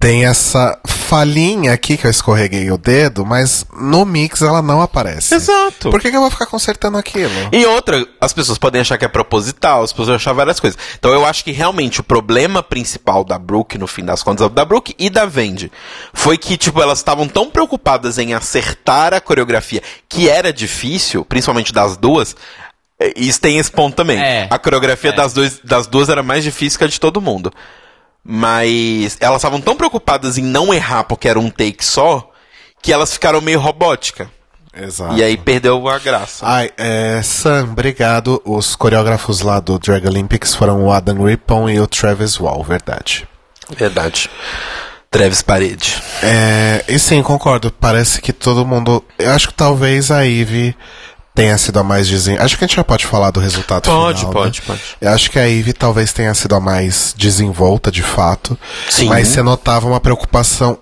Tem 0.05 0.23
essa 0.23 0.77
falhinha 0.85 1.73
aqui 1.73 1.97
que 1.97 2.05
eu 2.05 2.11
escorreguei 2.11 2.69
o 2.69 2.77
dedo, 2.77 3.25
mas 3.25 3.65
no 3.75 4.05
mix 4.05 4.43
ela 4.43 4.61
não 4.61 4.79
aparece. 4.79 5.33
Exato. 5.33 5.89
Por 5.89 5.99
que, 5.99 6.11
que 6.11 6.15
eu 6.15 6.21
vou 6.21 6.29
ficar 6.29 6.45
consertando 6.45 6.95
aquilo? 6.95 7.33
E 7.51 7.65
outra, 7.65 8.05
as 8.21 8.31
pessoas 8.31 8.59
podem 8.59 8.81
achar 8.81 8.99
que 8.99 9.05
é 9.05 9.07
proposital, 9.07 9.81
as 9.81 9.91
pessoas 9.91 10.17
achar 10.17 10.31
várias 10.33 10.59
coisas. 10.59 10.77
Então 10.99 11.11
eu 11.11 11.25
acho 11.25 11.43
que 11.43 11.51
realmente 11.51 12.01
o 12.01 12.03
problema 12.03 12.61
principal 12.61 13.23
da 13.23 13.39
Brooke, 13.39 13.79
no 13.79 13.87
fim 13.87 14.05
das 14.05 14.21
contas, 14.21 14.47
da 14.51 14.63
Brooke 14.63 14.93
e 14.99 15.09
da 15.09 15.25
Vendi, 15.25 15.71
foi 16.13 16.37
que, 16.37 16.55
tipo, 16.55 16.79
elas 16.79 16.99
estavam 16.99 17.27
tão 17.27 17.49
preocupadas 17.49 18.19
em 18.19 18.35
acertar 18.35 19.11
a 19.11 19.19
coreografia, 19.19 19.81
que 20.07 20.29
era 20.29 20.53
difícil, 20.53 21.25
principalmente 21.25 21.73
das 21.73 21.97
duas. 21.97 22.35
Isso 23.15 23.41
tem 23.41 23.57
esse 23.57 23.71
ponto 23.71 23.95
também. 23.95 24.21
É. 24.21 24.45
A 24.51 24.59
coreografia 24.59 25.09
É. 25.09 25.15
das, 25.15 25.33
dois, 25.33 25.59
das 25.63 25.87
duas 25.87 26.09
era 26.09 26.21
mais 26.21 26.43
difícil 26.43 26.77
que 26.77 26.85
a 26.85 26.87
de 26.87 26.99
todo 26.99 27.19
mundo. 27.19 27.51
Mas 28.27 29.17
elas 29.19 29.37
estavam 29.37 29.61
tão 29.61 29.75
preocupadas 29.75 30.37
em 30.37 30.41
não 30.41 30.73
errar 30.73 31.03
porque 31.03 31.27
era 31.27 31.39
um 31.39 31.49
take 31.49 31.85
só, 31.85 32.31
que 32.81 32.91
elas 32.91 33.13
ficaram 33.13 33.39
meio 33.39 33.59
robótica. 33.59 34.29
Exato. 34.75 35.15
E 35.15 35.23
aí 35.23 35.37
perdeu 35.37 35.87
a 35.87 35.99
graça. 35.99 36.45
Ai, 36.45 36.69
é, 36.77 37.21
Sam, 37.23 37.69
obrigado. 37.71 38.41
Os 38.43 38.75
coreógrafos 38.75 39.41
lá 39.41 39.59
do 39.59 39.79
Drag 39.79 40.05
Olympics 40.05 40.53
foram 40.53 40.83
o 40.83 40.91
Adam 40.91 41.23
Rippon 41.23 41.69
e 41.69 41.79
o 41.79 41.87
Travis 41.87 42.37
Wall, 42.39 42.61
verdade. 42.63 43.27
Verdade. 43.77 44.29
Travis 45.09 45.41
Parede. 45.41 46.01
É, 46.21 46.83
e 46.89 46.99
sim, 46.99 47.23
concordo. 47.23 47.71
Parece 47.71 48.21
que 48.21 48.33
todo 48.33 48.65
mundo. 48.65 49.01
Eu 49.17 49.31
acho 49.31 49.47
que 49.47 49.53
talvez 49.53 50.11
a 50.11 50.23
Ivy 50.23 50.75
tenha 51.35 51.57
sido 51.57 51.77
a 51.77 51.83
mais 51.83 52.07
desen... 52.07 52.37
Acho 52.37 52.57
que 52.57 52.63
a 52.63 52.67
gente 52.67 52.77
já 52.77 52.83
pode 52.83 53.05
falar 53.05 53.29
do 53.29 53.41
resultado 53.41 53.83
Pode, 53.83 54.19
final. 54.19 54.33
pode, 54.33 54.59
né? 54.61 54.65
pode. 54.65 54.81
Eu 55.01 55.11
acho 55.11 55.29
que 55.29 55.37
a 55.37 55.43
Ivy 55.43 55.73
talvez 55.73 56.13
tenha 56.13 56.33
sido 56.33 56.55
a 56.55 56.59
mais 56.61 57.13
desenvolta, 57.15 57.91
de 57.91 58.01
fato. 58.01 58.57
Sim. 58.89 59.09
Mas 59.09 59.27
você 59.27 59.43
notava 59.43 59.85
uma 59.85 59.99
preocupação 59.99 60.79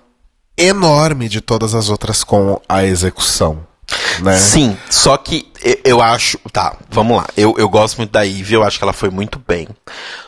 enorme 0.56 1.28
de 1.28 1.40
todas 1.40 1.74
as 1.74 1.88
outras 1.88 2.22
com 2.22 2.60
a 2.68 2.84
execução. 2.84 3.66
Né? 4.20 4.36
Sim, 4.38 4.76
só 4.88 5.16
que 5.16 5.46
eu, 5.84 6.00
acho. 6.00 6.38
Tá, 6.52 6.76
vamos 6.88 7.16
lá. 7.18 7.26
Eu, 7.36 7.54
eu 7.58 7.68
gosto 7.68 7.98
muito 7.98 8.12
da 8.12 8.22
Ivy, 8.22 8.54
eu 8.54 8.62
acho 8.62 8.78
que 8.78 8.84
ela 8.84 8.92
foi 8.92 9.10
muito 9.10 9.42
bem. 9.46 9.68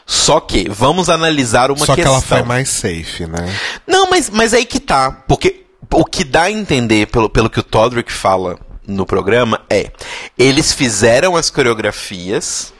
Só 0.05 0.40
que, 0.40 0.69
vamos 0.69 1.09
analisar 1.09 1.70
uma 1.70 1.86
Só 1.86 1.94
que 1.94 2.03
questão. 2.03 2.12
ela 2.15 2.20
foi 2.23 2.43
mais 2.43 2.69
safe, 2.69 3.27
né? 3.27 3.55
Não, 3.86 4.11
mas, 4.11 4.28
mas 4.28 4.53
aí 4.53 4.66
que 4.66 4.81
tá. 4.81 5.11
Porque 5.27 5.65
o 5.93 6.05
que 6.05 6.24
dá 6.24 6.43
a 6.43 6.51
entender, 6.51 7.07
pelo, 7.07 7.31
pelo 7.31 7.48
que 7.48 7.61
o 7.61 7.62
Todrick 7.62 8.12
fala 8.12 8.59
no 8.86 9.04
programa 9.06 9.60
é: 9.68 9.90
eles 10.38 10.72
fizeram 10.72 11.36
as 11.36 11.50
coreografias 11.50 12.72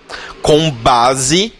com 0.43 0.71
base. 0.71 1.53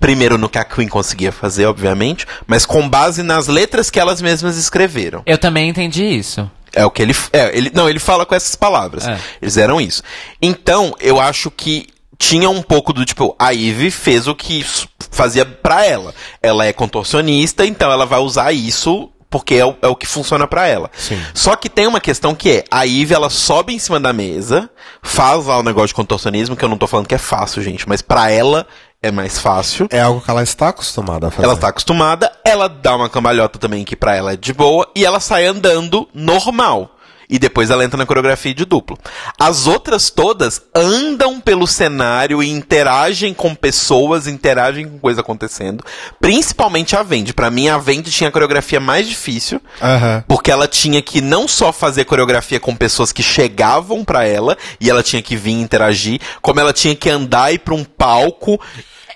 Primeiro 0.00 0.38
no 0.38 0.48
que 0.48 0.58
a 0.58 0.64
Queen 0.64 0.86
conseguia 0.86 1.32
fazer, 1.32 1.66
obviamente, 1.66 2.24
mas 2.46 2.64
com 2.64 2.88
base 2.88 3.24
nas 3.24 3.48
letras 3.48 3.90
que 3.90 3.98
elas 3.98 4.22
mesmas 4.22 4.56
escreveram. 4.56 5.24
Eu 5.26 5.36
também 5.36 5.68
entendi 5.68 6.04
isso. 6.04 6.48
É 6.72 6.84
o 6.84 6.90
que 6.90 7.02
ele. 7.02 7.16
É, 7.32 7.56
ele 7.56 7.72
não, 7.74 7.88
ele 7.88 7.98
fala 7.98 8.24
com 8.24 8.32
essas 8.32 8.54
palavras. 8.54 9.08
É. 9.08 9.12
Eles 9.42 9.54
fizeram 9.54 9.80
isso. 9.80 10.02
Então, 10.40 10.94
eu 11.00 11.20
acho 11.20 11.50
que 11.50 11.88
tinha 12.16 12.50
um 12.50 12.62
pouco 12.62 12.92
do 12.92 13.04
tipo, 13.04 13.34
a 13.38 13.50
Ivy 13.50 13.90
fez 13.90 14.26
o 14.28 14.34
que 14.34 14.64
fazia 15.10 15.44
pra 15.44 15.84
ela. 15.84 16.14
Ela 16.42 16.66
é 16.66 16.72
contorcionista, 16.72 17.64
então 17.64 17.90
ela 17.90 18.06
vai 18.06 18.18
usar 18.18 18.52
isso 18.52 19.10
porque 19.30 19.54
é 19.54 19.64
o, 19.64 19.76
é 19.82 19.88
o 19.88 19.96
que 19.96 20.06
funciona 20.06 20.46
pra 20.46 20.66
ela. 20.66 20.90
Sim. 20.96 21.20
Só 21.34 21.54
que 21.56 21.68
tem 21.68 21.86
uma 21.86 22.00
questão 22.00 22.34
que 22.34 22.50
é, 22.50 22.64
a 22.70 22.82
Ivy 22.82 23.14
ela 23.14 23.30
sobe 23.30 23.74
em 23.74 23.78
cima 23.78 24.00
da 24.00 24.12
mesa, 24.12 24.70
faz 25.02 25.46
lá 25.46 25.58
o 25.58 25.62
negócio 25.62 25.88
de 25.88 25.94
contorcionismo, 25.94 26.56
que 26.56 26.64
eu 26.64 26.68
não 26.68 26.78
tô 26.78 26.86
falando 26.86 27.06
que 27.06 27.14
é 27.14 27.18
fácil, 27.18 27.62
gente, 27.62 27.88
mas 27.88 28.00
pra 28.02 28.30
ela 28.30 28.66
é 29.02 29.10
mais 29.10 29.38
fácil. 29.38 29.86
É 29.90 30.00
algo 30.00 30.20
que 30.20 30.30
ela 30.30 30.42
está 30.42 30.68
acostumada 30.68 31.28
a 31.28 31.30
fazer. 31.30 31.46
Ela 31.46 31.56
tá 31.56 31.68
acostumada, 31.68 32.32
ela 32.44 32.68
dá 32.68 32.96
uma 32.96 33.08
cambalhota 33.08 33.58
também 33.58 33.84
que 33.84 33.94
pra 33.94 34.16
ela 34.16 34.32
é 34.32 34.36
de 34.36 34.52
boa 34.52 34.90
e 34.94 35.04
ela 35.04 35.20
sai 35.20 35.46
andando 35.46 36.08
normal. 36.12 36.90
E 37.28 37.38
depois 37.38 37.68
ela 37.68 37.84
entra 37.84 37.98
na 37.98 38.06
coreografia 38.06 38.54
de 38.54 38.64
duplo. 38.64 38.98
As 39.38 39.66
outras 39.66 40.08
todas 40.08 40.62
andam 40.74 41.40
pelo 41.40 41.66
cenário 41.66 42.42
e 42.42 42.48
interagem 42.48 43.34
com 43.34 43.54
pessoas, 43.54 44.26
interagem 44.26 44.88
com 44.88 44.98
coisa 44.98 45.20
acontecendo. 45.20 45.84
Principalmente 46.20 46.96
a 46.96 47.02
Vendi. 47.02 47.34
Pra 47.34 47.50
mim, 47.50 47.68
a 47.68 47.76
Vendi 47.76 48.10
tinha 48.10 48.28
a 48.28 48.32
coreografia 48.32 48.80
mais 48.80 49.06
difícil. 49.06 49.60
Aham. 49.82 50.24
Porque 50.26 50.50
ela 50.50 50.66
tinha 50.66 51.02
que 51.02 51.20
não 51.20 51.46
só 51.46 51.72
fazer 51.72 52.06
coreografia 52.06 52.58
com 52.58 52.74
pessoas 52.74 53.12
que 53.12 53.22
chegavam 53.22 54.04
pra 54.04 54.24
ela 54.24 54.56
e 54.80 54.88
ela 54.88 55.02
tinha 55.02 55.20
que 55.20 55.36
vir 55.36 55.52
interagir, 55.52 56.20
como 56.40 56.60
ela 56.60 56.72
tinha 56.72 56.94
que 56.94 57.10
andar 57.10 57.52
e 57.52 57.56
ir 57.56 57.58
pra 57.58 57.74
um 57.74 57.84
palco 57.84 58.58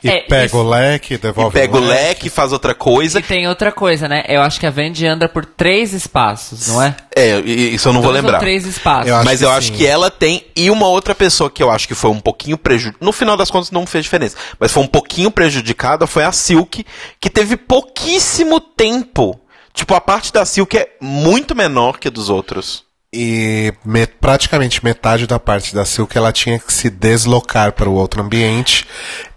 E 0.05 0.09
É, 0.09 0.21
pega 0.23 0.47
isso- 0.47 0.57
o 0.57 0.69
leque, 0.69 1.15
e 1.15 1.19
devolve 1.19 1.53
pega 1.53 1.77
o 1.77 1.81
leque, 1.81 2.29
faz 2.29 2.53
outra 2.53 2.75
coisa. 2.75 3.21
E 3.21 3.23
tem 3.23 3.47
outra 3.47 3.71
coisa, 3.71 4.09
né? 4.09 4.25
Eu 4.29 4.41
acho 4.43 4.59
que 4.59 4.67
a 4.67 4.71
Vendi 4.71 5.07
anda 5.07 5.29
por 5.29 5.45
três 5.47 5.93
espaços, 5.93 6.67
não 6.69 6.83
é? 6.83 6.97
É, 7.15 7.39
e- 7.41 7.75
isso 7.75 7.89
eu 7.89 7.93
não 7.93 8.03
vou 8.03 8.11
Dois 8.11 8.23
ou 8.25 8.27
lembrar. 8.27 8.41
três 8.41 8.67
espaços. 8.67 9.07
Eu 9.09 9.23
Mas 9.25 9.43
eu 9.43 9.49
sim. 9.51 9.55
acho 9.57 9.73
que 9.73 9.87
ela 9.87 10.11
tem. 10.11 10.45
E 10.57 10.71
uma 10.71 10.89
outra 10.89 11.15
pessoa 11.15 11.49
que 11.51 11.63
eu 11.63 11.71
acho 11.71 11.87
que 11.87 11.95
foi 11.95 12.11
um 12.11 12.19
pouquinho 12.21 12.59
prejudicada. 12.59 13.05
No 13.05 13.13
final 13.13 13.37
das 13.37 13.51
contas 13.51 13.71
não 13.71 13.87
fez 13.87 14.05
diferença. 14.05 14.37
Mas 14.59 14.73
foi 14.73 14.83
um 14.83 14.89
pouquinho 14.89 15.31
prejudicada 15.31 16.07
foi 16.07 16.25
a 16.25 16.33
Silk, 16.33 16.85
que 17.21 17.31
teve 17.31 17.57
pouquíssimo 17.57 18.59
tempo. 18.61 19.39
Tipo, 19.75 19.95
a 19.95 20.01
parte 20.01 20.33
da 20.33 20.45
Silk 20.45 20.77
é 20.77 20.89
muito 21.01 21.55
menor 21.55 21.99
que 21.99 22.09
a 22.09 22.11
dos 22.11 22.29
outros. 22.29 22.85
E 23.15 23.75
me- 23.85 24.07
praticamente 24.07 24.83
metade 24.83 25.27
da 25.27 25.39
parte 25.39 25.75
da 25.75 25.85
Silk 25.85 26.17
ela 26.17 26.33
tinha 26.33 26.59
que 26.59 26.73
se 26.73 26.89
deslocar 26.89 27.73
para 27.73 27.89
o 27.89 27.93
outro 27.95 28.23
ambiente. 28.23 28.87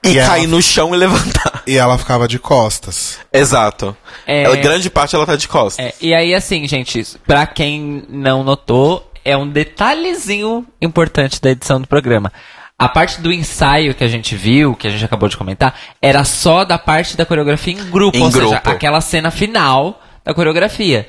E, 0.02 0.18
ela, 0.18 0.30
cair 0.30 0.48
no 0.48 0.62
chão 0.62 0.96
e 0.96 0.98
levantar. 0.98 1.62
e 1.68 1.76
ela 1.76 1.98
ficava 1.98 2.26
de 2.26 2.40
costas. 2.40 3.20
Exato. 3.34 3.96
É. 4.26 4.44
Ela, 4.44 4.56
grande 4.56 4.90
parte 4.90 5.14
ela 5.16 5.26
tá 5.26 5.36
de 5.36 5.48
costas. 5.50 5.86
É, 5.86 5.94
e 6.00 6.14
aí, 6.14 6.34
assim, 6.34 6.66
gente, 6.68 7.06
pra 7.28 7.46
quem 7.46 8.06
não 8.08 8.46
notou, 8.46 9.12
é 9.26 9.36
um 9.36 9.48
detalhezinho 9.48 10.66
importante 10.82 11.42
da 11.42 11.52
edição 11.52 11.82
do 11.82 11.88
programa. 11.88 12.32
A 12.80 12.88
parte 12.88 13.20
do 13.20 13.32
ensaio 13.32 13.94
que 13.94 14.04
a 14.04 14.08
gente 14.08 14.36
viu, 14.36 14.74
que 14.76 14.88
a 14.88 14.90
gente 14.90 15.04
acabou 15.04 15.28
de 15.28 15.36
comentar, 15.36 15.78
era 16.02 16.24
só 16.24 16.64
da 16.64 16.78
parte 16.78 17.18
da 17.18 17.26
coreografia 17.26 17.74
em 17.74 17.90
grupo, 17.90 18.18
Em 18.18 18.22
ou 18.22 18.32
seja, 18.32 18.46
grupo. 18.52 18.70
aquela 18.70 19.02
cena 19.02 19.32
final 19.32 20.02
da 20.24 20.34
coreografia. 20.34 21.08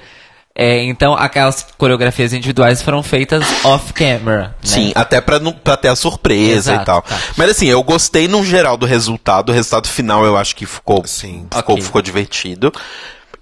É, 0.58 0.82
então, 0.84 1.12
aquelas 1.14 1.66
coreografias 1.76 2.32
individuais 2.32 2.80
foram 2.80 3.02
feitas 3.02 3.44
off-camera. 3.62 4.42
né? 4.48 4.54
Sim, 4.62 4.92
até 4.94 5.20
pra, 5.20 5.38
não- 5.38 5.52
pra 5.52 5.76
ter 5.76 5.88
a 5.88 5.96
surpresa 5.96 6.72
Exato, 6.72 6.82
e 6.82 6.86
tal. 6.86 7.02
tá. 7.02 7.18
Mas 7.36 7.50
assim, 7.50 7.66
eu 7.66 7.82
gostei 7.82 8.26
no 8.26 8.42
geral 8.42 8.76
do 8.78 8.86
resultado. 8.86 9.50
O 9.50 9.52
resultado 9.52 9.86
final 9.88 10.24
eu 10.24 10.36
acho 10.36 10.56
que 10.56 10.64
ficou, 10.64 11.06
Sim. 11.06 11.46
ficou, 11.54 11.74
Ok. 11.74 11.84
ficou 11.84 12.00
divertido. 12.00 12.72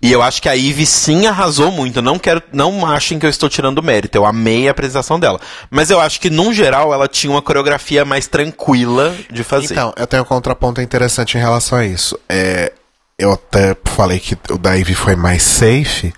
E 0.02 0.12
eu 0.12 0.20
acho 0.22 0.42
que 0.42 0.48
a 0.50 0.52
Ivy 0.52 0.84
sim 0.84 1.26
arrasou 1.26 1.70
muito. 1.70 2.02
Não 2.02 2.18
quero, 2.18 2.42
não 2.52 2.84
achem 2.84 3.18
que 3.18 3.24
eu 3.24 3.30
estou 3.30 3.48
tirando 3.48 3.82
mérito. 3.82 4.18
Eu 4.18 4.26
amei 4.26 4.68
a 4.68 4.72
apresentação 4.72 5.18
dela. 5.18 5.40
Mas 5.70 5.88
eu 5.88 5.98
acho 5.98 6.20
que, 6.20 6.28
num 6.28 6.52
geral, 6.52 6.92
ela 6.92 7.08
tinha 7.08 7.30
uma 7.30 7.40
coreografia 7.40 8.04
mais 8.04 8.26
tranquila 8.26 9.14
de 9.30 9.42
fazer. 9.42 9.72
Então, 9.72 9.94
eu 9.96 10.06
tenho 10.06 10.22
um 10.22 10.26
contraponto 10.26 10.82
interessante 10.82 11.38
em 11.38 11.40
relação 11.40 11.78
a 11.78 11.86
isso. 11.86 12.18
É, 12.28 12.72
eu 13.18 13.32
até 13.32 13.74
falei 13.86 14.18
que 14.20 14.36
o 14.50 14.58
da 14.58 14.74
Ivy 14.76 14.94
foi 14.94 15.16
mais 15.16 15.42
safe, 15.42 16.12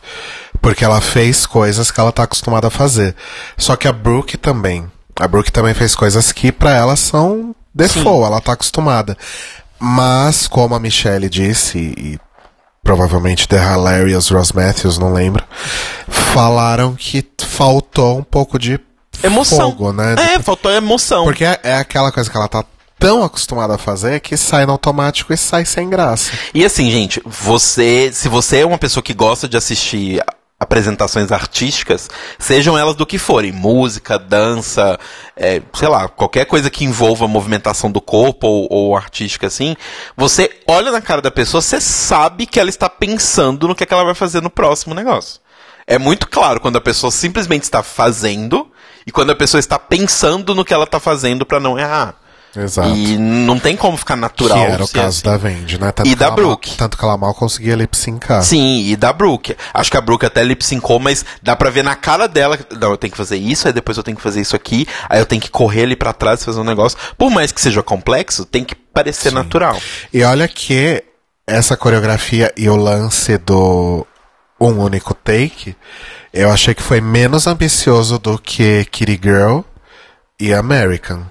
porque 0.61 0.85
ela 0.85 1.01
fez 1.01 1.47
coisas 1.47 1.91
que 1.91 2.01
ela 2.01 2.13
tá 2.13 2.23
acostumada 2.25 2.69
a 2.69 2.71
fazer. 2.71 3.15
Só 3.57 3.77
que 3.77 3.89
a 3.89 3.93
Brooke 3.93 4.37
também. 4.37 4.91
A 5.19 5.27
Brooke 5.27 5.53
também 5.53 5.75
fez 5.75 5.95
coisas 5.95 6.33
que 6.33 6.53
pra 6.53 6.75
ela 6.75 6.97
são 6.97 7.55
default, 7.75 8.27
ela 8.27 8.41
tá 8.41 8.53
acostumada. 8.53 9.17
Mas, 9.79 10.47
como 10.47 10.75
a 10.75 10.81
Michelle 10.81 11.29
disse, 11.29 11.79
e 11.79 12.19
provavelmente 12.83 13.49
The 13.49 13.57
Hilarious 13.57 14.29
Ross 14.29 14.53
Matthews, 14.53 14.99
não 14.99 15.13
lembro, 15.13 15.45
falaram 16.09 16.95
que 16.95 17.27
faltou 17.43 18.19
um 18.19 18.23
pouco 18.23 18.59
de 18.59 18.81
emoção. 19.23 19.71
fogo, 19.71 19.93
né? 19.93 20.15
É, 20.35 20.43
faltou 20.43 20.71
emoção. 20.71 21.25
Porque 21.25 21.45
é, 21.45 21.59
é 21.63 21.75
aquela 21.75 22.13
coisa 22.13 22.31
que 22.31 22.37
ela 22.37 22.49
tá 22.49 22.65
tão 22.99 23.23
acostumada 23.23 23.75
a 23.75 23.79
fazer 23.79 24.21
que 24.21 24.37
sai 24.37 24.65
no 24.65 24.73
automático 24.73 25.33
e 25.33 25.37
sai 25.37 25.65
sem 25.65 25.89
graça. 25.89 26.33
E 26.55 26.65
assim, 26.65 26.91
gente, 26.91 27.21
você, 27.25 28.11
se 28.13 28.29
você 28.29 28.61
é 28.61 28.67
uma 28.67 28.79
pessoa 28.79 29.03
que 29.03 29.13
gosta 29.13 29.49
de 29.49 29.57
assistir 29.57 30.23
apresentações 30.59 31.31
artísticas, 31.31 32.09
sejam 32.39 32.79
elas 32.79 32.97
do 32.97 33.05
que 33.05 33.19
forem, 33.19 33.53
música, 33.53 34.19
dança, 34.19 34.99
é, 35.37 35.61
sei 35.75 35.89
lá, 35.89 36.09
qualquer 36.09 36.47
coisa 36.47 36.71
que 36.71 36.85
envolva 36.85 37.29
movimentação 37.29 37.91
do 37.91 38.01
corpo 38.01 38.47
ou, 38.47 38.69
ou 38.71 38.97
artística 38.97 39.47
assim, 39.47 39.77
você 40.17 40.51
olha 40.67 40.91
na 40.91 41.03
cara 41.03 41.21
da 41.21 41.31
pessoa, 41.31 41.61
você 41.61 41.79
sabe 41.79 42.47
que 42.47 42.59
ela 42.59 42.71
está 42.71 42.89
pensando 42.89 43.69
no 43.69 43.75
que, 43.75 43.83
é 43.83 43.87
que 43.87 43.93
ela 43.93 44.05
vai 44.05 44.15
fazer 44.15 44.41
no 44.41 44.49
próximo 44.49 44.95
negócio. 44.95 45.41
É 45.87 45.99
muito 45.99 46.27
claro 46.27 46.59
quando 46.59 46.77
a 46.77 46.81
pessoa 46.81 47.11
simplesmente 47.11 47.63
está 47.63 47.83
fazendo 47.83 48.73
e 49.07 49.13
quando 49.13 49.31
a 49.31 49.37
pessoa 49.37 49.61
está 49.61 49.79
pensando 49.79 50.55
no 50.55 50.65
que 50.65 50.75
ela 50.75 50.85
está 50.85 50.99
fazendo 50.99 51.45
para 51.47 51.61
não 51.61 51.79
errar. 51.79 52.17
Exato. 52.57 52.89
E 52.97 53.17
não 53.19 53.59
tem 53.59 53.77
como 53.77 53.97
ficar 53.97 54.17
natural. 54.17 54.59
que 54.59 54.65
era 54.73 54.83
o 54.83 54.87
se 54.87 54.93
caso 54.95 55.09
assim. 55.09 55.23
da 55.23 55.37
Vendi, 55.37 55.79
né? 55.81 55.93
Tanto 55.93 56.09
E 56.09 56.15
da 56.15 56.27
mal- 56.29 56.37
Brooke. 56.37 56.77
tanto 56.77 56.97
que 56.97 57.05
ela 57.05 57.17
mal 57.17 57.35
conseguia 57.35 57.75
lip 57.77 57.97
syncar. 57.97 58.43
Sim, 58.43 58.87
e 58.87 58.97
da 58.97 59.13
Brooke. 59.13 59.57
Acho 59.75 59.91
que 59.91 59.97
a 59.97 60.01
Brooke 60.01 60.25
até 60.27 60.43
lip 60.43 60.65
syncou, 60.65 60.99
mas 60.99 61.25
dá 61.43 61.55
pra 61.55 61.71
ver 61.71 61.85
na 61.85 61.95
cara 61.95 62.27
dela. 62.27 62.59
Não, 62.81 62.91
eu 62.91 62.97
tenho 62.97 63.11
que 63.11 63.17
fazer 63.17 63.37
isso, 63.37 63.67
aí 63.67 63.73
depois 63.73 63.97
eu 63.99 64.03
tenho 64.03 64.17
que 64.17 64.23
fazer 64.23 64.41
isso 64.41 64.57
aqui, 64.57 64.87
aí 65.09 65.19
eu 65.21 65.27
tenho 65.27 65.41
que 65.43 65.51
correr 65.51 65.83
ali 65.83 65.97
pra 65.97 66.13
trás 66.13 66.45
fazer 66.45 66.61
um 66.61 66.65
negócio. 66.65 66.99
Por 67.19 67.31
mais 67.31 67.53
que 67.53 67.61
seja 67.61 67.83
complexo, 67.83 68.45
tem 68.45 68.65
que 68.65 68.75
parecer 68.75 69.31
natural. 69.33 69.79
E 70.13 70.23
olha 70.23 70.49
que 70.49 71.03
essa 71.47 71.77
coreografia 71.77 72.53
e 72.57 72.69
o 72.69 72.77
lance 72.77 73.37
do 73.39 74.07
um 74.59 74.79
único 74.81 75.13
take, 75.15 75.77
eu 76.33 76.51
achei 76.51 76.75
que 76.75 76.83
foi 76.83 77.01
menos 77.01 77.47
ambicioso 77.47 78.19
do 78.19 78.39
que 78.39 78.85
Kitty 78.87 79.21
Girl 79.23 79.61
e 80.41 80.53
American. 80.53 81.23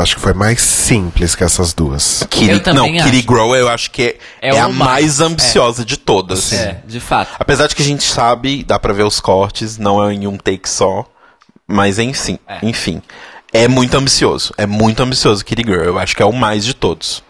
Acho 0.00 0.16
que 0.16 0.20
foi 0.22 0.32
mais 0.34 0.60
simples 0.60 1.34
que 1.34 1.44
essas 1.44 1.72
duas. 1.72 2.24
Kitty, 2.30 2.50
Eu 2.50 2.60
também 2.62 2.96
não, 2.96 3.04
Kitty 3.04 3.18
acho. 3.18 3.26
Grow 3.26 3.54
eu 3.54 3.68
acho 3.68 3.90
que 3.90 4.02
é, 4.02 4.48
É 4.50 4.54
é 4.56 4.58
a 4.60 4.68
mais 4.68 5.20
ambiciosa 5.20 5.84
de 5.84 5.96
todas. 5.96 6.52
É, 6.52 6.80
de 6.86 7.00
fato. 7.00 7.30
Apesar 7.38 7.66
de 7.66 7.74
que 7.74 7.82
a 7.82 7.84
gente 7.84 8.04
sabe, 8.04 8.62
dá 8.64 8.78
pra 8.78 8.92
ver 8.92 9.04
os 9.04 9.20
cortes, 9.20 9.78
não 9.78 10.02
é 10.02 10.12
em 10.12 10.26
um 10.26 10.36
take 10.36 10.68
só. 10.68 11.04
Mas 11.66 11.98
enfim, 11.98 12.38
É. 12.48 12.58
enfim. 12.62 13.00
É 13.52 13.66
muito 13.68 13.96
ambicioso. 13.96 14.52
É 14.56 14.66
muito 14.66 15.02
ambicioso 15.02 15.44
Kitty 15.44 15.62
Girl. 15.66 15.82
Eu 15.84 15.98
acho 15.98 16.16
que 16.16 16.22
é 16.22 16.26
o 16.26 16.32
mais 16.32 16.64
de 16.64 16.72
todos. 16.74 17.22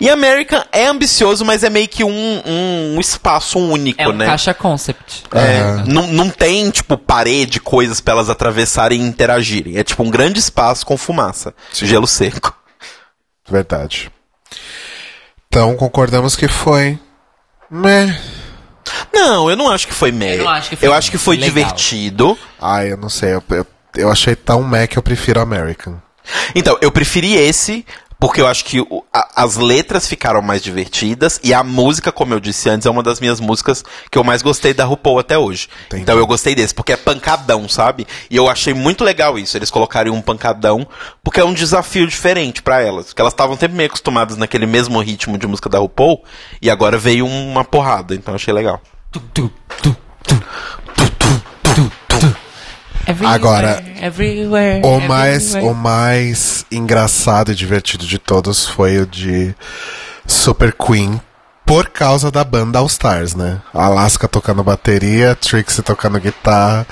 E 0.00 0.10
American 0.10 0.62
é 0.72 0.86
ambicioso, 0.86 1.44
mas 1.44 1.62
é 1.62 1.70
meio 1.70 1.88
que 1.88 2.02
um, 2.04 2.42
um 2.46 3.00
espaço 3.00 3.58
único, 3.58 4.00
É 4.02 4.08
um 4.08 4.12
né? 4.12 4.26
caixa 4.26 4.52
concept. 4.52 5.22
É, 5.32 5.60
Aham. 5.60 5.84
não, 5.86 6.06
não 6.08 6.30
tem, 6.30 6.68
tipo, 6.70 6.98
parede, 6.98 7.60
coisas 7.60 8.00
pra 8.00 8.14
elas 8.14 8.28
atravessarem 8.28 9.00
e 9.00 9.04
interagirem. 9.06 9.76
É 9.76 9.84
tipo 9.84 10.02
um 10.02 10.10
grande 10.10 10.38
espaço 10.40 10.84
com 10.84 10.96
fumaça. 10.96 11.54
Gelo 11.72 12.06
seco. 12.06 12.54
Verdade. 13.48 14.10
Então 15.48 15.76
concordamos 15.76 16.34
que 16.34 16.48
foi. 16.48 16.98
Meh. 17.70 18.18
Não, 19.12 19.48
eu 19.48 19.56
não 19.56 19.70
acho 19.70 19.86
que 19.86 19.94
foi 19.94 20.10
meio. 20.12 20.42
Eu 20.42 20.48
acho 20.48 20.70
que 20.70 20.76
foi 20.76 20.88
Eu 20.88 20.92
acho 20.94 21.10
que 21.10 21.18
foi 21.18 21.36
divertido. 21.36 22.36
Ai, 22.60 22.92
eu 22.92 22.96
não 22.96 23.08
sei. 23.08 23.34
Eu, 23.34 23.42
eu, 23.50 23.66
eu 23.96 24.10
achei 24.10 24.34
tão 24.34 24.62
meh 24.62 24.86
que 24.86 24.98
eu 24.98 25.02
prefiro 25.02 25.40
American. 25.40 26.00
Então, 26.54 26.76
eu 26.80 26.90
preferi 26.90 27.34
esse, 27.34 27.84
porque 28.24 28.40
eu 28.40 28.46
acho 28.46 28.64
que 28.64 28.80
o- 28.80 29.04
a- 29.12 29.42
as 29.44 29.56
letras 29.56 30.08
ficaram 30.08 30.40
mais 30.40 30.62
divertidas 30.62 31.38
e 31.44 31.52
a 31.52 31.62
música, 31.62 32.10
como 32.10 32.32
eu 32.32 32.40
disse 32.40 32.70
antes, 32.70 32.86
é 32.86 32.90
uma 32.90 33.02
das 33.02 33.20
minhas 33.20 33.38
músicas 33.38 33.84
que 34.10 34.16
eu 34.16 34.24
mais 34.24 34.40
gostei 34.40 34.72
da 34.72 34.82
RuPaul 34.86 35.18
até 35.18 35.36
hoje. 35.36 35.68
Entendi. 35.88 36.02
Então 36.04 36.16
eu 36.16 36.26
gostei 36.26 36.54
desse, 36.54 36.74
porque 36.74 36.94
é 36.94 36.96
pancadão, 36.96 37.68
sabe? 37.68 38.06
E 38.30 38.34
eu 38.34 38.48
achei 38.48 38.72
muito 38.72 39.04
legal 39.04 39.38
isso, 39.38 39.58
eles 39.58 39.70
colocarem 39.70 40.10
um 40.10 40.22
pancadão, 40.22 40.88
porque 41.22 41.38
é 41.38 41.44
um 41.44 41.52
desafio 41.52 42.06
diferente 42.06 42.62
pra 42.62 42.80
elas. 42.80 43.08
Porque 43.08 43.20
elas 43.20 43.34
estavam 43.34 43.58
sempre 43.58 43.76
meio 43.76 43.88
acostumadas 43.90 44.38
naquele 44.38 44.64
mesmo 44.64 44.98
ritmo 45.00 45.36
de 45.36 45.46
música 45.46 45.68
da 45.68 45.78
RuPaul, 45.78 46.24
e 46.62 46.70
agora 46.70 46.96
veio 46.96 47.26
uma 47.26 47.62
porrada, 47.62 48.14
então 48.14 48.32
eu 48.32 48.36
achei 48.36 48.54
legal. 48.54 48.80
Everywhere, 53.06 53.34
Agora, 53.34 53.84
everywhere, 54.00 54.80
O 54.84 55.00
mais, 55.00 55.48
everywhere. 55.54 55.72
o 55.72 55.74
mais 55.74 56.66
engraçado 56.70 57.52
e 57.52 57.54
divertido 57.54 58.06
de 58.06 58.18
todos 58.18 58.66
foi 58.66 58.98
o 58.98 59.06
de 59.06 59.54
Super 60.26 60.72
Queen. 60.72 61.20
Por 61.66 61.88
causa 61.88 62.30
da 62.30 62.44
banda 62.44 62.78
All 62.78 62.86
Stars, 62.86 63.34
né? 63.34 63.58
A 63.72 63.86
Alaska 63.86 64.28
tocando 64.28 64.62
bateria, 64.62 65.34
Trixie 65.34 65.82
tocando 65.82 66.20
guitarra 66.20 66.86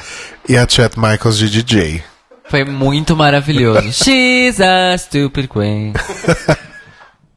e 0.49 0.57
a 0.57 0.67
Chet 0.67 0.99
Michaels 0.99 1.37
de 1.37 1.51
DJ. 1.51 2.03
Foi 2.49 2.65
muito 2.65 3.15
maravilhoso. 3.15 3.83
She's 3.93 4.61
a 4.61 4.97
stupid 4.99 5.49
queen. 5.49 5.93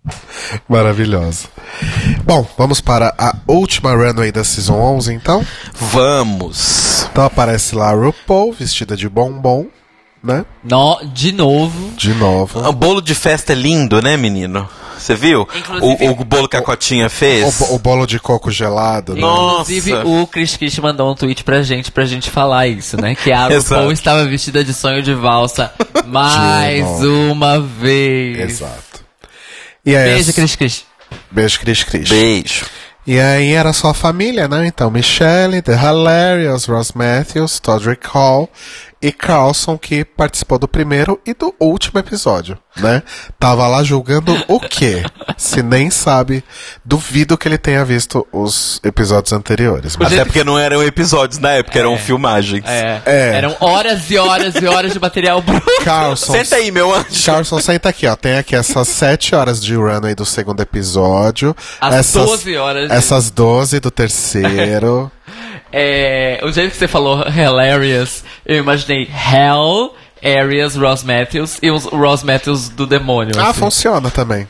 Maravilhoso. 0.69 1.47
Bom, 2.23 2.47
vamos 2.57 2.81
para 2.81 3.13
a 3.17 3.35
última 3.47 3.93
runway 3.93 4.31
da 4.31 4.43
Season 4.43 4.75
11, 4.75 5.13
então. 5.13 5.45
Vamos. 5.73 7.07
Então 7.11 7.23
aparece 7.25 7.75
lá 7.75 7.89
a 7.89 7.93
RuPaul, 7.93 8.53
vestida 8.53 8.95
de 8.95 9.07
bombom, 9.09 9.67
né? 10.23 10.45
No, 10.63 10.99
de 11.13 11.31
novo. 11.31 11.91
De 11.97 12.13
novo. 12.13 12.67
O 12.67 12.73
bolo 12.73 13.01
de 13.01 13.15
festa 13.15 13.53
é 13.53 13.55
lindo, 13.55 14.01
né, 14.01 14.17
menino? 14.17 14.67
Você 14.97 15.13
viu? 15.13 15.47
O, 15.81 16.11
o 16.21 16.25
bolo 16.25 16.47
que 16.47 16.55
a 16.55 16.61
Cotinha 16.61 17.07
O, 17.07 17.09
fez? 17.09 17.59
bo- 17.59 17.75
o 17.75 17.79
bolo 17.79 18.07
de 18.07 18.17
coco 18.17 18.49
gelado, 18.49 19.13
né? 19.13 19.21
Nossa. 19.21 19.71
Inclusive, 19.71 19.93
o 20.05 20.25
Chris 20.25 20.55
Kish 20.55 20.79
mandou 20.79 21.11
um 21.11 21.15
tweet 21.15 21.43
pra 21.43 21.61
gente, 21.61 21.91
pra 21.91 22.05
gente 22.05 22.29
falar 22.31 22.67
isso, 22.67 22.99
né? 22.99 23.13
Que 23.13 23.31
a. 23.31 23.47
RuPaul 23.59 23.91
estava 23.91 24.25
vestida 24.25 24.63
de 24.63 24.73
sonho 24.73 25.03
de 25.03 25.13
valsa 25.13 25.71
mais 26.07 26.83
novo. 26.83 27.31
uma 27.33 27.59
vez. 27.59 28.39
Exato. 28.51 29.04
E 29.85 29.93
Beijo, 29.93 30.33
Chris 30.33 30.55
Kish. 30.55 30.85
Beijo, 31.29 31.59
Cris 31.59 31.83
Cris. 31.83 32.09
Beijo. 32.09 32.65
E 33.07 33.19
aí 33.19 33.51
era 33.51 33.71
só 33.71 33.89
a 33.89 33.93
família, 33.93 34.47
né? 34.47 34.65
Então, 34.65 34.89
Michelle, 34.89 35.61
The 35.61 35.73
Hilarious, 35.73 36.65
Ross 36.65 36.91
Matthews, 36.93 37.59
Todrick 37.59 38.07
Hall 38.07 38.49
e 39.01 39.11
Carlson, 39.11 39.77
que 39.77 40.03
participou 40.03 40.57
do 40.57 40.67
primeiro 40.67 41.19
e 41.25 41.33
do 41.33 41.53
último 41.59 41.99
episódio, 41.99 42.57
né? 42.77 43.03
Tava 43.39 43.67
lá 43.67 43.83
julgando 43.83 44.35
o 44.47 44.59
quê? 44.59 45.03
Se 45.37 45.61
nem 45.61 45.89
sabe, 45.89 46.43
duvido 46.83 47.37
que 47.37 47.47
ele 47.47 47.57
tenha 47.57 47.83
visto 47.85 48.25
os 48.31 48.79
episódios 48.83 49.31
anteriores. 49.33 49.95
Mas 49.97 50.11
Até 50.13 50.23
porque 50.25 50.43
não 50.43 50.57
eram 50.57 50.81
episódios 50.83 51.39
na 51.39 51.51
época, 51.51 51.77
eram 51.77 51.97
filmagens. 51.97 52.63
É, 52.65 53.01
É. 53.05 53.31
Eram 53.35 53.55
horas 53.59 54.09
e 54.09 54.17
horas 54.17 54.55
e 54.55 54.65
horas 54.65 54.93
de 54.93 54.99
material 54.99 55.41
bruto. 55.41 55.65
Carlson, 55.83 56.33
Senta 56.33 56.55
aí, 56.55 56.71
meu 56.71 56.93
anjo. 56.93 57.25
Carlson, 57.25 57.59
senta 57.59 57.89
aqui, 57.89 58.07
ó. 58.07 58.15
Tem 58.15 58.37
aqui 58.37 58.55
essas 58.55 58.87
sete 58.87 59.35
horas 59.35 59.63
de 59.63 59.75
runway 59.75 60.15
do 60.15 60.25
segundo 60.25 60.61
episódio. 60.61 61.55
As 61.79 61.95
essas, 61.95 62.25
12 62.25 62.57
horas 62.57 62.89
de- 62.89 62.95
Essas 62.95 63.29
12 63.29 63.79
do 63.79 63.91
terceiro. 63.91 65.11
É, 65.77 66.39
o 66.41 66.53
jeito 66.53 66.71
que 66.71 66.77
você 66.77 66.87
falou 66.87 67.25
hilarious, 67.27 68.23
eu 68.45 68.55
imaginei 68.55 69.09
Hell, 69.11 69.93
Arias, 70.23 70.73
Ross 70.77 71.03
Matthews 71.03 71.59
e 71.61 71.69
os 71.69 71.83
Ross 71.83 72.23
Matthews 72.23 72.69
do 72.69 72.87
demônio. 72.87 73.35
Ah, 73.37 73.49
assim. 73.49 73.59
funciona 73.59 74.09
também. 74.09 74.47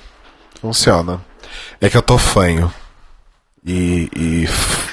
Funciona. 0.61 1.19
É 1.81 1.89
que 1.89 1.97
eu 1.97 2.03
tô 2.03 2.19
fanho. 2.19 2.71
E, 3.65 4.07
e 4.15 4.47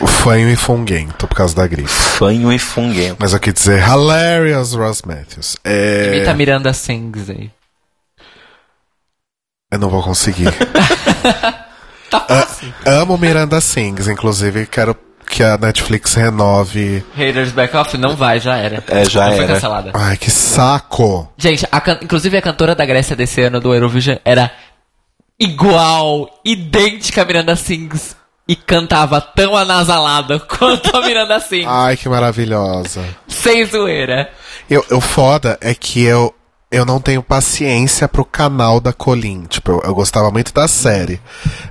fanho 0.07 0.49
e 0.49 0.57
funguento 0.57 1.29
por 1.29 1.37
causa 1.37 1.55
da 1.55 1.67
gripe. 1.67 1.91
Fanho 1.91 2.51
e 2.51 2.59
funguento. 2.59 3.19
Mas 3.19 3.35
eu 3.35 3.39
quis 3.39 3.53
dizer 3.53 3.87
hilarious 3.87 4.73
Ross 4.73 5.03
Matthews. 5.03 5.59
É... 5.63 6.17
Imita 6.17 6.33
Miranda 6.33 6.73
Sings 6.73 7.29
aí. 7.29 7.51
Eu 9.71 9.79
não 9.79 9.91
vou 9.91 10.03
conseguir. 10.03 10.49
Tá 12.13 12.21
fácil. 12.21 12.75
Amo 12.85 13.17
Miranda 13.17 13.59
Sings, 13.59 14.07
inclusive 14.07 14.67
quero 14.67 14.95
que 15.33 15.43
a 15.43 15.57
Netflix 15.57 16.13
renove. 16.15 17.03
Haters 17.17 17.53
Back 17.53 17.75
Off 17.75 17.97
não 17.97 18.15
vai, 18.15 18.39
já 18.39 18.57
era. 18.59 18.85
É, 18.87 19.05
já 19.09 19.29
Foi 19.29 19.39
era. 19.39 19.55
cancelada. 19.55 19.91
Ai, 19.95 20.17
que 20.19 20.31
saco! 20.31 21.27
Gente, 21.39 21.67
a 21.73 21.81
can- 21.81 21.99
inclusive 22.03 22.37
a 22.37 22.43
cantora 22.43 22.75
da 22.75 22.85
Grécia 22.85 23.17
desse 23.17 23.41
ano 23.41 23.59
do 23.59 23.73
Eurovision 23.75 24.19
era 24.27 24.51
igual, 25.41 26.29
idêntica 26.45 27.23
a 27.23 27.25
Miranda 27.25 27.57
Sings. 27.57 28.15
E 28.47 28.57
cantava 28.57 29.21
tão 29.21 29.57
anasalada 29.57 30.39
quanto 30.59 30.95
a 30.97 31.01
Miranda 31.07 31.39
Sings. 31.41 31.67
Ai, 31.67 31.97
que 31.97 32.09
maravilhosa. 32.09 33.03
Sem 33.29 33.65
zoeira. 33.65 34.31
Eu, 34.69 34.85
o 34.91 35.01
foda 35.01 35.57
é 35.61 35.73
que 35.75 36.03
eu, 36.03 36.35
eu 36.71 36.85
não 36.85 37.01
tenho 37.01 37.23
paciência 37.23 38.07
pro 38.09 38.25
canal 38.25 38.81
da 38.81 38.93
Colin. 38.93 39.45
Tipo, 39.49 39.71
eu, 39.71 39.83
eu 39.85 39.95
gostava 39.95 40.31
muito 40.31 40.53
da 40.53 40.67
série. 40.69 41.21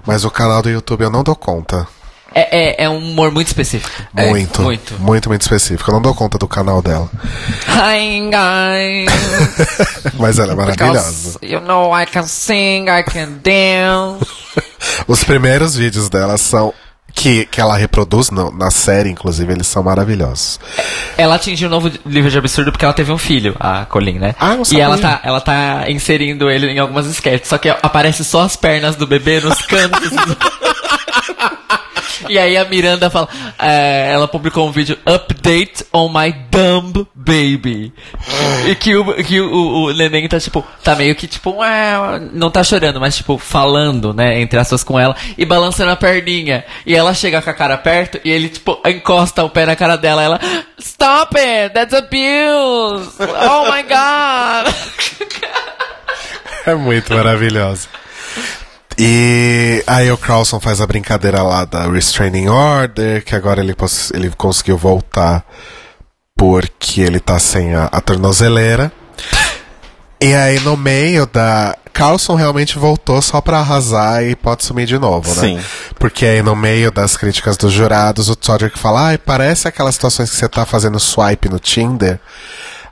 Mas 0.08 0.24
o 0.26 0.32
canal 0.32 0.62
do 0.64 0.70
YouTube 0.70 1.02
eu 1.04 1.12
não 1.12 1.24
dou 1.24 1.36
conta. 1.36 1.86
É, 2.34 2.84
é, 2.84 2.86
é 2.86 2.90
um 2.90 2.98
humor 2.98 3.30
muito 3.32 3.48
específico. 3.48 3.92
Muito. 4.14 4.62
Muito. 4.62 4.94
Muito, 5.00 5.28
muito 5.30 5.42
específico. 5.42 5.90
Eu 5.90 5.96
não 5.96 6.02
dou 6.02 6.16
conta 6.16 6.38
do 6.38 6.48
canal 6.48 6.82
dela. 6.82 7.10
Hi 7.68 8.30
guys, 8.30 10.14
Mas 10.18 10.40
ela 10.40 10.54
é 10.54 10.56
maravilhosa. 10.56 11.38
because 11.40 11.40
you 11.46 11.60
know 11.62 11.94
I 11.94 12.06
can 12.06 12.24
sing, 12.24 12.86
I 12.90 13.04
can 13.04 13.40
dance. 13.44 14.26
Os 15.08 15.24
primeiros 15.24 15.76
vídeos 15.76 16.10
dela 16.10 16.38
são. 16.38 16.74
Que, 17.14 17.46
que 17.46 17.60
ela 17.60 17.76
reproduz 17.76 18.30
no- 18.32 18.52
na 18.58 18.72
série, 18.72 19.10
inclusive, 19.10 19.52
eles 19.52 19.68
são 19.68 19.84
maravilhosos. 19.84 20.58
Ela 21.18 21.36
atingiu 21.36 21.68
um 21.68 21.72
novo 21.72 21.92
nível 22.06 22.32
de 22.32 22.38
absurdo 22.38 22.72
porque 22.72 22.86
ela 22.86 22.94
teve 22.94 23.12
um 23.12 23.18
filho, 23.18 23.54
a 23.60 23.84
Colin, 23.86 24.18
né? 24.18 24.34
Ah, 24.40 24.56
não 24.56 24.62
e 24.62 24.66
sabia. 24.68 24.84
ela 24.86 24.98
tá, 24.98 25.20
ela 25.22 25.42
tá 25.42 25.86
inserindo 25.92 26.50
ele 26.50 26.68
em 26.68 26.80
algumas 26.80 27.06
sketches, 27.08 27.50
só 27.50 27.58
que 27.58 27.68
aparece 27.68 28.24
só 28.24 28.44
as 28.44 28.56
pernas 28.56 28.96
do 28.96 29.06
bebê 29.06 29.42
nos 29.42 29.62
cantos. 29.64 30.10
E 32.30 32.38
aí 32.38 32.58
a 32.58 32.66
Miranda 32.66 33.10
fala, 33.10 33.28
é, 33.60 34.12
ela 34.12 34.28
publicou 34.28 34.68
um 34.68 34.72
vídeo 34.72 34.98
Update 35.06 35.86
on 35.94 36.10
my 36.10 36.32
dumb 36.50 37.08
baby. 37.16 37.94
e 38.68 38.76
que 38.76 38.96
o, 38.96 39.14
que 39.24 39.40
o, 39.40 39.86
o, 39.86 39.94
neném 39.94 40.28
tá 40.28 40.40
tipo, 40.40 40.66
tá 40.84 40.96
meio 40.96 41.16
que 41.16 41.28
tipo, 41.28 41.56
não 42.34 42.52
tá 42.52 42.64
chorando, 42.64 43.00
mas 43.00 43.18
tipo, 43.18 43.38
falando, 43.38 44.14
né, 44.14 44.40
entre 44.40 44.60
aspas 44.60 44.84
com 44.84 45.00
ela 45.00 45.16
e 45.38 45.46
balançando 45.46 45.92
a 45.92 45.96
perninha. 45.96 46.64
E 46.86 46.96
ela 46.96 47.14
chega 47.14 47.42
com 47.42 47.50
a 47.50 47.54
cara 47.54 47.78
perto 47.78 48.20
e 48.24 48.30
ele 48.30 48.50
tipo, 48.50 48.80
encosta 48.86 49.44
o 49.44 49.50
pé 49.50 49.66
na 49.66 49.76
cara 49.76 49.96
dela. 49.98 50.24
Ela, 50.24 50.40
Stop 50.80 51.38
it, 51.38 51.74
that's 51.74 51.94
abuse. 51.94 53.16
Oh 53.20 53.72
my 53.72 53.84
god. 53.84 54.74
É 56.66 56.76
muito 56.76 57.14
maravilhosa. 57.14 57.88
E 58.98 59.84
aí 59.88 60.12
o 60.12 60.18
Carlson 60.18 60.60
faz 60.60 60.82
a 60.82 60.88
brincadeira 60.88 61.42
lá 61.42 61.66
da 61.66 61.90
Restraining 61.90 62.50
Order, 62.50 63.24
que 63.24 63.36
agora 63.36 63.62
ele, 63.62 63.76
ele 64.14 64.32
conseguiu 64.38 64.78
voltar 64.78 65.46
porque 66.36 67.02
ele 67.02 67.20
tá 67.20 67.38
sem 67.40 67.74
a, 67.74 67.86
a 67.86 68.02
tornozeleira. 68.02 68.92
E 70.20 70.34
aí 70.34 70.60
no 70.60 70.78
meio 70.78 71.26
da. 71.26 71.76
Carlson 71.94 72.36
realmente 72.36 72.80
voltou 72.80 73.22
só 73.22 73.42
pra 73.42 73.60
arrasar 73.60 74.24
e 74.24 74.36
pode 74.36 74.64
sumir 74.64 74.86
de 74.86 74.98
novo, 74.98 75.28
né? 75.36 75.42
Sim. 75.42 75.60
Porque 76.00 76.26
aí 76.26 76.42
no 76.42 76.56
meio 76.56 76.90
das 76.92 77.18
críticas 77.18 77.58
dos 77.58 77.74
jurados, 77.74 78.30
o 78.30 78.36
Todrick 78.36 78.80
fala, 78.80 79.08
ai, 79.08 79.18
parece 79.18 79.68
aquelas 79.68 79.96
situações 79.96 80.30
que 80.30 80.38
você 80.38 80.48
tá 80.48 80.66
fazendo 80.66 81.00
swipe 81.00 81.50
no 81.50 81.60
Tinder. 81.60 82.20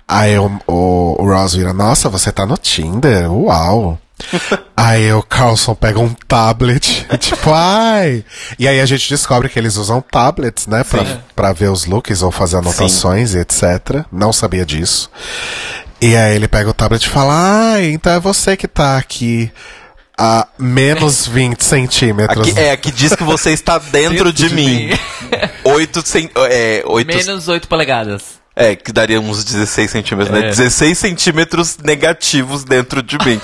Aí 0.08 0.38
o, 0.38 0.60
o, 0.68 1.16
o 1.24 1.26
Ross 1.26 1.54
vira, 1.54 1.72
nossa, 1.72 2.10
você 2.10 2.32
tá 2.32 2.46
no 2.46 2.58
Tinder? 2.58 3.32
Uau! 3.32 3.98
aí 4.76 5.12
o 5.14 5.24
Carlson 5.24 5.74
pega 5.76 6.00
um 6.00 6.14
tablet, 6.28 7.06
tipo, 7.20 7.52
ai! 7.54 8.24
E 8.58 8.68
aí 8.68 8.80
a 8.80 8.86
gente 8.86 9.10
descobre 9.10 9.50
que 9.50 9.58
eles 9.60 9.76
usam 9.76 10.02
tablets, 10.02 10.68
né, 10.68 10.84
pra, 10.84 11.06
pra 11.36 11.54
ver 11.54 11.70
os 11.70 11.86
looks 11.86 12.22
ou 12.22 12.32
fazer 12.32 12.58
anotações 12.58 13.34
e 13.34 13.40
etc. 13.40 14.06
Não 14.12 14.32
sabia 14.34 14.66
disso. 14.66 15.10
E 16.02 16.16
aí 16.16 16.36
ele 16.36 16.48
pega 16.48 16.70
o 16.70 16.74
tablet 16.74 17.04
e 17.06 17.10
fala, 17.10 17.34
ai, 17.74 17.92
então 17.92 18.14
é 18.14 18.20
você 18.20 18.56
que 18.56 18.68
tá 18.68 18.98
aqui 18.98 19.52
a 20.18 20.48
menos 20.58 21.28
20 21.28 21.62
centímetros. 21.62 22.48
Aqui, 22.50 22.60
é, 22.60 22.72
aqui 22.72 22.92
diz 22.92 23.16
que 23.16 23.24
você 23.24 23.52
está 23.52 23.78
dentro, 23.92 24.32
de, 24.32 24.48
de 24.50 24.56
mim. 24.56 24.88
mim. 24.88 25.00
Oito 25.66 26.02
cen- 26.06 26.30
é, 26.50 26.84
oito, 26.86 27.08
Menos 27.16 27.48
8 27.48 27.68
polegadas. 27.68 28.39
É, 28.60 28.76
que 28.76 28.92
daria 28.92 29.22
uns 29.22 29.46
16 29.46 29.90
centímetros, 29.90 30.38
né? 30.38 30.48
É. 30.48 30.50
16 30.50 30.98
centímetros 30.98 31.78
negativos 31.78 32.66
dentro 32.66 33.02
de 33.02 33.18
mim. 33.26 33.40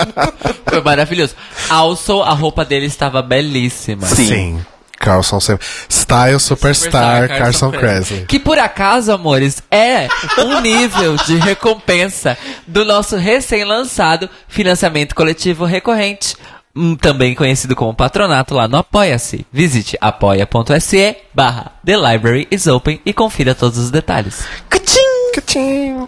Foi 0.66 0.80
maravilhoso. 0.80 1.34
Also, 1.68 2.22
a 2.22 2.32
roupa 2.32 2.64
dele 2.64 2.86
estava 2.86 3.20
belíssima. 3.20 4.06
Sim. 4.06 4.26
Sim. 4.26 4.66
Carlson 4.98 5.40
sempre. 5.40 5.66
Style 5.90 6.40
Superstar, 6.40 7.28
Carson 7.28 7.70
Kressley. 7.70 8.24
Que 8.26 8.38
por 8.38 8.58
acaso, 8.58 9.12
amores, 9.12 9.62
é 9.70 10.08
um 10.38 10.60
nível 10.60 11.16
de 11.16 11.36
recompensa 11.36 12.36
do 12.66 12.84
nosso 12.84 13.16
recém-lançado 13.16 14.28
financiamento 14.48 15.14
coletivo 15.14 15.66
recorrente. 15.66 16.34
Hum, 16.74 16.96
Também 16.96 17.34
conhecido 17.34 17.76
como 17.76 17.94
patronato 17.94 18.54
lá 18.54 18.68
no 18.68 18.76
Apoia-se. 18.76 19.46
Visite 19.52 19.96
apoia.se 20.00 21.16
barra 21.34 21.72
The 21.84 21.96
Library 21.96 22.48
is 22.50 22.66
Open 22.66 23.00
e 23.04 23.12
confira 23.12 23.54
todos 23.54 23.78
os 23.78 23.90
detalhes. 23.90 24.44
Catim, 24.68 25.32
catim. 25.34 26.06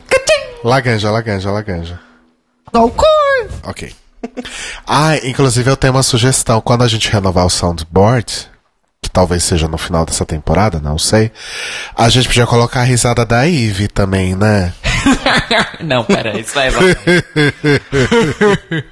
Laganja, 0.65 1.11
laganja, 1.11 1.51
laganja. 1.51 2.01
Ok. 3.65 3.93
Ah, 4.87 5.17
inclusive 5.25 5.69
eu 5.69 5.77
tenho 5.77 5.93
uma 5.93 6.03
sugestão. 6.03 6.61
Quando 6.61 6.83
a 6.83 6.89
gente 6.89 7.11
renovar 7.11 7.45
o 7.45 7.51
soundboard, 7.51 8.49
que 9.03 9.11
talvez 9.11 9.43
seja 9.43 9.67
no 9.67 9.77
final 9.77 10.07
dessa 10.07 10.25
temporada, 10.25 10.79
não 10.79 10.97
sei. 10.97 11.33
A 11.97 12.09
gente 12.09 12.29
podia 12.29 12.47
colocar 12.47 12.81
a 12.81 12.85
risada 12.85 13.27
da 13.27 13.49
Eve 13.49 13.89
também, 13.89 14.37
né? 14.37 14.73
Não, 15.83 16.05
pera, 16.05 16.39
isso 16.39 16.55
vai. 16.55 16.71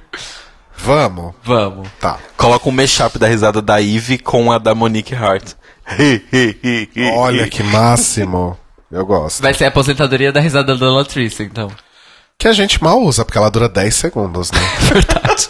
Vamos? 0.83 1.33
Vamos. 1.43 1.87
Tá. 1.99 2.17
Coloca 2.35 2.67
um 2.67 2.71
mashup 2.71 3.19
da 3.19 3.27
risada 3.27 3.61
da 3.61 3.81
Eve 3.81 4.17
com 4.17 4.51
a 4.51 4.57
da 4.57 4.73
Monique 4.73 5.13
Hart. 5.13 5.53
Olha 7.15 7.47
que 7.47 7.61
máximo. 7.63 8.57
Eu 8.91 9.05
gosto. 9.05 9.41
Vai 9.41 9.53
ser 9.53 9.65
a 9.65 9.67
aposentadoria 9.69 10.31
da 10.31 10.39
risada 10.41 10.75
da 10.75 10.91
Latrice, 10.91 11.43
então. 11.43 11.71
Que 12.37 12.47
a 12.47 12.53
gente 12.53 12.83
mal 12.83 12.99
usa, 13.01 13.23
porque 13.23 13.37
ela 13.37 13.49
dura 13.51 13.69
10 13.69 13.93
segundos, 13.95 14.51
né? 14.51 14.59
Verdade. 14.81 15.47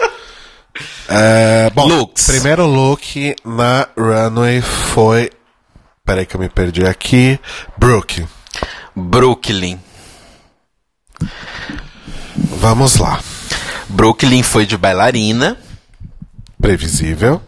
É, 1.07 1.69
bom, 1.71 1.87
Looks. 1.87 2.27
primeiro 2.27 2.65
look 2.65 3.35
na 3.43 3.87
runway 3.97 4.61
foi. 4.61 5.29
Peraí 6.05 6.25
que 6.25 6.35
eu 6.35 6.39
me 6.39 6.49
perdi 6.49 6.85
aqui. 6.85 7.39
Brooke. 7.77 8.25
Brooklyn. 8.95 9.79
Vamos 12.35 12.97
lá. 12.97 13.19
Brooklyn 13.91 14.43
foi 14.43 14.65
de 14.65 14.77
bailarina. 14.77 15.57
Previsível. 16.59 17.41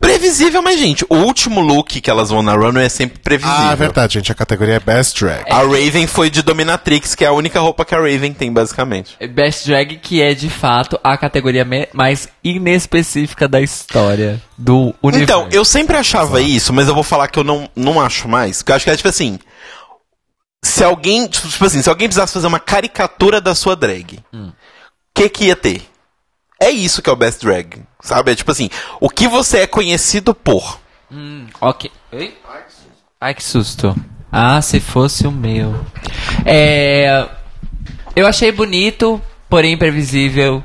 Previsível, 0.00 0.60
mas, 0.62 0.78
gente, 0.78 1.04
o 1.08 1.16
último 1.16 1.60
look 1.60 2.00
que 2.00 2.10
elas 2.10 2.28
vão 2.28 2.42
na 2.42 2.52
runway 2.54 2.86
é 2.86 2.88
sempre 2.88 3.18
previsível. 3.18 3.68
Ah, 3.68 3.72
é 3.72 3.76
verdade, 3.76 4.14
gente. 4.14 4.30
A 4.30 4.34
categoria 4.34 4.74
é 4.74 4.80
Best 4.80 5.18
Drag. 5.18 5.44
A 5.50 5.60
Raven 5.60 6.06
foi 6.06 6.28
de 6.28 6.42
Dominatrix, 6.42 7.14
que 7.14 7.24
é 7.24 7.28
a 7.28 7.32
única 7.32 7.58
roupa 7.58 7.84
que 7.84 7.94
a 7.94 7.98
Raven 7.98 8.32
tem, 8.32 8.52
basicamente. 8.52 9.16
Best 9.28 9.66
Drag, 9.66 9.96
que 9.96 10.20
é 10.20 10.34
de 10.34 10.50
fato 10.50 10.98
a 11.02 11.16
categoria 11.16 11.66
mais 11.92 12.28
inespecífica 12.42 13.48
da 13.48 13.60
história 13.60 14.42
do 14.58 14.94
universo. 15.02 15.22
Então, 15.24 15.48
eu 15.50 15.64
sempre 15.64 15.96
achava 15.96 16.40
isso, 16.40 16.72
mas 16.72 16.86
eu 16.86 16.94
vou 16.94 17.04
falar 17.04 17.28
que 17.28 17.38
eu 17.38 17.44
não, 17.44 17.68
não 17.74 18.00
acho 18.00 18.28
mais. 18.28 18.58
Porque 18.58 18.72
eu 18.72 18.76
acho 18.76 18.84
que 18.84 18.90
é 18.90 18.96
tipo 18.96 19.08
assim. 19.08 19.38
Se 20.62 20.84
alguém. 20.84 21.26
Tipo 21.28 21.64
assim, 21.64 21.82
se 21.82 21.88
alguém 21.88 22.08
precisasse 22.08 22.32
fazer 22.32 22.46
uma 22.46 22.60
caricatura 22.60 23.40
da 23.40 23.54
sua 23.54 23.74
drag, 23.74 24.18
o 24.32 24.52
que 25.14 25.28
que 25.28 25.44
ia 25.44 25.56
ter? 25.56 25.82
É 26.60 26.70
isso 26.70 27.00
que 27.02 27.08
é 27.08 27.12
o 27.12 27.16
best 27.16 27.44
drag. 27.44 27.82
Sabe? 28.02 28.32
É 28.32 28.34
tipo 28.34 28.50
assim, 28.50 28.68
o 29.00 29.08
que 29.08 29.28
você 29.28 29.58
é 29.60 29.66
conhecido 29.66 30.34
por. 30.34 30.78
Ok. 31.60 31.90
Oi? 32.12 32.36
Ai, 33.20 33.34
que 33.34 33.42
susto. 33.44 33.94
Ah, 34.30 34.60
se 34.60 34.80
fosse 34.80 35.26
o 35.26 35.32
meu. 35.32 35.84
É. 36.44 37.28
Eu 38.16 38.26
achei 38.26 38.50
bonito, 38.52 39.20
porém 39.48 39.72
imprevisível, 39.74 40.64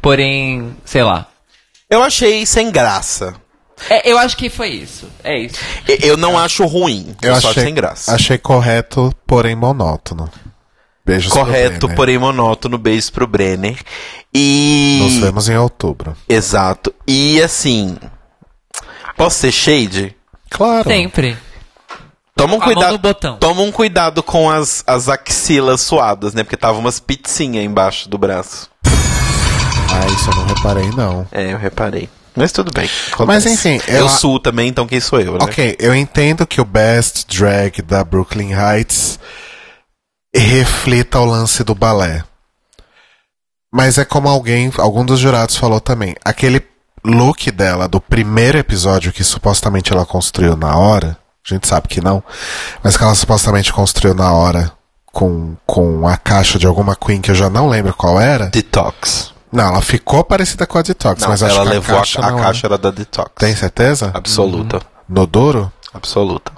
porém, 0.00 0.76
sei 0.84 1.02
lá. 1.02 1.26
Eu 1.88 2.02
achei 2.02 2.44
sem 2.46 2.70
graça. 2.70 3.34
É, 3.90 4.10
eu 4.10 4.18
acho 4.18 4.36
que 4.36 4.48
foi 4.48 4.68
isso. 4.70 5.08
É 5.24 5.38
isso. 5.38 5.58
Eu 6.02 6.16
não 6.16 6.38
acho 6.38 6.64
ruim. 6.66 7.14
Eu, 7.22 7.30
Eu 7.30 7.34
só 7.34 7.38
acho 7.38 7.48
achei, 7.50 7.64
sem 7.64 7.74
graça. 7.74 8.14
achei 8.14 8.38
correto, 8.38 9.12
porém 9.26 9.54
monótono. 9.54 10.30
Beijos 11.04 11.32
Correto, 11.32 11.88
porém 11.94 12.16
monótono. 12.18 12.78
Beijo 12.78 13.10
pro 13.12 13.26
Brenner. 13.26 13.76
E. 14.32 14.98
Nos 15.02 15.16
vemos 15.18 15.48
em 15.48 15.56
outubro. 15.56 16.16
Exato. 16.28 16.94
E 17.06 17.42
assim. 17.42 17.96
Posso 19.16 19.38
ser 19.40 19.52
shade? 19.52 20.16
Claro. 20.50 20.88
Sempre. 20.88 21.36
Toma 22.34 22.54
um 22.54 22.60
cuidado. 22.60 22.98
Toma 23.38 23.62
um 23.62 23.70
cuidado 23.70 24.22
com 24.22 24.50
as, 24.50 24.82
as 24.86 25.08
axilas 25.08 25.80
suadas, 25.82 26.34
né? 26.34 26.42
Porque 26.42 26.56
tava 26.56 26.78
umas 26.78 26.98
pizzinhas 26.98 27.64
embaixo 27.64 28.08
do 28.08 28.16
braço. 28.16 28.70
Ah, 28.84 30.06
isso 30.06 30.30
eu 30.30 30.36
não 30.36 30.46
reparei, 30.46 30.90
não. 30.90 31.26
É, 31.30 31.52
eu 31.52 31.58
reparei. 31.58 32.08
Mas 32.34 32.50
tudo 32.50 32.72
bem. 32.72 32.88
Mas, 33.26 33.44
enfim, 33.44 33.78
eu, 33.86 34.00
eu- 34.00 34.08
suo 34.08 34.38
também, 34.40 34.68
então 34.68 34.86
quem 34.86 34.98
sou 35.00 35.20
eu, 35.20 35.32
né? 35.32 35.38
Ok, 35.42 35.76
eu 35.78 35.94
entendo 35.94 36.46
que 36.46 36.60
o 36.60 36.64
Best 36.64 37.26
Drag 37.28 37.82
da 37.82 38.02
Brooklyn 38.02 38.52
Heights 38.54 39.18
reflita 40.40 41.18
o 41.18 41.24
lance 41.24 41.62
do 41.64 41.74
balé. 41.74 42.24
Mas 43.70 43.98
é 43.98 44.04
como 44.04 44.28
alguém, 44.28 44.70
algum 44.78 45.04
dos 45.04 45.18
jurados 45.18 45.56
falou 45.56 45.80
também. 45.80 46.14
Aquele 46.24 46.62
look 47.04 47.50
dela 47.50 47.88
do 47.88 48.00
primeiro 48.00 48.58
episódio 48.58 49.12
que 49.12 49.24
supostamente 49.24 49.92
ela 49.92 50.06
construiu 50.06 50.56
na 50.56 50.76
hora, 50.76 51.18
a 51.44 51.54
gente 51.54 51.66
sabe 51.66 51.88
que 51.88 52.00
não, 52.00 52.22
mas 52.82 52.96
que 52.96 53.02
ela 53.02 53.14
supostamente 53.14 53.72
construiu 53.72 54.14
na 54.14 54.32
hora 54.32 54.70
com, 55.06 55.56
com 55.66 56.06
a 56.06 56.16
caixa 56.16 56.58
de 56.58 56.66
alguma 56.66 56.94
Queen 56.94 57.20
que 57.20 57.30
eu 57.30 57.34
já 57.34 57.50
não 57.50 57.68
lembro 57.68 57.94
qual 57.94 58.20
era. 58.20 58.46
Detox. 58.46 59.32
Não, 59.50 59.64
ela 59.64 59.82
ficou 59.82 60.24
parecida 60.24 60.66
com 60.66 60.78
a 60.78 60.82
Detox, 60.82 61.20
Não, 61.20 61.28
mas 61.28 61.42
acho 61.42 61.60
que 61.60 61.68
levou 61.68 61.96
a 61.96 61.98
a 61.98 62.00
caixa, 62.00 62.20
a 62.20 62.30
não 62.30 62.38
caixa 62.38 62.66
era. 62.66 62.74
era 62.74 62.78
da 62.82 62.90
Detox. 62.90 63.30
Tem 63.36 63.54
certeza? 63.54 64.10
Absoluta. 64.14 64.80
No 65.08 65.26
duro? 65.26 65.70
Absoluta. 65.92 66.52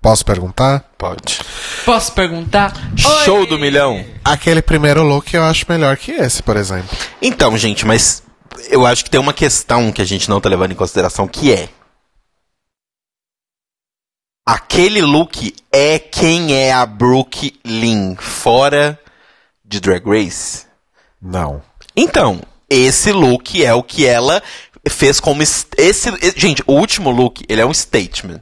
Posso 0.00 0.24
perguntar? 0.24 0.80
Pode. 0.96 1.40
Posso 1.84 2.12
perguntar? 2.12 2.72
Show 2.96 3.40
Oi! 3.40 3.46
do 3.46 3.58
milhão. 3.58 4.04
Aquele 4.24 4.62
primeiro 4.62 5.02
look 5.02 5.34
eu 5.34 5.42
acho 5.42 5.66
melhor 5.68 5.96
que 5.96 6.12
esse, 6.12 6.42
por 6.42 6.56
exemplo. 6.56 6.96
Então, 7.20 7.58
gente, 7.58 7.84
mas 7.84 8.22
eu 8.70 8.86
acho 8.86 9.04
que 9.04 9.10
tem 9.10 9.20
uma 9.20 9.32
questão 9.32 9.90
que 9.92 10.00
a 10.00 10.04
gente 10.04 10.28
não 10.30 10.40
tá 10.40 10.48
levando 10.48 10.72
em 10.72 10.76
consideração 10.76 11.26
que 11.26 11.52
é. 11.52 11.68
Aquele 14.46 15.02
look 15.02 15.54
é 15.70 15.98
quem 15.98 16.54
é 16.54 16.72
a 16.72 16.86
Brooke 16.86 17.58
Lynn 17.64 18.14
fora 18.16 18.98
de 19.64 19.78
Drag 19.80 20.02
Race. 20.06 20.64
Não. 21.20 21.60
Então, 21.94 22.40
esse 22.70 23.12
look 23.12 23.62
é 23.62 23.74
o 23.74 23.82
que 23.82 24.06
ela 24.06 24.42
fez 24.88 25.20
como 25.20 25.42
es- 25.42 25.66
esse, 25.76 26.10
gente, 26.36 26.62
o 26.66 26.72
último 26.72 27.10
look, 27.10 27.44
ele 27.48 27.60
é 27.60 27.66
um 27.66 27.74
statement. 27.74 28.40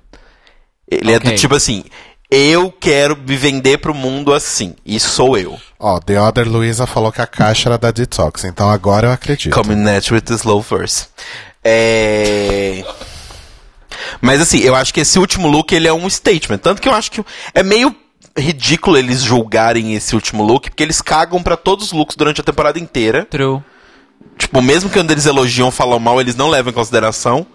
Ele 0.91 1.13
é 1.13 1.17
Ok. 1.17 1.31
do 1.31 1.37
tipo 1.37 1.55
assim, 1.55 1.85
eu 2.31 2.73
quero 2.73 3.17
me 3.17 3.37
vender 3.37 3.79
pro 3.79 3.95
mundo 3.95 4.33
assim, 4.33 4.75
e 4.85 4.99
sou 4.99 5.37
eu. 5.37 5.59
Ó, 5.79 5.99
The 6.01 6.21
Other 6.21 6.49
Luisa 6.49 6.87
falou 6.87 7.13
que 7.13 7.21
a 7.21 7.27
caixa 7.27 7.69
era 7.69 7.79
da 7.79 7.91
Detox, 7.91 8.45
então 8.45 8.71
agora 8.71 9.09
eu 9.09 9.13
acredito. 9.13 9.53
Coming 9.53 9.77
natural 9.77 10.17
with 10.17 10.23
the 10.27 10.35
slow 10.35 10.61
verse. 10.61 11.07
É... 11.65 12.85
Mas 14.21 14.41
assim, 14.41 14.59
eu 14.61 14.75
acho 14.75 14.93
que 14.93 15.01
esse 15.01 15.19
último 15.19 15.49
look 15.49 15.73
ele 15.73 15.89
é 15.89 15.93
um 15.93 16.09
statement. 16.09 16.59
Tanto 16.59 16.81
que 16.81 16.89
eu 16.89 16.95
acho 16.95 17.11
que 17.11 17.25
é 17.55 17.63
meio 17.63 17.95
ridículo 18.37 18.97
eles 18.97 19.23
julgarem 19.23 19.95
esse 19.95 20.15
último 20.15 20.45
look, 20.45 20.69
porque 20.69 20.83
eles 20.83 21.01
cagam 21.01 21.43
pra 21.43 21.57
todos 21.57 21.87
os 21.87 21.93
looks 21.93 22.17
durante 22.17 22.41
a 22.41 22.45
temporada 22.45 22.79
inteira. 22.79 23.25
True. 23.25 23.63
Tipo, 24.39 24.61
mesmo 24.61 24.91
que 24.91 24.99
quando 24.99 25.11
eles 25.11 25.27
elogiam 25.27 25.67
ou 25.67 25.73
falam 25.73 25.99
mal, 25.99 26.21
eles 26.21 26.37
não 26.37 26.51
levam 26.51 26.71
em 26.71 26.75
consideração. 26.75 27.47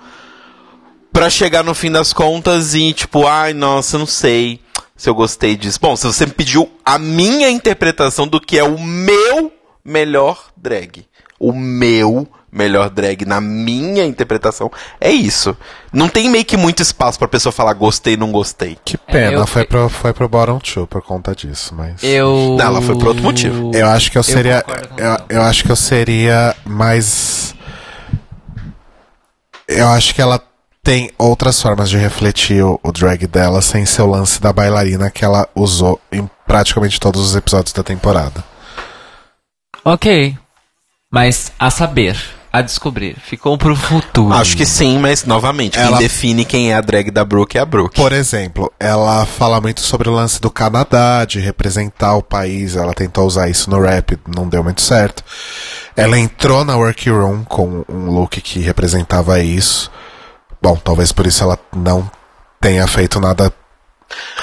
Pra 1.11 1.29
chegar 1.29 1.63
no 1.63 1.73
fim 1.75 1.91
das 1.91 2.13
contas 2.13 2.73
e, 2.73 2.93
tipo, 2.93 3.27
ai, 3.27 3.53
nossa, 3.53 3.95
eu 3.95 3.99
não 3.99 4.07
sei 4.07 4.61
se 4.95 5.09
eu 5.09 5.15
gostei 5.15 5.55
disso. 5.57 5.79
Bom, 5.81 5.95
se 5.95 6.07
você 6.07 6.25
me 6.25 6.31
pediu 6.31 6.69
a 6.85 6.97
minha 6.97 7.49
interpretação 7.49 8.27
do 8.27 8.39
que 8.39 8.57
é 8.57 8.63
o 8.63 8.79
meu 8.79 9.51
melhor 9.83 10.45
drag. 10.55 11.05
O 11.39 11.51
meu 11.51 12.27
melhor 12.51 12.89
drag, 12.89 13.25
na 13.25 13.39
minha 13.41 14.05
interpretação, 14.05 14.69
é 14.99 15.09
isso. 15.09 15.55
Não 15.91 16.07
tem 16.09 16.29
meio 16.29 16.45
que 16.45 16.55
muito 16.57 16.81
espaço 16.81 17.17
pra 17.17 17.27
pessoa 17.27 17.51
falar 17.51 17.73
gostei, 17.73 18.15
não 18.15 18.31
gostei. 18.31 18.77
Que 18.85 18.97
pena, 18.97 19.37
eu- 19.37 19.47
foi, 19.47 19.65
pro, 19.65 19.89
foi 19.89 20.13
pro 20.13 20.27
bottom 20.29 20.59
two 20.59 20.85
por 20.85 21.01
conta 21.01 21.33
disso, 21.33 21.73
mas... 21.73 22.03
Eu. 22.03 22.55
Não, 22.59 22.65
ela 22.65 22.81
foi 22.81 22.95
por 22.97 23.07
outro 23.07 23.23
motivo. 23.23 23.71
Eu 23.73 23.87
acho 23.87 24.11
que 24.11 24.17
eu 24.17 24.23
seria. 24.23 24.63
Eu, 24.67 24.75
você. 25.17 25.23
eu 25.29 25.41
acho 25.41 25.63
que 25.63 25.71
eu 25.71 25.75
seria 25.75 26.55
mais. 26.65 27.55
Eu 29.67 29.87
acho 29.87 30.13
que 30.13 30.21
ela 30.21 30.41
tem 30.83 31.11
outras 31.17 31.61
formas 31.61 31.89
de 31.89 31.97
refletir 31.97 32.63
o, 32.63 32.79
o 32.83 32.91
drag 32.91 33.27
dela 33.27 33.61
sem 33.61 33.85
ser 33.85 34.01
o 34.01 34.07
lance 34.07 34.41
da 34.41 34.51
bailarina 34.51 35.11
que 35.11 35.23
ela 35.23 35.47
usou 35.55 35.99
em 36.11 36.29
praticamente 36.47 36.99
todos 36.99 37.21
os 37.21 37.35
episódios 37.35 37.73
da 37.73 37.83
temporada. 37.83 38.43
Ok. 39.85 40.37
Mas 41.11 41.51
a 41.59 41.69
saber, 41.69 42.17
a 42.51 42.61
descobrir. 42.61 43.15
Ficou 43.19 43.57
pro 43.57 43.75
futuro. 43.75 44.33
Acho 44.33 44.55
que 44.57 44.65
sim, 44.65 44.97
mas 44.97 45.23
novamente, 45.25 45.77
Ela- 45.77 45.97
quem 45.97 45.99
define 45.99 46.45
quem 46.45 46.71
é 46.71 46.75
a 46.75 46.81
drag 46.81 47.11
da 47.11 47.23
Brooke 47.23 47.57
é 47.57 47.61
a 47.61 47.65
Brooke. 47.65 47.95
Por 47.95 48.11
exemplo, 48.11 48.71
ela 48.79 49.25
fala 49.25 49.61
muito 49.61 49.81
sobre 49.81 50.09
o 50.09 50.13
lance 50.13 50.39
do 50.41 50.49
Canadá, 50.49 51.25
de 51.25 51.39
representar 51.39 52.15
o 52.15 52.23
país. 52.23 52.75
Ela 52.75 52.93
tentou 52.93 53.25
usar 53.25 53.49
isso 53.49 53.69
no 53.69 53.81
rap, 53.81 54.17
não 54.35 54.47
deu 54.47 54.63
muito 54.63 54.81
certo. 54.81 55.23
Ela 55.95 56.17
entrou 56.17 56.63
na 56.65 56.75
workroom 56.77 57.43
com 57.43 57.83
um 57.89 58.05
look 58.09 58.39
que 58.41 58.59
representava 58.59 59.39
isso. 59.41 59.91
Bom, 60.61 60.75
talvez 60.77 61.11
por 61.11 61.25
isso 61.25 61.43
ela 61.43 61.57
não 61.75 62.09
tenha 62.59 62.85
feito 62.87 63.19
nada 63.19 63.51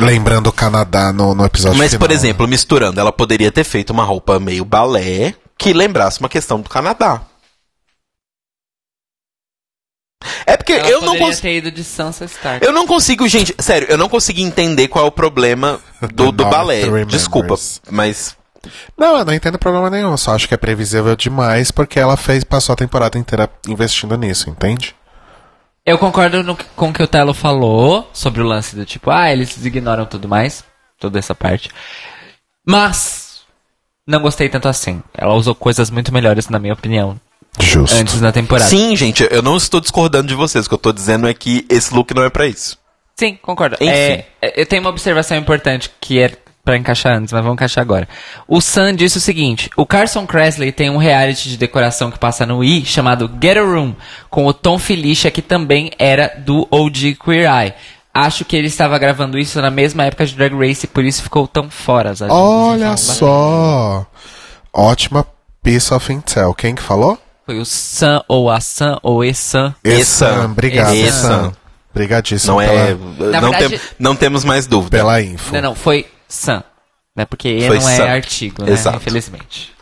lembrando 0.00 0.48
o 0.48 0.52
Canadá 0.52 1.12
no, 1.12 1.34
no 1.34 1.44
episódio 1.44 1.78
Mas, 1.78 1.90
final. 1.90 2.00
por 2.00 2.10
exemplo, 2.12 2.48
misturando, 2.48 2.98
ela 2.98 3.12
poderia 3.12 3.52
ter 3.52 3.64
feito 3.64 3.90
uma 3.90 4.02
roupa 4.04 4.40
meio 4.40 4.64
balé 4.64 5.34
que 5.56 5.72
lembrasse 5.72 6.20
uma 6.20 6.28
questão 6.28 6.60
do 6.60 6.68
Canadá. 6.68 7.22
É 10.46 10.56
porque 10.56 10.72
Ela 10.72 10.88
eu 10.88 11.00
não 11.02 11.16
consigo. 11.16 11.42
ter 11.42 11.56
ido 11.58 11.70
de 11.70 11.84
Sansa 11.84 12.24
Stark. 12.24 12.64
Eu 12.64 12.72
não 12.72 12.86
consigo, 12.86 13.28
gente, 13.28 13.54
sério, 13.58 13.86
eu 13.88 13.98
não 13.98 14.08
consigo 14.08 14.40
entender 14.40 14.88
qual 14.88 15.04
é 15.04 15.08
o 15.08 15.12
problema 15.12 15.78
do, 16.12 16.32
do 16.32 16.44
balé. 16.46 16.82
Desculpa, 17.06 17.54
mas. 17.90 18.36
Não, 18.96 19.18
eu 19.18 19.24
não 19.24 19.32
entendo 19.32 19.58
problema 19.58 19.88
nenhum. 19.88 20.16
Só 20.16 20.34
acho 20.34 20.48
que 20.48 20.54
é 20.54 20.56
previsível 20.56 21.14
demais 21.14 21.70
porque 21.70 22.00
ela 22.00 22.16
fez, 22.16 22.42
passou 22.42 22.72
a 22.72 22.76
temporada 22.76 23.16
inteira 23.16 23.48
investindo 23.68 24.16
nisso, 24.16 24.50
entende? 24.50 24.94
Eu 25.88 25.96
concordo 25.98 26.42
no- 26.42 26.54
com 26.76 26.90
o 26.90 26.92
que 26.92 27.02
o 27.02 27.06
Telo 27.06 27.32
falou 27.32 28.08
sobre 28.12 28.42
o 28.42 28.46
lance 28.46 28.76
do 28.76 28.84
tipo, 28.84 29.10
ah, 29.10 29.32
eles 29.32 29.56
ignoram 29.64 30.04
tudo 30.04 30.28
mais, 30.28 30.62
toda 31.00 31.18
essa 31.18 31.34
parte. 31.34 31.70
Mas 32.66 33.40
não 34.06 34.20
gostei 34.20 34.48
tanto 34.48 34.68
assim. 34.68 35.02
Ela 35.14 35.32
usou 35.34 35.54
coisas 35.54 35.90
muito 35.90 36.12
melhores, 36.12 36.48
na 36.50 36.58
minha 36.58 36.74
opinião, 36.74 37.18
Justo. 37.58 37.96
antes 37.96 38.20
da 38.20 38.30
temporada. 38.30 38.68
Sim, 38.68 38.94
gente, 38.96 39.26
eu 39.30 39.40
não 39.42 39.56
estou 39.56 39.80
discordando 39.80 40.28
de 40.28 40.34
vocês. 40.34 40.66
O 40.66 40.68
que 40.68 40.74
eu 40.74 40.78
tô 40.78 40.92
dizendo 40.92 41.26
é 41.26 41.32
que 41.32 41.64
esse 41.70 41.94
look 41.94 42.12
não 42.14 42.22
é 42.24 42.28
pra 42.28 42.46
isso. 42.46 42.76
Sim, 43.18 43.36
concordo. 43.40 43.76
Enfim. 43.80 43.88
É, 43.90 44.26
é, 44.42 44.60
eu 44.60 44.66
tenho 44.66 44.82
uma 44.82 44.90
observação 44.90 45.36
importante 45.36 45.90
que 46.00 46.20
é 46.20 46.32
pra 46.68 46.76
encaixar 46.76 47.16
antes, 47.16 47.32
mas 47.32 47.40
vamos 47.42 47.54
encaixar 47.54 47.80
agora. 47.80 48.06
O 48.46 48.60
Sam 48.60 48.94
disse 48.94 49.16
o 49.16 49.20
seguinte: 49.20 49.70
o 49.76 49.86
Carson 49.86 50.26
Kressley 50.26 50.70
tem 50.70 50.90
um 50.90 50.98
reality 50.98 51.48
de 51.48 51.56
decoração 51.56 52.10
que 52.10 52.18
passa 52.18 52.44
no 52.44 52.62
I 52.62 52.84
chamado 52.84 53.30
Get 53.42 53.56
a 53.56 53.62
Room, 53.62 53.94
com 54.28 54.44
o 54.46 54.52
Tom 54.52 54.78
Felicia, 54.78 55.30
que 55.30 55.40
também 55.40 55.90
era 55.98 56.34
do 56.44 56.68
OG 56.70 57.16
Queer 57.24 57.50
Eye. 57.50 57.74
Acho 58.12 58.44
que 58.44 58.54
ele 58.56 58.66
estava 58.66 58.98
gravando 58.98 59.38
isso 59.38 59.60
na 59.62 59.70
mesma 59.70 60.04
época 60.04 60.26
de 60.26 60.34
Drag 60.34 60.52
Race 60.54 60.84
e 60.84 60.88
por 60.88 61.04
isso 61.04 61.22
ficou 61.22 61.46
tão 61.48 61.70
fora. 61.70 62.10
as 62.10 62.20
agendas 62.20 62.36
Olha 62.42 62.96
só. 62.96 64.06
Ótima 64.72 65.26
piece 65.62 65.92
of 65.94 66.12
intel. 66.12 66.52
Quem 66.54 66.74
que 66.74 66.82
falou? 66.82 67.18
Foi 67.46 67.58
o 67.58 67.64
Sam, 67.64 68.22
ou 68.28 68.50
a 68.50 68.60
Sam, 68.60 68.98
ou 69.02 69.24
e 69.24 69.32
Sam. 69.32 69.74
Essan. 69.82 70.44
Obrigado, 70.46 70.92
Essan. 70.94 71.08
Essan. 71.08 71.52
Obrigadíssimo 71.94 72.52
Não 72.54 72.60
é. 72.60 72.94
pela, 72.94 73.30
Na 73.32 73.40
Não, 73.40 73.50
verdade- 73.50 73.78
tem- 73.78 73.88
não 73.98 74.14
temos 74.16 74.44
mais 74.44 74.66
dúvida. 74.66 74.98
pela 74.98 75.20
info. 75.22 75.54
Não, 75.54 75.62
não, 75.62 75.74
foi 75.74 76.06
Sam. 76.28 76.62
Né? 77.16 77.24
Porque 77.24 77.48
E 77.48 77.66
Foi 77.66 77.78
não 77.78 77.88
é 77.88 78.10
artigo, 78.10 78.64
né? 78.64 78.72
Exato. 78.72 78.98
Infelizmente. 78.98 79.72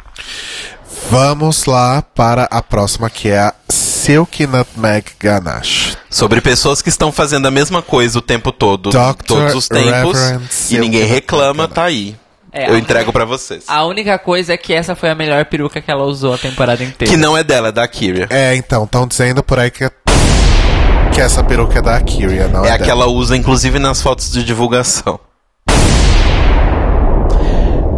Vamos 1.10 1.66
lá 1.66 2.02
para 2.02 2.44
a 2.44 2.62
próxima, 2.62 3.10
que 3.10 3.28
é 3.28 3.38
a 3.38 3.54
Silk 3.68 4.46
Nutmeg 4.46 5.04
Ganache. 5.20 5.96
Sobre 6.08 6.40
pessoas 6.40 6.80
que 6.80 6.88
estão 6.88 7.12
fazendo 7.12 7.46
a 7.46 7.50
mesma 7.50 7.82
coisa 7.82 8.18
o 8.18 8.22
tempo 8.22 8.50
todo, 8.50 8.90
Dr. 8.90 9.22
todos 9.26 9.54
os 9.54 9.68
tempos, 9.68 10.18
Reverend 10.18 10.44
e 10.44 10.54
Silk 10.54 10.80
ninguém 10.80 11.04
reclama, 11.04 11.68
tá 11.68 11.84
aí. 11.84 12.16
É, 12.52 12.70
eu 12.70 12.78
entrego 12.78 13.12
pra 13.12 13.26
vocês. 13.26 13.64
A 13.68 13.84
única 13.84 14.18
coisa 14.18 14.54
é 14.54 14.56
que 14.56 14.72
essa 14.72 14.96
foi 14.96 15.10
a 15.10 15.14
melhor 15.14 15.44
peruca 15.44 15.80
que 15.80 15.90
ela 15.90 16.04
usou 16.04 16.32
a 16.32 16.38
temporada 16.38 16.82
inteira. 16.82 17.12
Que 17.12 17.18
não 17.18 17.36
é 17.36 17.44
dela, 17.44 17.68
é 17.68 17.72
da 17.72 17.86
Kyria. 17.86 18.28
É, 18.30 18.56
então, 18.56 18.84
estão 18.84 19.06
dizendo 19.06 19.42
por 19.42 19.58
aí 19.58 19.70
que, 19.70 19.90
que 21.12 21.20
essa 21.20 21.44
peruca 21.44 21.78
é 21.78 21.82
da 21.82 22.00
Kyria, 22.00 22.48
não 22.48 22.64
é, 22.64 22.70
É 22.70 22.72
a 22.72 22.78
que 22.78 22.90
ela 22.90 23.06
usa, 23.06 23.36
inclusive, 23.36 23.78
nas 23.78 24.00
fotos 24.00 24.32
de 24.32 24.42
divulgação. 24.42 25.20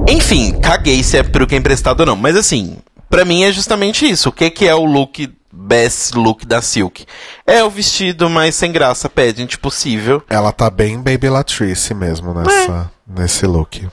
Enfim, 0.08 0.58
caguei 0.60 1.02
se 1.02 1.18
é 1.18 1.22
peruca 1.22 1.54
emprestada 1.54 2.02
ou 2.02 2.06
não. 2.06 2.16
Mas 2.16 2.34
assim, 2.34 2.78
pra 3.10 3.24
mim 3.24 3.44
é 3.44 3.52
justamente 3.52 4.08
isso. 4.08 4.30
O 4.30 4.32
que, 4.32 4.50
que 4.50 4.66
é 4.66 4.74
o 4.74 4.84
look, 4.84 5.30
best 5.52 6.14
look 6.16 6.46
da 6.46 6.62
Silk? 6.62 7.04
É 7.46 7.62
o 7.62 7.70
vestido 7.70 8.30
mais 8.30 8.54
sem 8.54 8.72
graça, 8.72 9.08
pageant 9.08 9.56
possível. 9.58 10.22
Ela 10.28 10.50
tá 10.50 10.70
bem 10.70 10.96
Baby 10.96 11.28
Latrice 11.28 11.92
mesmo 11.94 12.32
nessa, 12.32 12.90
nesse 13.06 13.46
look. 13.46 13.86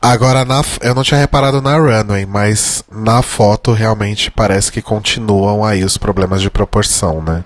Agora, 0.00 0.44
na, 0.44 0.62
eu 0.82 0.94
não 0.94 1.02
tinha 1.02 1.18
reparado 1.18 1.62
na 1.62 1.76
runway, 1.76 2.26
mas 2.26 2.84
na 2.92 3.22
foto 3.22 3.72
realmente 3.72 4.30
parece 4.30 4.70
que 4.70 4.82
continuam 4.82 5.64
aí 5.64 5.82
os 5.82 5.96
problemas 5.96 6.42
de 6.42 6.50
proporção, 6.50 7.22
né? 7.22 7.42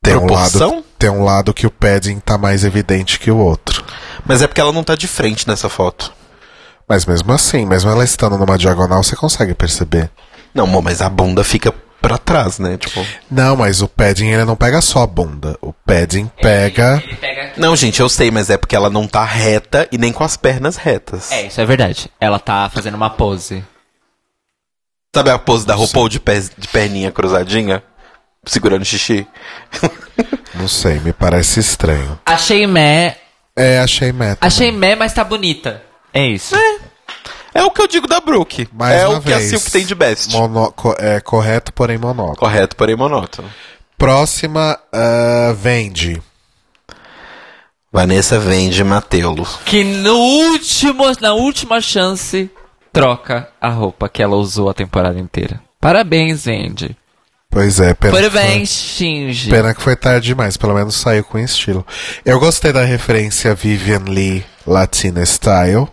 Tem 0.00 0.14
um, 0.14 0.20
Proporção? 0.26 0.70
lado, 0.76 0.84
tem 0.96 1.10
um 1.10 1.24
lado 1.24 1.52
que 1.52 1.66
o 1.66 1.70
padding 1.70 2.20
tá 2.20 2.38
mais 2.38 2.64
evidente 2.64 3.18
que 3.18 3.30
o 3.30 3.36
outro. 3.38 3.84
Mas 4.24 4.40
é 4.40 4.46
porque 4.46 4.60
ela 4.60 4.72
não 4.72 4.84
tá 4.84 4.94
de 4.94 5.08
frente 5.08 5.46
nessa 5.48 5.68
foto. 5.68 6.12
Mas 6.88 7.04
mesmo 7.04 7.32
assim, 7.32 7.66
mesmo 7.66 7.90
ela 7.90 8.02
estando 8.04 8.38
numa 8.38 8.56
diagonal, 8.56 9.02
você 9.02 9.14
consegue 9.14 9.54
perceber. 9.54 10.10
Não, 10.54 10.66
mas 10.82 11.02
a 11.02 11.08
bunda 11.08 11.44
fica 11.44 11.70
pra 12.00 12.16
trás, 12.16 12.58
né? 12.58 12.78
Tipo. 12.78 13.04
Não, 13.30 13.56
mas 13.56 13.82
o 13.82 13.88
padding 13.88 14.28
ele 14.28 14.44
não 14.44 14.56
pega 14.56 14.80
só 14.80 15.02
a 15.02 15.06
bunda. 15.06 15.58
O 15.60 15.72
padding 15.72 16.30
pega. 16.40 17.02
Ele 17.04 17.16
pega 17.16 17.42
aqui. 17.42 17.60
Não, 17.60 17.76
gente, 17.76 18.00
eu 18.00 18.08
sei, 18.08 18.30
mas 18.30 18.48
é 18.48 18.56
porque 18.56 18.74
ela 18.74 18.88
não 18.88 19.06
tá 19.06 19.22
reta 19.24 19.86
e 19.92 19.98
nem 19.98 20.12
com 20.12 20.24
as 20.24 20.36
pernas 20.36 20.76
retas. 20.76 21.30
É, 21.30 21.42
isso 21.46 21.60
é 21.60 21.66
verdade. 21.66 22.10
Ela 22.20 22.38
tá 22.38 22.70
fazendo 22.72 22.94
uma 22.94 23.10
pose. 23.10 23.62
Sabe 25.14 25.30
a 25.30 25.38
pose 25.38 25.66
da 25.66 25.74
RuPaul 25.74 26.08
de, 26.08 26.20
pés- 26.20 26.50
de 26.56 26.68
perninha 26.68 27.10
cruzadinha? 27.12 27.82
Segurando 28.46 28.84
xixi? 28.84 29.26
Não 30.54 30.68
sei, 30.68 31.00
me 31.00 31.12
parece 31.12 31.60
estranho. 31.60 32.18
Achei 32.24 32.66
meh. 32.66 33.16
É, 33.54 33.80
achei 33.80 34.12
meta. 34.12 34.46
Achei 34.46 34.70
meh, 34.72 34.94
mas 34.94 35.12
tá 35.12 35.22
bonita. 35.24 35.82
É 36.12 36.26
isso. 36.26 36.54
É 37.54 37.62
o 37.64 37.70
que 37.70 37.80
eu 37.80 37.86
digo 37.88 38.06
da 38.06 38.20
Brooke. 38.20 38.68
Mais 38.72 39.00
é 39.00 39.06
uma 39.08 39.18
o 39.18 39.22
que 39.22 39.32
a 39.32 39.38
vez. 39.38 39.48
Silk 39.50 39.70
tem 39.70 39.84
de 39.84 39.94
best. 39.94 40.32
Mono- 40.32 40.72
co- 40.72 40.94
é 40.98 41.20
correto, 41.20 41.72
porém 41.72 41.98
monótono. 41.98 42.36
Correto, 42.36 42.76
porém 42.76 42.96
monótono. 42.96 43.48
Próxima, 43.96 44.78
ah, 44.92 45.52
vende. 45.56 46.22
Vanessa 47.92 48.38
vende 48.38 48.84
Matelo. 48.84 49.46
Que 49.64 49.82
no 49.82 50.14
último, 50.14 51.04
na 51.20 51.32
última 51.32 51.80
chance, 51.80 52.50
troca 52.92 53.48
a 53.60 53.70
roupa 53.70 54.08
que 54.08 54.22
ela 54.22 54.36
usou 54.36 54.68
a 54.68 54.74
temporada 54.74 55.18
inteira. 55.18 55.60
Parabéns, 55.80 56.46
Andy. 56.46 56.96
Pois 57.50 57.80
é, 57.80 57.94
pena, 57.94 58.12
Parabéns, 58.12 58.68
Que 58.70 58.76
Shinji. 58.76 59.48
foi, 59.48 59.58
pena 59.58 59.74
que 59.74 59.80
foi 59.80 59.96
tarde 59.96 60.26
demais, 60.28 60.58
pelo 60.58 60.74
menos 60.74 60.94
saiu 60.96 61.24
com 61.24 61.38
estilo. 61.38 61.84
Eu 62.24 62.38
gostei 62.38 62.72
da 62.74 62.84
referência 62.84 63.54
Vivian 63.54 64.04
Lee 64.06 64.44
Latina 64.66 65.22
Style. 65.24 65.88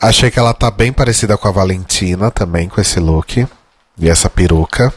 Achei 0.00 0.30
que 0.30 0.38
ela 0.38 0.52
tá 0.52 0.70
bem 0.70 0.92
parecida 0.92 1.36
com 1.36 1.48
a 1.48 1.52
Valentina 1.52 2.30
também, 2.30 2.68
com 2.68 2.80
esse 2.80 3.00
look. 3.00 3.46
E 3.98 4.08
essa 4.08 4.28
peruca. 4.28 4.92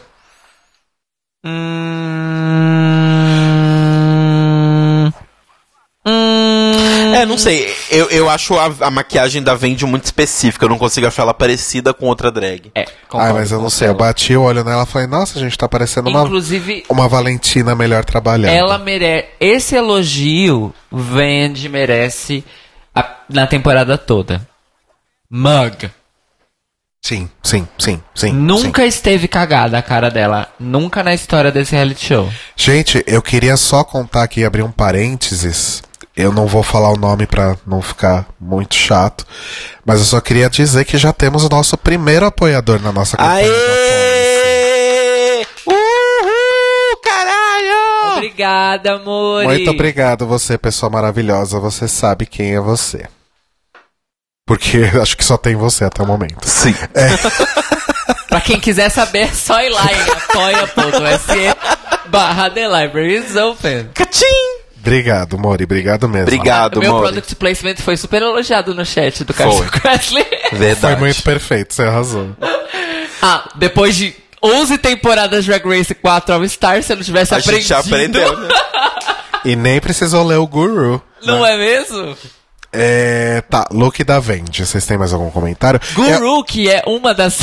Hum... 1.45 2.17
Hum... 6.05 7.13
É, 7.15 7.25
não 7.25 7.37
sei. 7.37 7.73
Eu, 7.89 8.09
eu 8.09 8.29
acho 8.29 8.55
a, 8.57 8.71
a 8.81 8.91
maquiagem 8.91 9.41
da 9.41 9.55
Vendi 9.55 9.85
muito 9.85 10.05
específica. 10.05 10.65
Eu 10.65 10.69
não 10.69 10.77
consigo 10.77 11.07
achar 11.07 11.23
ela 11.23 11.33
parecida 11.33 11.93
com 11.93 12.05
outra 12.05 12.31
drag. 12.31 12.71
É, 12.75 12.85
Ai, 13.13 13.33
mas 13.33 13.51
eu 13.51 13.61
não 13.61 13.69
sei, 13.69 13.87
eu 13.87 13.95
bati 13.95 14.35
o 14.35 14.43
olho 14.43 14.63
nela 14.63 14.83
e 14.83 14.85
falei, 14.85 15.07
nossa, 15.07 15.39
a 15.39 15.41
gente 15.41 15.57
tá 15.57 15.67
parecendo 15.67 16.09
uma, 16.09 16.23
Inclusive, 16.23 16.83
uma 16.89 17.07
Valentina 17.07 17.75
melhor 17.75 18.05
trabalhada. 18.05 18.55
ela 18.55 18.77
merece. 18.77 19.27
Esse 19.39 19.75
elogio, 19.75 20.73
Vandy 20.91 21.69
merece 21.69 22.43
a- 22.99 23.15
na 23.29 23.47
temporada 23.47 23.97
toda. 23.97 24.41
Mug. 25.29 25.89
Sim, 27.01 27.29
sim, 27.43 27.67
sim, 27.77 28.01
sim. 28.13 28.31
Nunca 28.33 28.85
esteve 28.85 29.27
cagada 29.27 29.77
a 29.77 29.81
cara 29.81 30.09
dela. 30.09 30.47
Nunca 30.59 31.03
na 31.03 31.13
história 31.13 31.51
desse 31.51 31.73
reality 31.73 32.05
show. 32.05 32.29
Gente, 32.55 33.03
eu 33.07 33.21
queria 33.21 33.55
só 33.55 33.83
contar 33.83 34.23
aqui, 34.23 34.43
abrir 34.43 34.63
um 34.63 34.71
parênteses. 34.71 35.81
Eu 36.15 36.33
não 36.33 36.47
vou 36.47 36.63
falar 36.63 36.89
o 36.89 36.97
nome 36.97 37.27
pra 37.27 37.55
não 37.65 37.81
ficar 37.81 38.25
muito 38.41 38.73
chato, 38.73 39.25
mas 39.85 39.99
eu 39.99 40.05
só 40.05 40.19
queria 40.19 40.49
dizer 40.49 40.83
que 40.83 40.97
já 40.97 41.13
temos 41.13 41.43
o 41.43 41.49
nosso 41.49 41.77
primeiro 41.77 42.25
apoiador 42.25 42.81
na 42.81 42.91
nossa 42.91 43.15
campanha. 43.15 43.47
Aê! 43.47 45.45
Uhul! 45.67 46.97
Caralho! 47.03 48.26
Obrigada, 48.37 48.93
amor. 48.93 49.45
Muito 49.45 49.71
obrigado, 49.71 50.27
você, 50.27 50.59
pessoa 50.59 50.91
maravilhosa. 50.91 51.59
Você 51.59 51.87
sabe 51.87 52.27
quem 52.27 52.53
é 52.53 52.59
você. 52.59 53.07
Porque 54.45 54.77
acho 55.01 55.17
que 55.17 55.25
só 55.25 55.37
tem 55.37 55.55
você 55.55 55.85
até 55.85 56.03
o 56.03 56.05
momento. 56.05 56.47
Sim. 56.47 56.75
Pra 58.29 58.39
quem 58.39 58.59
quiser 58.59 58.89
saber, 58.89 59.21
é 59.21 59.27
só 59.27 59.59
ir 59.59 59.69
lá 59.69 59.85
em 59.91 60.01
apoia.se 60.11 62.09
barra 62.09 62.51
The 62.51 62.67
Library 62.67 63.15
is 63.15 63.35
Open. 63.35 63.89
Cachim! 63.95 64.25
Obrigado, 64.79 65.39
Mori. 65.39 65.63
Obrigado 65.63 66.07
mesmo. 66.07 66.27
Obrigado, 66.27 66.79
meu 66.79 66.91
Mori. 66.91 67.07
product 67.07 67.35
placement 67.37 67.77
foi 67.77 67.97
super 67.97 68.21
elogiado 68.21 68.75
no 68.75 68.85
chat 68.85 69.23
do. 69.23 69.33
Carson 69.33 69.65
Kressley. 69.65 70.25
Verdade. 70.53 70.79
Foi 70.79 70.95
muito 70.95 71.23
perfeito, 71.23 71.73
você 71.73 71.81
arrasou. 71.81 72.35
ah, 73.19 73.49
depois 73.55 73.95
de 73.95 74.15
11 74.47 74.77
temporadas 74.77 75.43
de 75.45 75.51
Drag 75.51 75.65
Race 75.77 75.93
4 75.93 76.35
All 76.35 76.47
Star, 76.49 76.81
se 76.83 76.93
eu 76.93 76.97
não 76.97 77.03
tivesse 77.03 77.33
A 77.33 77.37
aprendido... 77.37 77.61
gente 77.61 77.69
já 77.69 77.79
aprendeu, 77.79 78.37
né? 78.39 78.49
E 79.45 79.55
nem 79.55 79.79
precisou 79.79 80.25
ler 80.25 80.37
o 80.37 80.47
Guru. 80.47 81.01
Não 81.23 81.43
né? 81.43 81.53
é 81.53 81.57
mesmo? 81.57 82.17
É, 82.73 83.41
tá, 83.49 83.67
look 83.71 84.03
da 84.03 84.19
Vende. 84.19 84.65
Vocês 84.65 84.85
têm 84.85 84.97
mais 84.97 85.13
algum 85.13 85.29
comentário? 85.29 85.79
Guru, 85.93 86.43
que 86.43 86.69
é 86.69 86.83
uma 86.85 87.13
das... 87.13 87.39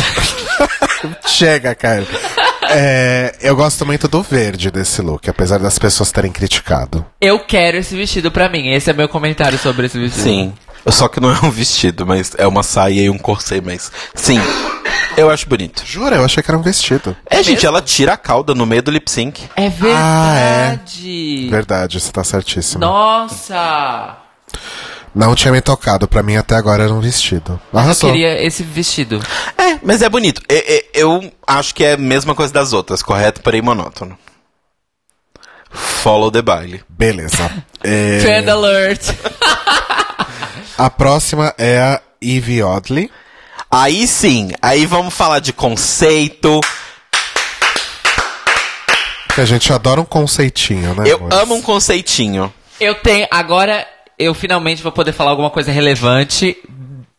Chega, 1.27 1.75
cara. 1.75 2.07
É, 2.69 3.35
eu 3.41 3.55
gosto 3.57 3.85
muito 3.85 4.09
do 4.09 4.23
verde 4.23 4.71
desse 4.71 5.03
look, 5.03 5.29
apesar 5.29 5.59
das 5.59 5.79
pessoas 5.79 6.11
terem 6.11 6.33
criticado. 6.33 7.05
eu 7.21 7.39
quero 7.41 7.77
esse 7.79 7.97
vestido 7.97 8.31
pra 8.31 8.49
mim. 8.49 8.71
Esse 8.71 8.91
é 8.91 8.93
meu 8.93 9.09
comentário 9.09 9.59
sobre 9.59 9.87
esse 9.87 9.99
vestido. 9.99 10.23
Sim. 10.23 10.55
Só 10.89 11.09
que 11.09 11.19
não 11.21 11.31
é 11.31 11.39
um 11.45 11.51
vestido, 11.51 12.07
mas 12.07 12.33
é 12.37 12.47
uma 12.47 12.63
saia 12.63 13.01
e 13.03 13.11
um 13.11 13.19
corset, 13.19 13.61
mas. 13.65 13.91
Sim. 14.15 14.39
Eu 15.17 15.31
acho 15.31 15.49
bonito. 15.49 15.83
Jura, 15.87 16.17
eu 16.17 16.25
achei 16.25 16.43
que 16.43 16.51
era 16.51 16.59
um 16.59 16.63
vestido. 16.63 17.17
É, 17.31 17.43
gente, 17.43 17.65
ela 17.65 17.81
tira 17.81 18.15
a 18.15 18.17
cauda 18.17 18.55
no 18.55 18.67
meio 18.67 18.83
do 18.83 18.91
lip 18.91 19.11
sync. 19.11 19.49
É 19.57 19.69
verdade. 19.69 21.49
Verdade, 21.51 22.01
você 22.01 22.11
tá 22.13 22.25
certíssimo. 22.25 22.81
Nossa! 22.81 24.17
Não 25.15 25.35
tinha 25.37 25.53
me 25.53 25.61
tocado, 25.61 26.09
pra 26.09 26.23
mim 26.25 26.37
até 26.37 26.57
agora 26.57 26.83
era 26.83 26.93
um 26.93 27.01
vestido. 27.01 27.61
Eu 27.73 27.79
Arrasou. 27.79 28.11
queria 28.11 28.45
esse 28.45 28.65
vestido. 28.65 29.21
É, 29.57 29.79
mas 29.83 30.03
é 30.03 30.09
bonito. 30.09 30.43
É- 30.49 30.77
é- 30.79 30.85
eu 30.93 31.33
acho 31.47 31.73
que 31.75 31.85
é 31.85 31.93
a 31.93 31.97
mesma 31.97 32.35
coisa 32.35 32.53
das 32.53 32.73
outras, 32.73 33.01
correto? 33.01 33.41
Porém 33.41 33.63
monótono. 33.63 34.19
Follow 35.71 36.31
the 36.33 36.43
baile. 36.43 36.83
Beleza. 36.89 37.51
É, 37.87 38.19
Trend 38.21 38.49
alert. 38.49 39.03
a 40.77 40.91
próxima 40.91 41.55
é 41.59 41.79
a 41.79 42.01
Eve 42.21 42.63
Oddly. 42.63 43.11
Aí 43.71 44.07
sim, 44.07 44.53
aí 44.63 44.87
vamos 44.87 45.13
falar 45.15 45.41
de 45.41 45.53
conceito. 45.53 46.61
Que 49.35 49.41
a 49.41 49.45
gente 49.45 49.73
adora 49.73 50.01
um 50.01 50.05
conceitinho, 50.05 50.95
né? 50.95 51.05
Eu 51.07 51.17
amores? 51.17 51.39
amo 51.39 51.55
um 51.57 51.63
conceitinho. 51.63 52.53
Eu 52.79 52.95
tenho. 52.97 53.27
Agora 53.31 53.87
eu 54.19 54.33
finalmente 54.33 54.83
vou 54.83 54.93
poder 54.93 55.13
falar 55.13 55.31
alguma 55.33 55.51
coisa 55.51 55.73
relevante 55.73 56.57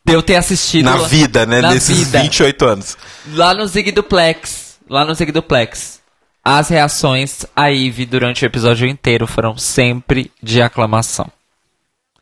de 0.05 0.13
eu 0.13 0.21
ter 0.21 0.35
assistido. 0.37 0.85
Na 0.85 0.95
lá- 0.95 1.07
vida, 1.07 1.45
né? 1.45 1.61
na 1.61 1.71
Nesses 1.73 1.97
vida. 1.99 2.21
28 2.21 2.65
anos. 2.65 2.97
Lá 3.33 3.53
no 3.53 3.67
Zig 3.67 3.91
Duplex. 3.91 4.77
Lá 4.89 5.03
no 5.03 5.13
Zig 5.13 5.31
Duplex. 5.31 5.99
As 6.43 6.69
reações 6.69 7.45
a 7.55 7.71
Eve 7.73 8.05
durante 8.05 8.45
o 8.45 8.47
episódio 8.47 8.87
inteiro 8.87 9.25
foram 9.27 9.57
sempre 9.57 10.31
de 10.41 10.61
aclamação. 10.61 11.29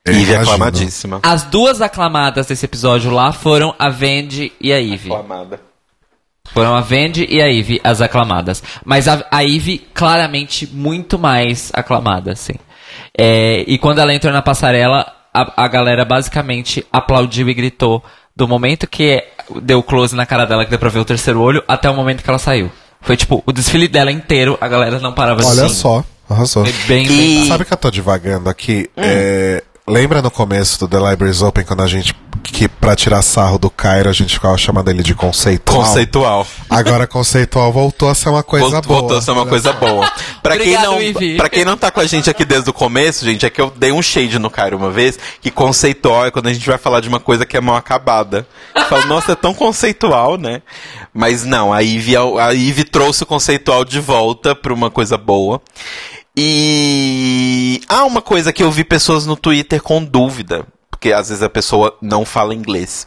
Eu 0.06 0.14
Eve 0.14 0.24
imagino. 0.24 0.42
aclamadíssima. 0.42 1.20
As 1.24 1.44
duas 1.44 1.82
aclamadas 1.82 2.46
desse 2.48 2.66
episódio 2.66 3.10
lá 3.12 3.32
foram 3.32 3.74
a 3.80 3.90
Vendi 3.90 4.52
e 4.60 4.74
a 4.74 4.82
Eve. 4.82 5.10
Aclamada. 5.14 5.60
Foram 6.54 6.76
a 6.76 6.82
Vendi 6.82 7.26
e 7.30 7.42
a 7.42 7.50
Eve 7.52 7.80
as 7.84 8.02
aclamadas. 8.02 8.62
Mas 8.84 9.08
a, 9.08 9.26
a 9.32 9.44
Eve 9.46 9.88
claramente 9.94 10.68
muito 10.68 11.18
mais 11.18 11.72
aclamada, 11.74 12.34
assim. 12.34 12.54
É, 13.18 13.64
e 13.66 13.78
quando 13.78 14.00
ela 14.00 14.14
entrou 14.14 14.34
na 14.34 14.42
passarela, 14.42 15.10
a, 15.34 15.64
a 15.64 15.68
galera 15.68 16.04
basicamente 16.04 16.86
aplaudiu 16.92 17.48
e 17.50 17.54
gritou 17.54 18.04
do 18.36 18.48
momento 18.48 18.88
que 18.88 19.24
deu 19.62 19.82
close 19.82 20.16
na 20.16 20.26
cara 20.26 20.46
dela, 20.46 20.64
que 20.66 20.70
deu 20.70 20.80
pra 20.80 20.90
ver 20.90 21.00
o 21.00 21.06
terceiro 21.06 21.40
olho, 21.40 21.64
até 21.68 21.90
o 21.90 21.94
momento 21.96 22.24
que 22.24 22.30
ela 22.30 22.40
saiu. 22.40 22.70
Foi 23.02 23.16
tipo, 23.16 23.42
o 23.46 23.52
desfile 23.52 23.88
dela 23.88 24.12
inteiro, 24.12 24.58
a 24.60 24.68
galera 24.68 25.00
não 25.00 25.14
parava 25.14 25.42
de 25.42 25.48
Olha 25.48 25.66
assim. 25.66 25.76
só, 25.76 26.04
arrasou. 26.30 26.66
Foi 26.66 26.74
bem, 26.88 27.06
E- 27.06 27.08
bem- 27.08 27.48
Sabe 27.48 27.64
que 27.66 27.74
eu 27.74 27.78
tô 27.78 27.90
divagando 27.92 28.50
aqui? 28.50 28.90
Hum. 28.98 29.02
É, 29.04 29.64
lembra 29.88 30.22
no 30.22 30.32
começo 30.32 30.80
do 30.80 30.88
The 30.88 30.98
Libraries 31.10 31.42
Open, 31.42 31.64
quando 31.64 31.82
a 31.82 31.88
gente, 31.88 32.16
que 32.42 32.68
pra 32.68 32.96
tirar 32.96 33.22
sarro 33.22 33.58
do 33.58 33.70
Cairo, 33.70 34.10
a 34.10 34.14
gente 34.14 34.34
ficava 34.34 34.58
chamando 34.58 34.90
ele 34.90 35.04
de 35.04 35.14
conceitual? 35.14 35.84
Conceitual. 35.84 36.48
Agora 36.70 37.06
conceitual 37.06 37.72
voltou 37.72 38.10
a 38.10 38.16
ser 38.16 38.30
uma 38.30 38.44
coisa 38.44 38.82
boa. 38.82 39.00
Voltou 39.00 39.18
a 39.18 39.22
ser 39.22 39.32
uma 39.32 39.46
coisa 39.46 39.74
boa. 39.74 40.10
Pra 40.42 40.58
quem, 40.58 40.74
não, 40.74 40.98
pra 41.38 41.50
quem 41.50 41.66
não 41.66 41.78
tá 41.78 41.92
com 41.92 42.00
a 42.00 42.06
gente 42.06 42.30
aqui 42.30 42.46
desde 42.46 42.70
o 42.70 42.74
começo, 42.74 43.26
gente, 43.26 43.46
é 43.46 43.50
que 43.50 43.62
eu 43.62 43.72
dei 43.76 43.92
um 43.92 44.02
shade 44.02 44.40
no 44.40 44.50
Cairo 44.50 44.78
uma 44.78 44.92
vez, 44.92 45.18
que 45.42 45.52
conceitual 45.52 46.26
é 46.26 46.32
quando 46.32 46.48
a 46.48 46.54
gente 46.54 46.66
vai 46.66 46.78
falar 46.78 47.00
de 47.00 47.08
uma 47.08 47.20
coisa 47.20 47.46
que 47.46 47.58
é 47.58 47.62
mal 47.62 47.76
acabada. 47.76 48.48
Eu 48.76 48.86
falo, 48.86 49.06
nossa, 49.08 49.34
é 49.34 49.36
tão 49.36 49.54
conceitual, 49.54 50.38
né? 50.38 50.62
Mas 51.14 51.44
não, 51.44 51.72
a 51.72 51.80
Ivy, 51.80 52.16
a 52.18 52.50
Ivy 52.52 52.84
trouxe 52.86 53.24
o 53.24 53.26
conceitual 53.26 53.86
de 53.86 54.00
volta 54.00 54.56
pra 54.56 54.74
uma 54.74 54.90
coisa 54.90 55.18
boa. 55.18 55.62
E 56.36 57.82
há 57.88 58.04
uma 58.06 58.22
coisa 58.22 58.52
que 58.52 58.64
eu 58.64 58.72
vi 58.72 58.84
pessoas 58.84 59.26
no 59.26 59.36
Twitter 59.36 59.82
com 59.82 60.04
dúvida, 60.04 60.66
porque 60.90 61.12
às 61.12 61.30
vezes 61.30 61.44
a 61.44 61.50
pessoa 61.50 61.96
não 62.02 62.26
fala 62.26 62.56
inglês, 62.56 63.06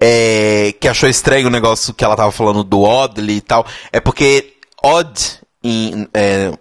é, 0.00 0.74
que 0.78 0.88
achou 0.88 1.08
estranho 1.08 1.46
o 1.46 1.50
negócio 1.50 1.94
que 1.94 2.04
ela 2.04 2.16
tava 2.16 2.32
falando 2.32 2.62
do 2.62 2.82
oddly 2.82 3.36
e 3.36 3.40
tal, 3.40 3.66
é 3.92 4.00
porque 4.00 4.54
odd 4.82 5.20
em 5.64 6.06
é, 6.12 6.52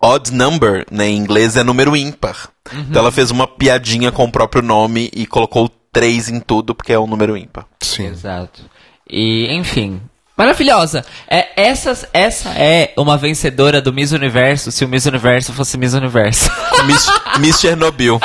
odd 0.00 0.32
number, 0.32 0.86
né, 0.90 1.08
em 1.08 1.16
inglês 1.16 1.56
é 1.56 1.64
número 1.64 1.96
ímpar. 1.96 2.50
Então 2.72 3.00
ela 3.00 3.12
fez 3.12 3.30
uma 3.30 3.46
piadinha 3.46 4.10
com 4.10 4.24
o 4.24 4.32
próprio 4.32 4.62
nome 4.62 5.10
e 5.14 5.26
colocou 5.26 5.68
três 5.92 6.28
em 6.28 6.40
tudo 6.40 6.74
porque 6.74 6.92
é 6.92 6.98
um 6.98 7.06
número 7.06 7.36
ímpar. 7.36 7.66
Sim. 7.80 8.06
Exato. 8.06 8.62
E, 9.08 9.46
enfim. 9.54 10.00
Maravilhosa. 10.36 11.04
É, 11.28 11.48
essas, 11.56 12.04
essa 12.12 12.50
é 12.50 12.92
uma 12.96 13.16
vencedora 13.16 13.80
do 13.80 13.92
Miss 13.92 14.12
Universo 14.12 14.70
se 14.70 14.84
o 14.84 14.88
Miss 14.88 15.06
Universo 15.06 15.52
fosse 15.52 15.78
Miss 15.78 15.94
Universo. 15.94 16.50
Miss, 16.86 17.06
Miss 17.40 17.58
Chernobyl. 17.60 18.20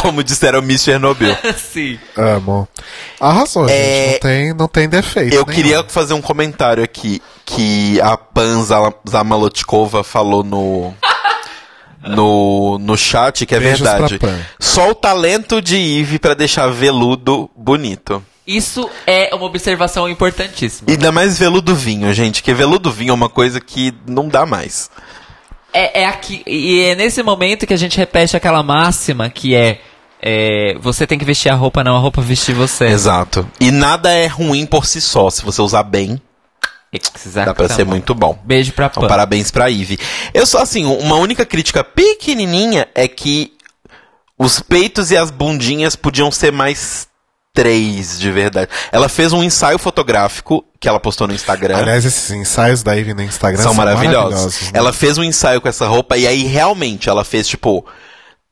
Como 0.00 0.24
disseram 0.24 0.62
Miss 0.62 0.82
Chernobyl. 0.82 1.36
Sim. 1.56 1.98
Amo. 2.16 2.66
Arrasou, 3.20 3.68
É, 3.68 3.68
gente. 3.68 4.12
Não 4.12 4.18
tem, 4.20 4.54
não 4.54 4.68
tem 4.68 4.88
defeito. 4.88 5.34
Eu 5.34 5.44
nenhum. 5.46 5.54
queria 5.54 5.84
fazer 5.86 6.14
um 6.14 6.22
comentário 6.22 6.82
aqui 6.82 7.20
que 7.44 8.00
a 8.00 8.16
Pan 8.16 8.64
Zamalotkova 9.08 10.02
falou 10.02 10.42
no 10.42 10.94
no 12.02 12.78
no 12.78 12.96
chat 12.96 13.44
que 13.46 13.54
é 13.54 13.60
Beijos 13.60 13.80
verdade. 13.80 14.18
Só 14.58 14.90
o 14.90 14.94
talento 14.94 15.60
de 15.60 15.76
Eve 15.76 16.18
pra 16.18 16.34
deixar 16.34 16.68
veludo 16.68 17.50
bonito. 17.56 18.22
Isso 18.46 18.88
é 19.06 19.34
uma 19.34 19.46
observação 19.46 20.08
importantíssima. 20.08 20.88
E 20.90 20.92
ainda 20.92 21.10
mais 21.10 21.38
veludo 21.38 21.74
vinho, 21.74 22.12
gente, 22.12 22.42
que 22.42 22.52
veludo 22.52 22.90
vinho 22.90 23.10
é 23.10 23.14
uma 23.14 23.28
coisa 23.30 23.60
que 23.60 23.94
não 24.06 24.28
dá 24.28 24.44
mais. 24.44 24.90
É, 25.72 26.02
é 26.02 26.06
aqui, 26.06 26.42
e 26.46 26.82
é 26.82 26.94
nesse 26.94 27.22
momento 27.22 27.66
que 27.66 27.74
a 27.74 27.76
gente 27.76 27.96
repete 27.96 28.36
aquela 28.36 28.62
máxima 28.62 29.28
que 29.30 29.54
é, 29.56 29.80
é, 30.22 30.76
você 30.78 31.06
tem 31.06 31.18
que 31.18 31.24
vestir 31.24 31.48
a 31.48 31.54
roupa, 31.54 31.82
não 31.82 31.96
a 31.96 31.98
roupa 31.98 32.20
vestir 32.20 32.54
você. 32.54 32.84
Exato. 32.84 33.48
E 33.58 33.70
nada 33.70 34.12
é 34.12 34.26
ruim 34.26 34.66
por 34.66 34.86
si 34.86 35.00
só, 35.00 35.30
se 35.30 35.42
você 35.44 35.60
usar 35.62 35.82
bem, 35.82 36.20
Exato. 36.92 37.46
dá 37.46 37.54
pra 37.54 37.68
ser 37.68 37.84
muito 37.84 38.14
bom. 38.14 38.38
Beijo 38.44 38.72
pra 38.72 38.86
Então, 38.86 39.02
Pan. 39.02 39.08
parabéns 39.08 39.50
pra 39.50 39.68
Ivy. 39.68 39.98
Eu 40.32 40.46
só, 40.46 40.58
assim, 40.62 40.84
uma 40.84 41.16
única 41.16 41.44
crítica 41.44 41.82
pequenininha 41.82 42.86
é 42.94 43.08
que 43.08 43.52
os 44.38 44.60
peitos 44.60 45.10
e 45.10 45.16
as 45.16 45.30
bundinhas 45.30 45.96
podiam 45.96 46.30
ser 46.30 46.52
mais 46.52 47.08
três, 47.54 48.18
de 48.18 48.30
verdade. 48.32 48.68
Ela 48.92 49.08
fez 49.08 49.32
um 49.32 49.42
ensaio 49.42 49.78
fotográfico 49.78 50.64
que 50.80 50.88
ela 50.88 50.98
postou 51.00 51.26
no 51.28 51.32
Instagram. 51.32 51.76
Aliás, 51.78 52.04
esses 52.04 52.30
ensaios 52.32 52.82
da 52.82 52.92
Ivy 52.94 53.14
no 53.14 53.22
Instagram 53.22 53.62
são 53.62 53.72
maravilhosos. 53.72 54.30
maravilhosos. 54.32 54.62
né? 54.64 54.70
Ela 54.74 54.92
fez 54.92 55.16
um 55.16 55.24
ensaio 55.24 55.60
com 55.60 55.68
essa 55.68 55.86
roupa 55.86 56.18
e 56.18 56.26
aí 56.26 56.42
realmente 56.42 57.08
ela 57.08 57.24
fez 57.24 57.46
tipo 57.48 57.86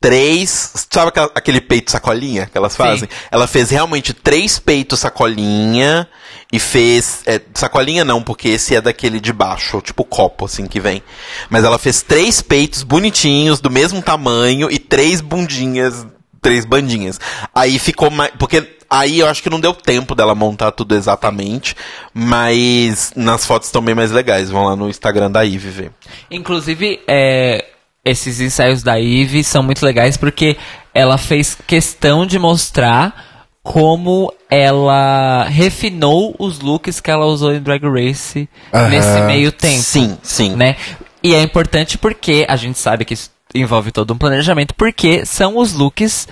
três, 0.01 0.73
sabe 0.91 1.09
aquela- 1.11 1.31
aquele 1.35 1.61
peito 1.61 1.91
sacolinha 1.93 2.47
que 2.51 2.59
elas 2.59 2.75
fazem? 2.77 3.09
Ela 3.31 3.47
fez 3.47 3.71
realmente 3.71 4.13
três 4.13 4.59
peitos 4.59 4.99
sacolinha 5.01 6.09
e 6.53 6.59
fez 6.59 7.21
é, 7.27 7.41
sacolinha 7.55 8.05
não, 8.05 8.21
porque 8.23 8.49
esse 8.49 8.75
é 8.75 8.81
daquele 8.81 9.21
de 9.21 9.33
baixo, 9.33 9.81
tipo 9.81 10.05
copo 10.05 10.47
assim 10.47 10.67
que 10.67 10.81
vem. 10.81 11.03
Mas 11.49 11.63
ela 11.65 11.79
fez 11.79 12.03
três 12.03 12.41
peitos 12.41 12.83
bonitinhos 12.83 13.61
do 13.61 13.71
mesmo 13.71 14.03
tamanho 14.03 14.69
e 14.71 14.79
três 14.79 15.21
bundinhas, 15.21 16.05
três 16.43 16.67
bandinhas. 16.67 17.19
Aí 17.55 17.79
ficou 17.79 18.11
mais, 18.11 18.33
porque 18.39 18.81
Aí 18.93 19.21
eu 19.21 19.27
acho 19.27 19.43
que 19.43 19.49
não 19.49 19.59
deu 19.59 19.73
tempo 19.73 20.15
dela 20.15 20.35
montar 20.35 20.71
tudo 20.71 20.95
exatamente, 20.95 21.75
mas 22.13 23.11
nas 23.17 23.47
fotos 23.47 23.69
estão 23.69 23.81
bem 23.81 23.95
mais 23.95 24.11
legais. 24.11 24.51
Vão 24.51 24.65
lá 24.65 24.77
no 24.77 24.87
Instagram 24.87 25.31
da 25.31 25.41
Ivy 25.41 25.71
ver. 25.71 25.93
Inclusive, 26.31 27.01
é, 27.09 27.65
esses 28.05 28.39
ensaios 28.39 28.83
da 28.83 29.01
Eve 29.01 29.43
são 29.45 29.63
muito 29.63 29.83
legais 29.83 30.19
porque 30.19 30.59
ela 30.93 31.17
fez 31.17 31.57
questão 31.67 32.27
de 32.27 32.39
mostrar 32.39 33.49
como 33.63 34.31
ela 34.51 35.45
refinou 35.45 36.35
os 36.39 36.61
looks 36.61 37.01
que 37.01 37.11
ela 37.11 37.25
usou 37.25 37.55
em 37.55 37.63
Drag 37.63 37.83
Race 37.85 38.47
Aham. 38.75 38.89
nesse 38.89 39.21
meio 39.23 39.53
tempo. 39.53 39.83
Sim, 39.83 40.19
sim. 40.23 40.55
Né? 40.55 40.77
E 41.23 41.35
é 41.35 41.41
importante 41.41 41.97
porque 41.97 42.45
a 42.47 42.57
gente 42.57 42.79
sabe 42.79 43.07
que 43.07 43.15
isso 43.15 43.31
envolve 43.55 43.91
todo 43.91 44.13
um 44.13 44.19
planejamento, 44.19 44.75
porque 44.75 45.25
são 45.25 45.57
os 45.57 45.73
looks 45.73 46.29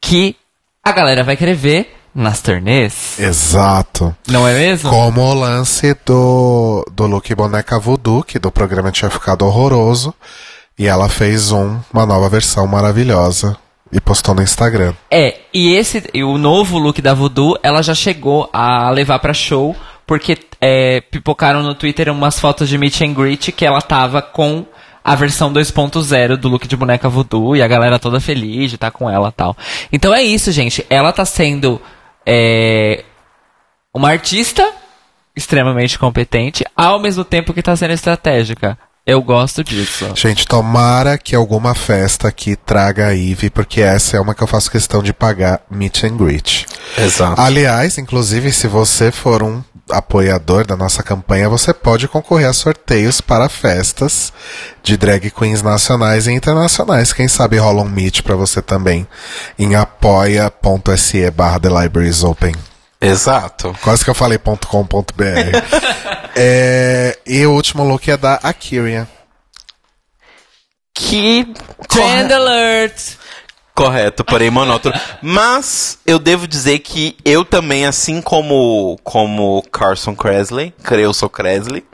que 0.00 0.36
a 0.82 0.92
galera 0.92 1.24
vai 1.24 1.36
querer 1.36 1.54
ver 1.54 1.96
nas 2.14 2.40
turnês. 2.40 3.18
Exato. 3.18 4.14
Não 4.28 4.46
é 4.46 4.54
mesmo? 4.54 4.90
Como 4.90 5.20
o 5.20 5.34
lance 5.34 5.96
do, 6.06 6.86
do 6.92 7.06
look 7.06 7.34
boneca 7.34 7.78
voodoo, 7.78 8.22
que 8.22 8.38
do 8.38 8.52
programa 8.52 8.92
tinha 8.92 9.10
ficado 9.10 9.44
horroroso. 9.44 10.14
E 10.78 10.86
ela 10.86 11.08
fez 11.08 11.52
um, 11.52 11.78
uma 11.92 12.04
nova 12.04 12.28
versão 12.28 12.66
maravilhosa 12.66 13.56
e 13.92 14.00
postou 14.00 14.34
no 14.34 14.42
Instagram. 14.42 14.92
É, 15.08 15.38
e 15.52 15.72
esse, 15.74 16.02
e 16.12 16.24
o 16.24 16.36
novo 16.36 16.78
look 16.78 17.00
da 17.00 17.14
Voodoo, 17.14 17.56
ela 17.62 17.80
já 17.80 17.94
chegou 17.94 18.50
a 18.52 18.90
levar 18.90 19.20
pra 19.20 19.32
show, 19.32 19.76
porque 20.04 20.36
é, 20.60 21.00
pipocaram 21.00 21.62
no 21.62 21.76
Twitter 21.76 22.10
umas 22.10 22.40
fotos 22.40 22.68
de 22.68 22.76
meet 22.76 23.00
and 23.02 23.14
greet 23.14 23.52
que 23.52 23.64
ela 23.64 23.80
tava 23.80 24.20
com 24.20 24.66
a 25.04 25.14
versão 25.14 25.52
2.0 25.52 26.36
do 26.36 26.48
look 26.48 26.66
de 26.66 26.76
boneca 26.76 27.10
Voodoo, 27.10 27.54
e 27.54 27.62
a 27.62 27.68
galera 27.68 27.98
toda 27.98 28.18
feliz 28.18 28.70
de 28.70 28.76
estar 28.76 28.90
com 28.90 29.10
ela 29.10 29.30
tal. 29.30 29.54
Então 29.92 30.14
é 30.14 30.22
isso, 30.22 30.50
gente. 30.50 30.84
Ela 30.88 31.12
tá 31.12 31.26
sendo 31.26 31.78
é, 32.24 33.04
uma 33.92 34.08
artista 34.08 34.72
extremamente 35.36 35.98
competente, 35.98 36.64
ao 36.74 36.98
mesmo 36.98 37.22
tempo 37.24 37.52
que 37.52 37.62
tá 37.62 37.76
sendo 37.76 37.92
estratégica. 37.92 38.78
Eu 39.06 39.20
gosto 39.20 39.62
disso. 39.62 40.12
Gente, 40.14 40.46
tomara 40.46 41.18
que 41.18 41.34
alguma 41.34 41.74
festa 41.74 42.28
aqui 42.28 42.56
traga 42.56 43.08
a 43.08 43.10
Ivy, 43.10 43.50
porque 43.50 43.82
essa 43.82 44.16
é 44.16 44.20
uma 44.20 44.34
que 44.34 44.42
eu 44.42 44.46
faço 44.46 44.70
questão 44.70 45.02
de 45.02 45.12
pagar 45.12 45.60
meet 45.70 46.04
and 46.04 46.16
greet. 46.16 46.66
Exato. 46.96 47.38
Aliás, 47.38 47.98
inclusive, 47.98 48.50
se 48.50 48.66
você 48.66 49.12
for 49.12 49.42
um 49.42 49.62
apoiador 49.90 50.66
da 50.66 50.74
nossa 50.74 51.02
campanha, 51.02 51.50
você 51.50 51.74
pode 51.74 52.08
concorrer 52.08 52.48
a 52.48 52.54
sorteios 52.54 53.20
para 53.20 53.50
festas 53.50 54.32
de 54.82 54.96
drag 54.96 55.30
queens 55.30 55.62
nacionais 55.62 56.26
e 56.26 56.32
internacionais. 56.32 57.12
Quem 57.12 57.28
sabe 57.28 57.58
rola 57.58 57.82
um 57.82 57.88
meet 57.88 58.22
pra 58.22 58.36
você 58.36 58.62
também 58.62 59.06
em 59.58 59.74
apoia.se 59.74 61.30
barra 61.30 61.60
The 61.60 61.68
Libraries 61.68 62.24
Open. 62.24 62.54
Exato. 63.06 63.76
Quase 63.82 64.04
que 64.04 64.10
eu 64.10 64.14
falei 64.14 64.38
.com.br. 64.38 65.04
é, 66.36 67.18
e 67.26 67.44
o 67.46 67.52
último 67.52 67.84
look 67.84 68.08
é 68.10 68.16
da 68.16 68.34
Akira. 68.42 69.08
Que. 70.94 71.46
Trend 71.88 72.32
alert! 72.32 73.16
Correto, 73.74 74.24
porém 74.24 74.50
monótono. 74.50 74.94
Mas 75.20 75.98
eu 76.06 76.20
devo 76.20 76.46
dizer 76.46 76.78
que 76.78 77.16
eu 77.24 77.44
também, 77.44 77.84
assim 77.84 78.22
como 78.22 78.96
como 79.02 79.64
Carson 79.72 80.14
Cresley, 80.14 80.72
creio 80.84 81.12
sou 81.12 81.28
Cresley, 81.28 81.84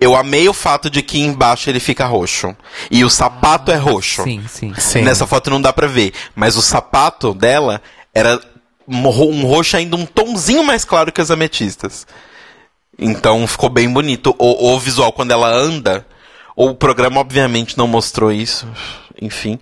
eu 0.00 0.16
amei 0.16 0.48
o 0.48 0.54
fato 0.54 0.88
de 0.88 1.02
que 1.02 1.20
embaixo 1.20 1.68
ele 1.68 1.78
fica 1.78 2.06
roxo. 2.06 2.56
E 2.90 3.04
o 3.04 3.10
sapato 3.10 3.70
é 3.70 3.76
roxo. 3.76 4.22
Sim, 4.24 4.46
sim. 4.48 4.72
Sim. 4.78 5.02
Nessa 5.02 5.26
foto 5.26 5.50
não 5.50 5.60
dá 5.60 5.74
pra 5.74 5.86
ver, 5.86 6.14
mas 6.34 6.56
o 6.56 6.62
sapato 6.62 7.34
dela 7.34 7.82
era 8.14 8.40
um 8.90 9.08
ro- 9.08 9.46
roxo 9.46 9.76
ainda 9.76 9.96
um 9.96 10.04
tomzinho 10.04 10.64
mais 10.64 10.84
claro 10.84 11.12
que 11.12 11.20
as 11.20 11.30
ametistas. 11.30 12.06
Então 12.98 13.46
ficou 13.46 13.70
bem 13.70 13.90
bonito. 13.90 14.34
O, 14.38 14.72
o 14.74 14.78
visual 14.78 15.12
quando 15.12 15.30
ela 15.30 15.48
anda, 15.48 16.04
o 16.56 16.74
programa 16.74 17.20
obviamente 17.20 17.78
não 17.78 17.86
mostrou 17.86 18.30
isso, 18.30 18.66
enfim, 19.20 19.58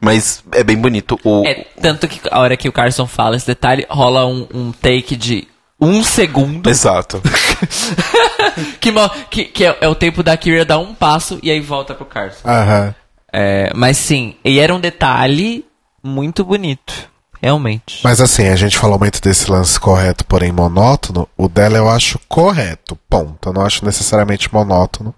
mas 0.00 0.42
é 0.52 0.62
bem 0.62 0.76
bonito. 0.76 1.18
O, 1.24 1.42
É, 1.46 1.64
tanto 1.80 2.06
que 2.08 2.20
a 2.30 2.40
hora 2.40 2.56
que 2.56 2.68
o 2.68 2.72
Carson 2.72 3.06
fala 3.06 3.36
esse 3.36 3.46
detalhe, 3.46 3.86
rola 3.88 4.26
um, 4.26 4.46
um 4.52 4.72
take 4.72 5.16
de 5.16 5.48
um 5.80 6.04
segundo, 6.04 6.68
Exato. 6.68 7.20
que, 8.80 8.92
que, 9.30 9.44
que 9.46 9.64
é, 9.64 9.78
é 9.80 9.88
o 9.88 9.94
tempo 9.94 10.22
da 10.22 10.36
Kira 10.36 10.64
dar 10.64 10.78
um 10.78 10.94
passo 10.94 11.38
e 11.42 11.50
aí 11.50 11.60
volta 11.60 11.94
pro 11.94 12.04
Carson. 12.04 12.46
Aham. 12.48 12.94
É, 13.32 13.72
mas 13.74 13.96
sim, 13.96 14.36
e 14.44 14.58
era 14.58 14.74
um 14.74 14.80
detalhe 14.80 15.64
muito 16.02 16.44
bonito, 16.44 17.08
realmente. 17.42 18.00
Mas 18.04 18.20
assim, 18.20 18.46
a 18.48 18.56
gente 18.56 18.78
falou 18.78 18.98
muito 18.98 19.20
desse 19.20 19.50
lance 19.50 19.78
correto, 19.78 20.24
porém 20.24 20.52
monótono. 20.52 21.28
O 21.36 21.48
dela 21.48 21.76
eu 21.76 21.90
acho 21.90 22.18
correto, 22.28 22.96
ponto. 23.10 23.48
Eu 23.48 23.52
não 23.52 23.62
acho 23.66 23.84
necessariamente 23.84 24.52
monótono. 24.52 25.12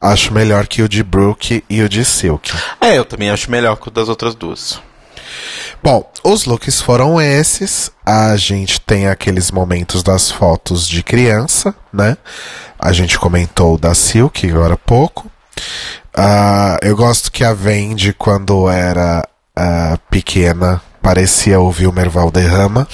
Acho 0.00 0.32
melhor 0.32 0.66
que 0.66 0.82
o 0.82 0.88
de 0.88 1.02
Brooke 1.02 1.62
e 1.68 1.82
o 1.82 1.88
de 1.88 2.04
Silk. 2.04 2.52
É, 2.80 2.96
eu 2.96 3.04
também 3.04 3.30
acho 3.30 3.50
melhor 3.50 3.76
que 3.76 3.88
o 3.88 3.90
das 3.90 4.08
outras 4.08 4.34
duas. 4.34 4.80
Bom, 5.82 6.10
os 6.24 6.46
looks 6.46 6.80
foram 6.80 7.20
esses. 7.20 7.90
A 8.04 8.34
gente 8.36 8.80
tem 8.80 9.06
aqueles 9.06 9.50
momentos 9.50 10.02
das 10.02 10.30
fotos 10.30 10.88
de 10.88 11.02
criança, 11.02 11.74
né? 11.92 12.16
A 12.78 12.92
gente 12.92 13.18
comentou 13.18 13.76
da 13.76 13.94
Silk 13.94 14.48
agora 14.48 14.74
há 14.74 14.78
pouco. 14.78 15.30
Ah, 16.14 16.78
eu 16.82 16.96
gosto 16.96 17.30
que 17.30 17.44
a 17.44 17.52
Vendi, 17.52 18.12
quando 18.12 18.68
era 18.68 19.28
ah, 19.54 19.98
pequena, 20.10 20.80
parecia 21.02 21.60
o 21.60 21.68
Wilmer 21.68 22.08
Valderrama. 22.10 22.86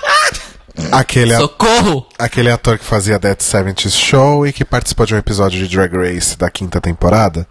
aquele, 0.92 1.34
a- 1.34 1.40
aquele 2.18 2.50
ator 2.50 2.78
que 2.78 2.84
fazia 2.84 3.18
Dead 3.18 3.40
70 3.40 3.88
Show 3.88 4.46
e 4.46 4.52
que 4.52 4.64
participou 4.64 5.06
de 5.06 5.14
um 5.14 5.18
episódio 5.18 5.58
de 5.66 5.74
Drag 5.74 5.92
Race 5.96 6.36
da 6.36 6.50
quinta 6.50 6.80
temporada 6.80 7.46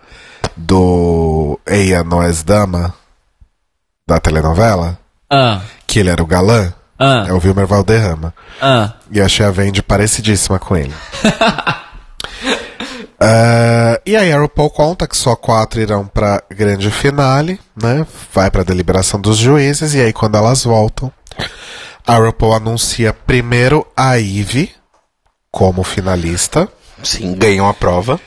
do 0.56 1.60
Eia 1.66 2.04
Noes 2.04 2.44
Dama 2.44 2.94
da 4.08 4.20
telenovela, 4.20 4.98
Ah, 5.30 5.62
que 5.88 6.00
ele 6.00 6.10
era 6.12 6.22
o 6.22 6.28
galã, 6.28 6.72
ah, 7.00 7.26
é 7.28 7.34
o 7.34 7.38
Wilmer 7.44 7.66
Valderrama. 7.66 8.34
ah. 8.62 8.94
E 9.12 9.20
achei 9.20 9.46
a 9.46 9.52
Vendi 9.52 9.82
parecidíssima 9.82 10.60
com 10.60 10.76
ele. 10.78 10.94
Ah, 13.20 14.00
e 14.06 14.16
aí 14.16 14.32
a 14.32 14.38
RuPaul 14.40 14.70
conta 14.70 15.08
que 15.08 15.16
só 15.16 15.36
quatro 15.36 15.80
irão 15.80 16.06
pra 16.06 16.42
grande 16.52 16.92
finale, 16.92 17.60
né? 17.82 18.06
Vai 18.34 18.52
pra 18.52 18.64
deliberação 18.64 19.20
dos 19.20 19.38
juízes, 19.38 19.94
e 19.94 20.02
aí 20.02 20.12
quando 20.14 20.36
elas 20.36 20.64
voltam, 20.64 21.12
a 22.06 22.16
RuPaul 22.18 22.54
anuncia 22.54 23.14
primeiro 23.14 23.86
a 23.96 24.16
Ivy 24.16 24.72
como 25.52 25.84
finalista. 25.84 26.68
Sim, 27.04 27.36
ganham 27.36 27.68
a 27.68 27.74
prova. 27.74 28.20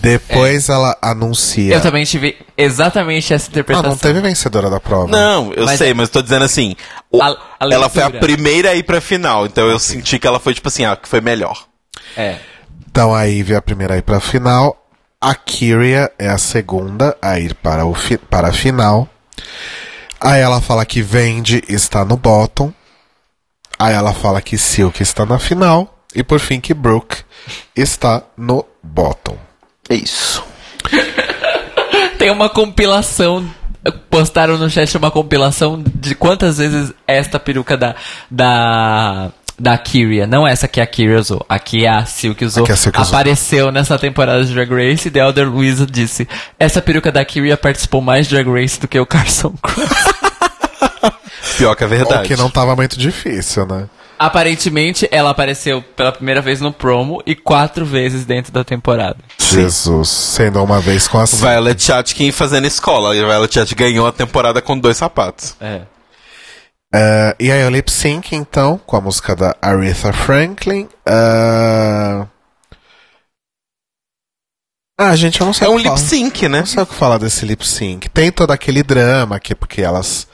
Depois 0.00 0.68
ela 0.68 0.94
anuncia. 1.00 1.74
Eu 1.76 1.80
também 1.80 2.04
tive 2.04 2.36
exatamente 2.58 3.32
essa 3.32 3.46
Ah, 3.48 3.50
interpretação. 3.50 3.90
não 3.90 3.96
teve 3.96 4.20
vencedora 4.20 4.68
da 4.68 4.78
prova. 4.78 5.06
Não, 5.08 5.50
eu 5.54 5.64
Mas- 5.64 5.78
sei, 5.78 5.94
mas 5.94 6.10
tô 6.10 6.20
dizendo 6.20 6.44
assim, 6.44 6.76
o- 7.10 7.22
A- 7.22 7.30
a 7.58 7.66
ela 7.72 7.88
foi 7.88 8.02
a 8.02 8.10
primeira 8.10 8.70
a 8.70 8.74
ir 8.74 8.82
pra 8.82 9.00
final, 9.00 9.46
então 9.46 9.66
eu 9.66 9.78
senti 9.78 10.18
que 10.18 10.26
ela 10.26 10.38
foi 10.38 10.52
tipo 10.52 10.68
assim, 10.68 10.84
ah, 10.84 10.94
que 10.94 11.08
foi 11.08 11.22
melhor. 11.22 11.64
É. 12.18 12.36
Então 12.94 13.12
a 13.12 13.24
Ivy 13.24 13.54
é 13.54 13.56
a 13.56 13.60
primeira 13.60 13.94
a 13.94 13.98
ir 13.98 14.02
pra 14.02 14.20
final. 14.20 14.80
A 15.20 15.34
Kyria 15.34 16.12
é 16.16 16.28
a 16.28 16.38
segunda 16.38 17.16
a 17.20 17.40
ir 17.40 17.52
para, 17.56 17.84
o 17.84 17.92
fi- 17.92 18.16
para 18.18 18.50
a 18.50 18.52
final. 18.52 19.08
Aí 20.20 20.40
ela 20.40 20.60
fala 20.60 20.86
que 20.86 21.02
Vendi 21.02 21.60
está 21.68 22.04
no 22.04 22.16
bottom. 22.16 22.72
Aí 23.76 23.92
ela 23.92 24.12
fala 24.14 24.40
que 24.40 24.56
Silk 24.56 25.02
está 25.02 25.26
na 25.26 25.40
final. 25.40 25.92
E 26.14 26.22
por 26.22 26.38
fim 26.38 26.60
que 26.60 26.72
Brooke 26.72 27.16
está 27.74 28.22
no 28.36 28.64
bottom. 28.80 29.36
É 29.90 29.96
isso. 29.96 30.44
Tem 32.16 32.30
uma 32.30 32.48
compilação. 32.48 33.44
Postaram 34.08 34.56
no 34.56 34.70
chat 34.70 34.96
uma 34.96 35.10
compilação 35.10 35.82
de 35.96 36.14
quantas 36.14 36.58
vezes 36.58 36.92
esta 37.08 37.40
peruca 37.40 37.76
da. 37.76 37.96
da. 38.30 39.32
Da 39.58 39.78
Kyria, 39.78 40.26
não 40.26 40.46
essa 40.46 40.66
que 40.66 40.80
a 40.80 40.86
Kyria 40.86 41.18
usou, 41.18 41.44
a 41.48 41.58
que 41.60 41.86
a 41.86 42.04
Silk 42.04 42.44
usou, 42.44 42.64
A 42.68 42.76
Silk 42.76 43.00
usou. 43.00 43.14
apareceu 43.14 43.70
nessa 43.70 43.96
temporada 43.96 44.44
de 44.44 44.52
Drag 44.52 44.68
Race 44.68 45.06
e 45.06 45.10
The 45.12 45.20
Elder 45.20 45.48
Luisa 45.48 45.86
disse: 45.86 46.26
Essa 46.58 46.82
peruca 46.82 47.12
da 47.12 47.24
Kyria 47.24 47.56
participou 47.56 48.00
mais 48.00 48.26
de 48.26 48.34
Drag 48.34 48.48
Race 48.50 48.80
do 48.80 48.88
que 48.88 48.98
o 48.98 49.06
Carson 49.06 49.54
Cross. 49.62 49.88
Pior 51.56 51.74
que 51.76 51.84
a 51.84 51.86
O 51.86 51.90
verdade. 51.90 52.26
que 52.28 52.36
não 52.36 52.50
tava 52.50 52.74
muito 52.74 52.98
difícil, 52.98 53.64
né? 53.66 53.88
Aparentemente, 54.18 55.08
ela 55.10 55.30
apareceu 55.30 55.82
pela 55.82 56.10
primeira 56.12 56.40
vez 56.40 56.60
no 56.60 56.72
promo 56.72 57.22
e 57.26 57.34
quatro 57.34 57.84
vezes 57.84 58.24
dentro 58.24 58.52
da 58.52 58.64
temporada. 58.64 59.16
Jesus, 59.38 60.08
sendo 60.08 60.62
uma 60.62 60.80
vez 60.80 61.06
com 61.06 61.18
a 61.18 61.26
Silk. 61.26 61.44
Violet 61.44 61.80
Chatkin 61.82 62.32
fazendo 62.32 62.66
escola. 62.66 63.14
E 63.14 63.20
a 63.22 63.26
Violet 63.26 63.52
Chat 63.54 63.74
ganhou 63.74 64.06
a 64.06 64.12
temporada 64.12 64.62
com 64.62 64.78
dois 64.78 64.96
sapatos. 64.96 65.54
É. 65.60 65.82
Uh, 66.94 67.34
e 67.40 67.50
aí 67.50 67.64
o 67.64 67.70
lip 67.70 67.90
sync, 67.90 68.36
então, 68.36 68.78
com 68.78 68.96
a 68.96 69.00
música 69.00 69.34
da 69.34 69.56
Aretha 69.60 70.12
Franklin. 70.12 70.84
Uh... 71.08 72.24
Ah, 74.96 75.16
gente, 75.16 75.40
eu 75.40 75.46
não 75.46 75.52
sei 75.52 75.66
É 75.66 75.70
um 75.70 75.76
lip 75.76 75.98
sync, 75.98 76.48
né? 76.48 76.60
Não 76.60 76.66
sei 76.66 76.82
o 76.82 76.86
que 76.86 76.94
falar 76.94 77.18
desse 77.18 77.44
lip 77.44 77.66
sync. 77.66 78.08
Tem 78.10 78.30
todo 78.30 78.52
aquele 78.52 78.82
drama 78.82 79.40
que 79.40 79.52
é 79.52 79.56
porque 79.56 79.82
elas 79.82 80.28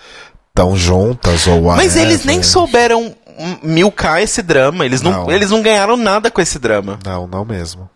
estão 0.49 0.77
juntas 0.77 1.47
ou 1.47 1.63
Mas 1.63 1.95
whatever. 1.95 2.03
eles 2.03 2.25
nem 2.27 2.43
souberam 2.43 3.17
milcar 3.63 4.21
esse 4.21 4.43
drama. 4.43 4.85
Eles 4.85 5.01
não, 5.01 5.13
Não. 5.13 5.31
eles 5.31 5.51
não 5.51 5.63
ganharam 5.63 5.97
nada 5.97 6.31
com 6.31 6.43
esse 6.43 6.59
drama. 6.59 6.99
Não, 7.03 7.27
não 7.27 7.43
mesmo. 7.43 7.89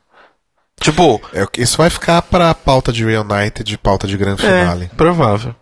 Tipo, 0.81 1.21
É, 1.35 1.47
isso 1.59 1.77
vai 1.77 1.91
ficar 1.91 2.23
pra 2.23 2.55
pauta 2.55 2.91
de 2.93 3.05
Reunited, 3.05 3.77
pauta 3.79 4.07
de 4.07 4.17
grande 4.17 4.41
finale. 4.41 4.89
é, 4.91 4.97
provável. 4.97 5.55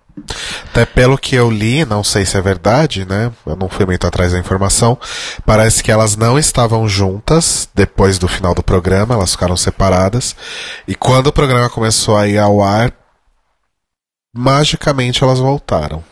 Até 0.71 0.85
pelo 0.85 1.17
que 1.17 1.35
eu 1.35 1.51
li, 1.51 1.85
não 1.85 2.05
sei 2.05 2.25
se 2.27 2.37
é 2.37 2.41
verdade, 2.41 3.07
né? 3.07 3.33
Eu 3.47 3.57
não 3.57 3.69
fui 3.69 3.87
muito 3.87 4.07
atrás 4.07 4.33
da 4.33 4.39
informação. 4.39 4.99
Parece 5.45 5.83
que 5.83 5.91
elas 5.91 6.17
não 6.17 6.39
estavam 6.39 6.89
juntas 6.89 7.69
depois 7.75 8.19
do 8.19 8.29
final 8.29 8.55
do 8.55 8.63
programa, 8.63 9.15
elas 9.15 9.33
ficaram 9.33 9.57
separadas. 9.57 10.37
E 10.87 10.95
quando 10.95 11.29
o 11.29 11.33
programa 11.33 11.69
começou 11.71 12.17
a 12.17 12.29
ir 12.29 12.39
ao 12.39 12.63
ar, 12.63 12.93
magicamente 14.35 15.23
elas 15.25 15.39
voltaram. 15.39 16.05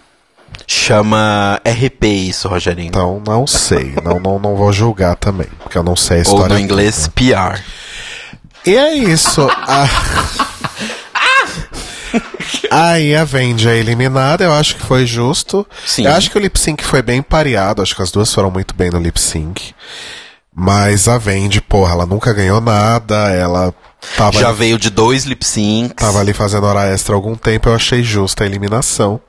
Chama 0.66 1.60
RP 1.66 2.04
isso, 2.04 2.48
Rogerinho. 2.48 2.88
Então 2.88 3.22
não 3.26 3.46
sei, 3.46 3.94
não, 4.02 4.18
não, 4.18 4.38
não 4.38 4.56
vou 4.56 4.72
julgar 4.72 5.16
também, 5.16 5.46
porque 5.60 5.76
eu 5.78 5.82
não 5.82 5.96
sei 5.96 6.18
a 6.18 6.20
Ou 6.20 6.22
história. 6.22 6.54
no 6.54 6.60
inglês, 6.60 7.08
toda. 7.08 7.12
PR. 7.14 7.60
E 8.66 8.76
é 8.76 8.94
isso. 8.94 9.48
A... 9.50 9.86
Aí 12.70 13.14
a 13.14 13.24
Vendi 13.24 13.68
é 13.68 13.76
eliminada, 13.76 14.44
eu 14.44 14.52
acho 14.52 14.76
que 14.76 14.82
foi 14.82 15.06
justo. 15.06 15.66
Sim. 15.86 16.06
Eu 16.06 16.12
acho 16.12 16.30
que 16.30 16.38
o 16.38 16.40
lip 16.40 16.58
sync 16.58 16.84
foi 16.84 17.02
bem 17.02 17.22
pareado, 17.22 17.82
acho 17.82 17.94
que 17.94 18.02
as 18.02 18.10
duas 18.10 18.32
foram 18.32 18.50
muito 18.50 18.74
bem 18.74 18.90
no 18.90 18.98
lip 18.98 19.20
sync. 19.20 19.74
Mas 20.54 21.08
a 21.08 21.16
Vendi, 21.16 21.60
porra, 21.60 21.92
ela 21.92 22.06
nunca 22.06 22.32
ganhou 22.32 22.60
nada, 22.60 23.30
ela 23.30 23.72
tava, 24.16 24.38
Já 24.40 24.48
ali, 24.48 24.58
veio 24.58 24.78
de 24.78 24.90
dois 24.90 25.24
lip 25.24 25.44
syncs. 25.44 25.94
tava 25.96 26.20
ali 26.20 26.32
fazendo 26.32 26.66
hora 26.66 26.88
extra 26.92 27.14
há 27.14 27.16
algum 27.16 27.36
tempo, 27.36 27.68
eu 27.68 27.74
achei 27.74 28.02
justa 28.02 28.44
a 28.44 28.46
eliminação. 28.46 29.20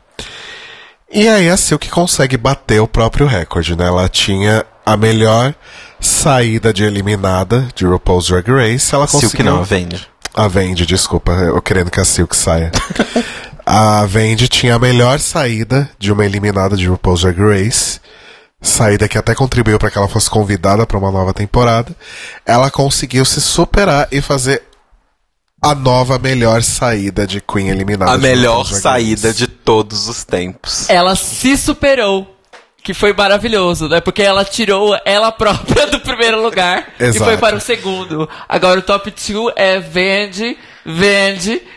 E 1.13 1.27
aí 1.27 1.49
a 1.49 1.57
Silk 1.57 1.89
consegue 1.89 2.37
bater 2.37 2.79
o 2.79 2.87
próprio 2.87 3.27
recorde, 3.27 3.75
né? 3.75 3.85
Ela 3.85 4.07
tinha 4.07 4.65
a 4.85 4.95
melhor 4.95 5.53
saída 5.99 6.73
de 6.73 6.83
eliminada 6.83 7.67
de 7.75 7.85
RuPaul's 7.85 8.27
Drag 8.27 8.49
Race, 8.49 8.95
ela 8.95 9.05
conseguiu... 9.05 9.29
Silk 9.29 9.43
não, 9.43 9.63
vende. 9.63 10.10
A 10.33 10.47
Vendi, 10.47 10.85
desculpa, 10.85 11.31
eu 11.31 11.61
querendo 11.61 11.91
que 11.91 11.99
a 11.99 12.05
Silk 12.05 12.35
saia. 12.35 12.71
a 13.65 14.05
Vendi 14.05 14.47
tinha 14.47 14.75
a 14.75 14.79
melhor 14.79 15.19
saída 15.19 15.89
de 15.99 16.11
uma 16.11 16.25
eliminada 16.25 16.75
de 16.75 16.87
RuPaul's 16.87 17.21
Drag 17.21 17.37
Race. 17.39 17.99
Saída 18.61 19.07
que 19.07 19.17
até 19.17 19.33
contribuiu 19.33 19.79
para 19.79 19.89
que 19.89 19.97
ela 19.97 20.07
fosse 20.07 20.29
convidada 20.29 20.85
para 20.85 20.97
uma 20.97 21.11
nova 21.11 21.33
temporada. 21.33 21.95
Ela 22.45 22.69
conseguiu 22.69 23.25
se 23.25 23.41
superar 23.41 24.07
e 24.11 24.21
fazer 24.21 24.63
a 25.61 25.75
nova 25.75 26.17
melhor 26.17 26.63
saída 26.63 27.27
de 27.27 27.41
Queen 27.41 27.69
eliminada. 27.69 28.11
A 28.11 28.17
melhor 28.17 28.65
saída 28.65 29.33
de 29.33 29.47
todos 29.47 30.07
os 30.07 30.23
tempos. 30.23 30.89
Ela 30.89 31.15
se 31.15 31.55
superou. 31.57 32.35
Que 32.83 32.93
foi 32.93 33.13
maravilhoso, 33.13 33.87
né? 33.87 34.01
Porque 34.01 34.21
ela 34.23 34.43
tirou 34.43 34.97
ela 35.05 35.31
própria 35.31 35.85
do 35.91 35.99
primeiro 35.99 36.41
lugar 36.41 36.93
e 36.99 37.13
foi 37.13 37.37
para 37.37 37.55
o 37.55 37.59
segundo. 37.61 38.27
Agora 38.49 38.79
o 38.79 38.83
top 38.83 39.11
2 39.11 39.53
é 39.55 39.79
vende, 39.79 40.57
vende. 40.85 41.61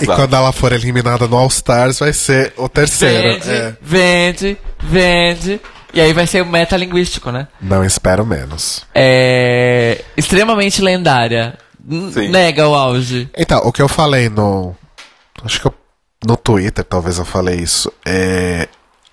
E 0.00 0.06
quando 0.06 0.34
ela 0.34 0.52
for 0.52 0.72
eliminada 0.72 1.26
no 1.26 1.36
All 1.36 1.48
Stars, 1.48 1.98
vai 1.98 2.12
ser 2.12 2.52
o 2.56 2.68
terceiro. 2.68 3.34
Vende, 3.40 3.50
É. 3.50 3.76
vende, 3.82 4.58
vende. 4.80 5.60
E 5.92 6.00
aí 6.00 6.12
vai 6.12 6.26
ser 6.26 6.42
o 6.42 6.46
metalinguístico, 6.46 7.30
né? 7.32 7.48
Não 7.60 7.84
espero 7.84 8.24
menos. 8.24 8.86
É. 8.94 10.02
Extremamente 10.16 10.80
lendária. 10.80 11.58
Sim. 12.12 12.28
Nega 12.28 12.68
o 12.68 12.74
auge. 12.74 13.28
Então, 13.36 13.60
o 13.64 13.72
que 13.72 13.82
eu 13.82 13.88
falei 13.88 14.28
no. 14.28 14.74
Acho 15.44 15.60
que 15.60 15.66
eu- 15.66 15.74
no 16.26 16.36
Twitter, 16.36 16.84
talvez 16.84 17.18
eu 17.18 17.24
falei 17.24 17.56
isso. 17.56 17.92
É, 18.06 18.68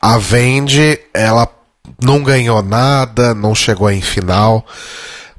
a 0.07 0.17
Vendi, 0.17 0.97
ela 1.13 1.45
não 2.01 2.23
ganhou 2.23 2.63
nada, 2.63 3.33
não 3.33 3.53
chegou 3.53 3.91
em 3.91 4.01
final 4.01 4.65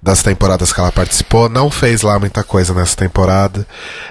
das 0.03 0.23
temporadas 0.23 0.75
que 0.75 0.79
ela 0.79 0.93
participou, 0.93 1.49
não 1.49 1.71
fez 1.71 2.03
lá 2.03 2.19
muita 2.19 2.45
coisa 2.45 2.75
nessa 2.75 2.95
temporada. 2.95 3.67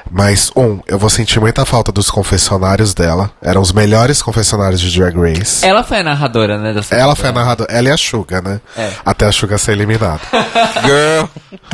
Mas, 0.10 0.52
um, 0.56 0.80
eu 0.88 0.98
vou 0.98 1.12
sentir 1.12 1.40
muita 1.40 1.64
falta 1.64 1.92
dos 1.92 2.10
confessionários 2.10 2.96
dela. 2.96 3.32
Eram 3.40 3.62
os 3.62 3.72
melhores 3.72 4.20
confessionários 4.20 4.82
de 4.82 5.00
Drag 5.00 5.16
Race. 5.16 5.64
Ela 5.64 5.84
foi 5.84 6.00
a 6.00 6.04
narradora, 6.04 6.58
né? 6.58 6.82
Ela 6.90 7.16
foi 7.16 7.30
a 7.30 7.32
narradora, 7.32 7.72
ela 7.72 7.90
e 7.90 7.92
a 7.92 7.98
Suga, 7.98 8.42
né? 8.42 8.60
É. 8.76 8.92
Até 9.06 9.28
a 9.28 9.32
Suga 9.32 9.60
ser 9.60 9.74
eliminada. 9.74 10.22
Girl. 10.84 11.26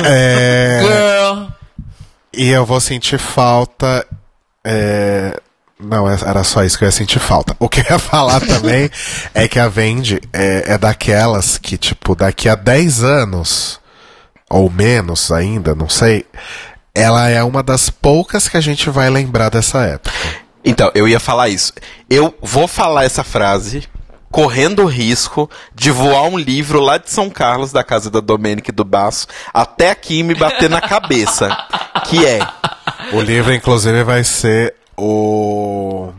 é... 0.04 0.80
Girl. 0.82 1.44
E 2.34 2.50
eu 2.50 2.66
vou 2.66 2.80
sentir 2.82 3.18
falta. 3.18 4.06
é, 4.62 5.40
Não, 5.84 6.08
é- 6.10 6.18
era 6.24 6.42
só 6.44 6.64
isso 6.64 6.76
que 6.78 6.84
eu 6.84 6.88
ia 6.88 6.92
sentir 6.92 7.18
falta. 7.18 7.54
O 7.60 7.68
que 7.68 7.80
eu 7.80 7.86
ia 7.90 7.98
falar 7.98 8.40
também 8.40 8.90
é 9.34 9.46
que 9.48 9.58
a 9.58 9.68
Vendi 9.68 10.20
é, 10.32 10.72
é 10.74 10.78
daquelas 10.78 11.58
que, 11.58 11.76
tipo, 11.76 12.14
daqui 12.14 12.48
a 12.48 12.54
10 12.54 13.02
anos, 13.02 13.80
ou 14.50 14.70
menos 14.70 15.30
ainda, 15.32 15.74
não 15.74 15.88
sei, 15.88 16.26
ela 16.94 17.28
é 17.28 17.42
uma 17.42 17.62
das 17.62 17.90
poucas 17.90 18.48
que 18.48 18.56
a 18.56 18.60
gente 18.60 18.88
vai 18.90 19.08
lembrar 19.10 19.48
dessa 19.48 19.82
época. 19.82 20.14
Então, 20.64 20.90
eu 20.94 21.06
ia 21.08 21.20
falar 21.20 21.48
isso. 21.48 21.72
Eu 22.08 22.34
vou 22.40 22.66
falar 22.66 23.04
essa 23.04 23.22
frase 23.24 23.86
correndo 24.30 24.82
o 24.82 24.86
risco 24.86 25.48
de 25.74 25.90
voar 25.90 26.24
um 26.24 26.36
livro 26.36 26.80
lá 26.80 26.98
de 26.98 27.08
São 27.10 27.30
Carlos, 27.30 27.70
da 27.70 27.84
casa 27.84 28.10
da 28.10 28.18
Domênica 28.20 28.70
e 28.70 28.74
do 28.74 28.84
Baço, 28.84 29.28
até 29.52 29.90
aqui 29.90 30.22
me 30.24 30.34
bater 30.34 30.68
na 30.68 30.80
cabeça. 30.80 31.48
Que 32.06 32.26
é 32.26 32.40
O 33.12 33.20
livro, 33.20 33.52
inclusive, 33.54 34.02
vai 34.02 34.24
ser 34.24 34.74
o. 34.96 36.12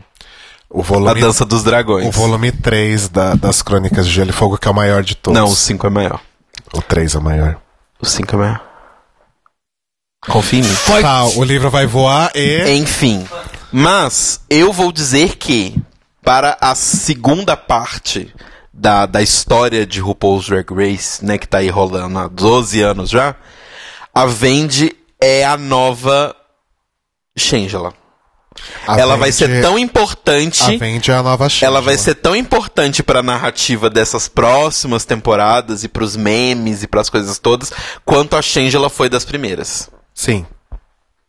O 0.68 0.80
A 0.80 0.82
volume, 0.82 1.20
Dança 1.20 1.44
dos 1.44 1.62
Dragões. 1.62 2.06
o 2.06 2.10
volume 2.10 2.50
3 2.52 3.08
da- 3.08 3.34
das 3.34 3.62
Crônicas 3.62 4.06
de 4.06 4.12
Gelo 4.12 4.30
e 4.30 4.32
Fogo, 4.32 4.58
que 4.58 4.66
é 4.68 4.70
o 4.70 4.74
maior 4.74 5.02
de 5.02 5.14
todos. 5.14 5.38
Não, 5.38 5.46
o 5.48 5.54
5 5.56 5.86
é 5.86 5.90
maior. 5.90 6.20
O 6.74 6.82
3 6.82 7.14
é 7.14 7.18
o 7.18 7.22
maior. 7.22 7.56
O 8.00 8.04
5 8.04 8.34
é 8.34 8.38
maior. 8.38 8.60
Confia 10.28 10.58
em 10.58 10.62
mim. 10.62 10.74
Tá, 11.02 11.24
o 11.24 11.44
livro 11.44 11.70
vai 11.70 11.86
voar 11.86 12.30
e. 12.34 12.76
Enfim. 12.78 13.26
Mas 13.72 14.40
eu 14.50 14.72
vou 14.72 14.90
dizer 14.90 15.36
que, 15.36 15.80
para 16.22 16.56
a 16.60 16.74
segunda 16.74 17.56
parte 17.56 18.34
da, 18.72 19.06
da 19.06 19.22
história 19.22 19.86
de 19.86 20.00
RuPaul's 20.00 20.46
Drag 20.48 20.66
Race, 20.74 21.24
né, 21.24 21.38
que 21.38 21.46
tá 21.46 21.58
aí 21.58 21.68
rolando 21.68 22.18
há 22.18 22.26
12 22.28 22.82
anos 22.82 23.08
já, 23.08 23.34
a 24.12 24.26
Vendi 24.26 24.94
é 25.20 25.44
a 25.44 25.56
nova 25.56 26.34
Shangela. 27.38 27.94
A 28.86 28.98
ela 28.98 29.16
vai 29.16 29.32
ser 29.32 29.62
tão 29.62 29.78
importante. 29.78 30.62
A 30.62 31.12
é 31.12 31.14
a 31.14 31.22
nova 31.22 31.48
Shangela. 31.48 31.78
Ela 31.78 31.80
vai 31.80 31.96
ser 31.96 32.14
tão 32.14 32.34
importante 32.34 33.02
para 33.02 33.20
a 33.20 33.22
narrativa 33.22 33.90
dessas 33.90 34.28
próximas 34.28 35.04
temporadas 35.04 35.84
e 35.84 35.88
pros 35.88 36.16
memes 36.16 36.82
e 36.82 36.86
pras 36.86 37.10
coisas 37.10 37.38
todas, 37.38 37.72
quanto 38.04 38.36
a 38.36 38.42
Shangela 38.42 38.88
foi 38.88 39.08
das 39.08 39.24
primeiras. 39.24 39.90
Sim. 40.14 40.46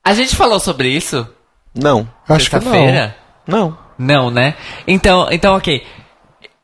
A 0.04 0.14
gente 0.14 0.36
falou 0.36 0.60
sobre 0.60 0.90
isso? 0.90 1.28
Não. 1.76 2.08
Acho 2.28 2.50
que 2.50 2.60
não. 2.60 3.14
Não. 3.48 3.78
Não, 3.98 4.32
né? 4.32 4.56
Então, 4.88 5.28
então, 5.32 5.56
ok. 5.56 5.84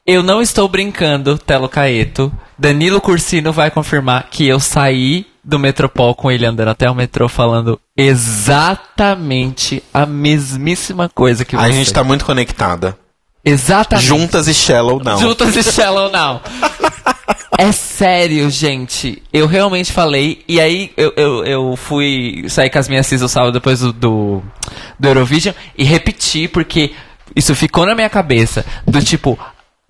Eu 0.05 0.21
não 0.21 0.41
estou 0.41 0.67
brincando, 0.67 1.37
Telo 1.37 1.69
Caeto. 1.69 2.31
Danilo 2.57 3.01
Cursino 3.01 3.51
vai 3.51 3.71
confirmar 3.71 4.27
que 4.29 4.47
eu 4.47 4.59
saí 4.59 5.25
do 5.43 5.57
Metropol 5.57 6.13
com 6.13 6.31
ele 6.31 6.45
andando 6.45 6.69
até 6.69 6.89
o 6.89 6.95
metrô 6.95 7.27
falando 7.27 7.79
exatamente 7.97 9.83
a 9.93 10.05
mesmíssima 10.05 11.09
coisa 11.09 11.45
que 11.45 11.55
você. 11.55 11.65
A 11.65 11.69
gente 11.69 11.93
tá 11.93 12.03
muito 12.03 12.25
conectada. 12.25 12.97
Exatamente. 13.45 14.07
Juntas 14.07 14.47
e 14.47 14.53
Shallow 14.53 15.03
não. 15.03 15.17
Juntas 15.19 15.55
e 15.55 15.63
Shallow 15.63 16.09
Now. 16.09 16.41
É 17.57 17.71
sério, 17.71 18.49
gente. 18.49 19.21
Eu 19.31 19.47
realmente 19.47 19.91
falei. 19.91 20.43
E 20.47 20.59
aí 20.59 20.91
eu, 20.97 21.13
eu, 21.15 21.45
eu 21.45 21.75
fui 21.75 22.45
sair 22.47 22.69
com 22.69 22.79
as 22.79 22.87
minhas 22.87 23.05
cis 23.05 23.21
o 23.21 23.27
sábado 23.27 23.51
depois 23.51 23.79
do, 23.79 23.93
do, 23.93 24.43
do 24.99 25.07
Eurovision 25.07 25.53
e 25.77 25.83
repeti, 25.83 26.47
porque 26.47 26.93
isso 27.35 27.53
ficou 27.53 27.85
na 27.85 27.95
minha 27.95 28.09
cabeça. 28.09 28.65
Do 28.87 29.01
tipo, 29.03 29.37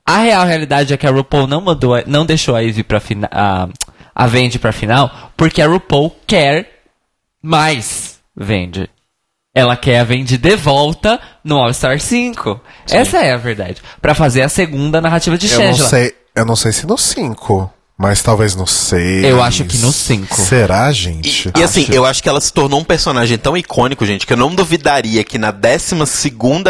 a 0.05 0.17
real 0.17 0.45
realidade 0.45 0.93
é 0.93 0.97
que 0.97 1.07
a 1.07 1.11
RuPaul 1.11 1.47
não 1.47 1.61
mandou, 1.61 1.93
não 2.05 2.25
deixou 2.25 2.55
a 2.55 2.59
Ivy 2.61 2.84
pra 2.84 2.99
final. 2.99 3.30
A, 3.31 3.69
a 4.15 4.27
Vendi 4.27 4.59
pra 4.59 4.71
final, 4.71 5.31
porque 5.35 5.61
a 5.61 5.67
RuPaul 5.67 6.15
quer 6.27 6.72
mais 7.44 8.20
Vendi. 8.36 8.90
Ela 9.53 9.78
quer 9.78 9.99
a 9.99 10.03
Vendi 10.03 10.38
de 10.38 10.56
volta 10.56 11.20
no 11.44 11.57
All 11.60 11.72
Star 11.74 11.99
5. 11.99 12.60
Essa 12.90 13.20
é 13.20 13.34
a 13.34 13.38
verdade. 13.38 13.82
Pra 14.02 14.15
fazer 14.15 14.41
a 14.41 14.49
segunda 14.49 14.99
narrativa 14.99 15.38
de 15.38 15.48
Eu 15.52 15.60
não 15.60 15.65
Shangela. 15.68 15.90
sei. 15.90 16.15
Eu 16.36 16.45
não 16.45 16.56
sei 16.56 16.72
se 16.72 16.88
no 16.88 16.98
5. 16.98 17.72
Mas 17.95 18.24
talvez 18.24 18.56
no 18.56 18.65
6. 18.65 19.24
Eu 19.24 19.41
acho 19.44 19.65
que 19.65 19.78
no 19.78 19.91
cinco. 19.91 20.36
Será, 20.36 20.90
E, 20.90 20.94
gente? 20.94 21.52
e 21.56 21.61
assim, 21.61 21.86
eu 21.91 22.03
acho 22.03 22.24
que 22.24 22.28
ela 22.28 22.41
se 22.41 22.52
tornou 22.52 22.80
um 22.80 22.84
personagem 22.84 23.38
tão 23.38 23.56
icônico, 23.56 24.03
gente, 24.03 24.26
que 24.26 24.34
eu 24.34 24.38
não 24.38 24.53
duvidaria 24.53 25.24
que 25.24 25.38
na 25.38 25.52
12 25.52 25.94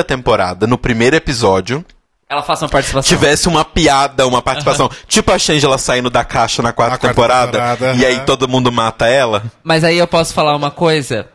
temporada, 0.05 0.67
no 0.67 0.77
primeiro 0.77 1.15
episódio, 1.15 1.83
Ela 2.29 2.41
faça 2.41 2.65
uma 2.65 2.69
participação. 2.69 3.17
tivesse 3.17 3.47
uma 3.47 3.63
piada, 3.63 4.25
uma 4.27 4.41
participação. 4.41 4.89
Tipo 5.07 5.31
a 5.31 5.37
Shangela 5.37 5.77
saindo 5.77 6.09
da 6.09 6.23
caixa 6.23 6.61
na 6.61 6.73
quarta, 6.73 6.93
Na 6.93 6.97
quarta 6.97 7.07
temporada, 7.15 7.51
temporada, 7.51 7.93
e 7.95 8.05
aí 8.05 8.19
todo 8.21 8.47
mundo 8.47 8.71
mata 8.71 9.07
ela. 9.07 9.43
Mas 9.63 9.83
aí 9.83 9.97
eu 9.97 10.07
posso 10.07 10.33
falar 10.33 10.55
uma 10.55 10.71
coisa. 10.71 11.27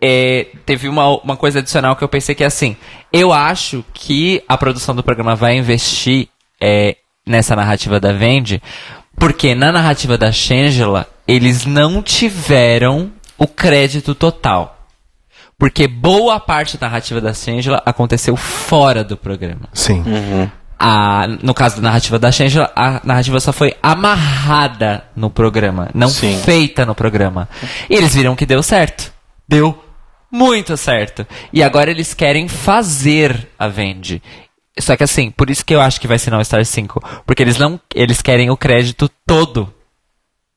É, 0.00 0.46
teve 0.66 0.88
uma, 0.88 1.08
uma 1.18 1.36
coisa 1.36 1.60
adicional 1.60 1.94
que 1.94 2.02
eu 2.02 2.08
pensei 2.08 2.34
que 2.34 2.42
é 2.42 2.46
assim. 2.46 2.76
Eu 3.12 3.32
acho 3.32 3.84
que 3.94 4.42
a 4.48 4.56
produção 4.56 4.94
do 4.94 5.02
programa 5.02 5.36
vai 5.36 5.56
investir 5.56 6.28
é, 6.60 6.96
nessa 7.26 7.54
narrativa 7.54 8.00
da 8.00 8.12
Vendi, 8.12 8.60
porque 9.18 9.54
na 9.54 9.70
narrativa 9.70 10.18
da 10.18 10.32
Shangela, 10.32 11.06
eles 11.26 11.66
não 11.66 12.02
tiveram 12.02 13.12
o 13.38 13.46
crédito 13.46 14.14
total. 14.14 14.81
Porque 15.62 15.86
boa 15.86 16.40
parte 16.40 16.76
da 16.76 16.88
narrativa 16.88 17.20
da 17.20 17.32
Shangela 17.32 17.80
aconteceu 17.86 18.34
fora 18.34 19.04
do 19.04 19.16
programa. 19.16 19.68
Sim. 19.72 20.02
A, 20.76 21.28
no 21.40 21.54
caso 21.54 21.76
da 21.76 21.82
narrativa 21.82 22.18
da 22.18 22.32
Shangela, 22.32 22.72
a 22.74 23.00
narrativa 23.04 23.38
só 23.38 23.52
foi 23.52 23.76
amarrada 23.80 25.04
no 25.14 25.30
programa, 25.30 25.88
não 25.94 26.08
Sim. 26.08 26.36
feita 26.44 26.84
no 26.84 26.96
programa. 26.96 27.48
E 27.88 27.94
eles 27.94 28.12
viram 28.12 28.34
que 28.34 28.44
deu 28.44 28.60
certo. 28.60 29.12
Deu 29.46 29.80
muito 30.28 30.76
certo. 30.76 31.24
E 31.52 31.62
agora 31.62 31.92
eles 31.92 32.12
querem 32.12 32.48
fazer 32.48 33.48
a 33.56 33.68
Vendi. 33.68 34.20
Só 34.80 34.96
que 34.96 35.04
assim, 35.04 35.30
por 35.30 35.48
isso 35.48 35.64
que 35.64 35.76
eu 35.76 35.80
acho 35.80 36.00
que 36.00 36.08
vai 36.08 36.18
ser 36.18 36.32
no 36.32 36.44
Star 36.44 36.64
5. 36.64 37.22
Porque 37.24 37.40
eles 37.40 37.56
não. 37.56 37.78
Eles 37.94 38.20
querem 38.20 38.50
o 38.50 38.56
crédito 38.56 39.08
todo 39.24 39.72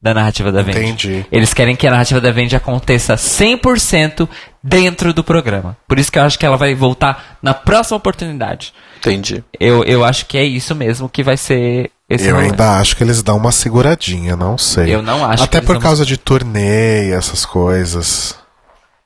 da 0.01 0.13
narrativa 0.13 0.51
da 0.51 0.61
Vendi. 0.61 0.80
Entendi. 0.80 1.26
Eles 1.31 1.53
querem 1.53 1.76
que 1.76 1.88
a 1.88 1.91
narrativa 1.91 2.22
da 2.22 2.31
Vendi 2.31 2.55
aconteça 2.55 3.15
100% 3.15 4.27
dentro 4.63 5.13
do 5.13 5.23
programa. 5.23 5.76
Por 5.88 5.97
isso 5.97 6.11
que 6.11 6.19
eu 6.19 6.23
acho 6.23 6.38
que 6.38 6.45
ela 6.45 6.57
vai 6.57 6.76
voltar 6.76 7.38
na 7.41 7.53
próxima 7.53 7.97
oportunidade. 7.97 8.73
Entendi. 8.97 9.43
Eu, 9.59 9.84
eu 9.84 10.03
acho 10.03 10.26
que 10.26 10.38
é 10.38 10.43
isso 10.43 10.76
mesmo 10.76 11.09
que 11.09 11.23
vai 11.23 11.38
ser 11.38 11.91
esse 12.09 12.27
Eu 12.27 12.35
rolê. 12.35 12.47
ainda 12.47 12.77
acho 12.80 12.95
que 12.95 13.03
eles 13.03 13.23
dão 13.23 13.38
uma 13.38 13.51
seguradinha, 13.51 14.35
não 14.35 14.57
sei. 14.57 14.93
Eu 14.93 15.01
não 15.01 15.26
acho 15.26 15.43
Até 15.43 15.59
por 15.61 15.80
causa 15.80 16.05
de 16.05 16.17
turnê 16.17 17.09
e 17.09 17.11
essas 17.11 17.45
coisas. 17.45 18.35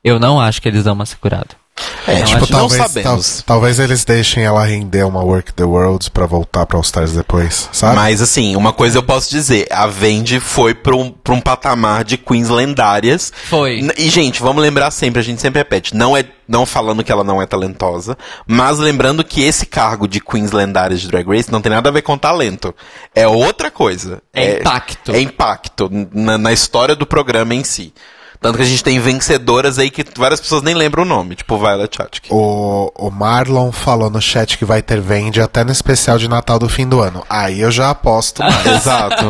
Eu 0.04 0.20
não 0.20 0.40
acho 0.40 0.62
que 0.62 0.68
eles 0.68 0.84
dão 0.84 0.94
uma 0.94 1.06
segurada. 1.06 1.59
É, 2.08 2.20
Não, 2.20 2.26
tipo, 2.26 2.48
talvez, 2.48 2.82
sabemos. 2.82 3.36
tal- 3.38 3.56
talvez 3.56 3.80
eles 3.80 4.04
deixem 4.04 4.44
ela 4.44 4.64
render 4.66 5.04
uma 5.06 5.22
Work 5.24 5.54
the 5.54 5.64
Worlds 5.64 6.10
pra 6.10 6.26
voltar 6.26 6.66
pra 6.66 6.78
All 6.78 6.82
Stars 6.84 7.14
depois, 7.14 7.70
sabe? 7.72 7.96
Mas 7.96 8.22
assim, 8.22 8.56
uma 8.56 8.74
coisa 8.74 8.98
eu 8.98 9.04
posso 9.04 9.30
dizer, 9.30 9.68
a 9.72 9.88
Vendi 9.88 10.40
foi 10.40 10.74
pra 10.74 10.96
um, 10.96 11.12
pra 11.12 11.34
um 11.34 11.42
patamar 11.42 12.04
de 12.04 12.18
queens 12.18 12.50
lendárias. 12.50 13.32
Foi. 13.50 13.88
E, 13.98 14.10
gente, 14.10 14.42
vamos 14.42 14.62
lembrar 14.62 14.92
sempre, 14.92 15.20
a 15.20 15.24
gente 15.24 15.42
sempre 15.42 15.60
repete, 15.60 15.96
não 15.96 16.16
é 16.16 16.24
não 16.48 16.66
falando 16.66 17.04
que 17.04 17.12
ela 17.12 17.24
não 17.24 17.40
é 17.40 17.46
talentosa, 17.46 18.18
mas 18.48 18.80
lembrando 18.80 19.24
que 19.24 19.44
esse 19.44 19.68
cargo 19.68 20.08
de 20.08 20.20
queens 20.20 20.52
lendárias 20.52 21.00
de 21.00 21.08
Drag 21.08 21.28
Race 21.28 21.52
não 21.52 21.62
tem 21.62 21.72
nada 21.72 21.90
a 21.90 21.92
ver 21.92 22.02
com 22.02 22.18
talento. 22.18 22.74
É 23.14 23.28
outra 23.28 23.70
coisa. 23.70 24.20
É 24.34 24.58
impacto. 24.58 25.12
É 25.12 25.22
impacto 25.22 25.90
na, 26.12 26.40
na 26.40 26.52
história 26.52 26.96
do 26.96 27.06
programa 27.06 27.54
em 27.54 27.64
si. 27.64 27.94
Tanto 28.42 28.56
que 28.56 28.64
a 28.64 28.66
gente 28.66 28.82
tem 28.82 28.98
vencedoras 29.00 29.78
aí 29.78 29.90
que 29.90 30.06
várias 30.18 30.40
pessoas 30.40 30.64
nem 30.64 30.74
lembram 30.74 31.04
o 31.04 31.06
nome, 31.06 31.36
tipo 31.36 31.58
Violet 31.58 31.94
Chachki. 31.94 32.30
O, 32.32 32.90
o 32.96 33.12
Marlon 33.12 33.70
falou 33.70 34.10
no 34.10 34.22
chat 34.22 34.58
que 34.58 34.64
vai 34.64 34.82
ter 34.82 35.02
vende 35.02 35.42
até 35.42 35.66
no 35.66 35.74
especial 35.74 36.18
de 36.18 36.30
Natal 36.30 36.58
do 36.58 36.70
fim 36.70 36.88
do 36.88 37.02
ano. 37.02 37.22
Aí 37.30 37.60
eu 37.60 37.70
já 37.70 37.90
aposto 37.90 38.42
mais. 38.42 38.64
Exato. 38.80 39.26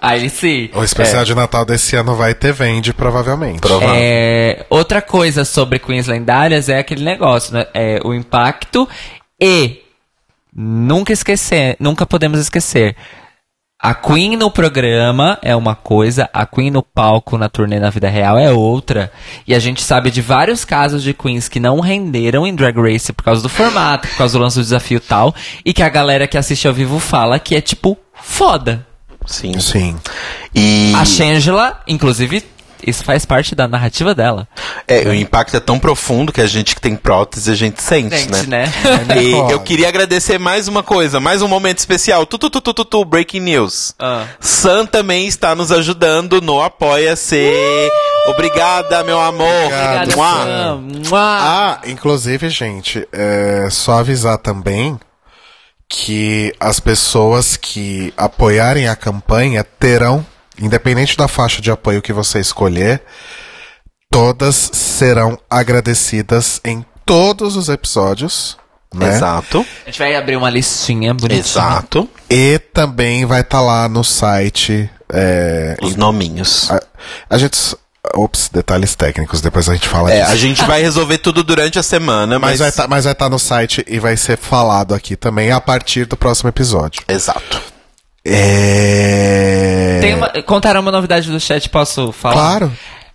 Aí 0.00 0.30
sim. 0.30 0.70
O 0.72 0.84
especial 0.84 1.24
de 1.24 1.34
Natal 1.34 1.64
desse 1.64 1.96
ano 1.96 2.14
vai 2.14 2.32
ter 2.32 2.52
vende, 2.52 2.92
provavelmente. 2.92 3.60
Provável. 3.60 3.96
É, 3.96 4.64
outra 4.70 5.02
coisa 5.02 5.44
sobre 5.44 5.80
Queens 5.80 6.06
lendárias 6.06 6.68
é 6.68 6.78
aquele 6.78 7.04
negócio, 7.04 7.52
né? 7.52 7.66
É, 7.74 7.98
o 8.04 8.14
impacto 8.14 8.88
e 9.40 9.82
nunca 10.54 11.12
esquecer, 11.12 11.76
nunca 11.80 12.06
podemos 12.06 12.38
esquecer. 12.38 12.94
A 13.80 13.94
Queen 13.94 14.36
no 14.36 14.50
programa 14.50 15.38
é 15.40 15.54
uma 15.54 15.76
coisa, 15.76 16.28
a 16.32 16.44
Queen 16.44 16.68
no 16.68 16.82
palco 16.82 17.38
na 17.38 17.48
turnê 17.48 17.78
na 17.78 17.90
vida 17.90 18.08
real 18.08 18.36
é 18.36 18.50
outra. 18.50 19.12
E 19.46 19.54
a 19.54 19.60
gente 19.60 19.82
sabe 19.82 20.10
de 20.10 20.20
vários 20.20 20.64
casos 20.64 21.00
de 21.00 21.14
Queens 21.14 21.48
que 21.48 21.60
não 21.60 21.78
renderam 21.78 22.44
em 22.44 22.52
Drag 22.52 22.76
Race 22.76 23.12
por 23.12 23.22
causa 23.22 23.40
do 23.40 23.48
formato, 23.48 24.08
por 24.08 24.16
causa 24.16 24.36
do 24.36 24.42
lance 24.42 24.58
do 24.58 24.64
desafio 24.64 24.96
e 24.96 25.00
tal, 25.00 25.32
e 25.64 25.72
que 25.72 25.84
a 25.84 25.88
galera 25.88 26.26
que 26.26 26.36
assiste 26.36 26.66
ao 26.66 26.74
vivo 26.74 26.98
fala 26.98 27.38
que 27.38 27.54
é 27.54 27.60
tipo 27.60 27.96
foda. 28.20 28.84
Sim. 29.24 29.60
Sim. 29.60 29.96
E 30.52 30.92
A 30.96 31.04
Shangela, 31.04 31.80
inclusive, 31.86 32.42
isso 32.86 33.04
faz 33.04 33.24
parte 33.24 33.54
da 33.54 33.66
narrativa 33.68 34.14
dela. 34.14 34.46
é, 34.86 35.00
o 35.08 35.14
impacto 35.14 35.56
é 35.56 35.60
tão 35.60 35.78
profundo 35.78 36.32
que 36.32 36.40
a 36.40 36.46
gente 36.46 36.74
que 36.74 36.80
tem 36.80 36.94
prótese, 36.96 37.50
a 37.50 37.54
gente 37.54 37.82
sente, 37.82 38.16
Gente, 38.16 38.48
né? 38.48 38.66
né? 38.66 38.72
E 39.22 39.32
Foda. 39.32 39.52
eu 39.52 39.60
queria 39.60 39.88
agradecer 39.88 40.38
mais 40.38 40.68
uma 40.68 40.82
coisa, 40.82 41.18
mais 41.20 41.42
um 41.42 41.48
momento 41.48 41.78
especial. 41.78 42.24
Tu, 42.26 42.38
tu, 42.38 42.50
tu, 42.50 42.60
tu, 42.60 42.74
tu, 42.74 42.84
tu, 42.84 43.04
breaking 43.04 43.40
news. 43.40 43.94
Ah. 43.98 44.26
Sam 44.40 44.86
também 44.86 45.26
está 45.26 45.54
nos 45.54 45.70
ajudando 45.72 46.40
no 46.40 46.62
Apoia-se. 46.62 47.52
Obrigada, 48.26 49.02
meu 49.04 49.20
amor. 49.20 49.46
Obrigado, 49.64 50.16
Mua. 50.16 50.32
Sam. 50.32 50.76
Mua. 51.08 51.20
Ah, 51.20 51.80
inclusive, 51.86 52.48
gente, 52.50 53.06
é 53.12 53.68
só 53.70 53.98
avisar 54.00 54.38
também 54.38 54.98
que 55.88 56.52
as 56.60 56.78
pessoas 56.80 57.56
que 57.56 58.12
apoiarem 58.16 58.88
a 58.88 58.94
campanha 58.96 59.64
terão, 59.64 60.24
independente 60.60 61.16
da 61.16 61.28
faixa 61.28 61.60
de 61.62 61.70
apoio 61.70 62.02
que 62.02 62.12
você 62.12 62.40
escolher, 62.40 63.02
todas 64.10 64.70
serão 64.72 65.38
agradecidas 65.50 66.60
em 66.64 66.84
todos 67.04 67.56
os 67.56 67.68
episódios, 67.68 68.56
né? 68.94 69.14
Exato. 69.16 69.64
A 69.84 69.90
gente 69.90 69.98
vai 69.98 70.14
abrir 70.14 70.36
uma 70.36 70.50
listinha 70.50 71.12
bonitinha. 71.14 71.40
Exato. 71.40 72.08
E 72.30 72.58
também 72.72 73.24
vai 73.26 73.40
estar 73.42 73.60
lá 73.60 73.88
no 73.88 74.02
site. 74.04 74.88
é, 75.12 75.76
Os 75.82 75.96
nominhos. 75.96 76.70
a, 76.70 76.80
a 77.30 77.38
gente. 77.38 77.76
Ops, 78.14 78.48
detalhes 78.50 78.94
técnicos, 78.94 79.42
depois 79.42 79.68
a 79.68 79.74
gente 79.74 79.86
fala 79.86 80.10
É, 80.10 80.20
disso. 80.20 80.32
a 80.32 80.36
gente 80.36 80.64
vai 80.64 80.80
resolver 80.80 81.18
tudo 81.18 81.42
durante 81.44 81.78
a 81.78 81.82
semana, 81.82 82.38
Mas 82.38 82.52
mas. 82.52 82.58
vai 82.60 82.72
tá- 82.72 82.88
mas 82.88 83.04
vai 83.04 83.12
estar 83.12 83.28
no 83.28 83.38
site 83.38 83.84
e 83.86 83.98
vai 83.98 84.16
ser 84.16 84.38
falado 84.38 84.94
aqui 84.94 85.14
também 85.14 85.50
a 85.52 85.60
partir 85.60 86.06
do 86.06 86.16
próximo 86.16 86.48
episódio. 86.48 87.02
Exato. 87.06 87.60
É. 88.24 89.98
Tem 90.00 90.14
uma, 90.14 90.28
contaram 90.42 90.80
uma 90.80 90.92
novidade 90.92 91.30
do 91.30 91.40
chat, 91.40 91.68
posso 91.68 92.12
falar? 92.12 92.34
Claro. 92.34 92.72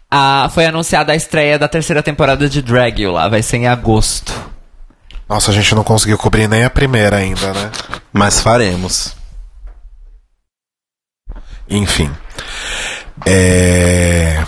Ah, 0.09 0.49
foi 0.53 0.65
anunciada 0.65 1.11
a 1.11 1.15
estreia 1.15 1.57
da 1.57 1.67
terceira 1.67 2.03
temporada 2.03 2.47
de 2.47 2.61
Drag 2.61 3.01
You 3.01 3.11
lá, 3.11 3.27
vai 3.27 3.41
ser 3.41 3.57
em 3.57 3.67
agosto. 3.67 4.31
Nossa, 5.27 5.51
a 5.51 5.53
gente 5.53 5.73
não 5.73 5.83
conseguiu 5.83 6.17
cobrir 6.17 6.47
nem 6.47 6.63
a 6.63 6.69
primeira 6.69 7.17
ainda, 7.17 7.51
né? 7.53 7.71
Mas 8.11 8.39
faremos. 8.39 9.15
Enfim. 11.67 12.11
É. 13.25 14.43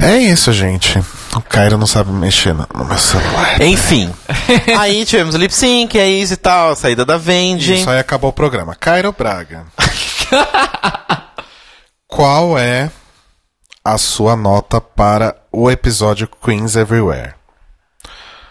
É 0.00 0.16
isso, 0.16 0.52
gente. 0.52 1.02
O 1.38 1.42
Cairo 1.42 1.78
não 1.78 1.86
sabe 1.86 2.10
mexer 2.10 2.52
no 2.52 2.66
no 2.74 2.84
meu 2.84 2.98
celular. 2.98 3.62
Enfim. 3.62 4.12
aí 4.76 5.04
tivemos 5.04 5.34
o 5.34 5.38
lip 5.38 5.54
sync, 5.54 5.96
é 5.96 6.08
isso 6.08 6.34
e 6.34 6.36
tal, 6.36 6.72
a 6.72 6.76
saída 6.76 7.04
da 7.04 7.16
Vendi. 7.16 7.74
Isso 7.74 7.88
aí 7.88 7.98
acabou 7.98 8.30
o 8.30 8.32
programa. 8.32 8.74
Cairo 8.74 9.12
Braga. 9.12 9.66
Qual 12.08 12.58
é 12.58 12.90
a 13.84 13.96
sua 13.96 14.34
nota 14.34 14.80
para 14.80 15.36
o 15.52 15.70
episódio 15.70 16.28
Queens 16.44 16.74
Everywhere? 16.74 17.34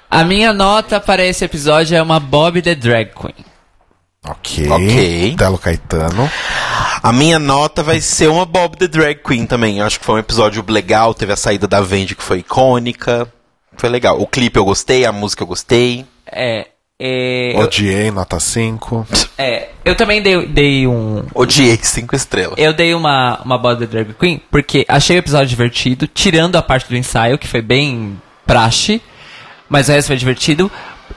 A 0.10 0.24
minha 0.24 0.54
nota 0.54 1.02
para 1.02 1.26
esse 1.26 1.44
episódio 1.44 1.98
é 1.98 2.02
uma 2.02 2.20
Bob 2.20 2.62
the 2.62 2.74
Drag 2.74 3.12
Queen. 3.14 3.46
Ok. 4.28 4.70
Ok. 4.70 5.36
Telo 5.38 5.58
Caetano. 5.58 6.30
A 7.02 7.14
minha 7.14 7.40
nota 7.40 7.84
vai 7.84 8.02
ser 8.02 8.28
uma 8.28 8.46
Bob 8.46 8.78
the 8.78 8.88
Drag 8.88 9.16
Queen 9.16 9.46
também. 9.46 9.80
Eu 9.80 9.86
acho 9.86 10.00
que 10.00 10.06
foi 10.06 10.16
um 10.16 10.20
episódio 10.20 10.64
legal, 10.68 11.14
teve 11.14 11.32
a 11.32 11.38
saída 11.38 11.68
da 11.68 11.80
Vendi 11.80 12.16
que 12.16 12.24
foi 12.24 12.40
icônica. 12.40 13.32
Foi 13.78 13.90
legal. 13.90 14.20
O 14.20 14.28
clipe 14.28 14.58
eu 14.58 14.66
gostei, 14.66 15.06
a 15.06 15.12
música 15.12 15.44
eu 15.44 15.48
gostei. 15.48 16.06
É. 16.26 16.68
é 17.00 17.56
eu, 17.56 17.60
Odiei, 17.60 18.12
nota 18.12 18.40
5. 18.40 19.08
é, 19.38 19.70
eu 19.86 19.96
também 19.96 20.22
dei, 20.22 20.46
dei 20.48 20.88
um. 20.88 21.24
Odiei 21.34 21.78
cinco 21.82 22.16
estrelas. 22.16 22.56
Eu 22.58 22.74
dei 22.74 22.94
uma, 22.94 23.40
uma 23.46 23.58
Bob 23.58 23.80
the 23.80 23.86
Drag 23.86 24.14
Queen 24.16 24.42
porque 24.52 24.86
achei 24.88 25.16
o 25.16 25.20
episódio 25.20 25.48
divertido, 25.48 26.08
tirando 26.08 26.56
a 26.56 26.62
parte 26.62 26.90
do 26.90 26.98
ensaio, 26.98 27.38
que 27.38 27.48
foi 27.48 27.62
bem 27.62 28.20
praxe, 28.46 29.02
mas 29.70 29.88
o 29.88 29.92
resto 29.92 30.08
foi 30.08 30.18
divertido. 30.18 30.72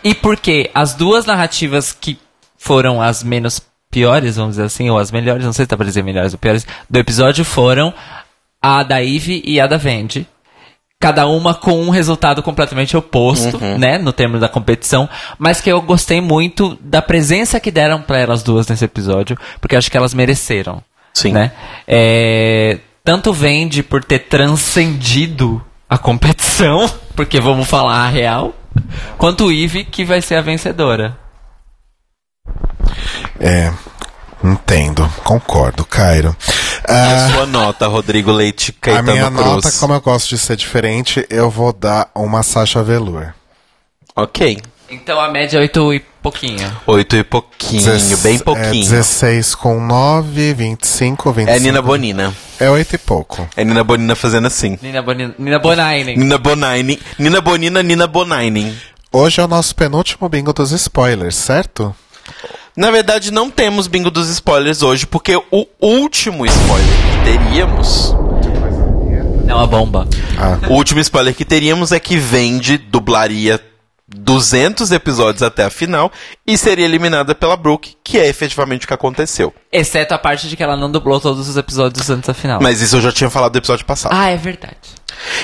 E 0.04 0.14
porque 0.14 0.70
as 0.74 0.94
duas 0.94 1.26
narrativas 1.26 1.92
que 1.92 2.18
foram 2.60 3.00
as 3.00 3.24
menos 3.24 3.62
piores, 3.90 4.36
vamos 4.36 4.52
dizer 4.52 4.64
assim, 4.64 4.90
ou 4.90 4.98
as 4.98 5.10
melhores, 5.10 5.44
não 5.44 5.52
sei 5.52 5.64
se 5.64 5.70
dá 5.70 5.78
pra 5.78 5.86
dizer 5.86 6.04
melhores 6.04 6.34
ou 6.34 6.38
piores, 6.38 6.66
do 6.88 6.98
episódio 6.98 7.42
foram 7.42 7.92
a 8.60 8.82
da 8.82 9.02
Eve 9.02 9.42
e 9.46 9.58
a 9.58 9.66
da 9.66 9.78
Vendi. 9.78 10.26
Cada 11.00 11.26
uma 11.26 11.54
com 11.54 11.80
um 11.80 11.88
resultado 11.88 12.42
completamente 12.42 12.94
oposto, 12.94 13.58
né, 13.78 13.96
no 13.96 14.12
termo 14.12 14.38
da 14.38 14.46
competição, 14.46 15.08
mas 15.38 15.58
que 15.58 15.72
eu 15.72 15.80
gostei 15.80 16.20
muito 16.20 16.78
da 16.82 17.00
presença 17.00 17.58
que 17.58 17.70
deram 17.70 18.02
pra 18.02 18.18
elas 18.18 18.42
duas 18.42 18.68
nesse 18.68 18.84
episódio, 18.84 19.38
porque 19.58 19.74
acho 19.74 19.90
que 19.90 19.96
elas 19.96 20.12
mereceram. 20.12 20.84
Sim. 21.14 21.32
Né? 21.32 21.52
É, 21.88 22.78
tanto 23.02 23.32
Vendi 23.32 23.82
por 23.82 24.04
ter 24.04 24.18
transcendido 24.18 25.64
a 25.88 25.96
competição, 25.96 26.88
porque 27.16 27.40
vamos 27.40 27.66
falar 27.66 28.04
a 28.04 28.08
real, 28.08 28.54
quanto 29.16 29.50
Eve 29.50 29.84
que 29.84 30.04
vai 30.04 30.20
ser 30.20 30.34
a 30.34 30.42
vencedora. 30.42 31.18
É. 33.38 33.72
Entendo. 34.42 35.06
Concordo, 35.22 35.84
Cairo. 35.84 36.34
E 36.88 36.92
Ah, 36.92 37.26
a 37.26 37.30
sua 37.34 37.46
nota, 37.46 37.86
Rodrigo 37.86 38.32
Leite 38.32 38.74
a 38.80 38.84
Caetano 38.84 39.12
minha 39.12 39.30
Cruz. 39.30 39.44
nota, 39.46 39.72
como 39.72 39.92
eu 39.94 40.00
gosto 40.00 40.30
de 40.30 40.38
ser 40.38 40.56
diferente, 40.56 41.26
eu 41.28 41.50
vou 41.50 41.72
dar 41.72 42.10
uma 42.14 42.42
Sasha 42.42 42.82
Velour. 42.82 43.34
Ok. 44.16 44.58
Então 44.90 45.20
a 45.20 45.30
média 45.30 45.58
é 45.58 45.60
8 45.60 45.94
e 45.94 46.00
pouquinho. 46.22 46.76
Oito 46.86 47.14
e 47.16 47.22
pouquinho, 47.22 47.84
Dezesse- 47.84 48.16
bem 48.22 48.36
É 48.36 48.38
pouquinho. 48.38 48.72
16 48.90 49.54
com 49.54 49.78
9, 49.80 50.52
25, 50.54 51.32
25. 51.32 51.56
É, 51.56 51.60
Nina 51.60 51.80
Bonina. 51.80 52.34
É 52.58 52.68
8 52.68 52.94
e 52.96 52.98
pouco. 52.98 53.46
É 53.56 53.64
Nina 53.64 53.84
Bonina 53.84 54.16
fazendo 54.16 54.46
assim. 54.48 54.76
Nina, 54.82 55.00
Boni, 55.00 55.32
Nina 55.38 55.58
Bonainen. 55.60 56.16
Nina 56.16 56.38
Bonine. 56.38 56.98
Nina 57.18 57.40
Bonina, 57.40 57.82
Nina 57.82 58.06
Bonine. 58.08 58.76
Hoje 59.12 59.40
é 59.40 59.44
o 59.44 59.48
nosso 59.48 59.74
penúltimo 59.76 60.28
bingo 60.28 60.52
dos 60.52 60.72
spoilers, 60.72 61.36
certo? 61.36 61.94
Na 62.80 62.90
verdade, 62.90 63.30
não 63.30 63.50
temos 63.50 63.86
bingo 63.86 64.10
dos 64.10 64.30
spoilers 64.30 64.82
hoje, 64.82 65.06
porque 65.06 65.36
o 65.36 65.66
último 65.78 66.46
spoiler 66.46 66.88
que 66.88 67.38
teríamos. 67.38 68.14
É 69.46 69.54
uma 69.54 69.66
bomba. 69.66 70.08
O 70.66 70.72
último 70.72 70.98
spoiler 71.00 71.34
que 71.34 71.44
teríamos 71.44 71.92
é 71.92 72.00
que 72.00 72.16
Vende 72.16 72.78
dublaria 72.78 73.60
200 74.08 74.92
episódios 74.92 75.42
até 75.42 75.64
a 75.64 75.68
final 75.68 76.10
e 76.46 76.56
seria 76.56 76.86
eliminada 76.86 77.34
pela 77.34 77.54
Brooke, 77.54 77.96
que 78.02 78.18
é 78.18 78.26
efetivamente 78.26 78.86
o 78.86 78.88
que 78.88 78.94
aconteceu. 78.94 79.52
Exceto 79.70 80.14
a 80.14 80.18
parte 80.18 80.48
de 80.48 80.56
que 80.56 80.62
ela 80.62 80.74
não 80.74 80.90
dublou 80.90 81.20
todos 81.20 81.50
os 81.50 81.58
episódios 81.58 82.08
antes 82.08 82.28
da 82.28 82.32
final. 82.32 82.62
Mas 82.62 82.80
isso 82.80 82.96
eu 82.96 83.02
já 83.02 83.12
tinha 83.12 83.28
falado 83.28 83.52
do 83.52 83.58
episódio 83.58 83.84
passado. 83.84 84.12
Ah, 84.14 84.30
é 84.30 84.38
verdade. 84.38 84.74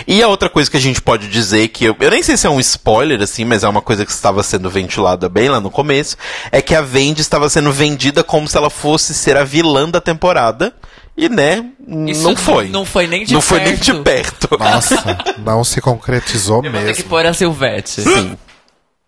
E 0.07 0.23
a 0.23 0.29
outra 0.29 0.49
coisa 0.49 0.71
que 0.71 0.77
a 0.77 0.81
gente 0.81 1.01
pode 1.03 1.29
dizer, 1.29 1.69
que 1.69 1.85
eu, 1.85 1.97
eu 2.01 2.11
nem 2.11 2.23
sei 2.23 2.37
se 2.37 2.47
é 2.47 2.51
um 2.51 2.61
spoiler, 2.61 3.21
assim, 3.23 3.45
mas 3.45 3.63
é 3.65 3.69
uma 3.69 3.83
coisa 3.83 4.05
que 4.07 4.11
estava 4.13 4.43
sendo 4.43 4.71
ventilada 4.71 5.29
bem 5.29 5.49
lá 5.49 5.61
no 5.61 5.71
começo, 5.71 6.17
é 6.51 6.61
que 6.63 6.75
a 6.75 6.81
Vendi 6.81 7.21
estava 7.21 7.49
sendo 7.49 7.71
vendida 7.73 8.23
como 8.25 8.49
se 8.49 8.57
ela 8.57 8.71
fosse 8.71 9.15
ser 9.15 9.37
a 9.37 9.45
vilã 9.45 9.89
da 9.89 10.01
temporada. 10.01 10.75
E, 11.19 11.31
né, 11.31 11.65
Isso 12.09 12.23
não 12.23 12.37
foi. 12.37 12.69
não 12.69 12.85
foi 12.85 13.07
nem 13.07 13.25
de 13.25 13.33
Não 13.33 13.41
foi 13.41 13.59
nem 13.61 13.75
perto. 13.77 13.85
de 13.95 14.03
perto. 14.03 14.49
Nossa, 14.59 15.19
não 15.39 15.65
se 15.65 15.81
concretizou 15.81 16.63
Eu 16.63 16.71
vou 16.71 16.81
ter 16.81 16.89
que 16.93 16.99
mesmo. 16.99 17.05
pôr 17.09 17.25
a 17.25 17.33
Silvete. 17.33 18.03
Sim. 18.03 18.37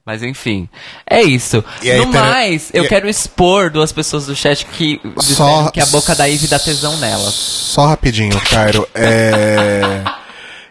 Mas 0.06 0.22
enfim, 0.22 0.66
é 1.06 1.22
isso. 1.22 1.62
E 1.82 1.90
aí, 1.90 1.98
no 1.98 2.10
pera- 2.10 2.24
mais, 2.24 2.70
eu 2.72 2.84
e- 2.84 2.88
quero 2.88 3.06
expor 3.10 3.68
duas 3.68 3.92
pessoas 3.92 4.24
do 4.24 4.34
chat 4.34 4.64
que 4.64 4.98
Só- 5.18 5.70
que 5.70 5.80
a 5.82 5.84
boca 5.86 6.14
da 6.14 6.24
Ivy 6.26 6.46
dá 6.46 6.58
tesão 6.58 6.96
nelas. 6.96 7.34
Só 7.34 7.84
rapidinho, 7.86 8.40
Cairo. 8.40 8.88
É... 8.94 10.00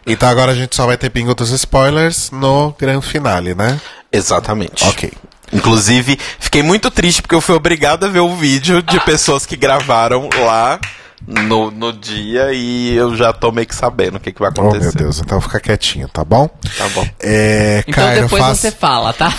Então 0.08 0.28
agora 0.28 0.52
a 0.52 0.54
gente 0.54 0.74
só 0.74 0.86
vai 0.86 0.96
ter 0.96 1.10
bingo 1.10 1.34
dos 1.34 1.50
spoilers 1.50 2.30
no 2.30 2.74
grande 2.78 3.06
finale, 3.06 3.54
né? 3.54 3.80
Exatamente. 4.12 4.84
Ok. 4.88 5.12
Inclusive, 5.52 6.18
fiquei 6.38 6.62
muito 6.62 6.90
triste 6.90 7.22
porque 7.22 7.34
eu 7.34 7.40
fui 7.40 7.54
obrigado 7.54 8.04
a 8.04 8.08
ver 8.08 8.20
o 8.20 8.34
vídeo 8.36 8.82
de 8.82 8.98
pessoas 9.00 9.46
que 9.46 9.56
gravaram 9.56 10.28
lá 10.44 10.78
no, 11.26 11.70
no 11.70 11.92
dia 11.92 12.52
e 12.52 12.94
eu 12.94 13.16
já 13.16 13.32
tô 13.32 13.50
meio 13.50 13.66
que 13.66 13.74
sabendo 13.74 14.16
o 14.16 14.20
que, 14.20 14.30
que 14.32 14.40
vai 14.40 14.50
Oh, 14.56 14.60
meu 14.62 14.70
acontecer. 14.70 14.96
Deus, 14.98 15.18
então 15.20 15.40
fica 15.40 15.58
quietinho, 15.58 16.06
tá 16.08 16.22
bom? 16.24 16.48
Tá 16.76 16.88
bom. 16.94 17.06
É, 17.20 17.82
Então 17.86 18.04
Cairo, 18.04 18.22
depois 18.22 18.42
faz, 18.42 18.58
você 18.58 18.70
fala, 18.70 19.12
tá? 19.12 19.30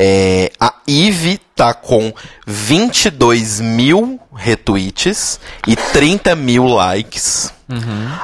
é, 0.00 0.50
a 0.58 0.72
Eve 0.88 1.38
tá 1.54 1.74
com 1.74 2.14
22 2.46 3.60
mil 3.60 4.18
retweets 4.34 5.38
e 5.68 5.76
30 5.76 6.34
mil 6.34 6.64
likes. 6.64 7.52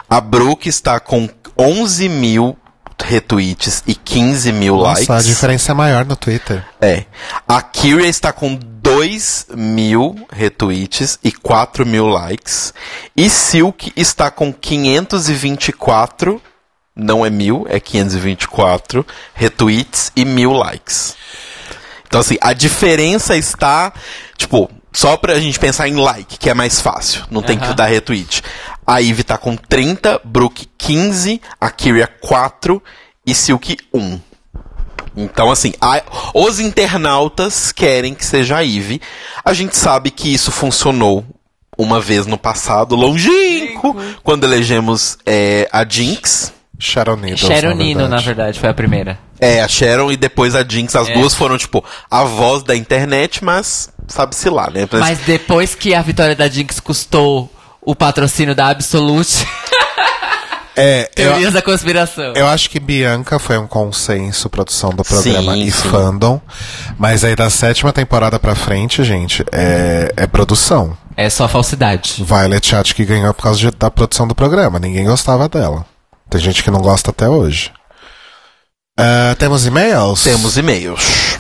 A 0.08 0.20
Brooke 0.20 0.68
está 0.68 0.98
com 0.98 1.28
11 1.58 2.08
mil 2.08 2.56
retweets 3.02 3.82
e 3.86 3.94
15 3.94 4.52
mil 4.52 4.76
Nossa, 4.76 5.12
a 5.12 5.16
likes. 5.16 5.26
diferença 5.26 5.72
é 5.72 5.74
maior 5.74 6.04
no 6.04 6.16
Twitter. 6.16 6.64
É. 6.80 7.04
A 7.46 7.62
Kyria 7.62 8.06
está 8.08 8.32
com 8.32 8.54
2 8.54 9.46
mil 9.54 10.16
retweets 10.30 11.18
e 11.22 11.30
4 11.32 11.86
mil 11.86 12.06
likes. 12.06 12.72
E 13.16 13.28
Silk 13.28 13.92
está 13.96 14.30
com 14.30 14.52
524, 14.52 16.40
não 16.94 17.24
é 17.24 17.30
mil, 17.30 17.66
é 17.68 17.78
524 17.78 19.06
retweets 19.34 20.10
e 20.16 20.24
mil 20.24 20.52
likes. 20.52 21.16
Então, 22.06 22.20
assim, 22.20 22.38
a 22.40 22.52
diferença 22.54 23.36
está, 23.36 23.92
tipo, 24.36 24.70
só 24.92 25.16
pra 25.16 25.38
gente 25.38 25.58
pensar 25.58 25.88
em 25.88 25.94
like, 25.96 26.38
que 26.38 26.48
é 26.50 26.54
mais 26.54 26.80
fácil, 26.80 27.24
não 27.30 27.42
tem 27.42 27.58
que 27.58 27.72
dar 27.74 27.86
retweet. 27.86 28.42
A 28.86 29.02
Eve 29.02 29.22
tá 29.22 29.36
com 29.36 29.54
30, 29.56 30.20
Brooke 30.24 30.66
15, 30.78 31.40
a 31.60 31.70
Kyria 31.70 32.06
4 32.06 32.82
e 33.26 33.34
Silk 33.34 33.76
1. 33.92 34.20
Então, 35.16 35.50
assim, 35.50 35.72
a- 35.80 36.02
os 36.34 36.60
internautas 36.60 37.72
querem 37.72 38.14
que 38.14 38.24
seja 38.24 38.56
a 38.58 38.64
Eve. 38.64 39.00
A 39.44 39.52
gente 39.52 39.76
sabe 39.76 40.10
que 40.10 40.32
isso 40.32 40.50
funcionou 40.52 41.24
uma 41.76 42.00
vez 42.00 42.24
no 42.26 42.38
passado, 42.38 42.96
longínquo, 42.96 43.96
quando 44.22 44.44
elegemos 44.44 45.18
é, 45.26 45.68
a 45.72 45.84
Jinx. 45.88 46.52
Needles, 47.16 47.40
Sharon 47.40 47.70
na 47.70 47.74
Nino, 47.74 48.00
na 48.02 48.06
verdade. 48.16 48.24
verdade, 48.26 48.60
foi 48.60 48.68
a 48.68 48.74
primeira. 48.74 49.18
É, 49.40 49.60
a 49.62 49.68
Sharon 49.68 50.10
e 50.10 50.16
depois 50.16 50.54
a 50.54 50.64
Jinx. 50.66 50.94
As 50.96 51.08
É. 51.08 51.14
duas 51.14 51.34
foram, 51.34 51.56
tipo, 51.58 51.84
a 52.10 52.24
voz 52.24 52.62
da 52.62 52.74
internet, 52.76 53.44
mas 53.44 53.88
sabe-se 54.08 54.48
lá, 54.50 54.68
né? 54.70 54.88
Mas- 54.90 55.00
Mas 55.00 55.18
depois 55.20 55.74
que 55.74 55.94
a 55.94 56.02
vitória 56.02 56.34
da 56.34 56.48
Jinx 56.48 56.80
custou 56.80 57.50
o 57.80 57.94
patrocínio 57.94 58.54
da 58.54 58.68
Absolute, 58.68 59.46
É, 60.76 61.10
eu, 61.16 61.30
teorias 61.30 61.52
da 61.52 61.62
conspiração. 61.62 62.32
eu 62.34 62.46
acho 62.46 62.70
que 62.70 62.78
Bianca 62.78 63.38
foi 63.38 63.58
um 63.58 63.66
consenso, 63.66 64.48
produção 64.48 64.90
do 64.90 65.04
programa 65.04 65.54
Sim, 65.54 65.62
e 65.64 65.70
sim. 65.72 65.88
fandom. 65.88 66.40
Mas 66.98 67.24
aí 67.24 67.34
da 67.34 67.50
sétima 67.50 67.92
temporada 67.92 68.38
pra 68.38 68.54
frente, 68.54 69.02
gente, 69.02 69.44
é, 69.52 70.12
é 70.16 70.26
produção. 70.26 70.96
É 71.16 71.28
só 71.28 71.48
falsidade. 71.48 72.22
Violet 72.24 72.64
Chat 72.64 72.94
que 72.94 73.04
ganhou 73.04 73.34
por 73.34 73.42
causa 73.42 73.58
de- 73.58 73.70
da 73.72 73.90
produção 73.90 74.28
do 74.28 74.34
programa. 74.36 74.78
Ninguém 74.78 75.04
gostava 75.04 75.48
dela. 75.48 75.84
Tem 76.30 76.40
gente 76.40 76.62
que 76.62 76.70
não 76.70 76.80
gosta 76.80 77.10
até 77.10 77.28
hoje. 77.28 77.72
Ah, 79.00 79.36
temos 79.38 79.64
e-mails? 79.64 80.24
Temos 80.24 80.56
e-mails. 80.56 81.38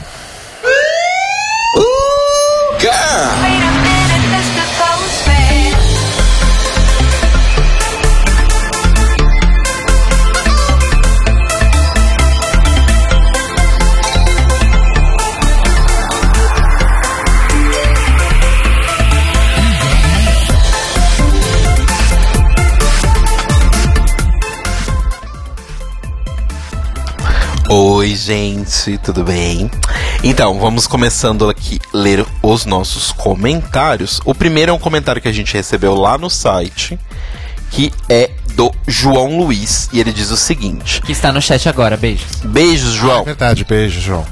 Oi, 28.08 28.16
gente, 28.16 28.96
tudo 29.04 29.22
bem? 29.22 29.70
Então, 30.24 30.58
vamos 30.58 30.86
começando 30.86 31.46
aqui 31.50 31.78
a 31.92 31.96
ler 31.98 32.24
os 32.42 32.64
nossos 32.64 33.12
comentários. 33.12 34.18
O 34.24 34.34
primeiro 34.34 34.70
é 34.70 34.74
um 34.74 34.78
comentário 34.78 35.20
que 35.20 35.28
a 35.28 35.32
gente 35.32 35.52
recebeu 35.52 35.94
lá 35.94 36.16
no 36.16 36.30
site, 36.30 36.98
que 37.70 37.92
é 38.08 38.30
do 38.54 38.72
João 38.86 39.36
Luiz, 39.38 39.90
e 39.92 40.00
ele 40.00 40.10
diz 40.10 40.30
o 40.30 40.38
seguinte: 40.38 41.02
Que 41.02 41.12
está 41.12 41.30
no 41.30 41.42
chat 41.42 41.68
agora, 41.68 41.98
beijos. 41.98 42.36
Beijos, 42.44 42.94
É 42.94 42.96
João. 42.98 43.24
verdade, 43.24 43.62
beijo, 43.66 44.00
João. 44.00 44.24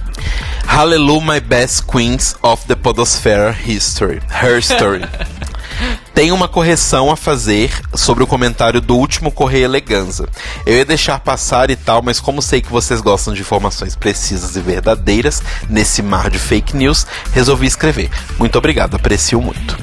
Hallelujah, 0.67 1.35
my 1.35 1.41
best 1.41 1.83
queens 1.85 2.35
of 2.43 2.65
the 2.69 2.75
Podosphera 2.75 3.55
history. 3.63 4.23
Her 4.43 4.57
story. 4.59 5.03
Tem 6.17 6.33
uma 6.33 6.49
correção 6.49 7.11
a 7.11 7.15
fazer 7.15 7.71
sobre 7.95 8.25
o 8.25 8.27
comentário 8.27 8.81
do 8.81 8.97
último 8.97 9.31
Correio 9.31 9.67
Eleganza. 9.67 10.27
Eu 10.65 10.79
ia 10.79 10.85
deixar 10.87 11.21
passar 11.21 11.69
e 11.69 11.77
tal, 11.77 12.01
mas 12.01 12.19
como 12.19 12.41
sei 12.41 12.63
que 12.63 12.73
vocês 12.73 13.03
gostam 13.03 13.35
de 13.35 13.43
informações 13.43 13.95
precisas 13.95 14.57
e 14.57 14.61
verdadeiras 14.61 15.43
nesse 15.69 16.01
mar 16.01 16.31
de 16.31 16.39
fake 16.39 16.75
news, 16.75 17.07
resolvi 17.35 17.67
escrever. 17.67 18.09
Muito 18.39 18.57
obrigado, 18.57 18.97
aprecio 18.97 19.43
muito. 19.43 19.77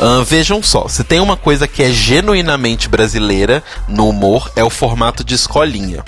Ahn, 0.00 0.24
vejam 0.24 0.62
só, 0.62 0.88
se 0.88 1.04
tem 1.04 1.20
uma 1.20 1.36
coisa 1.36 1.68
que 1.68 1.82
é 1.82 1.90
genuinamente 1.90 2.88
brasileira 2.88 3.62
no 3.86 4.08
humor, 4.08 4.50
é 4.56 4.64
o 4.64 4.70
formato 4.70 5.22
de 5.22 5.34
escolinha. 5.34 6.02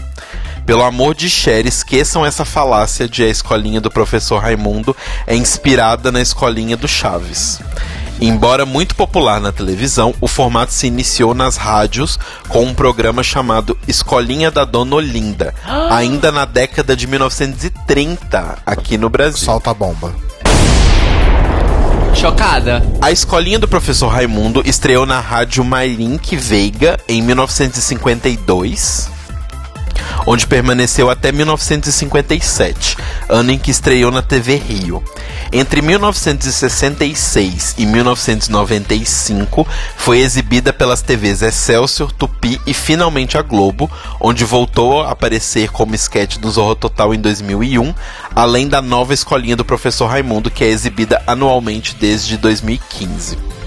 Pelo 0.64 0.82
amor 0.82 1.14
de 1.14 1.28
Cher, 1.28 1.66
esqueçam 1.66 2.24
essa 2.24 2.46
falácia 2.46 3.06
de 3.06 3.22
a 3.22 3.28
escolinha 3.28 3.82
do 3.82 3.90
professor 3.90 4.40
Raimundo 4.40 4.96
é 5.26 5.36
inspirada 5.36 6.10
na 6.10 6.22
escolinha 6.22 6.74
do 6.74 6.88
Chaves. 6.88 7.60
Embora 8.20 8.66
muito 8.66 8.94
popular 8.94 9.40
na 9.40 9.50
televisão, 9.50 10.14
o 10.20 10.28
formato 10.28 10.72
se 10.72 10.86
iniciou 10.86 11.32
nas 11.32 11.56
rádios 11.56 12.18
com 12.48 12.64
um 12.64 12.74
programa 12.74 13.22
chamado 13.22 13.78
Escolinha 13.88 14.50
da 14.50 14.64
Dona 14.66 14.96
Olinda, 14.96 15.54
ainda 15.90 16.30
na 16.30 16.44
década 16.44 16.94
de 16.94 17.06
1930 17.06 18.58
aqui 18.66 18.98
no 18.98 19.08
Brasil. 19.08 19.38
Solta 19.38 19.70
a 19.70 19.74
bomba. 19.74 20.14
Chocada. 22.14 22.82
A 23.00 23.10
escolinha 23.10 23.58
do 23.58 23.66
professor 23.66 24.08
Raimundo 24.08 24.62
estreou 24.66 25.06
na 25.06 25.20
rádio 25.20 25.64
Mairink 25.64 26.36
Veiga 26.36 26.98
em 27.08 27.22
1952, 27.22 29.10
onde 30.26 30.46
permaneceu 30.46 31.10
até 31.10 31.32
1957, 31.32 32.96
ano 33.28 33.50
em 33.50 33.58
que 33.58 33.70
estreou 33.70 34.10
na 34.10 34.22
TV 34.22 34.56
Rio. 34.56 35.02
Entre 35.52 35.82
1966 35.82 37.74
e 37.78 37.84
1995, 37.86 39.66
foi 39.96 40.20
exibida 40.20 40.72
pelas 40.72 41.02
TVs 41.02 41.42
Excelsior, 41.42 42.12
Tupi 42.12 42.60
e 42.66 42.72
finalmente 42.72 43.36
a 43.36 43.42
Globo, 43.42 43.90
onde 44.20 44.44
voltou 44.44 45.02
a 45.02 45.10
aparecer 45.10 45.70
como 45.70 45.94
esquete 45.94 46.38
do 46.38 46.50
Zorro 46.50 46.74
Total 46.76 47.14
em 47.14 47.20
2001, 47.20 47.94
além 48.34 48.68
da 48.68 48.80
nova 48.80 49.12
escolinha 49.12 49.56
do 49.56 49.64
professor 49.64 50.06
Raimundo, 50.06 50.50
que 50.50 50.64
é 50.64 50.68
exibida 50.68 51.22
anualmente 51.26 51.96
desde 51.96 52.36
2015. 52.36 53.59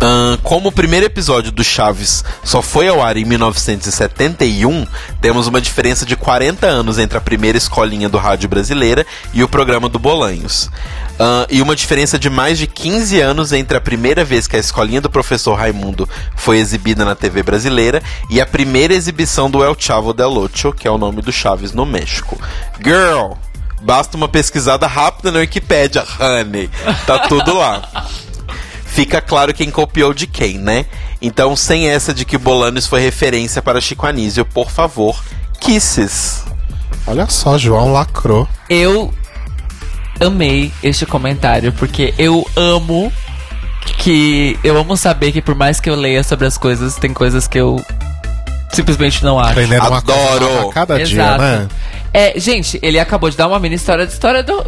Ahn, 0.00 0.36
como 0.42 0.68
o 0.68 0.72
primeiro 0.72 1.06
episódio 1.06 1.52
do 1.52 1.62
Chaves 1.62 2.24
só 2.42 2.60
foi 2.60 2.88
ao 2.88 3.02
ar 3.02 3.16
em 3.16 3.24
1971, 3.24 4.86
temos 5.20 5.46
uma 5.46 5.60
diferença 5.60 6.04
de 6.04 6.16
40 6.16 6.66
anos 6.66 6.98
entre 6.98 7.16
a 7.16 7.20
primeira 7.20 7.56
escolinha 7.56 8.08
do 8.08 8.18
rádio 8.18 8.48
brasileira 8.48 9.06
e 9.32 9.44
o 9.44 9.48
programa 9.48 9.88
do 9.88 9.98
Bolanhos. 9.98 10.70
Ahn, 11.18 11.46
e 11.48 11.62
uma 11.62 11.76
diferença 11.76 12.18
de 12.18 12.28
mais 12.28 12.58
de 12.58 12.66
15 12.66 13.20
anos 13.20 13.52
entre 13.52 13.76
a 13.76 13.80
primeira 13.80 14.24
vez 14.24 14.48
que 14.48 14.56
a 14.56 14.58
escolinha 14.58 15.00
do 15.00 15.10
professor 15.10 15.54
Raimundo 15.54 16.08
foi 16.36 16.58
exibida 16.58 17.04
na 17.04 17.14
TV 17.14 17.42
brasileira 17.42 18.02
e 18.28 18.40
a 18.40 18.46
primeira 18.46 18.94
exibição 18.94 19.50
do 19.50 19.62
El 19.62 19.76
Chavo 19.78 20.12
del 20.12 20.36
Ocho, 20.36 20.72
que 20.72 20.88
é 20.88 20.90
o 20.90 20.98
nome 20.98 21.22
do 21.22 21.32
Chaves 21.32 21.72
no 21.72 21.86
México. 21.86 22.40
Girl! 22.82 23.34
Basta 23.82 24.16
uma 24.16 24.28
pesquisada 24.28 24.86
rápida 24.86 25.32
na 25.32 25.40
Wikipédia, 25.40 26.04
honey. 26.20 26.70
Tá 27.04 27.18
tudo 27.20 27.52
lá 27.52 27.82
fica 28.92 29.20
claro 29.22 29.54
quem 29.54 29.70
copiou 29.70 30.12
de 30.12 30.26
quem, 30.26 30.58
né? 30.58 30.84
Então, 31.20 31.56
sem 31.56 31.88
essa 31.88 32.12
de 32.12 32.24
que 32.24 32.36
Bolanos 32.36 32.86
foi 32.86 33.00
referência 33.00 33.62
para 33.62 33.80
Chico 33.80 34.06
Anísio, 34.06 34.44
por 34.44 34.70
favor, 34.70 35.22
kisses. 35.58 36.44
Olha 37.06 37.26
só, 37.28 37.56
João 37.56 37.92
lacrou. 37.92 38.46
Eu 38.68 39.12
amei 40.20 40.70
este 40.82 41.06
comentário, 41.06 41.72
porque 41.72 42.12
eu 42.18 42.46
amo 42.54 43.10
que. 43.98 44.58
Eu 44.62 44.76
amo 44.76 44.96
saber 44.96 45.32
que 45.32 45.40
por 45.40 45.54
mais 45.54 45.80
que 45.80 45.88
eu 45.88 45.94
leia 45.94 46.22
sobre 46.22 46.46
as 46.46 46.58
coisas, 46.58 46.96
tem 46.96 47.14
coisas 47.14 47.48
que 47.48 47.58
eu 47.58 47.82
simplesmente 48.70 49.24
não 49.24 49.38
acho. 49.38 49.52
Aprendendo 49.52 49.86
uma 49.88 50.02
coisa 50.02 50.20
Adoro. 50.20 50.54
nova 50.54 50.70
a 50.70 50.72
cada 50.72 50.96
dia, 50.96 51.22
Exato. 51.22 51.42
né? 51.42 51.68
É, 52.14 52.38
gente, 52.38 52.78
ele 52.82 52.98
acabou 52.98 53.30
de 53.30 53.36
dar 53.36 53.48
uma 53.48 53.58
mini 53.58 53.74
história 53.76 54.06
de 54.06 54.12
história 54.12 54.42
do. 54.42 54.58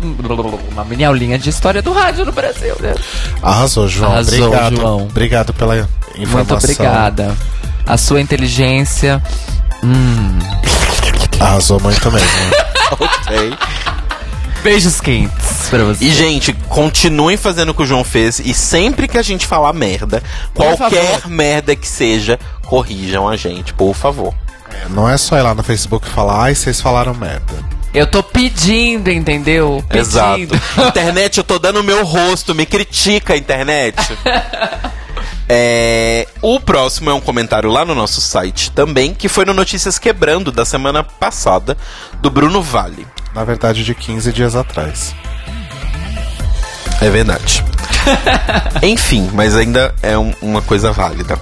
Uma 0.73 0.85
mini 0.85 1.05
aulinha 1.05 1.39
de 1.39 1.51
história 1.51 1.83
do 1.83 1.93
rádio 1.93 2.25
no 2.25 2.33
Brasil, 2.33 2.75
né? 2.81 2.95
Arrasou, 3.43 3.87
João. 3.87 4.13
Arrasou, 4.13 4.47
obrigado. 4.47 4.77
João. 4.77 5.03
Obrigado 5.03 5.53
pela 5.53 5.77
informação. 6.17 6.29
Muito 6.37 6.53
obrigada. 6.55 7.37
A 7.87 7.99
sua 7.99 8.21
inteligência. 8.21 9.23
Arrasou 11.39 11.79
muito 11.81 12.11
mesmo. 12.11 12.29
ok. 12.93 13.55
Beijos 14.63 14.99
quentes 14.99 15.69
pra 15.69 15.85
você. 15.85 16.03
E, 16.03 16.11
gente, 16.11 16.53
continuem 16.71 17.37
fazendo 17.37 17.69
o 17.71 17.75
que 17.75 17.83
o 17.83 17.87
João 17.87 18.03
fez. 18.03 18.39
E 18.39 18.55
sempre 18.55 19.07
que 19.07 19.19
a 19.19 19.23
gente 19.23 19.47
falar 19.47 19.75
merda, 19.75 20.23
Por 20.55 20.65
qualquer 20.77 21.21
favor. 21.21 21.31
merda 21.31 21.77
que 21.77 21.87
seja, 21.87 22.39
corrijam 22.65 23.29
a 23.29 23.37
gente, 23.37 23.75
por 23.75 23.95
favor. 23.95 24.35
Não 24.91 25.09
é 25.09 25.17
só 25.17 25.37
ir 25.37 25.43
lá 25.43 25.55
no 25.55 25.63
Facebook 25.63 26.07
e 26.07 26.11
falar, 26.11 26.43
ai, 26.45 26.55
vocês 26.55 26.81
falaram 26.81 27.15
merda. 27.15 27.53
Eu 27.93 28.07
tô 28.09 28.23
pedindo, 28.23 29.11
entendeu? 29.11 29.85
Pedindo. 29.89 30.55
Exato. 30.55 30.59
internet, 30.89 31.39
eu 31.39 31.45
tô 31.45 31.59
dando 31.59 31.81
o 31.81 31.85
meu 31.85 32.05
rosto, 32.05 32.55
me 32.55 32.67
critica, 32.67 33.37
internet. 33.37 33.97
É, 35.47 36.27
o 36.41 36.59
próximo 36.59 37.11
é 37.11 37.15
um 37.15 37.21
comentário 37.21 37.71
lá 37.71 37.85
no 37.85 37.95
nosso 37.95 38.19
site 38.19 38.71
também, 38.71 39.13
que 39.13 39.29
foi 39.29 39.45
no 39.45 39.53
Notícias 39.53 39.99
Quebrando 39.99 40.51
da 40.51 40.65
semana 40.65 41.05
passada, 41.05 41.77
do 42.23 42.31
Bruno 42.31 42.63
Vale. 42.63 43.07
Na 43.35 43.45
verdade, 43.45 43.85
de 43.85 43.95
15 43.95 44.33
dias 44.33 44.57
atrás. 44.57 45.15
É 47.03 47.11
verdade. 47.11 47.63
Enfim, 48.83 49.29
mas 49.35 49.55
ainda 49.55 49.95
é 50.03 50.17
um- 50.17 50.33
uma 50.41 50.63
coisa 50.63 50.91
válida. 50.93 51.39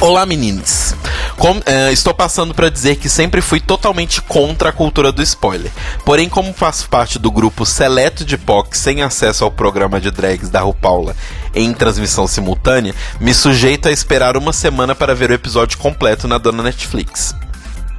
Olá, 0.00 0.24
meninos. 0.24 0.94
Com- 1.36 1.60
eh, 1.66 1.92
estou 1.92 2.14
passando 2.14 2.54
para 2.54 2.70
dizer 2.70 2.96
que 2.96 3.08
sempre 3.08 3.40
fui 3.40 3.60
totalmente 3.60 4.22
contra 4.22 4.68
a 4.68 4.72
cultura 4.72 5.10
do 5.10 5.22
spoiler. 5.22 5.70
Porém, 6.04 6.28
como 6.28 6.52
faço 6.54 6.88
parte 6.88 7.18
do 7.18 7.30
grupo 7.30 7.66
seleto 7.66 8.24
de 8.24 8.38
POC 8.38 8.76
sem 8.78 9.02
acesso 9.02 9.44
ao 9.44 9.50
programa 9.50 10.00
de 10.00 10.10
drags 10.10 10.48
da 10.48 10.60
RuPaula 10.60 11.14
em 11.54 11.72
transmissão 11.72 12.26
simultânea, 12.26 12.94
me 13.20 13.34
sujeito 13.34 13.88
a 13.88 13.92
esperar 13.92 14.36
uma 14.36 14.52
semana 14.52 14.94
para 14.94 15.14
ver 15.14 15.30
o 15.30 15.34
episódio 15.34 15.76
completo 15.78 16.26
na 16.28 16.38
dona 16.38 16.62
Netflix. 16.62 17.34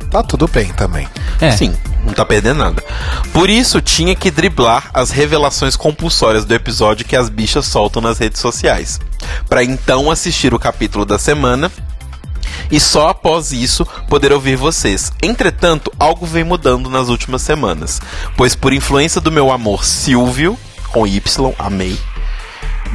Tá 0.10 0.24
tudo 0.24 0.48
bem 0.48 0.72
também. 0.74 1.08
É. 1.42 1.52
Sim, 1.52 1.76
não 2.06 2.14
tá 2.14 2.24
perdendo 2.26 2.60
nada. 2.60 2.82
Por 3.34 3.50
isso, 3.50 3.82
tinha 3.82 4.16
que 4.16 4.32
driblar 4.32 4.90
as 4.94 5.10
revelações 5.10 5.76
compulsórias 5.76 6.46
do 6.46 6.54
episódio 6.54 7.06
que 7.06 7.16
as 7.18 7.28
bichas 7.28 7.66
soltam 7.66 8.02
nas 8.02 8.18
redes 8.18 8.40
sociais. 8.40 9.00
Pra 9.50 9.64
então 9.64 10.10
assistir 10.10 10.54
o 10.54 10.60
capítulo 10.60 11.06
da 11.06 11.20
semana 11.20 11.70
e 12.72 12.80
só 12.80 13.10
após 13.10 13.52
isso 13.52 13.86
poder 14.10 14.32
ouvir 14.32 14.56
vocês. 14.56 15.12
Entretanto, 15.22 15.92
algo 16.00 16.26
vem 16.26 16.44
mudando 16.44 16.90
nas 16.90 17.10
últimas 17.10 17.42
semanas, 17.42 18.02
pois 18.36 18.56
por 18.56 18.74
influência 18.74 19.22
do 19.22 19.32
meu 19.32 19.52
amor 19.52 19.86
Silvio, 19.86 20.58
com 20.92 21.06
Y, 21.06 21.22
amei, 21.60 21.98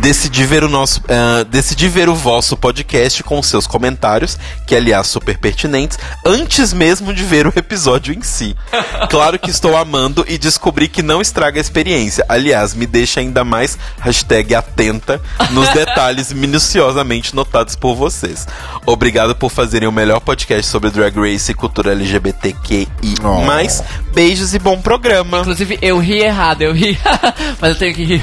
decidi 0.00 0.44
ver 0.46 0.64
o 0.64 0.68
nosso 0.68 1.02
ah, 1.08 1.44
decidi 1.44 1.86
ver 1.88 2.08
o 2.08 2.14
vosso 2.14 2.56
podcast 2.56 3.22
com 3.22 3.42
seus 3.42 3.66
comentários 3.66 4.38
que 4.66 4.74
aliás 4.74 5.06
super 5.06 5.36
pertinentes 5.38 5.98
antes 6.24 6.72
mesmo 6.72 7.12
de 7.12 7.22
ver 7.22 7.46
o 7.46 7.52
episódio 7.54 8.14
em 8.14 8.22
si 8.22 8.56
claro 9.10 9.38
que 9.38 9.50
estou 9.50 9.76
amando 9.76 10.24
e 10.26 10.38
descobri 10.38 10.88
que 10.88 11.02
não 11.02 11.20
estraga 11.20 11.58
a 11.58 11.60
experiência 11.60 12.24
aliás 12.28 12.72
me 12.74 12.86
deixa 12.86 13.20
ainda 13.20 13.44
mais 13.44 13.78
hashtag 14.00 14.54
atenta 14.54 15.20
nos 15.50 15.68
detalhes 15.74 16.32
minuciosamente 16.32 17.36
notados 17.36 17.76
por 17.76 17.94
vocês 17.94 18.46
obrigado 18.86 19.34
por 19.36 19.50
fazerem 19.50 19.88
o 19.88 19.92
melhor 19.92 20.20
podcast 20.20 20.66
sobre 20.70 20.90
drag 20.90 21.14
race 21.18 21.50
e 21.52 21.54
cultura 21.54 21.92
LGBTQI 21.92 22.88
Oh. 23.22 23.42
mais 23.42 23.82
beijos 24.14 24.54
e 24.54 24.58
bom 24.58 24.80
programa 24.80 25.40
Inclusive, 25.40 25.78
eu 25.82 25.98
ri 25.98 26.20
errado, 26.22 26.62
eu 26.62 26.72
ri. 26.72 26.98
Mas 27.60 27.70
eu 27.70 27.76
tenho 27.78 27.94
que 27.94 28.04
rir. 28.04 28.22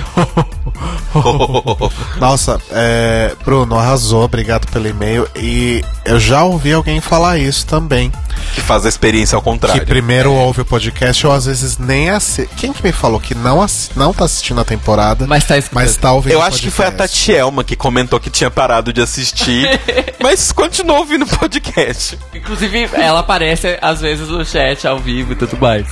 Nossa, 2.20 2.60
é, 2.72 3.34
Bruno, 3.44 3.78
arrasou. 3.78 4.24
Obrigado 4.24 4.68
pelo 4.68 4.88
e-mail. 4.88 5.28
E 5.36 5.84
eu 6.06 6.20
já 6.20 6.44
ouvi 6.44 6.72
alguém 6.74 7.02
falar 7.02 7.38
isso 7.38 7.66
também. 7.66 8.12
que 8.54 8.62
faz 8.62 8.86
a 8.86 8.90
experiência 8.90 9.36
ao 9.36 9.42
contrário 9.42 9.82
Que 9.82 9.86
primeiro 9.88 10.32
ouve 10.32 10.62
o 10.62 10.66
podcast 10.66 11.26
ou 11.28 11.34
às 11.34 11.46
vezes 11.46 11.78
nem 11.78 12.10
assiste. 12.10 12.50
Quem 12.58 12.72
que 12.74 12.84
me 12.84 12.92
falou 12.92 13.20
que 13.20 13.34
não, 13.36 13.62
assi- 13.62 13.92
não 13.96 14.14
tá 14.14 14.26
assistindo 14.26 14.62
a 14.62 14.66
temporada, 14.66 15.26
Mas 15.28 15.44
tá 15.46 15.58
escutando. 15.58 15.84
mas 15.84 15.96
tá 15.98 16.12
ouvindo 16.14 16.34
Eu 16.34 16.40
o 16.40 16.44
acho 16.44 16.60
que 16.62 16.70
foi 16.72 16.86
a? 16.86 16.92
Tatielma 16.92 17.64
que 17.64 17.76
comentou 17.76 18.20
que 18.20 18.30
tinha 18.30 18.50
parado 18.50 18.92
de 18.94 19.02
assistir, 19.02 19.68
mas 20.22 20.52
continuou 20.52 21.00
ouvindo 21.00 21.24
o 21.26 21.28
podcast. 21.38 22.18
Inclusive, 22.34 22.90
ela 22.94 23.20
aparece 23.20 23.78
às 23.82 24.00
vezes 24.02 24.28
no 24.30 24.46
chat 24.46 24.88
ao 24.88 25.00
vivo 25.00 25.34
e 25.34 25.36
tudo 25.36 25.58
mais. 25.60 25.88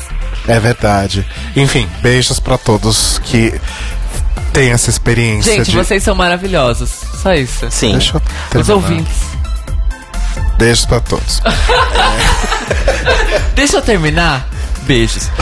É 0.48 0.60
verdade. 0.60 1.26
Enfim, 1.56 1.88
beijos 2.02 2.40
pra 2.40 2.58
todos 2.58 3.20
que 3.20 3.60
têm 4.54 4.72
essa 4.72 4.90
experiência 4.90 5.54
Gente, 5.54 5.72
de. 5.72 5.78
vocês 5.78 6.02
são 6.04 6.16
maravilhosos. 6.16 6.90
Só 7.22 7.34
isso. 7.34 7.68
Sim. 7.70 7.94
Deixa 7.94 8.22
eu 8.54 8.62
Os 8.62 8.70
ouvintes. 8.70 9.18
Beijos 10.58 10.86
pra 10.86 11.00
todos. 11.02 11.42
Deixa 13.56 13.78
eu 13.78 13.82
terminar. 13.82 14.48
Beijos. 14.86 15.30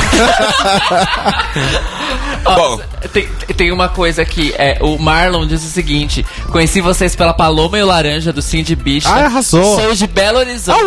Bom. 2.43 2.79
tem, 3.13 3.27
tem 3.55 3.71
uma 3.71 3.87
coisa 3.89 4.21
aqui. 4.21 4.53
É, 4.57 4.77
o 4.81 4.97
Marlon 4.97 5.45
diz 5.47 5.63
o 5.63 5.69
seguinte: 5.69 6.25
Conheci 6.51 6.81
vocês 6.81 7.15
pela 7.15 7.33
Paloma 7.33 7.77
e 7.77 7.83
o 7.83 7.85
Laranja 7.85 8.33
do 8.33 8.41
Cindy 8.41 8.75
Bicha. 8.75 9.09
Ah, 9.09 9.25
arrasou. 9.25 9.79
Sou 9.79 9.93
de 9.95 10.07
Belo 10.07 10.39
Horizonte. 10.39 10.79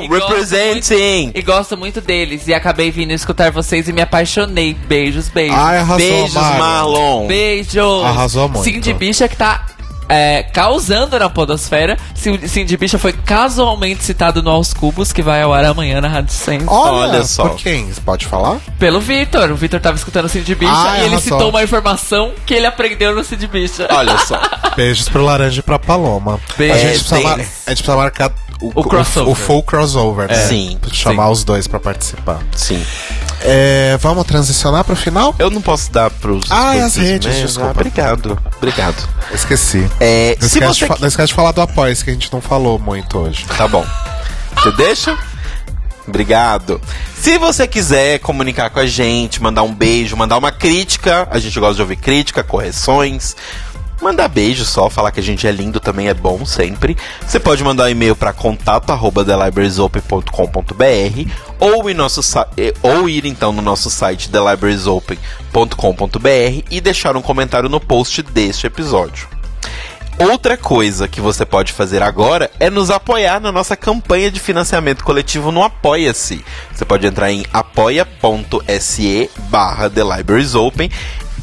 E 0.00 0.08
gosto 0.08 0.28
Representing. 0.28 1.22
muito- 1.22 1.38
E 1.38 1.42
gosto 1.42 1.76
muito 1.76 2.00
deles. 2.00 2.46
E 2.46 2.54
acabei 2.54 2.90
vindo 2.90 3.12
escutar 3.12 3.50
vocês 3.50 3.88
e 3.88 3.92
me 3.92 4.02
apaixonei. 4.02 4.74
Beijos, 4.74 5.28
beijos. 5.28 5.56
Ai, 5.58 5.78
arrasou, 5.78 5.98
Beijos, 5.98 6.34
Marlon. 6.34 6.58
Marlon. 6.58 7.26
Beijos. 7.26 8.04
Arrasou 8.04 8.48
muito. 8.48 8.64
Cindy 8.64 8.92
Bicha 8.94 9.28
que 9.28 9.36
tá 9.36 9.64
é, 10.08 10.42
causando 10.42 11.18
na 11.18 11.28
podosfera. 11.28 11.96
Cin- 12.14 12.46
Cindy 12.48 12.76
Bicha 12.76 12.98
foi 12.98 13.12
casualmente 13.12 14.02
citado 14.04 14.42
no 14.42 14.50
Aos 14.50 14.72
Cubos, 14.74 15.12
que 15.12 15.22
vai 15.22 15.42
ao 15.42 15.52
ar 15.52 15.64
amanhã 15.64 16.00
na 16.00 16.08
Rádio 16.08 16.32
Sense. 16.32 16.64
Olha, 16.68 17.08
Olha 17.12 17.24
só. 17.24 17.48
Por 17.48 17.56
quem? 17.58 17.88
Pode 18.04 18.26
falar? 18.26 18.58
Pelo 18.78 19.00
Vitor. 19.00 19.50
O 19.50 19.56
Vitor 19.56 19.80
tava 19.80 19.96
escutando 19.96 20.28
Cindy 20.28 20.54
Bicha 20.54 20.72
Ah, 20.74 20.98
e 21.00 21.04
ele 21.06 21.20
citou 21.20 21.50
uma 21.50 21.62
informação 21.62 22.32
que 22.46 22.54
ele 22.54 22.66
aprendeu 22.66 23.14
no 23.14 23.22
Cindy 23.24 23.46
Bicha. 23.46 23.86
Olha 23.90 24.16
só. 24.18 24.40
Beijos 24.76 25.08
pro 25.08 25.24
Laranja 25.24 25.60
e 25.60 25.62
pra 25.62 25.78
Paloma. 25.78 26.40
Beijo. 26.56 26.74
A, 26.74 26.78
gente 26.78 26.98
precisa 27.04 27.20
mar- 27.20 27.34
a 27.34 27.38
gente 27.40 27.64
precisa 27.66 27.96
marcar 27.96 28.32
o, 28.60 28.72
O 28.80 28.84
crossover. 28.84 29.32
o 29.32 29.34
full 29.34 29.62
crossover, 29.62 30.28
né? 30.28 30.46
Sim, 30.46 30.78
Chamar 30.92 31.26
sim. 31.26 31.32
os 31.32 31.44
dois 31.44 31.66
pra 31.66 31.78
participar. 31.78 32.38
Sim. 32.56 32.82
É, 33.40 33.96
vamos 34.00 34.26
transicionar 34.26 34.82
pro 34.84 34.96
final? 34.96 35.34
Eu 35.38 35.48
não 35.48 35.62
posso 35.62 35.92
dar 35.92 36.10
pros. 36.10 36.44
Ah, 36.50 36.74
e 36.74 36.80
pros 36.80 36.84
as 36.86 36.96
redes, 36.96 37.26
e-mails. 37.26 37.46
desculpa. 37.50 37.68
Ah, 37.68 37.72
obrigado. 37.72 38.38
Obrigado. 38.56 39.08
Esqueci. 39.32 39.88
É, 40.00 40.36
Não 40.40 40.48
se 40.48 40.58
esquece, 40.58 40.80
você. 40.86 40.94
de, 40.94 41.00
não 41.00 41.08
esquece 41.08 41.28
de 41.28 41.34
falar 41.34 41.52
do 41.52 41.60
apoio, 41.60 41.94
que 41.96 42.10
a 42.10 42.12
gente 42.12 42.32
não 42.32 42.40
falou 42.40 42.78
muito 42.78 43.16
hoje. 43.18 43.44
Tá 43.56 43.68
bom. 43.68 43.84
Você 44.56 44.72
deixa? 44.72 45.16
Obrigado. 46.06 46.80
Se 47.14 47.36
você 47.38 47.66
quiser 47.68 48.18
comunicar 48.20 48.70
com 48.70 48.80
a 48.80 48.86
gente, 48.86 49.42
mandar 49.42 49.62
um 49.62 49.72
beijo, 49.74 50.16
mandar 50.16 50.38
uma 50.38 50.50
crítica, 50.50 51.28
a 51.30 51.38
gente 51.38 51.58
gosta 51.60 51.74
de 51.76 51.82
ouvir 51.82 51.96
crítica, 51.96 52.42
correções. 52.42 53.36
Mandar 54.00 54.28
beijo 54.28 54.64
só, 54.64 54.88
falar 54.88 55.10
que 55.10 55.18
a 55.18 55.22
gente 55.22 55.44
é 55.46 55.50
lindo 55.50 55.80
também 55.80 56.08
é 56.08 56.14
bom 56.14 56.46
sempre. 56.46 56.96
Você 57.26 57.40
pode 57.40 57.64
mandar 57.64 57.84
um 57.84 57.88
e-mail 57.88 58.14
para 58.14 58.32
contato 58.32 58.90
arroba 58.90 59.24
thelibrariesopen.com.br 59.24 61.30
ou, 61.58 61.90
em 61.90 61.94
nosso 61.94 62.20
eh, 62.56 62.72
ou 62.80 63.08
ir 63.08 63.26
então 63.26 63.52
no 63.52 63.60
nosso 63.60 63.90
site 63.90 64.30
thelibrariesopen.com.br 64.30 66.62
e 66.70 66.80
deixar 66.80 67.16
um 67.16 67.22
comentário 67.22 67.68
no 67.68 67.80
post 67.80 68.22
deste 68.22 68.68
episódio. 68.68 69.36
Outra 70.18 70.56
coisa 70.56 71.06
que 71.06 71.20
você 71.20 71.46
pode 71.46 71.72
fazer 71.72 72.02
agora 72.02 72.50
é 72.58 72.68
nos 72.68 72.90
apoiar 72.90 73.40
na 73.40 73.52
nossa 73.52 73.76
campanha 73.76 74.32
de 74.32 74.40
financiamento 74.40 75.04
coletivo 75.04 75.52
no 75.52 75.62
Apoia-se. 75.62 76.44
Você 76.74 76.84
pode 76.84 77.06
entrar 77.06 77.30
em 77.30 77.46
apoia.se 77.52 79.30
barra 79.48 79.88
The 79.88 80.02
Libraries 80.02 80.56
Open, 80.56 80.90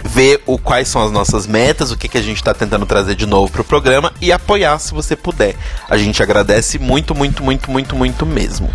ver 0.05 0.41
o, 0.45 0.57
quais 0.57 0.87
são 0.87 1.03
as 1.03 1.11
nossas 1.11 1.47
metas, 1.47 1.91
o 1.91 1.97
que, 1.97 2.07
que 2.07 2.17
a 2.17 2.21
gente 2.21 2.37
está 2.37 2.53
tentando 2.53 2.85
trazer 2.85 3.15
de 3.15 3.25
novo 3.25 3.51
para 3.51 3.61
o 3.61 3.65
programa 3.65 4.13
e 4.21 4.31
apoiar 4.31 4.77
se 4.79 4.93
você 4.93 5.15
puder. 5.15 5.55
A 5.89 5.97
gente 5.97 6.21
agradece 6.21 6.77
muito, 6.79 7.15
muito, 7.15 7.43
muito, 7.43 7.71
muito, 7.71 7.95
muito 7.95 8.25
mesmo. 8.25 8.69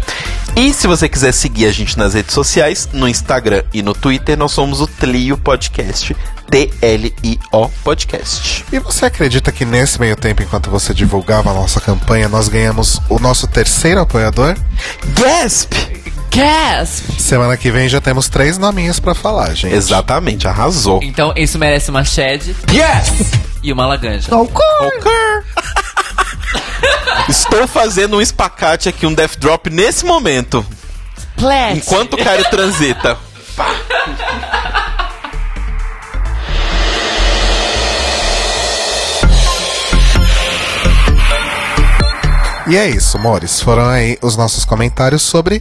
E 0.57 0.75
se 0.75 0.87
você 0.87 1.09
quiser 1.09 1.33
seguir 1.33 1.67
a 1.67 1.73
gente 1.73 1.97
nas 1.97 2.15
redes 2.15 2.35
sociais, 2.35 2.89
no 2.93 3.09
Instagram 3.09 3.63
e 3.73 3.83
no 3.83 3.95
Twitter, 3.95 4.37
nós 4.37 4.53
somos 4.53 4.81
o 4.81 4.87
Tlio 4.87 5.39
Podcast. 5.39 6.17
T-L-I-O 6.51 7.69
Podcast. 7.85 8.65
E 8.73 8.81
você 8.81 9.07
acredita 9.07 9.53
que 9.53 9.65
nesse 9.65 10.01
meio 10.01 10.17
tempo, 10.17 10.43
enquanto 10.43 10.69
você 10.69 10.93
divulgava 10.93 11.51
a 11.51 11.55
nossa 11.55 11.81
campanha, 11.81 12.29
nós 12.29 12.49
ganhamos 12.49 13.01
o 13.09 13.21
nosso 13.21 13.47
terceiro 13.47 14.01
apoiador? 14.01 14.57
Gasp! 15.15 15.73
Gasp! 16.31 17.21
Semana 17.21 17.57
que 17.57 17.71
vem 17.71 17.89
já 17.89 18.01
temos 18.01 18.29
três 18.29 18.57
nominhos 18.57 19.01
pra 19.01 19.15
falar, 19.15 19.55
gente. 19.55 19.75
Exatamente, 19.75 20.47
arrasou. 20.47 21.01
Então 21.03 21.33
isso 21.37 21.59
merece 21.59 21.91
uma 21.91 22.05
shed 22.05 22.55
Yes! 22.73 23.33
e 23.63 23.73
uma 23.73 23.87
laganja. 23.87 24.35
Ok. 24.35 24.65
Estou 27.29 27.67
fazendo 27.67 28.17
um 28.17 28.21
espacate 28.21 28.89
aqui, 28.89 29.07
um 29.07 29.15
death 29.15 29.37
drop 29.39 29.69
nesse 29.71 30.05
momento. 30.05 30.65
Plat. 31.37 31.77
Enquanto 31.77 32.15
o 32.15 32.25
cara 32.25 32.43
transita. 32.45 33.17
E 42.71 42.77
é 42.77 42.89
isso, 42.89 43.17
amores. 43.17 43.61
Foram 43.61 43.89
aí 43.89 44.17
os 44.23 44.37
nossos 44.37 44.65
comentários 44.65 45.23
sobre 45.23 45.61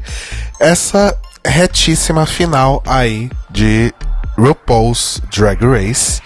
essa 0.59 1.17
retíssima 1.43 2.23
final 2.27 2.83
aí 2.85 3.31
de 3.49 3.91
RuPaul's 4.37 5.19
Drag 5.35 5.59
Race. 5.65 6.21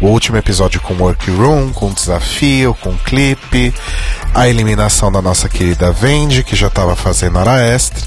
O 0.00 0.06
último 0.06 0.36
episódio 0.36 0.80
com 0.80 0.94
workroom, 0.94 1.72
com 1.72 1.92
desafio, 1.92 2.72
com 2.80 2.96
clipe, 2.98 3.74
a 4.32 4.48
eliminação 4.48 5.10
da 5.10 5.20
nossa 5.20 5.48
querida 5.48 5.90
Vendi, 5.90 6.44
que 6.44 6.54
já 6.54 6.68
estava 6.68 6.94
fazendo 6.94 7.36
hora 7.40 7.60
extra, 7.60 8.00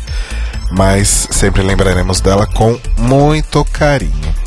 mas 0.71 1.27
sempre 1.31 1.61
lembraremos 1.61 2.21
dela 2.21 2.47
com 2.47 2.79
muito 2.97 3.65
carinho. 3.65 4.40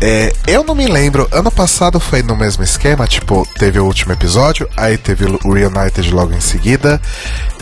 É, 0.00 0.32
eu 0.46 0.64
não 0.64 0.74
me 0.74 0.86
lembro, 0.86 1.28
ano 1.30 1.50
passado 1.50 2.00
foi 2.00 2.22
no 2.22 2.36
mesmo 2.36 2.62
esquema, 2.62 3.06
tipo, 3.06 3.46
teve 3.58 3.78
o 3.78 3.84
último 3.84 4.12
episódio, 4.12 4.68
aí 4.76 4.98
teve 4.98 5.24
o 5.24 5.52
Reunited 5.52 6.10
logo 6.10 6.32
em 6.34 6.40
seguida, 6.40 7.00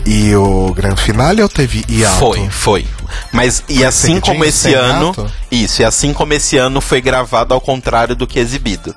e 0.05 0.35
o 0.35 0.73
grande 0.73 1.01
finale 1.01 1.41
ou 1.41 1.47
teve 1.47 1.85
hiato? 1.87 2.17
Foi, 2.17 2.49
foi. 2.49 2.87
Mas 3.31 3.63
e 3.69 3.85
assim 3.85 4.15
seguidinho, 4.15 4.21
como 4.21 4.45
esse 4.45 4.73
ano. 4.73 5.11
ato? 5.11 5.31
Isso, 5.51 5.81
e 5.81 5.85
assim 5.85 6.11
como 6.13 6.33
esse 6.33 6.57
ano 6.57 6.81
foi 6.81 7.01
gravado 7.01 7.53
ao 7.53 7.61
contrário 7.61 8.15
do 8.15 8.27
que 8.27 8.39
exibido. 8.39 8.93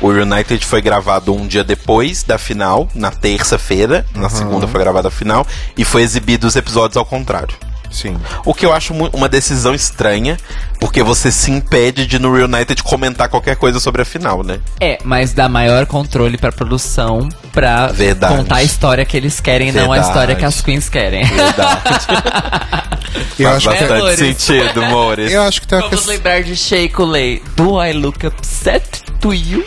O 0.00 0.08
United 0.08 0.64
foi 0.64 0.80
gravado 0.80 1.34
um 1.34 1.46
dia 1.46 1.64
depois 1.64 2.22
da 2.22 2.38
final, 2.38 2.88
na 2.94 3.10
terça-feira. 3.10 4.06
Na 4.14 4.28
segunda 4.28 4.68
foi 4.68 4.80
gravada 4.80 5.08
a 5.08 5.10
final. 5.10 5.44
E 5.76 5.84
foi 5.84 6.02
exibido 6.02 6.46
os 6.46 6.54
episódios 6.54 6.96
ao 6.96 7.04
contrário. 7.04 7.56
Sim. 7.90 8.16
O 8.44 8.52
que 8.54 8.66
eu 8.66 8.72
acho 8.72 8.92
uma 8.92 9.28
decisão 9.28 9.74
estranha, 9.74 10.36
porque 10.80 11.02
você 11.02 11.32
se 11.32 11.50
impede 11.50 12.06
de 12.06 12.18
no 12.18 12.32
Reunited 12.34 12.82
comentar 12.82 13.28
qualquer 13.28 13.56
coisa 13.56 13.80
sobre 13.80 14.02
a 14.02 14.04
final, 14.04 14.42
né? 14.42 14.60
É, 14.80 14.98
mas 15.04 15.32
dá 15.32 15.48
maior 15.48 15.86
controle 15.86 16.36
pra 16.36 16.52
produção 16.52 17.28
pra 17.52 17.88
Verdade. 17.88 18.36
contar 18.36 18.56
a 18.56 18.62
história 18.62 19.04
que 19.04 19.16
eles 19.16 19.40
querem, 19.40 19.72
não 19.72 19.84
a 19.92 19.94
Verdade. 19.96 20.06
história 20.08 20.34
que 20.36 20.44
as 20.44 20.60
queens 20.60 20.88
querem. 20.88 21.24
Verdade. 21.24 21.80
Eu 23.38 23.48
Faz 23.50 23.56
acho, 23.56 23.68
que, 23.70 23.76
É, 23.76 23.80
bastante 23.80 24.00
Loures. 24.00 24.18
sentido, 24.18 24.82
Mores. 24.86 25.32
eu 25.32 25.42
acho 25.42 25.60
que 25.60 25.66
tem 25.66 25.78
uma 25.78 25.82
Vamos 25.84 25.96
questão. 26.00 26.14
lembrar 26.14 26.42
de 26.42 26.56
Shake 26.56 27.00
Lay. 27.02 27.42
Do 27.56 27.82
I 27.82 27.92
look 27.92 28.26
upset 28.26 28.84
to 29.20 29.32
you? 29.32 29.64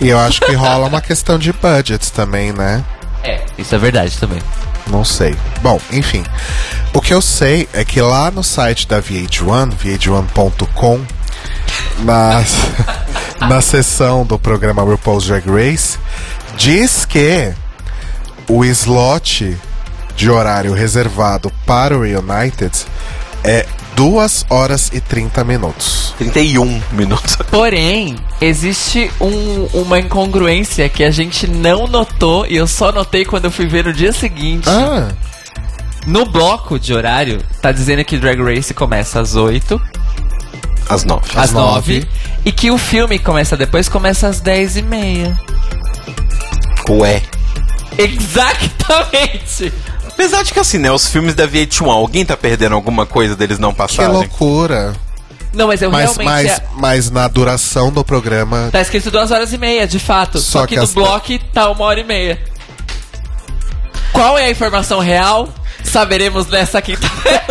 E 0.00 0.08
eu 0.08 0.18
acho 0.18 0.40
que 0.40 0.52
rola 0.54 0.86
uma 0.86 1.00
questão 1.00 1.38
de 1.38 1.52
budgets 1.52 2.10
também, 2.10 2.52
né? 2.52 2.82
É, 3.24 3.40
isso 3.58 3.74
é 3.74 3.78
verdade 3.78 4.16
também. 4.18 4.40
Não 4.86 5.04
sei. 5.04 5.34
Bom, 5.62 5.80
enfim. 5.90 6.22
O 6.92 7.00
que 7.00 7.14
eu 7.14 7.22
sei 7.22 7.68
é 7.72 7.84
que 7.84 8.00
lá 8.00 8.30
no 8.30 8.44
site 8.44 8.86
da 8.86 9.00
VH1, 9.00 9.72
vh1.com, 9.72 11.00
na, 12.00 12.44
na 13.48 13.60
seção 13.60 14.24
do 14.24 14.38
programa 14.38 14.82
RuPaul's 14.82 15.26
Drag 15.26 15.44
Race, 15.48 15.98
diz 16.56 17.04
que 17.04 17.52
o 18.48 18.64
slot 18.66 19.56
de 20.14 20.30
horário 20.30 20.72
reservado 20.74 21.50
para 21.66 21.96
o 21.96 22.02
Reunited 22.02 22.72
é 23.42 23.66
2 23.96 24.46
horas 24.50 24.90
e 24.92 25.00
30 25.00 25.44
minutos. 25.44 26.14
31 26.18 26.80
minutos. 26.92 27.36
Porém, 27.50 28.16
existe 28.40 29.10
um- 29.20 29.68
uma 29.72 29.98
incongruência 30.00 30.88
que 30.88 31.04
a 31.04 31.10
gente 31.10 31.46
não 31.46 31.86
notou 31.86 32.46
e 32.46 32.56
eu 32.56 32.66
só 32.66 32.90
notei 32.90 33.24
quando 33.24 33.44
eu 33.46 33.50
fui 33.50 33.66
ver 33.66 33.84
no 33.84 33.92
dia 33.92 34.12
seguinte. 34.12 34.68
Ah, 34.68 35.08
No 36.06 36.26
bloco 36.26 36.78
de 36.78 36.92
horário, 36.92 37.40
tá 37.62 37.72
dizendo 37.72 38.04
que 38.04 38.18
Drag 38.18 38.38
Race 38.42 38.74
começa 38.74 39.20
às 39.22 39.36
8, 39.36 39.80
Às 40.86 41.02
9. 41.02 41.22
às 41.34 41.50
nove. 41.50 41.94
9, 42.00 42.08
e 42.44 42.52
que 42.52 42.70
o 42.70 42.76
filme 42.76 43.18
começa 43.18 43.56
depois, 43.56 43.88
começa 43.88 44.28
às 44.28 44.38
10 44.38 44.76
e 44.76 44.82
meia. 44.82 45.34
Ué. 46.90 47.22
Exatamente! 47.96 49.72
Apesar 50.14 50.42
de 50.42 50.52
que 50.52 50.60
assim, 50.60 50.78
né? 50.78 50.90
Os 50.90 51.08
filmes 51.08 51.34
da 51.34 51.46
VH1, 51.46 51.88
alguém 51.90 52.24
tá 52.24 52.36
perdendo 52.36 52.74
alguma 52.74 53.04
coisa 53.04 53.34
deles 53.36 53.58
não 53.58 53.72
que 53.72 53.78
passarem? 53.78 54.12
loucura. 54.12 54.94
Não, 55.52 55.68
mas 55.68 55.80
eu 55.82 55.90
Mas, 55.90 56.16
realmente. 56.16 56.24
mas, 56.26 56.50
é- 56.50 56.62
mas 56.76 57.10
na 57.10 57.28
duração 57.28 57.92
do 57.92 58.02
programa. 58.04 58.68
Tá 58.72 58.80
escrito 58.80 59.10
duas 59.10 59.30
horas 59.30 59.52
e 59.52 59.58
meia, 59.58 59.86
de 59.86 59.98
fato. 60.00 60.38
Só, 60.40 60.60
Só 60.60 60.66
que, 60.66 60.70
que 60.74 60.76
no 60.76 60.82
as- 60.82 60.92
bloco 60.92 61.38
tá 61.52 61.70
uma 61.70 61.84
hora 61.84 62.00
e 62.00 62.04
meia. 62.04 62.40
Qual 64.14 64.38
é 64.38 64.44
a 64.46 64.50
informação 64.50 65.00
real? 65.00 65.48
Saberemos 65.82 66.46
nessa 66.46 66.80
quinta-feira. 66.80 67.42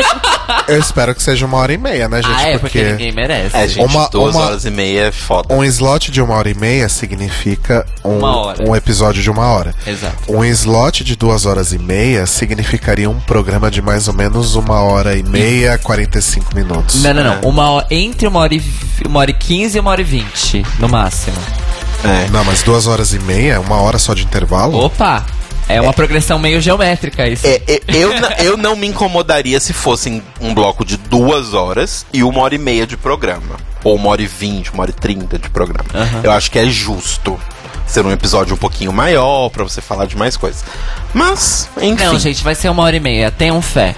Eu 0.67 0.79
espero 0.79 1.13
que 1.13 1.21
seja 1.21 1.45
uma 1.45 1.57
hora 1.57 1.71
e 1.73 1.77
meia, 1.77 2.09
né, 2.09 2.21
gente? 2.23 2.33
Ah, 2.35 2.47
é, 2.49 2.57
porque 2.57 2.81
ninguém 2.83 3.11
merece. 3.11 3.55
É, 3.55 3.67
gente, 3.67 3.85
Uma- 3.85 4.07
duas 4.09 4.33
uma- 4.33 4.45
horas 4.45 4.65
e 4.65 4.71
meia 4.71 5.07
é 5.07 5.11
foda. 5.11 5.53
Um 5.53 5.63
slot 5.63 6.09
de 6.09 6.21
uma 6.21 6.33
hora 6.35 6.49
e 6.49 6.53
meia 6.55 6.89
significa 6.89 7.85
um, 8.03 8.17
Uma 8.17 8.37
hora. 8.37 8.63
um 8.67 8.75
episódio 8.75 9.21
de 9.21 9.29
uma 9.29 9.45
hora. 9.45 9.75
Exato. 9.85 10.15
Um 10.27 10.43
slot 10.45 11.03
de 11.03 11.15
duas 11.15 11.45
horas 11.45 11.73
e 11.73 11.77
meia 11.77 12.25
significaria 12.25 13.09
um 13.09 13.19
programa 13.19 13.69
de 13.69 13.81
mais 13.81 14.07
ou 14.07 14.13
menos 14.13 14.55
uma 14.55 14.79
hora 14.81 15.15
e 15.15 15.21
meia, 15.23 15.77
45 15.77 16.55
minutos. 16.55 17.03
Não, 17.03 17.13
não, 17.13 17.23
não. 17.23 17.41
Uma 17.41 17.69
hora, 17.69 17.87
entre 17.91 18.27
uma 18.27 18.39
hora, 18.39 18.55
e, 18.55 18.63
uma 19.05 19.19
hora 19.19 19.31
e 19.31 19.33
quinze 19.33 19.77
e 19.77 19.79
uma 19.81 19.91
hora 19.91 20.01
e 20.01 20.05
vinte, 20.05 20.65
no 20.79 20.89
máximo. 20.89 21.37
É. 22.03 22.29
Não, 22.31 22.43
mas 22.43 22.63
duas 22.63 22.87
horas 22.87 23.13
e 23.13 23.19
meia, 23.19 23.59
uma 23.61 23.79
hora 23.81 23.99
só 23.99 24.13
de 24.13 24.23
intervalo? 24.23 24.77
Opa! 24.83 25.25
É 25.67 25.79
uma 25.81 25.93
progressão 25.93 26.37
meio 26.37 26.61
geométrica 26.61 27.27
isso. 27.27 27.47
É, 27.47 27.61
é, 27.67 27.81
eu, 27.87 28.11
eu 28.39 28.57
não 28.57 28.75
me 28.75 28.87
incomodaria 28.87 29.59
se 29.59 29.73
fosse 29.73 30.21
um 30.39 30.53
bloco 30.53 30.83
de 30.85 30.97
duas 30.97 31.53
horas 31.53 32.05
e 32.13 32.23
uma 32.23 32.41
hora 32.41 32.55
e 32.55 32.57
meia 32.57 32.85
de 32.85 32.97
programa. 32.97 33.55
Ou 33.83 33.95
uma 33.95 34.09
hora 34.09 34.21
e 34.21 34.27
vinte, 34.27 34.71
uma 34.71 34.83
hora 34.83 34.91
e 34.91 34.93
trinta 34.93 35.37
de 35.37 35.49
programa. 35.49 35.85
Aham. 35.93 36.21
Eu 36.23 36.31
acho 36.31 36.51
que 36.51 36.59
é 36.59 36.65
justo. 36.65 37.39
ser 37.85 38.05
um 38.05 38.11
episódio 38.11 38.55
um 38.55 38.57
pouquinho 38.57 38.91
maior, 38.91 39.49
pra 39.49 39.63
você 39.63 39.81
falar 39.81 40.05
de 40.05 40.17
mais 40.17 40.37
coisas. 40.37 40.63
Mas, 41.13 41.69
enfim. 41.77 42.03
Não, 42.03 42.17
gente, 42.19 42.43
vai 42.43 42.55
ser 42.55 42.69
uma 42.69 42.83
hora 42.83 42.95
e 42.95 42.99
meia. 42.99 43.29
Tenham 43.31 43.61
fé. 43.61 43.95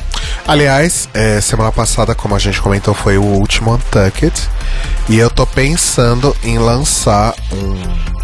Aliás, 0.47 1.07
é, 1.13 1.39
semana 1.39 1.71
passada, 1.71 2.13
como 2.13 2.35
a 2.35 2.39
gente 2.39 2.61
comentou, 2.61 2.93
foi 2.93 3.17
o 3.17 3.23
último 3.23 3.73
Untucked. 3.73 4.33
E 5.07 5.17
eu 5.17 5.29
tô 5.29 5.45
pensando 5.45 6.35
em 6.43 6.57
lançar 6.57 7.33
um, 7.53 8.14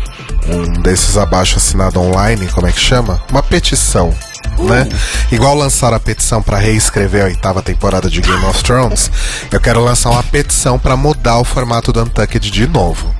um 0.47 0.81
desses 0.81 1.18
abaixo 1.18 1.57
assinado 1.57 1.99
online, 1.99 2.47
como 2.47 2.68
é 2.68 2.72
que 2.72 2.80
chama? 2.80 3.22
Uma 3.30 3.43
petição. 3.43 4.13
Né? 4.59 4.88
Igual 5.31 5.55
lançaram 5.55 5.97
a 5.97 5.99
petição 5.99 6.41
pra 6.41 6.57
reescrever 6.57 7.23
a 7.23 7.26
oitava 7.26 7.61
temporada 7.61 8.09
de 8.09 8.22
Game 8.22 8.43
of 8.45 8.63
Thrones, 8.63 9.09
eu 9.51 9.59
quero 9.59 9.84
lançar 9.84 10.09
uma 10.09 10.23
petição 10.23 10.77
pra 10.77 10.95
mudar 10.97 11.38
o 11.39 11.43
formato 11.43 11.91
do 11.93 12.01
Untucked 12.03 12.51
de 12.51 12.68
novo. 12.68 13.13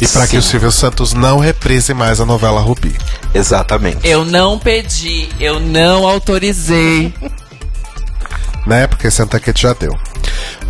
E 0.00 0.06
pra 0.06 0.26
que 0.28 0.36
o 0.36 0.42
Silvio 0.42 0.70
Santos 0.70 1.12
não 1.12 1.38
reprise 1.38 1.92
mais 1.92 2.20
a 2.20 2.24
novela 2.24 2.60
Rubi. 2.60 2.96
Exatamente. 3.34 4.06
Eu 4.06 4.24
não 4.24 4.58
pedi, 4.58 5.28
eu 5.40 5.58
não 5.58 6.06
autorizei. 6.06 7.12
né? 8.66 8.86
Porque 8.86 9.08
esse 9.08 9.20
Untucked 9.22 9.60
já 9.60 9.72
deu. 9.74 9.92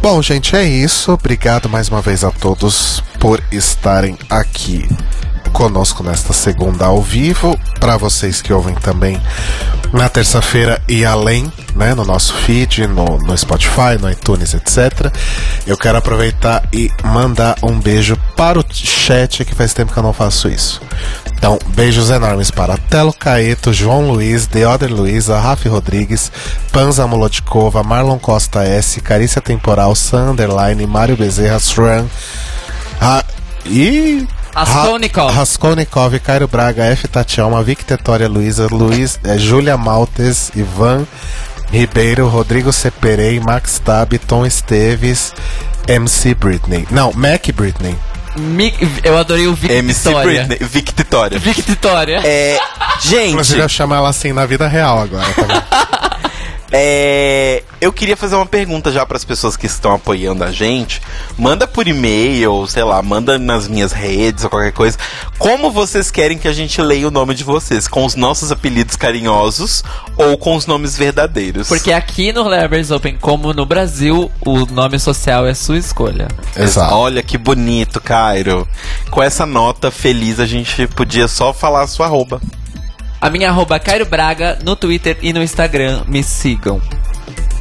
Bom, 0.00 0.20
gente, 0.22 0.56
é 0.56 0.64
isso. 0.64 1.12
Obrigado 1.12 1.68
mais 1.68 1.88
uma 1.88 2.00
vez 2.00 2.24
a 2.24 2.30
todos 2.30 3.02
por 3.18 3.42
estarem 3.50 4.16
aqui 4.28 4.88
conosco 5.48 6.02
nesta 6.02 6.32
segunda 6.32 6.86
ao 6.86 7.02
vivo. 7.02 7.58
Para 7.80 7.96
vocês 7.96 8.42
que 8.42 8.52
ouvem 8.52 8.74
também 8.74 9.20
na 9.92 10.08
terça-feira 10.08 10.80
e 10.88 11.04
além, 11.04 11.50
né? 11.74 11.94
No 11.94 12.04
nosso 12.04 12.34
feed, 12.34 12.86
no, 12.86 13.18
no 13.18 13.36
Spotify, 13.36 13.98
no 14.00 14.10
iTunes, 14.10 14.54
etc. 14.54 15.12
Eu 15.66 15.76
quero 15.76 15.98
aproveitar 15.98 16.68
e 16.72 16.90
mandar 17.04 17.56
um 17.62 17.78
beijo 17.78 18.16
para 18.36 18.58
o 18.58 18.64
chat, 18.70 19.44
que 19.44 19.54
faz 19.54 19.72
tempo 19.72 19.92
que 19.92 19.98
eu 19.98 20.02
não 20.02 20.12
faço 20.12 20.48
isso. 20.48 20.80
Então, 21.34 21.56
beijos 21.68 22.10
enormes 22.10 22.50
para 22.50 22.76
Telo 22.76 23.12
Caeto, 23.12 23.72
João 23.72 24.10
Luiz, 24.10 24.46
Deoder 24.48 24.92
Luiza, 24.92 25.38
Rafi 25.38 25.68
Rodrigues, 25.68 26.32
Panza 26.72 27.06
Molodkova, 27.06 27.82
Marlon 27.84 28.18
Costa 28.18 28.64
S, 28.64 29.00
Carícia 29.00 29.40
Temporal, 29.40 29.94
Sam 29.94 30.32
Underline, 30.32 30.84
Mário 30.84 31.16
Bezerra, 31.16 31.58
Sran, 31.60 32.06
Ra 33.00 33.24
e. 33.66 34.26
Raskolnikov. 34.54 35.30
Ra- 35.30 35.36
Raskolnikov, 35.40 36.18
Cairo 36.20 36.48
Braga, 36.48 36.84
F. 36.86 37.06
Tatielma, 37.06 37.62
Vic 37.62 37.84
Tetória 37.84 38.28
Luiza, 38.28 38.66
Luiz, 38.70 39.18
eh, 39.24 39.38
Júlia 39.38 39.76
Maltes, 39.76 40.50
Ivan 40.56 41.06
Ribeiro, 41.70 42.26
Rodrigo 42.28 42.72
Seperei, 42.72 43.38
Max 43.40 43.78
Tab, 43.78 44.14
Tom 44.26 44.44
Esteves, 44.44 45.32
MC 45.86 46.34
Britney. 46.34 46.86
Não, 46.90 47.12
Mac 47.12 47.46
Britney. 47.54 47.96
Mi- 48.36 48.74
eu 49.04 49.16
adorei 49.18 49.46
o 49.46 49.54
Vic 49.54 49.72
MC. 49.72 50.12
Britney, 50.22 50.58
Vic 50.60 50.92
Vitória. 50.96 51.38
Vic 51.38 51.62
Vitória. 51.62 52.20
É, 52.24 52.58
gente, 53.02 53.30
Inclusive, 53.32 53.60
eu 53.60 53.68
chamo 53.68 53.94
ela 53.94 54.08
assim 54.08 54.32
na 54.32 54.44
vida 54.46 54.66
real 54.66 54.98
agora. 55.00 55.26
Tá? 55.34 56.17
É, 56.70 57.62
eu 57.80 57.92
queria 57.92 58.16
fazer 58.16 58.36
uma 58.36 58.44
pergunta 58.44 58.92
já 58.92 59.06
para 59.06 59.16
as 59.16 59.24
pessoas 59.24 59.56
que 59.56 59.66
estão 59.66 59.94
apoiando 59.94 60.44
a 60.44 60.52
gente. 60.52 61.00
Manda 61.38 61.66
por 61.66 61.88
e-mail, 61.88 62.66
sei 62.66 62.84
lá, 62.84 63.00
manda 63.00 63.38
nas 63.38 63.66
minhas 63.66 63.92
redes 63.92 64.44
ou 64.44 64.50
qualquer 64.50 64.72
coisa. 64.72 64.98
Como 65.38 65.70
vocês 65.70 66.10
querem 66.10 66.36
que 66.36 66.48
a 66.48 66.52
gente 66.52 66.80
leia 66.82 67.08
o 67.08 67.10
nome 67.10 67.34
de 67.34 67.44
vocês? 67.44 67.88
Com 67.88 68.04
os 68.04 68.14
nossos 68.14 68.52
apelidos 68.52 68.96
carinhosos 68.96 69.82
ou 70.16 70.36
com 70.36 70.54
os 70.56 70.66
nomes 70.66 70.96
verdadeiros? 70.96 71.68
Porque 71.68 71.92
aqui 71.92 72.32
no 72.32 72.46
Lerbers 72.46 72.90
Open, 72.90 73.16
como 73.18 73.52
no 73.54 73.64
Brasil, 73.64 74.30
o 74.44 74.66
nome 74.66 74.98
social 74.98 75.46
é 75.46 75.54
sua 75.54 75.78
escolha. 75.78 76.28
Exato. 76.56 76.94
Olha 76.94 77.22
que 77.22 77.38
bonito, 77.38 78.00
Cairo. 78.00 78.68
Com 79.10 79.22
essa 79.22 79.46
nota 79.46 79.90
feliz, 79.90 80.38
a 80.38 80.46
gente 80.46 80.86
podia 80.88 81.28
só 81.28 81.52
falar 81.52 81.82
a 81.82 81.86
sua 81.86 82.06
arroba. 82.06 82.40
A 83.20 83.28
minha 83.28 83.48
arroba 83.50 83.80
Cairo 83.80 84.06
Braga 84.06 84.58
no 84.62 84.76
Twitter 84.76 85.18
e 85.22 85.32
no 85.32 85.42
Instagram. 85.42 86.04
Me 86.06 86.22
sigam. 86.22 86.80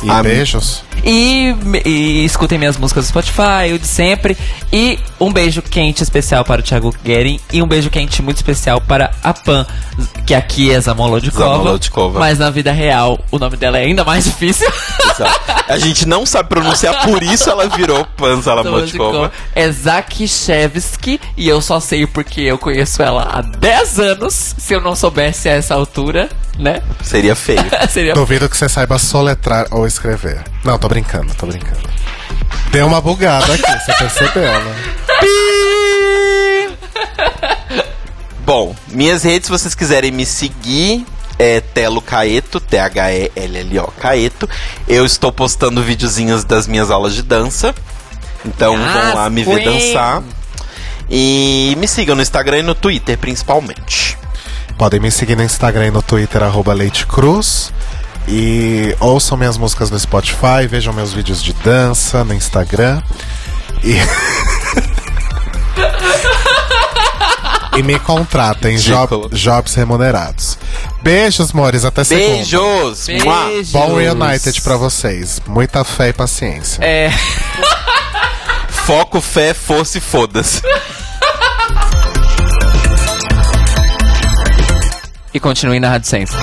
E 0.03 0.09
Am- 0.09 0.23
beijos. 0.23 0.83
E, 1.03 1.55
e 1.85 2.25
escutem 2.25 2.57
minhas 2.57 2.75
músicas 2.77 3.05
do 3.05 3.07
Spotify, 3.09 3.71
o 3.73 3.79
de 3.79 3.87
sempre. 3.87 4.37
E 4.73 4.99
um 5.19 5.31
beijo 5.31 5.61
quente 5.61 6.03
especial 6.03 6.43
para 6.43 6.59
o 6.59 6.63
Thiago 6.63 6.93
Guerin. 7.03 7.39
E 7.51 7.61
um 7.61 7.67
beijo 7.67 7.89
quente 7.89 8.21
muito 8.21 8.37
especial 8.37 8.81
para 8.81 9.11
a 9.23 9.33
Pan, 9.33 9.65
que 10.25 10.33
aqui 10.33 10.71
é 10.71 10.79
Zamolodkova. 10.79 11.45
Zamolodkova. 11.57 12.19
Mas 12.19 12.37
na 12.37 12.49
vida 12.49 12.71
real, 12.71 13.19
o 13.31 13.39
nome 13.39 13.55
dela 13.57 13.77
é 13.77 13.85
ainda 13.85 14.03
mais 14.03 14.25
difícil. 14.25 14.67
Exato. 15.11 15.39
A 15.67 15.77
gente 15.77 16.07
não 16.07 16.25
sabe 16.25 16.49
pronunciar, 16.49 17.05
por 17.05 17.21
isso 17.23 17.49
ela 17.49 17.67
virou 17.69 18.05
Panzala 18.17 18.63
Motkova. 18.63 19.31
É 19.55 19.71
Zakishevsky. 19.71 21.19
E 21.35 21.47
eu 21.47 21.61
só 21.61 21.79
sei 21.79 22.05
porque 22.05 22.41
eu 22.41 22.57
conheço 22.57 23.01
ela 23.01 23.23
há 23.23 23.41
10 23.41 23.99
anos. 23.99 24.55
Se 24.57 24.73
eu 24.73 24.81
não 24.81 24.95
soubesse 24.95 25.47
a 25.47 25.53
essa 25.53 25.73
altura, 25.73 26.29
né? 26.57 26.81
Seria 27.01 27.35
feio. 27.35 27.63
Seria 27.89 28.13
Duvido 28.13 28.49
que 28.49 28.57
você 28.57 28.67
saiba 28.67 28.97
soletrar 28.97 29.67
ou 29.71 29.86
escrever. 29.87 30.43
Não, 30.63 30.77
tô 30.77 30.87
brincando, 30.87 31.33
tô 31.35 31.45
brincando. 31.45 31.87
Deu 32.71 32.85
uma 32.87 32.99
bugada 33.01 33.53
aqui, 33.53 33.61
você 33.79 33.93
percebeu, 33.93 34.63
né? 34.63 34.75
Bom, 38.45 38.75
minhas 38.89 39.23
redes, 39.23 39.47
se 39.47 39.51
vocês 39.51 39.75
quiserem 39.75 40.11
me 40.11 40.25
seguir, 40.25 41.05
é 41.37 41.59
Telo 41.59 42.01
Caeto, 42.01 42.59
T-H-E-L-L-O 42.59 43.91
Caeto. 43.99 44.49
Eu 44.87 45.05
estou 45.05 45.31
postando 45.31 45.83
videozinhos 45.83 46.43
das 46.43 46.65
minhas 46.67 46.89
aulas 46.89 47.13
de 47.13 47.21
dança. 47.23 47.75
Então 48.45 48.73
Yes, 48.75 48.93
vão 48.93 49.15
lá 49.15 49.29
me 49.29 49.43
ver 49.43 49.63
queen. 49.63 49.65
dançar. 49.91 50.23
E 51.09 51.75
me 51.77 51.87
sigam 51.87 52.15
no 52.15 52.21
Instagram 52.21 52.59
e 52.59 52.63
no 52.63 52.75
Twitter, 52.75 53.17
principalmente. 53.17 54.17
Podem 54.77 54.99
me 54.99 55.09
seguir 55.11 55.35
no 55.35 55.43
Instagram 55.43 55.87
e 55.87 55.91
no 55.91 56.01
Twitter, 56.01 56.41
arroba 56.43 56.73
Leite 56.73 57.05
Cruz. 57.05 57.73
E 58.27 58.95
ouçam 58.99 59.37
minhas 59.37 59.57
músicas 59.57 59.89
no 59.89 59.97
Spotify, 59.97 60.67
vejam 60.69 60.93
meus 60.93 61.13
vídeos 61.13 61.41
de 61.41 61.53
dança 61.53 62.23
no 62.23 62.33
Instagram. 62.33 63.01
E. 63.83 63.95
e 67.77 67.83
me 67.83 67.97
contratem, 67.99 68.75
job- 68.77 69.29
jobs 69.31 69.73
remunerados. 69.75 70.57
Beijos, 71.01 71.53
mores, 71.53 71.85
até 71.85 72.03
segunda. 72.03 72.27
Beijos! 72.35 73.05
Beijos. 73.05 73.71
Bom 73.71 73.95
Reunited 73.95 74.61
pra 74.61 74.75
vocês. 74.75 75.39
Muita 75.47 75.83
fé 75.85 76.09
e 76.09 76.13
paciência. 76.13 76.83
É. 76.83 77.09
Foco, 78.85 79.21
fé, 79.21 79.53
força 79.53 79.97
e 79.97 80.01
foda-se. 80.01 80.61
E 85.33 85.39
continue 85.39 85.79
na 85.79 85.89
Rádio 85.89 86.09
Sense. 86.09 86.33